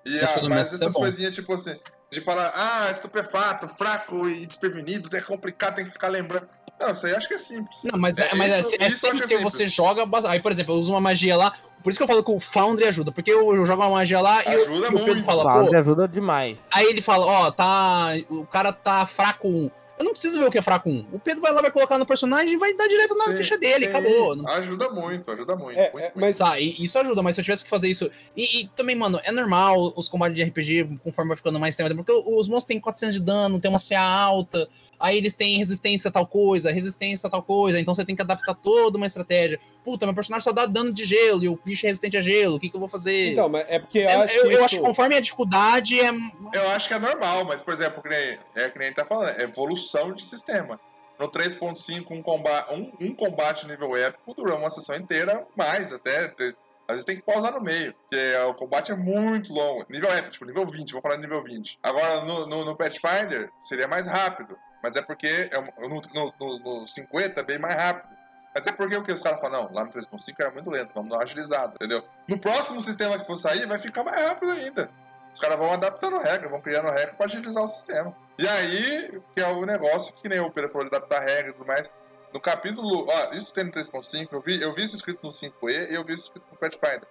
E, 0.05 0.15
O 0.17 0.23
escudo 0.23 0.39
a, 0.39 0.41
do 0.43 0.49
mas 0.49 0.71
é 0.71 0.75
essas 0.75 0.93
bom. 0.93 0.99
coisinhas, 1.01 1.35
tipo 1.35 1.53
assim, 1.53 1.75
de 2.11 2.21
falar, 2.21 2.51
ah, 2.55 2.89
estupefato, 2.91 3.67
fraco 3.67 4.27
e 4.29 4.45
desprevenido, 4.45 5.15
é 5.15 5.21
complicado, 5.21 5.75
tem 5.75 5.85
que 5.85 5.91
ficar 5.91 6.07
lembrando. 6.07 6.47
Não, 6.79 6.91
isso 6.91 7.05
aí 7.05 7.13
acho 7.13 7.27
que 7.27 7.33
é 7.33 7.37
simples. 7.37 7.83
Não, 7.83 7.99
mas 7.99 8.17
é, 8.17 8.33
mas 8.35 8.53
é, 8.53 8.59
isso- 8.61 8.69
é 8.71 8.73
isso 8.75 8.81
eu 8.81 8.87
acho 8.87 8.97
sempre 8.99 9.21
que 9.21 9.27
que 9.27 9.33
é 9.33 9.43
você 9.43 9.67
joga. 9.67 10.03
Aí, 10.29 10.39
por 10.41 10.49
exemplo, 10.51 10.73
eu 10.73 10.79
uso 10.79 10.91
uma 10.93 11.01
magia 11.01 11.35
lá. 11.35 11.51
Por 11.83 11.89
isso 11.89 11.99
que 11.99 12.03
eu 12.03 12.07
falo 12.07 12.23
que 12.23 12.31
o 12.31 12.39
Foundry 12.39 12.85
ajuda. 12.85 13.11
Porque 13.11 13.29
eu, 13.31 13.53
eu 13.53 13.65
jogo 13.65 13.81
uma 13.81 13.89
magia 13.89 14.21
lá 14.21 14.41
e, 14.45 14.53
eu- 14.53 14.61
Ajuda 14.61 14.73
e 14.73 14.89
o 14.89 14.91
Pedro 14.91 15.05
muito. 15.13 15.23
fala, 15.25 15.43
Foundry 15.43 15.71
pô. 15.71 15.77
ajuda 15.77 16.07
demais. 16.07 16.67
Aí 16.73 16.85
ele 16.85 17.01
fala, 17.01 17.25
ó, 17.25 17.51
tá. 17.51 18.11
O 18.29 18.45
cara 18.45 18.71
tá 18.71 19.05
fraco 19.05 19.47
1. 19.49 19.69
Eu 19.99 20.05
não 20.05 20.13
preciso 20.13 20.39
ver 20.39 20.47
o 20.47 20.49
que 20.49 20.57
é 20.57 20.61
fraco 20.61 20.89
1. 20.89 21.07
O 21.11 21.19
Pedro 21.19 21.41
vai 21.41 21.51
lá, 21.51 21.61
vai 21.61 21.71
colocar 21.71 21.97
no 21.97 22.05
personagem 22.05 22.53
e 22.53 22.57
vai 22.57 22.73
dar 22.73 22.87
direto 22.87 23.13
na 23.15 23.25
Sim, 23.25 23.35
ficha 23.35 23.57
dele, 23.57 23.83
sim. 23.83 23.89
acabou. 23.89 24.33
Não 24.33 24.47
Ajuda 24.47 24.89
muito, 24.89 25.29
ajuda 25.29 25.57
muito. 25.57 25.77
É, 25.77 25.91
muito, 25.91 25.97
é, 25.97 26.01
muito. 26.03 26.19
mas 26.19 26.37
Tá, 26.37 26.57
e 26.57 26.81
isso 26.81 26.97
ajuda, 26.97 27.21
mas 27.21 27.35
se 27.35 27.41
eu 27.41 27.43
tivesse 27.43 27.65
que 27.65 27.69
fazer 27.69 27.89
isso. 27.89 28.09
E, 28.35 28.61
e 28.61 28.67
também, 28.69 28.95
mano, 28.95 29.19
é 29.25 29.31
normal 29.31 29.91
os 29.97 30.07
combates 30.07 30.37
de 30.37 30.43
RPG, 30.43 30.99
conforme 31.03 31.27
vai 31.27 31.35
ficando 31.35 31.59
mais 31.59 31.75
tempo, 31.75 31.93
porque 31.95 32.13
os 32.13 32.47
monstros 32.47 32.63
têm 32.63 32.79
400 32.79 33.15
de 33.15 33.21
dano, 33.21 33.59
tem 33.59 33.69
uma 33.69 33.77
CA 33.77 33.99
alta, 33.99 34.69
aí 34.99 35.17
eles 35.17 35.33
têm 35.33 35.57
resistência 35.57 36.09
a 36.09 36.11
tal 36.11 36.27
coisa, 36.27 36.71
resistência 36.71 37.27
a 37.27 37.29
tal 37.29 37.41
coisa, 37.41 37.79
então 37.79 37.95
você 37.95 38.03
tem 38.03 38.15
que 38.15 38.21
adaptar 38.21 38.53
toda 38.55 38.97
uma 38.97 39.07
estratégia. 39.07 39.59
Puta, 39.83 40.05
meu 40.05 40.13
personagem 40.15 40.43
só 40.43 40.51
dá 40.51 40.65
dano 40.65 40.91
de 40.91 41.05
gelo 41.05 41.43
e 41.43 41.49
o 41.49 41.59
bicho 41.63 41.85
é 41.85 41.89
resistente 41.89 42.17
a 42.17 42.21
gelo, 42.21 42.55
o 42.57 42.59
que, 42.59 42.69
que 42.69 42.75
eu 42.75 42.79
vou 42.79 42.89
fazer? 42.89 43.31
Então, 43.31 43.47
mas 43.47 43.65
é 43.69 43.79
porque 43.79 43.99
eu, 43.99 44.09
eu, 44.09 44.21
acho 44.21 44.35
eu, 44.35 44.41
que 44.41 44.47
eu 44.47 44.51
isso... 44.51 44.63
acho 44.63 44.75
que 44.77 44.81
conforme 44.81 45.15
a 45.15 45.21
dificuldade 45.21 45.99
é. 45.99 46.09
Eu 46.53 46.69
acho 46.69 46.87
que 46.87 46.93
é 46.93 46.99
normal, 46.99 47.45
mas, 47.45 47.61
por 47.61 47.73
exemplo, 47.73 48.01
que 48.01 48.09
nem, 48.09 48.37
é 48.55 48.69
que 48.69 48.77
nem 48.77 48.87
a 48.87 48.89
gente 48.89 48.95
tá 48.95 49.05
falando, 49.05 49.39
é 49.39 49.43
evolução 49.43 50.13
de 50.13 50.23
sistema. 50.23 50.79
No 51.17 51.29
3.5, 51.29 52.11
um 52.11 52.21
combate, 52.21 52.73
um, 52.73 52.91
um 53.01 53.13
combate 53.13 53.67
nível 53.67 53.95
épico 53.95 54.33
dura 54.33 54.55
uma 54.55 54.69
sessão 54.69 54.95
inteira, 54.95 55.45
mais 55.55 55.91
até. 55.91 56.29
te- 56.29 56.55
às 56.87 56.95
vezes 56.95 57.05
tem 57.05 57.17
que 57.17 57.21
pausar 57.21 57.53
no 57.53 57.61
meio, 57.61 57.93
porque 57.93 58.15
é, 58.15 58.43
o 58.45 58.53
combate 58.55 58.91
é 58.91 58.95
muito 58.95 59.53
longo. 59.53 59.85
Nível 59.89 60.11
épico, 60.11 60.31
tipo, 60.31 60.45
nível 60.45 60.65
20, 60.65 60.91
vou 60.91 61.01
falar 61.01 61.17
de 61.17 61.21
nível 61.21 61.43
20. 61.43 61.77
Agora, 61.83 62.25
no, 62.25 62.47
no, 62.47 62.65
no 62.65 62.75
Pathfinder, 62.75 63.51
seria 63.63 63.87
mais 63.87 64.07
rápido. 64.07 64.57
Mas 64.81 64.95
é 64.95 65.01
porque 65.01 65.49
é 65.51 65.59
no, 65.59 66.01
no, 66.13 66.33
no, 66.39 66.59
no 66.59 66.87
50 66.87 67.39
é 67.39 67.43
bem 67.43 67.59
mais 67.59 67.75
rápido. 67.75 68.19
Mas 68.53 68.65
é 68.65 68.71
porque 68.71 68.95
o 68.95 69.03
que 69.03 69.11
os 69.11 69.21
caras 69.21 69.39
falam, 69.39 69.63
não, 69.63 69.73
lá 69.73 69.85
no 69.85 69.91
3.5 69.91 70.35
era 70.39 70.51
muito 70.51 70.69
lento, 70.69 70.93
vamos 70.93 71.09
dar 71.09 71.17
uma 71.17 71.23
agilizada, 71.23 71.73
entendeu? 71.75 72.03
No 72.27 72.37
próximo 72.39 72.81
sistema 72.81 73.19
que 73.19 73.25
for 73.25 73.37
sair, 73.37 73.65
vai 73.67 73.77
ficar 73.77 74.03
mais 74.03 74.19
rápido 74.21 74.51
ainda. 74.51 74.89
Os 75.31 75.39
caras 75.39 75.57
vão 75.57 75.71
adaptando 75.71 76.19
regra, 76.19 76.49
vão 76.49 76.59
criando 76.59 76.89
regra 76.89 77.13
pra 77.13 77.25
agilizar 77.25 77.63
o 77.63 77.67
sistema. 77.67 78.15
E 78.37 78.47
aí, 78.47 79.21
que 79.35 79.41
é 79.41 79.47
o 79.47 79.65
negócio 79.65 80.13
que 80.15 80.27
nem 80.27 80.39
o 80.39 80.51
Pedro 80.51 80.71
falou 80.71 80.89
de 80.89 80.95
adaptar 80.95 81.19
regra 81.19 81.51
e 81.51 81.53
tudo 81.53 81.67
mais. 81.67 81.91
No 82.33 82.39
capítulo. 82.39 83.07
Ó, 83.07 83.31
isso 83.31 83.53
tem 83.53 83.65
no 83.65 83.71
3.5, 83.71 84.29
eu 84.31 84.41
vi, 84.41 84.61
eu 84.61 84.73
vi 84.73 84.83
isso 84.83 84.95
escrito 84.95 85.19
no 85.23 85.29
5E 85.29 85.91
e 85.91 85.95
eu 85.95 86.03
vi 86.03 86.13
isso 86.13 86.25
escrito 86.25 86.45
no 86.51 86.57
Pathfinder. 86.57 87.07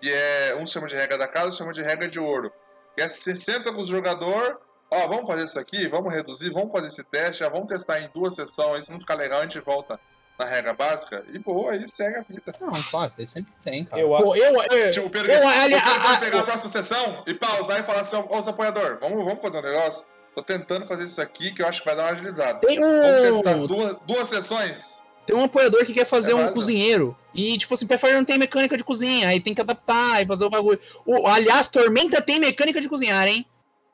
Que 0.00 0.12
é. 0.12 0.56
Um 0.56 0.66
chama 0.66 0.86
de 0.86 0.94
regra 0.94 1.18
da 1.18 1.26
casa, 1.26 1.56
chama 1.56 1.72
de 1.72 1.82
regra 1.82 2.08
de 2.08 2.20
ouro. 2.20 2.52
Que 2.96 3.02
é 3.02 3.08
60 3.08 3.72
com 3.72 3.80
o 3.80 3.84
jogador. 3.84 4.60
Ó, 4.90 5.06
vamos 5.06 5.26
fazer 5.26 5.44
isso 5.44 5.58
aqui, 5.58 5.86
vamos 5.88 6.12
reduzir, 6.12 6.50
vamos 6.50 6.72
fazer 6.72 6.86
esse 6.88 7.04
teste, 7.04 7.40
já 7.40 7.48
vamos 7.48 7.66
testar 7.68 8.00
em 8.00 8.08
duas 8.14 8.34
sessões, 8.34 8.86
se 8.86 8.92
não 8.92 8.98
ficar 8.98 9.14
legal, 9.16 9.40
a 9.40 9.42
gente 9.42 9.60
volta 9.60 10.00
na 10.38 10.44
regra 10.46 10.72
básica. 10.72 11.24
E 11.32 11.38
boa, 11.38 11.72
aí 11.72 11.86
segue 11.86 12.16
a 12.16 12.22
vida. 12.22 12.54
Não, 12.60 12.70
aí 13.18 13.26
sempre 13.26 13.52
tem, 13.62 13.84
cara. 13.84 14.00
Eu 14.00 14.08
Pô, 14.10 14.34
eu, 14.34 14.54
eu, 14.70 14.90
Tipo, 14.92 15.06
o 15.08 15.10
Pedro, 15.10 15.30
Eu, 15.32 15.44
o 15.44 15.48
ali- 15.48 15.74
Pedro 15.74 15.90
a- 15.90 16.00
pode 16.00 16.14
a- 16.14 16.20
pegar 16.20 16.38
a 16.40 16.44
próxima 16.44 16.70
sessão 16.70 17.22
e 17.26 17.34
pausar 17.34 17.80
e 17.80 17.82
falar 17.82 18.00
assim, 18.00 18.16
ô, 18.16 18.20
ô 18.20 18.36
apoiador, 18.38 18.98
vamos, 19.00 19.24
vamos 19.24 19.42
fazer 19.42 19.58
um 19.58 19.62
negócio? 19.62 20.06
Tô 20.34 20.42
tentando 20.42 20.86
fazer 20.86 21.04
isso 21.04 21.20
aqui 21.20 21.52
que 21.52 21.60
eu 21.60 21.66
acho 21.66 21.80
que 21.80 21.86
vai 21.86 21.96
dar 21.96 22.04
uma 22.04 22.12
agilizada. 22.12 22.60
tem 22.60 22.78
Vamos 22.80 23.22
testar 23.22 23.56
um, 23.56 23.66
duas, 23.66 23.96
duas 24.06 24.28
sessões? 24.28 25.02
tem 25.26 25.36
um 25.36 25.44
apoiador 25.44 25.84
que 25.84 25.92
quer 25.92 26.06
fazer 26.06 26.32
É 26.32 26.34
um 26.34 26.52
cozinheiro. 26.54 27.14
E, 27.34 27.58
tipo 27.58 27.74
assim, 27.74 27.86
Pathfinder 27.86 28.16
não 28.16 28.24
tem 28.24 28.38
mecânica 28.38 28.76
de 28.78 28.84
cozinha, 28.84 29.28
aí 29.28 29.40
tem 29.40 29.52
que 29.54 29.60
adaptar 29.60 30.22
e 30.22 30.26
fazer 30.26 30.44
o 30.46 30.50
bagulho. 30.50 30.80
O, 31.04 31.26
aliás, 31.26 31.68
Tormenta 31.68 32.22
tem 32.22 32.40
mecânica 32.40 32.80
de 32.80 32.88
cozinhar, 32.88 33.26
hein? 33.28 33.44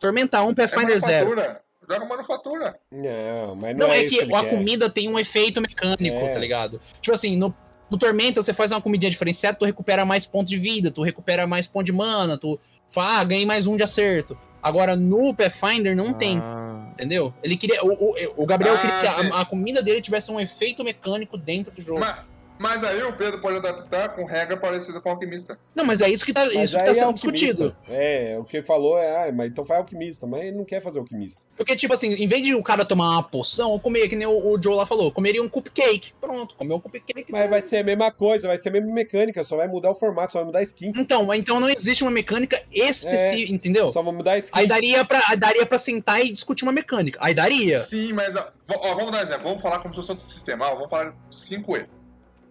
Tormenta 0.00 0.42
1, 0.42 0.50
É 0.50 0.54
Pathfinder 0.54 0.98
0. 1.00 1.28
manufatura. 1.30 1.60
Joga 1.90 2.04
manufatura. 2.06 2.78
Não, 2.90 3.56
mas 3.56 3.76
não, 3.76 3.86
Não, 3.88 3.94
é, 3.94 3.98
é 3.98 4.04
isso 4.04 4.14
que 4.16 4.22
ele 4.22 4.34
a 4.34 4.40
quer. 4.40 4.50
comida 4.50 4.88
tem 4.88 5.08
um 5.08 5.18
efeito 5.18 5.60
mecânico, 5.60 6.16
É. 6.16 6.28
tá 6.28 6.38
ligado? 6.38 6.80
Tipo 7.00 7.14
assim, 7.14 7.36
no, 7.36 7.54
no 7.90 7.98
Tormenta 7.98 8.42
você 8.42 8.54
faz 8.54 8.70
uma 8.70 8.80
comidinha 8.80 9.10
diferenciada, 9.10 9.58
tu 9.58 9.64
recupera 9.66 10.04
mais 10.04 10.24
ponto 10.24 10.48
de 10.48 10.56
vida, 10.58 10.90
tu 10.90 11.02
recupera 11.02 11.46
mais 11.46 11.66
ponto 11.66 11.84
de 11.84 11.92
mana, 11.92 12.38
tu 12.38 12.58
fala, 12.90 13.20
ah, 13.20 13.24
ganhei 13.24 13.44
mais 13.44 13.66
um 13.66 13.76
de 13.76 13.82
acerto. 13.82 14.36
Agora 14.62 14.96
no 14.96 15.34
Pathfinder 15.34 15.94
não 15.94 16.14
tem. 16.14 16.38
Ah, 16.42 16.88
Entendeu? 16.92 17.34
Ele 17.42 17.56
queria. 17.56 17.84
O, 17.84 17.92
o, 17.92 18.14
o 18.44 18.46
Gabriel 18.46 18.76
Ah, 18.76 18.78
queria 18.78 19.00
que 19.00 19.32
a, 19.32 19.40
a 19.40 19.44
comida 19.44 19.82
dele 19.82 20.00
tivesse 20.00 20.30
um 20.30 20.38
efeito 20.40 20.82
mecânico 20.84 21.36
dentro 21.36 21.70
do 21.74 21.82
jogo. 21.82 22.00
Mas, 22.00 22.18
mas 22.58 22.84
aí 22.84 23.02
o 23.02 23.12
Pedro 23.12 23.40
pode 23.40 23.56
adaptar 23.56 24.10
com 24.10 24.24
regra 24.24 24.56
parecida 24.56 25.00
com 25.00 25.08
o 25.08 25.12
alquimista. 25.12 25.58
Não, 25.74 25.84
mas 25.84 26.00
é 26.00 26.08
isso 26.08 26.24
que 26.24 26.32
tá, 26.32 26.44
Mas 26.46 26.70
isso 26.70 26.78
que 26.78 26.84
tá 26.84 26.90
é 26.90 26.94
sendo 26.94 27.06
alquimista. 27.06 27.46
discutido. 27.46 27.76
É, 27.88 28.36
o 28.38 28.44
que 28.44 28.58
ele 28.58 28.66
falou 28.66 28.98
é, 28.98 29.28
ah, 29.28 29.32
mas 29.32 29.48
então 29.48 29.64
faz 29.64 29.80
alquimista, 29.80 30.26
mas 30.26 30.42
ele 30.42 30.56
não 30.56 30.64
quer 30.64 30.80
fazer 30.80 30.98
alquimista. 30.98 31.42
Porque, 31.56 31.74
tipo 31.76 31.92
assim, 31.92 32.12
em 32.12 32.26
vez 32.26 32.42
de 32.42 32.54
o 32.54 32.62
cara 32.62 32.84
tomar 32.84 33.10
uma 33.10 33.22
poção, 33.22 33.78
comer, 33.78 34.08
que 34.08 34.16
nem 34.16 34.26
o, 34.26 34.52
o 34.52 34.62
Joe 34.62 34.74
lá 34.74 34.86
falou, 34.86 35.10
comeria 35.10 35.42
um 35.42 35.48
cupcake. 35.48 36.12
Pronto, 36.20 36.54
comeu 36.56 36.76
um 36.76 36.80
cupcake. 36.80 37.30
Mas 37.30 37.50
vai 37.50 37.60
ser 37.62 37.78
a 37.78 37.84
mesma 37.84 38.10
coisa, 38.12 38.48
vai 38.48 38.58
ser 38.58 38.68
a 38.68 38.72
mesma 38.72 38.92
mecânica, 38.92 39.42
só 39.44 39.56
vai 39.56 39.68
mudar 39.68 39.90
o 39.90 39.94
formato, 39.94 40.32
só 40.32 40.38
vai 40.38 40.46
mudar 40.46 40.58
a 40.60 40.62
skin. 40.62 40.92
Então, 40.96 41.32
então 41.34 41.58
não 41.60 41.68
existe 41.68 42.02
uma 42.02 42.10
mecânica 42.10 42.60
específica, 42.72 43.52
entendeu? 43.52 43.90
Só 43.92 44.02
vai 44.02 44.14
mudar 44.14 44.32
a 44.32 44.38
skin. 44.38 44.58
Aí 44.58 44.66
daria 44.66 45.04
pra, 45.04 45.22
aí 45.28 45.36
daria 45.36 45.66
pra 45.66 45.78
sentar 45.78 46.24
e 46.24 46.32
discutir 46.32 46.64
uma 46.64 46.72
mecânica. 46.72 47.18
Aí 47.22 47.34
daria. 47.34 47.80
Sim, 47.80 48.12
mas 48.12 48.34
ó, 48.36 48.48
ó, 48.68 48.94
vamos 48.94 49.12
dar 49.12 49.18
um 49.18 49.22
exemplo. 49.22 49.42
Vamos 49.44 49.62
falar 49.62 49.80
como 49.80 49.92
se 49.92 50.00
fosse 50.00 50.10
outro 50.12 50.26
sistema. 50.26 50.66
Ó, 50.70 50.74
vamos 50.74 50.90
falar 50.90 51.10
do 51.10 51.16
5E. 51.30 51.86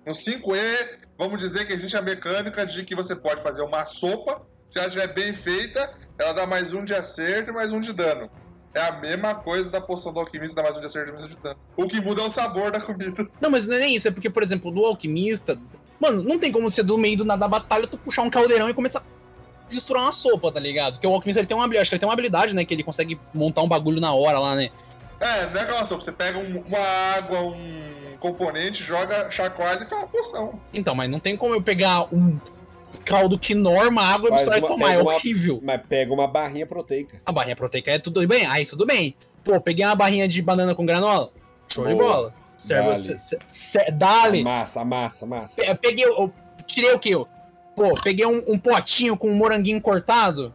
No 0.05 0.11
5E, 0.13 0.97
vamos 1.17 1.39
dizer 1.39 1.65
que 1.65 1.73
existe 1.73 1.95
a 1.95 2.01
mecânica 2.01 2.65
de 2.65 2.83
que 2.83 2.95
você 2.95 3.15
pode 3.15 3.41
fazer 3.41 3.61
uma 3.61 3.85
sopa. 3.85 4.41
Se 4.69 4.79
ela 4.79 4.87
estiver 4.87 5.13
bem 5.13 5.33
feita, 5.33 5.93
ela 6.19 6.33
dá 6.33 6.45
mais 6.45 6.73
um 6.73 6.83
de 6.83 6.93
acerto 6.93 7.51
e 7.51 7.53
mais 7.53 7.71
um 7.71 7.79
de 7.79 7.93
dano. 7.93 8.29
É 8.73 8.81
a 8.81 8.91
mesma 8.93 9.35
coisa 9.35 9.69
da 9.69 9.79
poção 9.79 10.11
do 10.11 10.19
alquimista, 10.19 10.55
dá 10.55 10.63
mais 10.63 10.75
um 10.75 10.79
de 10.81 10.87
acerto 10.87 11.09
e 11.09 11.11
mais 11.13 11.23
um 11.25 11.27
de 11.27 11.35
dano. 11.37 11.59
O 11.77 11.87
que 11.87 12.01
muda 12.01 12.21
é 12.21 12.25
o 12.25 12.29
sabor 12.29 12.71
da 12.71 12.81
comida. 12.81 13.27
Não, 13.39 13.51
mas 13.51 13.67
não 13.67 13.75
é 13.75 13.79
nem 13.79 13.95
isso, 13.95 14.07
é 14.07 14.11
porque, 14.11 14.29
por 14.31 14.41
exemplo, 14.41 14.71
do 14.71 14.83
alquimista. 14.83 15.57
Mano, 15.99 16.21
não 16.23 16.37
tem 16.39 16.51
como 16.51 16.69
ser 16.69 16.83
do 16.83 16.97
meio 16.97 17.15
do 17.17 17.23
nada 17.23 17.41
da 17.41 17.47
batalha 17.47 17.87
tu 17.87 17.97
puxar 17.97 18.23
um 18.23 18.29
caldeirão 18.29 18.69
e 18.69 18.73
começar 18.73 18.99
a 18.99 19.03
destruir 19.69 20.01
uma 20.01 20.11
sopa, 20.11 20.51
tá 20.51 20.59
ligado? 20.59 20.93
Porque 20.93 21.07
o 21.07 21.11
alquimista 21.13 21.39
ele 21.39 21.47
tem 21.47 21.55
uma 21.55 21.63
habilidade, 21.63 21.81
acho 21.83 21.89
que 21.91 21.95
ele 21.95 21.99
tem 21.99 22.07
uma 22.09 22.13
habilidade, 22.13 22.53
né? 22.55 22.65
Que 22.65 22.73
ele 22.73 22.83
consegue 22.83 23.17
montar 23.33 23.61
um 23.61 23.69
bagulho 23.69 24.01
na 24.01 24.11
hora 24.13 24.37
lá, 24.39 24.55
né? 24.55 24.69
É, 25.21 25.45
não 25.45 25.57
é 25.57 25.63
aquela 25.63 25.85
sopa. 25.85 26.03
Você 26.03 26.11
pega 26.11 26.37
um- 26.39 26.61
uma 26.67 26.79
água, 27.15 27.39
um 27.41 28.02
componente, 28.23 28.81
joga, 28.81 29.29
chacoalha 29.29 29.83
e 29.83 29.85
faz 29.85 30.01
uma 30.01 30.07
poção. 30.07 30.59
Então, 30.73 30.95
mas 30.95 31.09
não 31.09 31.19
tem 31.19 31.35
como 31.35 31.53
eu 31.53 31.61
pegar 31.61 32.07
um 32.13 32.39
caldo 33.03 33.37
quinor, 33.37 33.89
uma 33.89 34.01
água 34.01 34.27
e 34.27 34.29
Faz 34.29 34.41
misturar 34.43 34.59
e 34.59 34.65
tomar. 34.67 34.93
É 34.93 35.01
uma- 35.01 35.13
horrível. 35.13 35.59
Mas 35.61 35.81
pega 35.89 36.13
uma 36.13 36.25
barrinha 36.25 36.65
proteica. 36.65 37.21
A 37.25 37.31
barrinha 37.33 37.55
proteica 37.55 37.91
é 37.91 37.99
tudo 37.99 38.25
bem? 38.25 38.45
Aí 38.45 38.65
tudo 38.65 38.85
bem. 38.85 39.13
Pô, 39.43 39.59
peguei 39.59 39.85
uma 39.85 39.95
barrinha 39.95 40.25
de 40.25 40.41
banana 40.41 40.73
com 40.73 40.85
granola. 40.85 41.31
Show 41.71 41.85
de 41.85 41.95
bola. 41.95 42.33
Serve, 42.55 42.83
Dale. 42.89 42.97
se- 42.97 43.17
se- 43.19 43.39
se- 43.45 43.91
dale. 43.91 44.41
Massa, 44.43 44.85
massa, 44.85 45.25
massa. 45.25 45.61
Pe- 45.61 45.75
Peguei, 45.75 46.05
eu 46.05 46.31
tirei 46.65 46.93
o 46.93 46.99
quê? 46.99 47.11
Pô, 47.75 47.99
peguei 48.01 48.25
um, 48.25 48.41
um 48.47 48.57
potinho 48.57 49.17
com 49.17 49.27
um 49.29 49.35
moranguinho 49.35 49.81
cortado. 49.81 50.53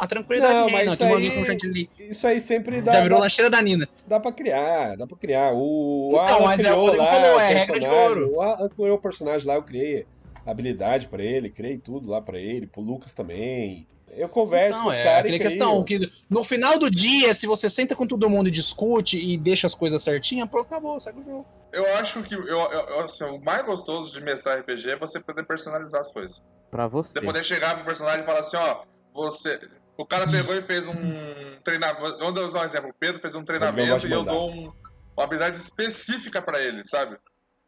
A 0.00 0.06
tranquilidade 0.06 0.54
Não, 0.54 0.70
mas 0.70 0.88
que 0.88 0.94
isso 0.94 1.04
aí- 1.04 1.30
com 1.30 1.44
chantilly. 1.44 1.90
Isso 1.98 2.26
aí 2.26 2.40
sempre 2.40 2.80
dá, 2.80 2.92
Já 2.92 3.00
virou 3.02 3.18
dá, 3.18 3.24
lancheira 3.24 3.50
da 3.50 3.60
Nina. 3.60 3.86
dá 4.06 4.18
pra 4.18 4.32
criar, 4.32 4.96
dá 4.96 5.06
pra 5.06 5.16
criar. 5.18 5.52
O 5.54 6.08
Então, 6.10 6.36
Alan 6.36 6.44
mas 6.46 6.64
é 6.64 6.72
o 6.72 6.86
lá 6.96 7.06
falou, 7.06 7.38
é 7.40 7.48
regra 7.48 7.60
de 7.64 7.72
personagem. 7.80 8.08
ouro. 8.08 8.32
O 8.34 8.40
Alan 8.40 8.68
criou 8.70 8.96
o 8.96 9.00
personagem 9.00 9.46
lá, 9.46 9.54
eu 9.56 9.62
criei 9.62 10.06
habilidade 10.46 11.06
pra 11.08 11.22
ele, 11.22 11.50
criei 11.50 11.76
tudo 11.76 12.08
lá 12.08 12.20
pra 12.22 12.38
ele, 12.38 12.66
pro 12.66 12.80
Lucas 12.80 13.12
também. 13.12 13.86
Eu 14.12 14.28
converso 14.28 14.70
Então, 14.70 14.82
com 14.84 14.88
os 14.90 14.96
é 14.96 15.04
caras 15.04 15.30
questão 15.38 15.84
que 15.84 16.10
no 16.28 16.42
final 16.42 16.78
do 16.78 16.90
dia, 16.90 17.32
se 17.32 17.46
você 17.46 17.70
senta 17.70 17.94
com 17.94 18.06
todo 18.06 18.28
mundo 18.28 18.48
e 18.48 18.50
discute 18.50 19.16
e 19.16 19.36
deixa 19.36 19.66
as 19.68 19.74
coisas 19.74 20.02
certinhas, 20.02 20.48
pronto, 20.48 20.66
acabou, 20.66 20.98
segue 20.98 21.20
o 21.20 21.22
jogo. 21.22 21.46
Eu 21.72 21.86
acho 21.96 22.20
que 22.24 22.34
eu, 22.34 22.42
eu- 22.44 22.58
eu- 22.72 23.00
assim, 23.04 23.22
o 23.24 23.38
mais 23.40 23.64
gostoso 23.64 24.12
de 24.12 24.20
mestrar 24.20 24.58
RPG 24.58 24.90
é 24.92 24.96
você 24.96 25.20
poder 25.20 25.44
personalizar 25.44 26.00
as 26.00 26.10
coisas. 26.10 26.42
Pra 26.70 26.88
você. 26.88 27.20
Você 27.20 27.24
poder 27.24 27.44
chegar 27.44 27.76
pro 27.76 27.84
personagem 27.84 28.22
e 28.22 28.24
falar 28.26 28.40
assim, 28.40 28.56
ó, 28.56 28.78
você. 29.14 29.60
O 30.00 30.06
cara 30.06 30.26
pegou 30.30 30.54
e 30.54 30.62
fez 30.62 30.86
um 30.88 31.60
treinamento. 31.62 32.18
Vamos 32.18 32.40
usar 32.44 32.60
um 32.60 32.64
exemplo. 32.64 32.90
O 32.90 32.94
Pedro 32.94 33.20
fez 33.20 33.34
um 33.34 33.44
treinamento 33.44 33.98
de 33.98 34.08
e 34.08 34.12
eu 34.12 34.24
dou 34.24 34.50
um- 34.50 34.72
uma 35.16 35.24
habilidade 35.24 35.56
específica 35.56 36.40
pra 36.40 36.60
ele, 36.60 36.82
sabe? 36.86 37.18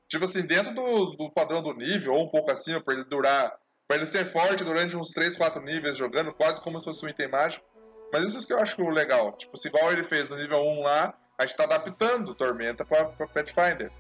Tipo 0.09 0.25
assim, 0.25 0.43
dentro 0.43 0.75
do, 0.75 1.11
do 1.17 1.31
padrão 1.31 1.63
do 1.63 1.73
nível, 1.75 2.15
ou 2.15 2.25
um 2.25 2.29
pouco 2.29 2.51
acima, 2.51 2.81
pra 2.81 2.95
ele 2.95 3.05
durar. 3.05 3.53
Pra 3.87 3.97
ele 3.97 4.07
ser 4.07 4.25
forte 4.25 4.65
durante 4.65 4.97
uns 4.97 5.11
3, 5.11 5.37
4 5.37 5.61
níveis 5.63 5.97
jogando, 5.97 6.33
quase 6.33 6.61
como 6.61 6.79
se 6.79 6.87
fosse 6.87 7.05
um 7.05 7.09
item 7.09 7.29
mágico. 7.29 7.65
Mas 8.13 8.25
isso 8.35 8.47
que 8.47 8.53
eu 8.53 8.59
acho 8.61 8.81
legal. 8.91 9.33
Tipo, 9.37 9.57
se 9.57 9.69
igual 9.69 9.93
ele 9.93 10.03
fez 10.05 10.29
no 10.29 10.37
nível 10.37 10.59
1 10.59 10.83
lá, 10.83 11.15
a 11.39 11.45
gente 11.47 11.57
tá 11.57 11.65
adaptando 11.65 12.35
Tormenta 12.35 12.85
pra, 12.85 13.07
pra 13.07 13.27
Pathfinder. 13.27 13.91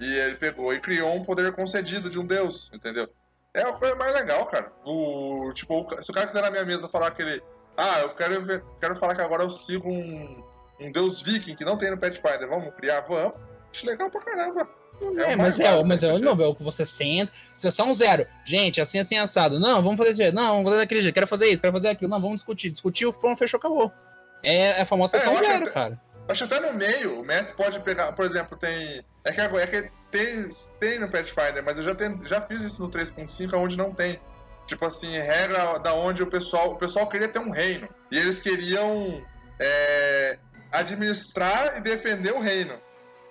E 0.00 0.14
ele 0.18 0.36
pegou 0.36 0.72
e 0.72 0.80
criou 0.80 1.14
um 1.14 1.22
poder 1.22 1.52
concedido 1.52 2.08
de 2.10 2.18
um 2.18 2.26
deus, 2.26 2.70
entendeu? 2.72 3.08
É 3.54 3.62
a 3.62 3.72
coisa 3.72 3.94
mais 3.96 4.14
legal, 4.14 4.46
cara. 4.46 4.72
O, 4.84 5.50
tipo, 5.54 5.86
se 6.02 6.10
o 6.10 6.14
cara 6.14 6.26
quiser 6.26 6.42
na 6.42 6.50
minha 6.50 6.64
mesa 6.64 6.88
falar 6.88 7.10
que 7.10 7.20
ele. 7.22 7.42
Ah, 7.76 8.00
eu 8.00 8.10
quero, 8.10 8.42
ver- 8.42 8.64
quero 8.80 8.94
falar 8.96 9.14
que 9.14 9.20
agora 9.22 9.42
eu 9.42 9.50
sigo 9.50 9.88
um, 9.88 10.42
um 10.80 10.92
deus 10.92 11.22
viking 11.22 11.54
que 11.54 11.64
não 11.64 11.76
tem 11.76 11.90
no 11.90 11.98
Pathfinder. 11.98 12.48
Vamos 12.48 12.74
criar? 12.74 13.00
Vamos. 13.02 13.34
Acho 13.72 13.86
legal 13.86 14.10
pra 14.10 14.20
caramba. 14.20 14.68
É, 15.00 15.04
o 15.04 15.14
mas 15.16 15.36
mais 15.36 15.60
é, 15.60 15.82
mas 15.84 16.04
é 16.04 16.18
novo, 16.18 16.42
é 16.42 16.46
o 16.46 16.54
que 16.54 16.62
você 16.62 16.86
senta, 16.86 17.32
sessão 17.56 17.92
zero. 17.92 18.26
Gente, 18.44 18.80
assim, 18.80 18.98
assim, 19.00 19.16
assado. 19.16 19.58
Não, 19.58 19.82
vamos 19.82 19.96
fazer 19.98 20.10
desse 20.10 20.22
jeito. 20.22 20.34
Não, 20.34 20.48
vamos 20.48 20.64
fazer 20.66 20.76
daquele 20.76 21.02
jeito. 21.02 21.14
Quero 21.14 21.26
fazer 21.26 21.48
isso, 21.48 21.60
quero 21.62 21.72
fazer 21.72 21.88
aquilo. 21.88 22.10
Não, 22.10 22.20
vamos 22.20 22.36
discutir. 22.36 22.70
Discutiu, 22.70 23.12
pronto, 23.12 23.38
fechou, 23.38 23.58
acabou. 23.58 23.90
É, 24.42 24.56
é 24.78 24.80
a 24.82 24.84
famosa 24.84 25.16
É, 25.16 25.20
sessão 25.20 25.34
acho 25.34 25.44
zero, 25.44 25.62
até- 25.64 25.70
cara. 25.72 26.00
Acho 26.28 26.46
que 26.46 26.54
até 26.54 26.70
no 26.70 26.78
meio, 26.78 27.20
o 27.20 27.24
mestre 27.24 27.56
pode 27.56 27.80
pegar, 27.80 28.12
por 28.12 28.24
exemplo, 28.24 28.56
tem. 28.56 29.04
É 29.24 29.32
que 29.32 29.40
é 29.40 29.66
que 29.66 29.90
tem, 30.10 30.48
tem 30.78 30.98
no 31.00 31.08
Pathfinder, 31.08 31.62
mas 31.64 31.78
eu 31.78 31.82
já, 31.82 31.94
tenho, 31.94 32.20
já 32.26 32.40
fiz 32.42 32.62
isso 32.62 32.80
no 32.82 32.88
3.5, 32.88 33.54
onde 33.56 33.76
não 33.76 33.92
tem. 33.92 34.20
Tipo 34.66 34.86
assim, 34.86 35.10
regra 35.18 35.78
da 35.78 35.92
onde 35.94 36.22
o 36.22 36.26
pessoal. 36.30 36.72
O 36.72 36.76
pessoal 36.76 37.06
queria 37.08 37.28
ter 37.28 37.38
um 37.38 37.50
reino. 37.50 37.88
E 38.10 38.18
eles 38.18 38.40
queriam 38.40 39.22
é, 39.60 40.38
administrar 40.70 41.76
e 41.76 41.80
defender 41.80 42.32
o 42.32 42.40
reino. 42.40 42.78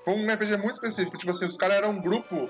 Foi 0.06 0.14
um 0.14 0.28
RPG 0.32 0.58
muito 0.58 0.74
específico. 0.76 1.18
Tipo 1.18 1.32
assim, 1.32 1.46
os 1.46 1.56
caras 1.58 1.78
eram 1.78 1.92
um 1.92 2.02
grupo 2.02 2.50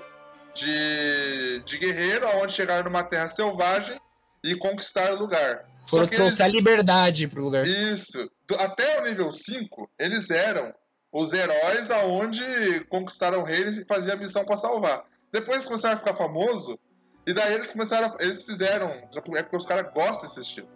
de, 0.54 1.62
de 1.64 1.78
guerreiro 1.78 2.26
onde 2.42 2.52
chegaram 2.52 2.84
numa 2.84 3.04
terra 3.04 3.28
selvagem 3.28 3.98
e 4.44 4.54
conquistaram 4.56 5.16
o 5.16 5.18
lugar. 5.20 5.64
Foram 5.86 6.06
que 6.06 6.16
trouxe 6.16 6.42
eles- 6.42 6.52
a 6.52 6.56
liberdade 6.56 7.28
pro 7.28 7.42
lugar. 7.42 7.66
isso. 7.66 8.30
Do- 8.46 8.56
Até 8.56 9.00
o 9.00 9.04
nível 9.04 9.30
5, 9.30 9.90
eles 9.98 10.30
eram 10.30 10.72
os 11.12 11.32
heróis 11.32 11.90
aonde 11.90 12.42
conquistaram 12.88 13.40
o 13.40 13.44
reino 13.44 13.70
e 13.70 13.84
faziam 13.86 14.14
a 14.14 14.18
missão 14.18 14.44
pra 14.44 14.56
salvar. 14.56 15.04
Depois 15.32 15.56
eles 15.58 15.66
começaram 15.66 15.94
a 15.94 15.98
ficar 15.98 16.14
famoso 16.14 16.78
e 17.26 17.32
daí 17.32 17.54
eles 17.54 17.70
começaram, 17.70 18.08
a- 18.08 18.16
eles 18.22 18.42
fizeram, 18.42 18.88
é 19.36 19.42
porque 19.42 19.56
os 19.56 19.66
caras 19.66 19.92
gostam 19.92 20.22
desse 20.28 20.40
estilo. 20.40 20.68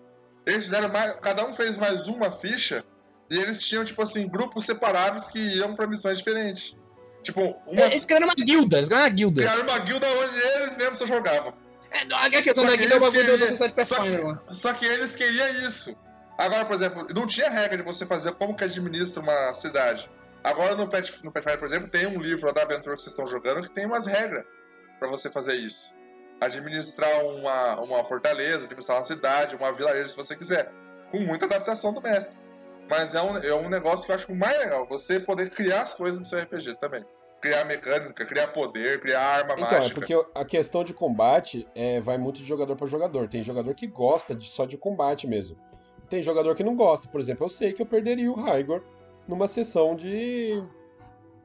Eles 0.47 0.65
fizeram 0.65 0.89
mais, 0.89 1.17
cada 1.21 1.45
um 1.45 1.53
fez 1.53 1.77
mais 1.77 2.07
uma 2.07 2.31
ficha 2.31 2.85
e 3.29 3.37
eles 3.37 3.63
tinham 3.63 3.85
tipo 3.85 4.01
assim 4.03 4.29
grupos 4.29 4.65
separados 4.65 5.29
que 5.29 5.39
iam 5.39 5.75
pra 5.75 5.87
missões 5.87 6.19
diferentes. 6.19 6.77
Tipo, 7.23 7.57
uma, 7.67 7.83
Eles 7.87 8.05
criaram 8.05 8.27
uma 8.29 8.35
guilda, 8.35 8.77
eles 8.79 8.89
criaram 8.89 9.05
uma 9.09 9.11
guilda. 9.17 9.43
criaram 9.43 9.63
uma 9.63 9.79
guilda 9.81 10.07
onde 10.07 10.39
eles 10.55 10.77
mesmos 10.77 10.99
só 10.99 11.07
jogavam. 11.07 11.53
É, 11.91 11.99
a 12.15 12.31
questão 12.43 12.65
Só 12.65 12.71
da 12.71 12.77
que 12.79 12.87
guilda 12.87 12.95
é 12.95 12.99
eles 12.99 13.03
bagulho 13.03 13.25
da- 13.39 13.47
sociedade 13.49 13.57
só 13.89 13.97
Pathfinder, 13.97 14.25
mano. 14.27 14.43
Só 14.49 14.73
que 14.73 14.85
eles 14.87 15.17
queriam 15.17 15.49
isso. 15.65 15.97
Agora, 16.39 16.65
por 16.65 16.75
exemplo, 16.75 17.07
não 17.15 17.27
tinha 17.27 17.49
regra 17.51 17.79
de 17.79 17.83
você 17.83 18.05
fazer 18.07 18.33
como 18.35 18.55
que 18.55 18.63
administra 18.63 19.21
uma 19.23 19.55
cidade. 19.55 20.09
Agora 20.45 20.77
no, 20.77 20.87
Pet, 20.89 21.25
no 21.25 21.33
Pathfinder, 21.33 21.59
por 21.59 21.67
exemplo, 21.67 21.89
tem 21.89 22.07
um 22.07 22.21
livro 22.21 22.53
da 22.53 22.63
aventura 22.63 22.95
que 22.95 23.03
vocês 23.03 23.13
estão 23.13 23.27
jogando 23.27 23.63
que 23.63 23.71
tem 23.71 23.87
umas 23.87 24.07
regras 24.07 24.45
pra 25.01 25.09
você 25.09 25.29
fazer 25.29 25.55
isso. 25.57 25.93
Administrar 26.41 27.25
uma, 27.25 27.81
uma 27.81 28.05
fortaleza, 28.05 28.65
administrar 28.65 28.99
uma 28.99 29.05
cidade, 29.05 29.57
uma 29.57 29.73
vilarejo, 29.73 30.09
se 30.09 30.17
você 30.17 30.37
quiser. 30.37 30.71
Com 31.11 31.21
muita 31.21 31.47
adaptação 31.47 31.93
do 31.93 32.01
mestre. 32.01 32.37
Mas 32.89 33.15
é 33.15 33.23
um, 33.23 33.37
é 33.39 33.55
um 33.55 33.69
negócio 33.69 34.05
que 34.07 34.13
eu 34.13 34.17
acho 34.17 34.33
mais 34.35 34.57
legal. 34.59 34.87
Você 34.89 35.19
poder 35.19 35.51
criar 35.51 35.83
as 35.83 35.95
coisas 35.95 36.21
no 36.21 36.27
seu 36.27 36.39
RPG 36.39 36.77
também. 36.81 37.05
Criar 37.41 37.65
mecânica, 37.65 38.25
criar 38.25 38.49
poder, 38.49 39.01
criar 39.01 39.21
arma 39.21 39.55
Então, 39.55 39.71
mágica. 39.79 39.87
é 39.87 39.95
porque 39.95 40.29
a 40.35 40.45
questão 40.45 40.85
de 40.85 40.93
combate 40.95 41.67
é, 41.75 42.01
vai 42.01 42.17
muito 42.19 42.37
de 42.37 42.45
jogador 42.47 42.77
para 42.77 42.87
jogador. 42.87 43.29
Tem 43.29 43.43
jogador 43.43 43.75
que 43.75 43.87
gosta 43.87 44.35
de, 44.35 44.49
só 44.49 44.67
de 44.67 44.77
combate 44.79 45.27
mesmo. 45.27 45.57
Tem 46.09 46.23
jogador 46.23 46.55
que 46.55 46.63
não 46.65 46.77
gosta. 46.77 47.09
Por 47.09 47.21
exemplo, 47.21 47.45
eu 47.45 47.51
sei 47.51 47.73
que 47.73 47.83
eu 47.83 47.87
perderia 47.87 48.31
o 48.31 48.35
Raigor 48.35 48.83
numa 49.27 49.49
sessão 49.49 49.97
de 49.97 50.63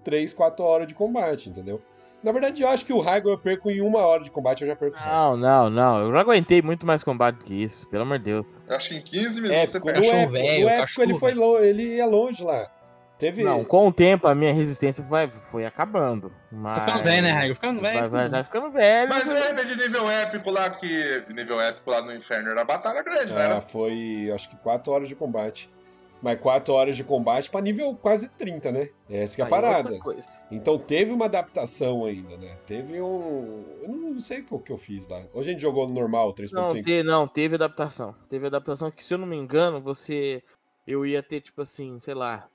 3, 0.03 0.33
4 0.33 0.63
horas 0.63 0.87
de 0.87 0.93
combate, 0.95 1.49
entendeu? 1.49 1.81
Na 2.23 2.31
verdade, 2.31 2.61
eu 2.61 2.67
acho 2.69 2.85
que 2.85 2.93
o 2.93 2.99
Raigor 2.99 3.31
eu 3.31 3.37
perco 3.37 3.71
em 3.71 3.81
uma 3.81 3.99
hora 3.99 4.23
de 4.23 4.29
combate, 4.29 4.61
eu 4.61 4.67
já 4.67 4.75
perco. 4.75 4.95
o. 4.97 5.05
Não, 5.05 5.37
não, 5.37 5.69
não. 5.69 5.99
Eu 6.01 6.11
já 6.13 6.19
aguentei 6.21 6.61
muito 6.61 6.85
mais 6.85 7.03
combate 7.03 7.37
que 7.43 7.63
isso, 7.63 7.87
pelo 7.87 8.03
amor 8.03 8.19
de 8.19 8.25
Deus. 8.25 8.63
Eu 8.67 8.75
acho 8.75 8.89
que 8.89 8.95
em 8.95 9.01
15 9.01 9.41
minutos 9.41 9.63
Épico, 9.63 9.71
você 9.71 9.79
no 9.79 9.85
perde. 9.85 10.01
Cachorro 10.01 10.21
épico, 10.21 10.31
velho, 10.33 10.67
épico 10.69 10.81
cachorro 10.81 11.05
ele 11.05 11.19
foi 11.19 11.33
lo- 11.33 11.59
ele 11.59 11.83
ia 11.95 12.05
longe 12.05 12.43
lá. 12.43 12.69
Teve. 13.17 13.43
Não, 13.43 13.63
com 13.63 13.87
o 13.87 13.93
tempo 13.93 14.27
a 14.27 14.33
minha 14.33 14.51
resistência 14.51 15.03
foi, 15.03 15.27
foi 15.51 15.63
acabando. 15.65 16.31
Mas... 16.51 16.75
Tá 16.79 16.85
ficando 16.85 17.03
velho, 17.03 17.21
né, 17.21 17.31
Raigo? 17.31 17.53
Ficando 17.53 17.79
velho. 17.81 17.99
Vai, 17.99 18.09
vai, 18.09 18.23
não. 18.23 18.31
vai 18.31 18.43
ficando 18.43 18.71
velho. 18.71 19.09
Mas 19.09 19.29
o 19.29 19.33
RPG 19.35 19.65
de 19.65 19.75
nível 19.77 20.09
épico 20.09 20.49
lá, 20.49 20.69
que. 20.71 21.23
Nível 21.29 21.61
épico 21.61 21.89
lá 21.91 22.01
no 22.01 22.13
inferno 22.15 22.49
era 22.49 22.63
batalha 22.65 23.03
grande, 23.03 23.31
né? 23.33 23.45
Ah, 23.57 23.61
foi 23.61 24.31
acho 24.33 24.49
que 24.49 24.55
4 24.57 24.91
horas 24.91 25.07
de 25.07 25.15
combate. 25.15 25.69
Mas 26.21 26.39
4 26.39 26.73
horas 26.73 26.95
de 26.95 27.03
combate 27.03 27.49
pra 27.49 27.59
nível 27.61 27.95
quase 27.95 28.29
30, 28.29 28.71
né? 28.71 28.89
Essa 29.09 29.35
que 29.35 29.41
é 29.41 29.43
a 29.43 29.47
Aí 29.47 29.49
parada. 29.49 29.99
Então 30.51 30.77
teve 30.77 31.11
uma 31.11 31.25
adaptação 31.25 32.05
ainda, 32.05 32.37
né? 32.37 32.57
Teve 32.67 33.01
um. 33.01 33.63
Eu 33.81 33.89
não 33.89 34.19
sei 34.19 34.45
o 34.49 34.59
que 34.59 34.71
eu 34.71 34.77
fiz 34.77 35.07
lá. 35.07 35.23
Hoje 35.33 35.49
a 35.49 35.53
gente 35.53 35.61
jogou 35.61 35.87
no 35.87 35.93
normal, 35.93 36.27
Não, 36.51 36.73
3.5. 36.73 36.83
te, 36.83 37.01
não, 37.03 37.27
teve 37.27 37.55
adaptação. 37.55 38.15
Teve 38.29 38.45
adaptação 38.45 38.91
que, 38.91 39.03
se 39.03 39.13
eu 39.13 39.17
não 39.17 39.25
me 39.27 39.35
engano, 39.35 39.81
você. 39.81 40.43
Eu 40.85 41.05
ia 41.05 41.23
ter, 41.23 41.41
tipo 41.41 41.61
assim, 41.61 41.99
sei 41.99 42.13
lá. 42.13 42.47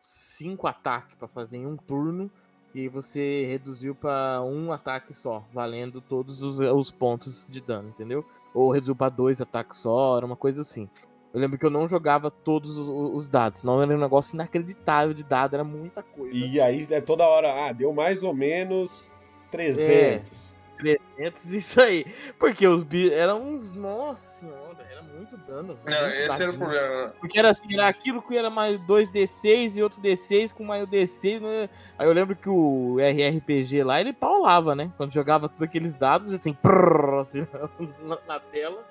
cinco 0.00 0.66
ataques 0.66 1.14
pra 1.14 1.28
fazer 1.28 1.58
em 1.58 1.66
um 1.66 1.76
turno. 1.76 2.30
E 2.72 2.88
você 2.88 3.46
reduziu 3.46 3.96
pra 3.96 4.40
um 4.44 4.70
ataque 4.70 5.12
só, 5.12 5.44
valendo 5.52 6.00
todos 6.00 6.40
os, 6.40 6.60
os 6.60 6.90
pontos 6.92 7.44
de 7.50 7.60
dano, 7.60 7.88
entendeu? 7.88 8.24
Ou 8.54 8.70
reduziu 8.70 8.94
pra 8.94 9.08
dois 9.08 9.40
ataques 9.40 9.78
só, 9.78 10.16
era 10.16 10.24
uma 10.24 10.36
coisa 10.36 10.62
assim. 10.62 10.88
Eu 11.32 11.40
lembro 11.40 11.56
que 11.56 11.64
eu 11.64 11.70
não 11.70 11.86
jogava 11.86 12.30
todos 12.30 12.76
os, 12.76 12.88
os 12.88 13.28
dados, 13.28 13.60
senão 13.60 13.80
era 13.80 13.94
um 13.94 13.98
negócio 13.98 14.34
inacreditável 14.34 15.14
de 15.14 15.22
dado, 15.22 15.54
era 15.54 15.64
muita 15.64 16.02
coisa. 16.02 16.34
E 16.34 16.60
aí 16.60 16.86
é 16.90 17.00
toda 17.00 17.24
hora, 17.24 17.66
ah, 17.66 17.72
deu 17.72 17.92
mais 17.92 18.22
ou 18.22 18.34
menos 18.34 19.12
300. 19.50 20.54
300, 20.80 21.52
isso 21.52 21.80
aí. 21.80 22.04
Porque 22.38 22.66
os 22.66 22.82
bichos 22.82 23.12
eram 23.12 23.40
uns. 23.40 23.74
Nossa 23.74 24.40
senhora, 24.40 24.78
era 24.90 25.02
muito 25.02 25.36
dano. 25.36 25.78
Não, 25.84 26.00
muito 26.00 26.14
esse 26.14 26.22
era 26.22 26.32
o 26.32 26.38
dadinho. 26.38 26.58
problema. 26.58 27.06
né? 27.06 27.12
Porque 27.20 27.38
era 27.38 27.50
assim, 27.50 27.74
era 27.74 27.86
aquilo 27.86 28.22
que 28.22 28.36
era 28.36 28.50
mais 28.50 28.78
2D6 28.80 29.76
e 29.76 29.82
outro 29.82 30.00
D6 30.00 30.52
com 30.54 30.64
mais 30.64 30.82
o 30.82 30.86
D6. 30.86 31.40
Né? 31.40 31.68
Aí 31.98 32.08
eu 32.08 32.12
lembro 32.12 32.34
que 32.34 32.48
o 32.48 32.96
RRPG 32.98 33.84
lá, 33.84 34.00
ele 34.00 34.12
paulava, 34.12 34.74
né? 34.74 34.90
Quando 34.96 35.12
jogava 35.12 35.48
todos 35.48 35.62
aqueles 35.62 35.94
dados, 35.94 36.32
assim, 36.32 36.54
prrr, 36.54 37.20
assim 37.20 37.46
na, 38.00 38.18
na 38.26 38.40
tela, 38.40 38.82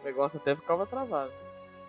o 0.00 0.04
negócio 0.04 0.38
até 0.38 0.56
ficava 0.56 0.86
travado. 0.86 1.43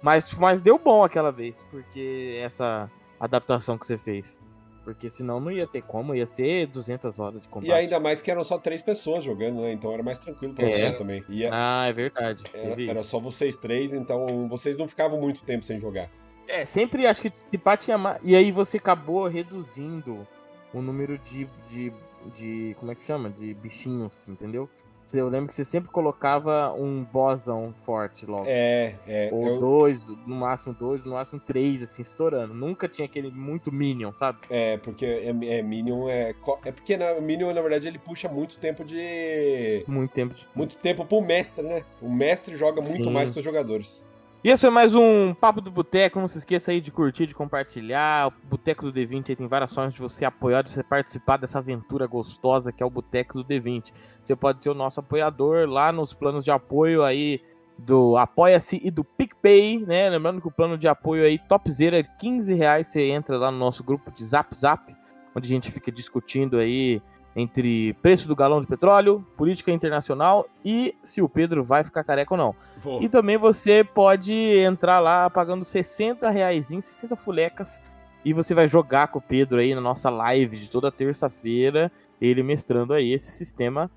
Mas, 0.06 0.32
mas 0.36 0.62
deu 0.62 0.78
bom 0.78 1.04
aquela 1.04 1.32
vez, 1.32 1.56
porque 1.72 2.38
essa 2.40 2.92
adaptação 3.20 3.76
que 3.76 3.88
você 3.88 3.98
fez. 3.98 4.40
Porque 4.84 5.10
senão 5.10 5.40
não 5.40 5.50
ia 5.50 5.66
ter 5.66 5.82
como, 5.82 6.14
ia 6.14 6.28
ser 6.28 6.68
200 6.68 7.20
horas 7.20 7.42
de 7.42 7.48
combate. 7.48 7.70
E 7.70 7.74
ainda 7.74 8.00
mais 8.00 8.22
que 8.22 8.30
eram 8.30 8.44
só 8.44 8.60
três 8.60 8.84
pessoas 8.84 9.24
jogando, 9.24 9.62
né? 9.62 9.72
Então 9.72 9.92
era 9.92 10.04
mais 10.04 10.20
tranquilo 10.20 10.54
pra 10.54 10.68
É. 10.68 10.72
vocês 10.78 10.94
também. 10.94 11.24
É- 11.28 11.50
Ah, 11.52 11.86
é 11.88 11.92
verdade. 11.92 12.44
era, 12.54 12.68
teve 12.76 12.88
era 12.88 13.00
isso. 13.00 13.10
só 13.10 13.20
vocês 13.20 13.58
três, 13.58 13.94
então 13.94 14.48
vocês 14.48 14.78
não 14.78 14.88
ficavam 14.88 15.20
muito 15.20 15.44
tempo 15.44 15.66
sem 15.66 15.80
jogar. 15.80 16.08
É, 16.48 16.66
sempre 16.68 17.08
acho 17.08 17.24
que 17.24 17.34
se 17.50 17.58
pá 17.58 17.76
tinha 17.76 17.98
mais. 17.98 18.20
E 18.22 18.36
aí 18.36 18.52
você 18.52 18.78
acabou 18.78 19.28
reduzindo 19.28 20.28
o 20.72 20.84
número 20.84 21.18
de, 21.18 21.50
de, 21.68 21.92
de. 22.32 22.76
Como 22.80 22.92
é 22.92 22.96
que 22.96 23.04
chama? 23.04 23.32
De 23.32 23.56
bichinhos, 23.56 24.28
entendeu? 24.28 24.70
Eu 25.14 25.30
lembro 25.30 25.48
que 25.48 25.54
você 25.54 25.64
sempre 25.64 25.90
colocava 25.92 26.74
um 26.74 27.04
bossão 27.04 27.74
forte 27.86 28.26
logo. 28.26 28.46
É, 28.48 28.96
é. 29.08 29.30
Ou 29.32 29.48
eu- 29.48 29.60
dois, 29.60 30.08
no 30.26 30.36
máximo 30.36 30.74
dois, 30.74 31.04
no 31.04 31.12
máximo 31.12 31.40
três, 31.40 31.84
assim, 31.84 32.02
estourando. 32.02 32.54
Nunca 32.54 32.88
tinha 32.88 33.06
aquele 33.06 33.30
muito 33.30 33.72
Minion, 33.72 34.14
sabe? 34.14 34.40
É, 34.50 34.78
porque 34.78 35.06
é, 35.06 35.58
é 35.58 35.62
Minion 35.62 36.10
é. 36.10 36.34
É 36.66 36.72
porque 36.72 36.98
na 36.98 37.20
Minion, 37.22 37.54
na 37.54 37.62
verdade, 37.62 37.88
ele 37.88 38.00
puxa 38.00 38.28
muito 38.28 38.58
tempo 38.58 38.84
de. 38.84 39.84
Muito 39.88 40.12
tempo. 40.12 40.34
De... 40.34 40.48
Muito 40.56 40.78
tempo 40.78 41.06
pro 41.06 41.22
mestre, 41.22 41.66
né? 41.66 41.84
O 42.02 42.10
mestre 42.10 42.56
joga 42.58 42.82
muito 42.82 43.06
Sim. 43.06 43.12
mais 43.12 43.30
que 43.30 43.38
os 43.38 43.44
jogadores. 43.44 44.04
E 44.46 44.50
esse 44.50 44.62
foi 44.62 44.70
mais 44.70 44.94
um 44.94 45.34
Papo 45.34 45.60
do 45.60 45.72
Boteco. 45.72 46.20
Não 46.20 46.28
se 46.28 46.38
esqueça 46.38 46.70
aí 46.70 46.80
de 46.80 46.92
curtir, 46.92 47.26
de 47.26 47.34
compartilhar. 47.34 48.28
O 48.28 48.48
Boteco 48.48 48.86
do 48.86 48.94
D20 48.94 49.32
aí 49.32 49.36
tem 49.36 49.48
várias 49.48 49.74
formas 49.74 49.96
de 49.96 50.00
você 50.00 50.24
apoiar, 50.24 50.62
de 50.62 50.70
você 50.70 50.84
participar 50.84 51.38
dessa 51.38 51.58
aventura 51.58 52.06
gostosa 52.06 52.72
que 52.72 52.84
é 52.84 52.86
o 52.86 52.90
Boteco 52.92 53.42
do 53.42 53.44
D20. 53.44 53.92
Você 54.24 54.36
pode 54.36 54.62
ser 54.62 54.70
o 54.70 54.76
nosso 54.76 55.00
apoiador 55.00 55.68
lá 55.68 55.92
nos 55.92 56.14
planos 56.14 56.46
de 56.46 56.52
apoio 56.52 57.04
aí 57.04 57.42
do 57.76 58.18
Apoia-se 58.18 58.80
e 58.84 58.92
do 58.92 59.04
PicPay, 59.04 59.80
né? 59.80 60.12
Lembrando 60.12 60.40
que 60.40 60.48
o 60.48 60.52
plano 60.52 60.78
de 60.78 60.88
apoio 60.88 61.24
aí, 61.24 61.40
topzera, 61.40 61.98
é 61.98 62.04
15 62.04 62.54
reais. 62.54 62.86
Você 62.90 63.02
entra 63.02 63.40
lá 63.40 63.50
no 63.50 63.58
nosso 63.58 63.84
grupo 63.84 64.12
de 64.12 64.24
Zap 64.24 64.56
Zap, 64.56 64.96
onde 65.36 65.48
a 65.48 65.56
gente 65.56 65.72
fica 65.72 65.92
discutindo 65.92 66.60
aí 66.60 67.02
entre 67.36 67.94
preço 67.96 68.28
do 68.28 68.36
galão 68.36 68.62
de 68.62 68.68
petróleo, 68.68 69.26
política 69.36 69.72
internacional 69.72 70.48
e 70.64 70.96
se 71.04 71.22
o 71.22 71.28
Pedro 71.28 71.64
vai 71.64 71.84
ficar 71.84 72.04
careca 72.04 72.34
ou 72.34 72.38
não. 72.38 72.56
Vou. 72.78 73.02
E 73.02 73.10
também 73.10 73.38
você 73.38 73.84
pode 73.84 74.34
entrar 74.34 75.00
lá 75.00 75.30
pagando 75.30 75.66
60 75.66 76.30
reais, 76.30 76.68
60 76.68 77.16
fulecas, 77.16 77.82
e 78.24 78.34
você 78.34 78.56
vai 78.56 78.68
jogar 78.68 79.10
com 79.10 79.20
o 79.20 79.22
Pedro 79.22 79.60
aí 79.60 79.76
na 79.76 79.82
nossa 79.82 80.10
live 80.10 80.58
de 80.58 80.70
toda 80.70 80.92
terça-feira, 80.92 81.92
ele 82.22 82.42
mestrando 82.42 82.94
aí 82.94 83.12
esse 83.12 83.32
sistema 83.32 83.92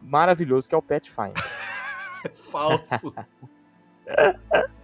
maravilhoso 0.00 0.68
que 0.68 0.74
é 0.74 0.78
o 0.78 0.82
Pathfinder. 0.82 1.34
Falso. 2.32 3.12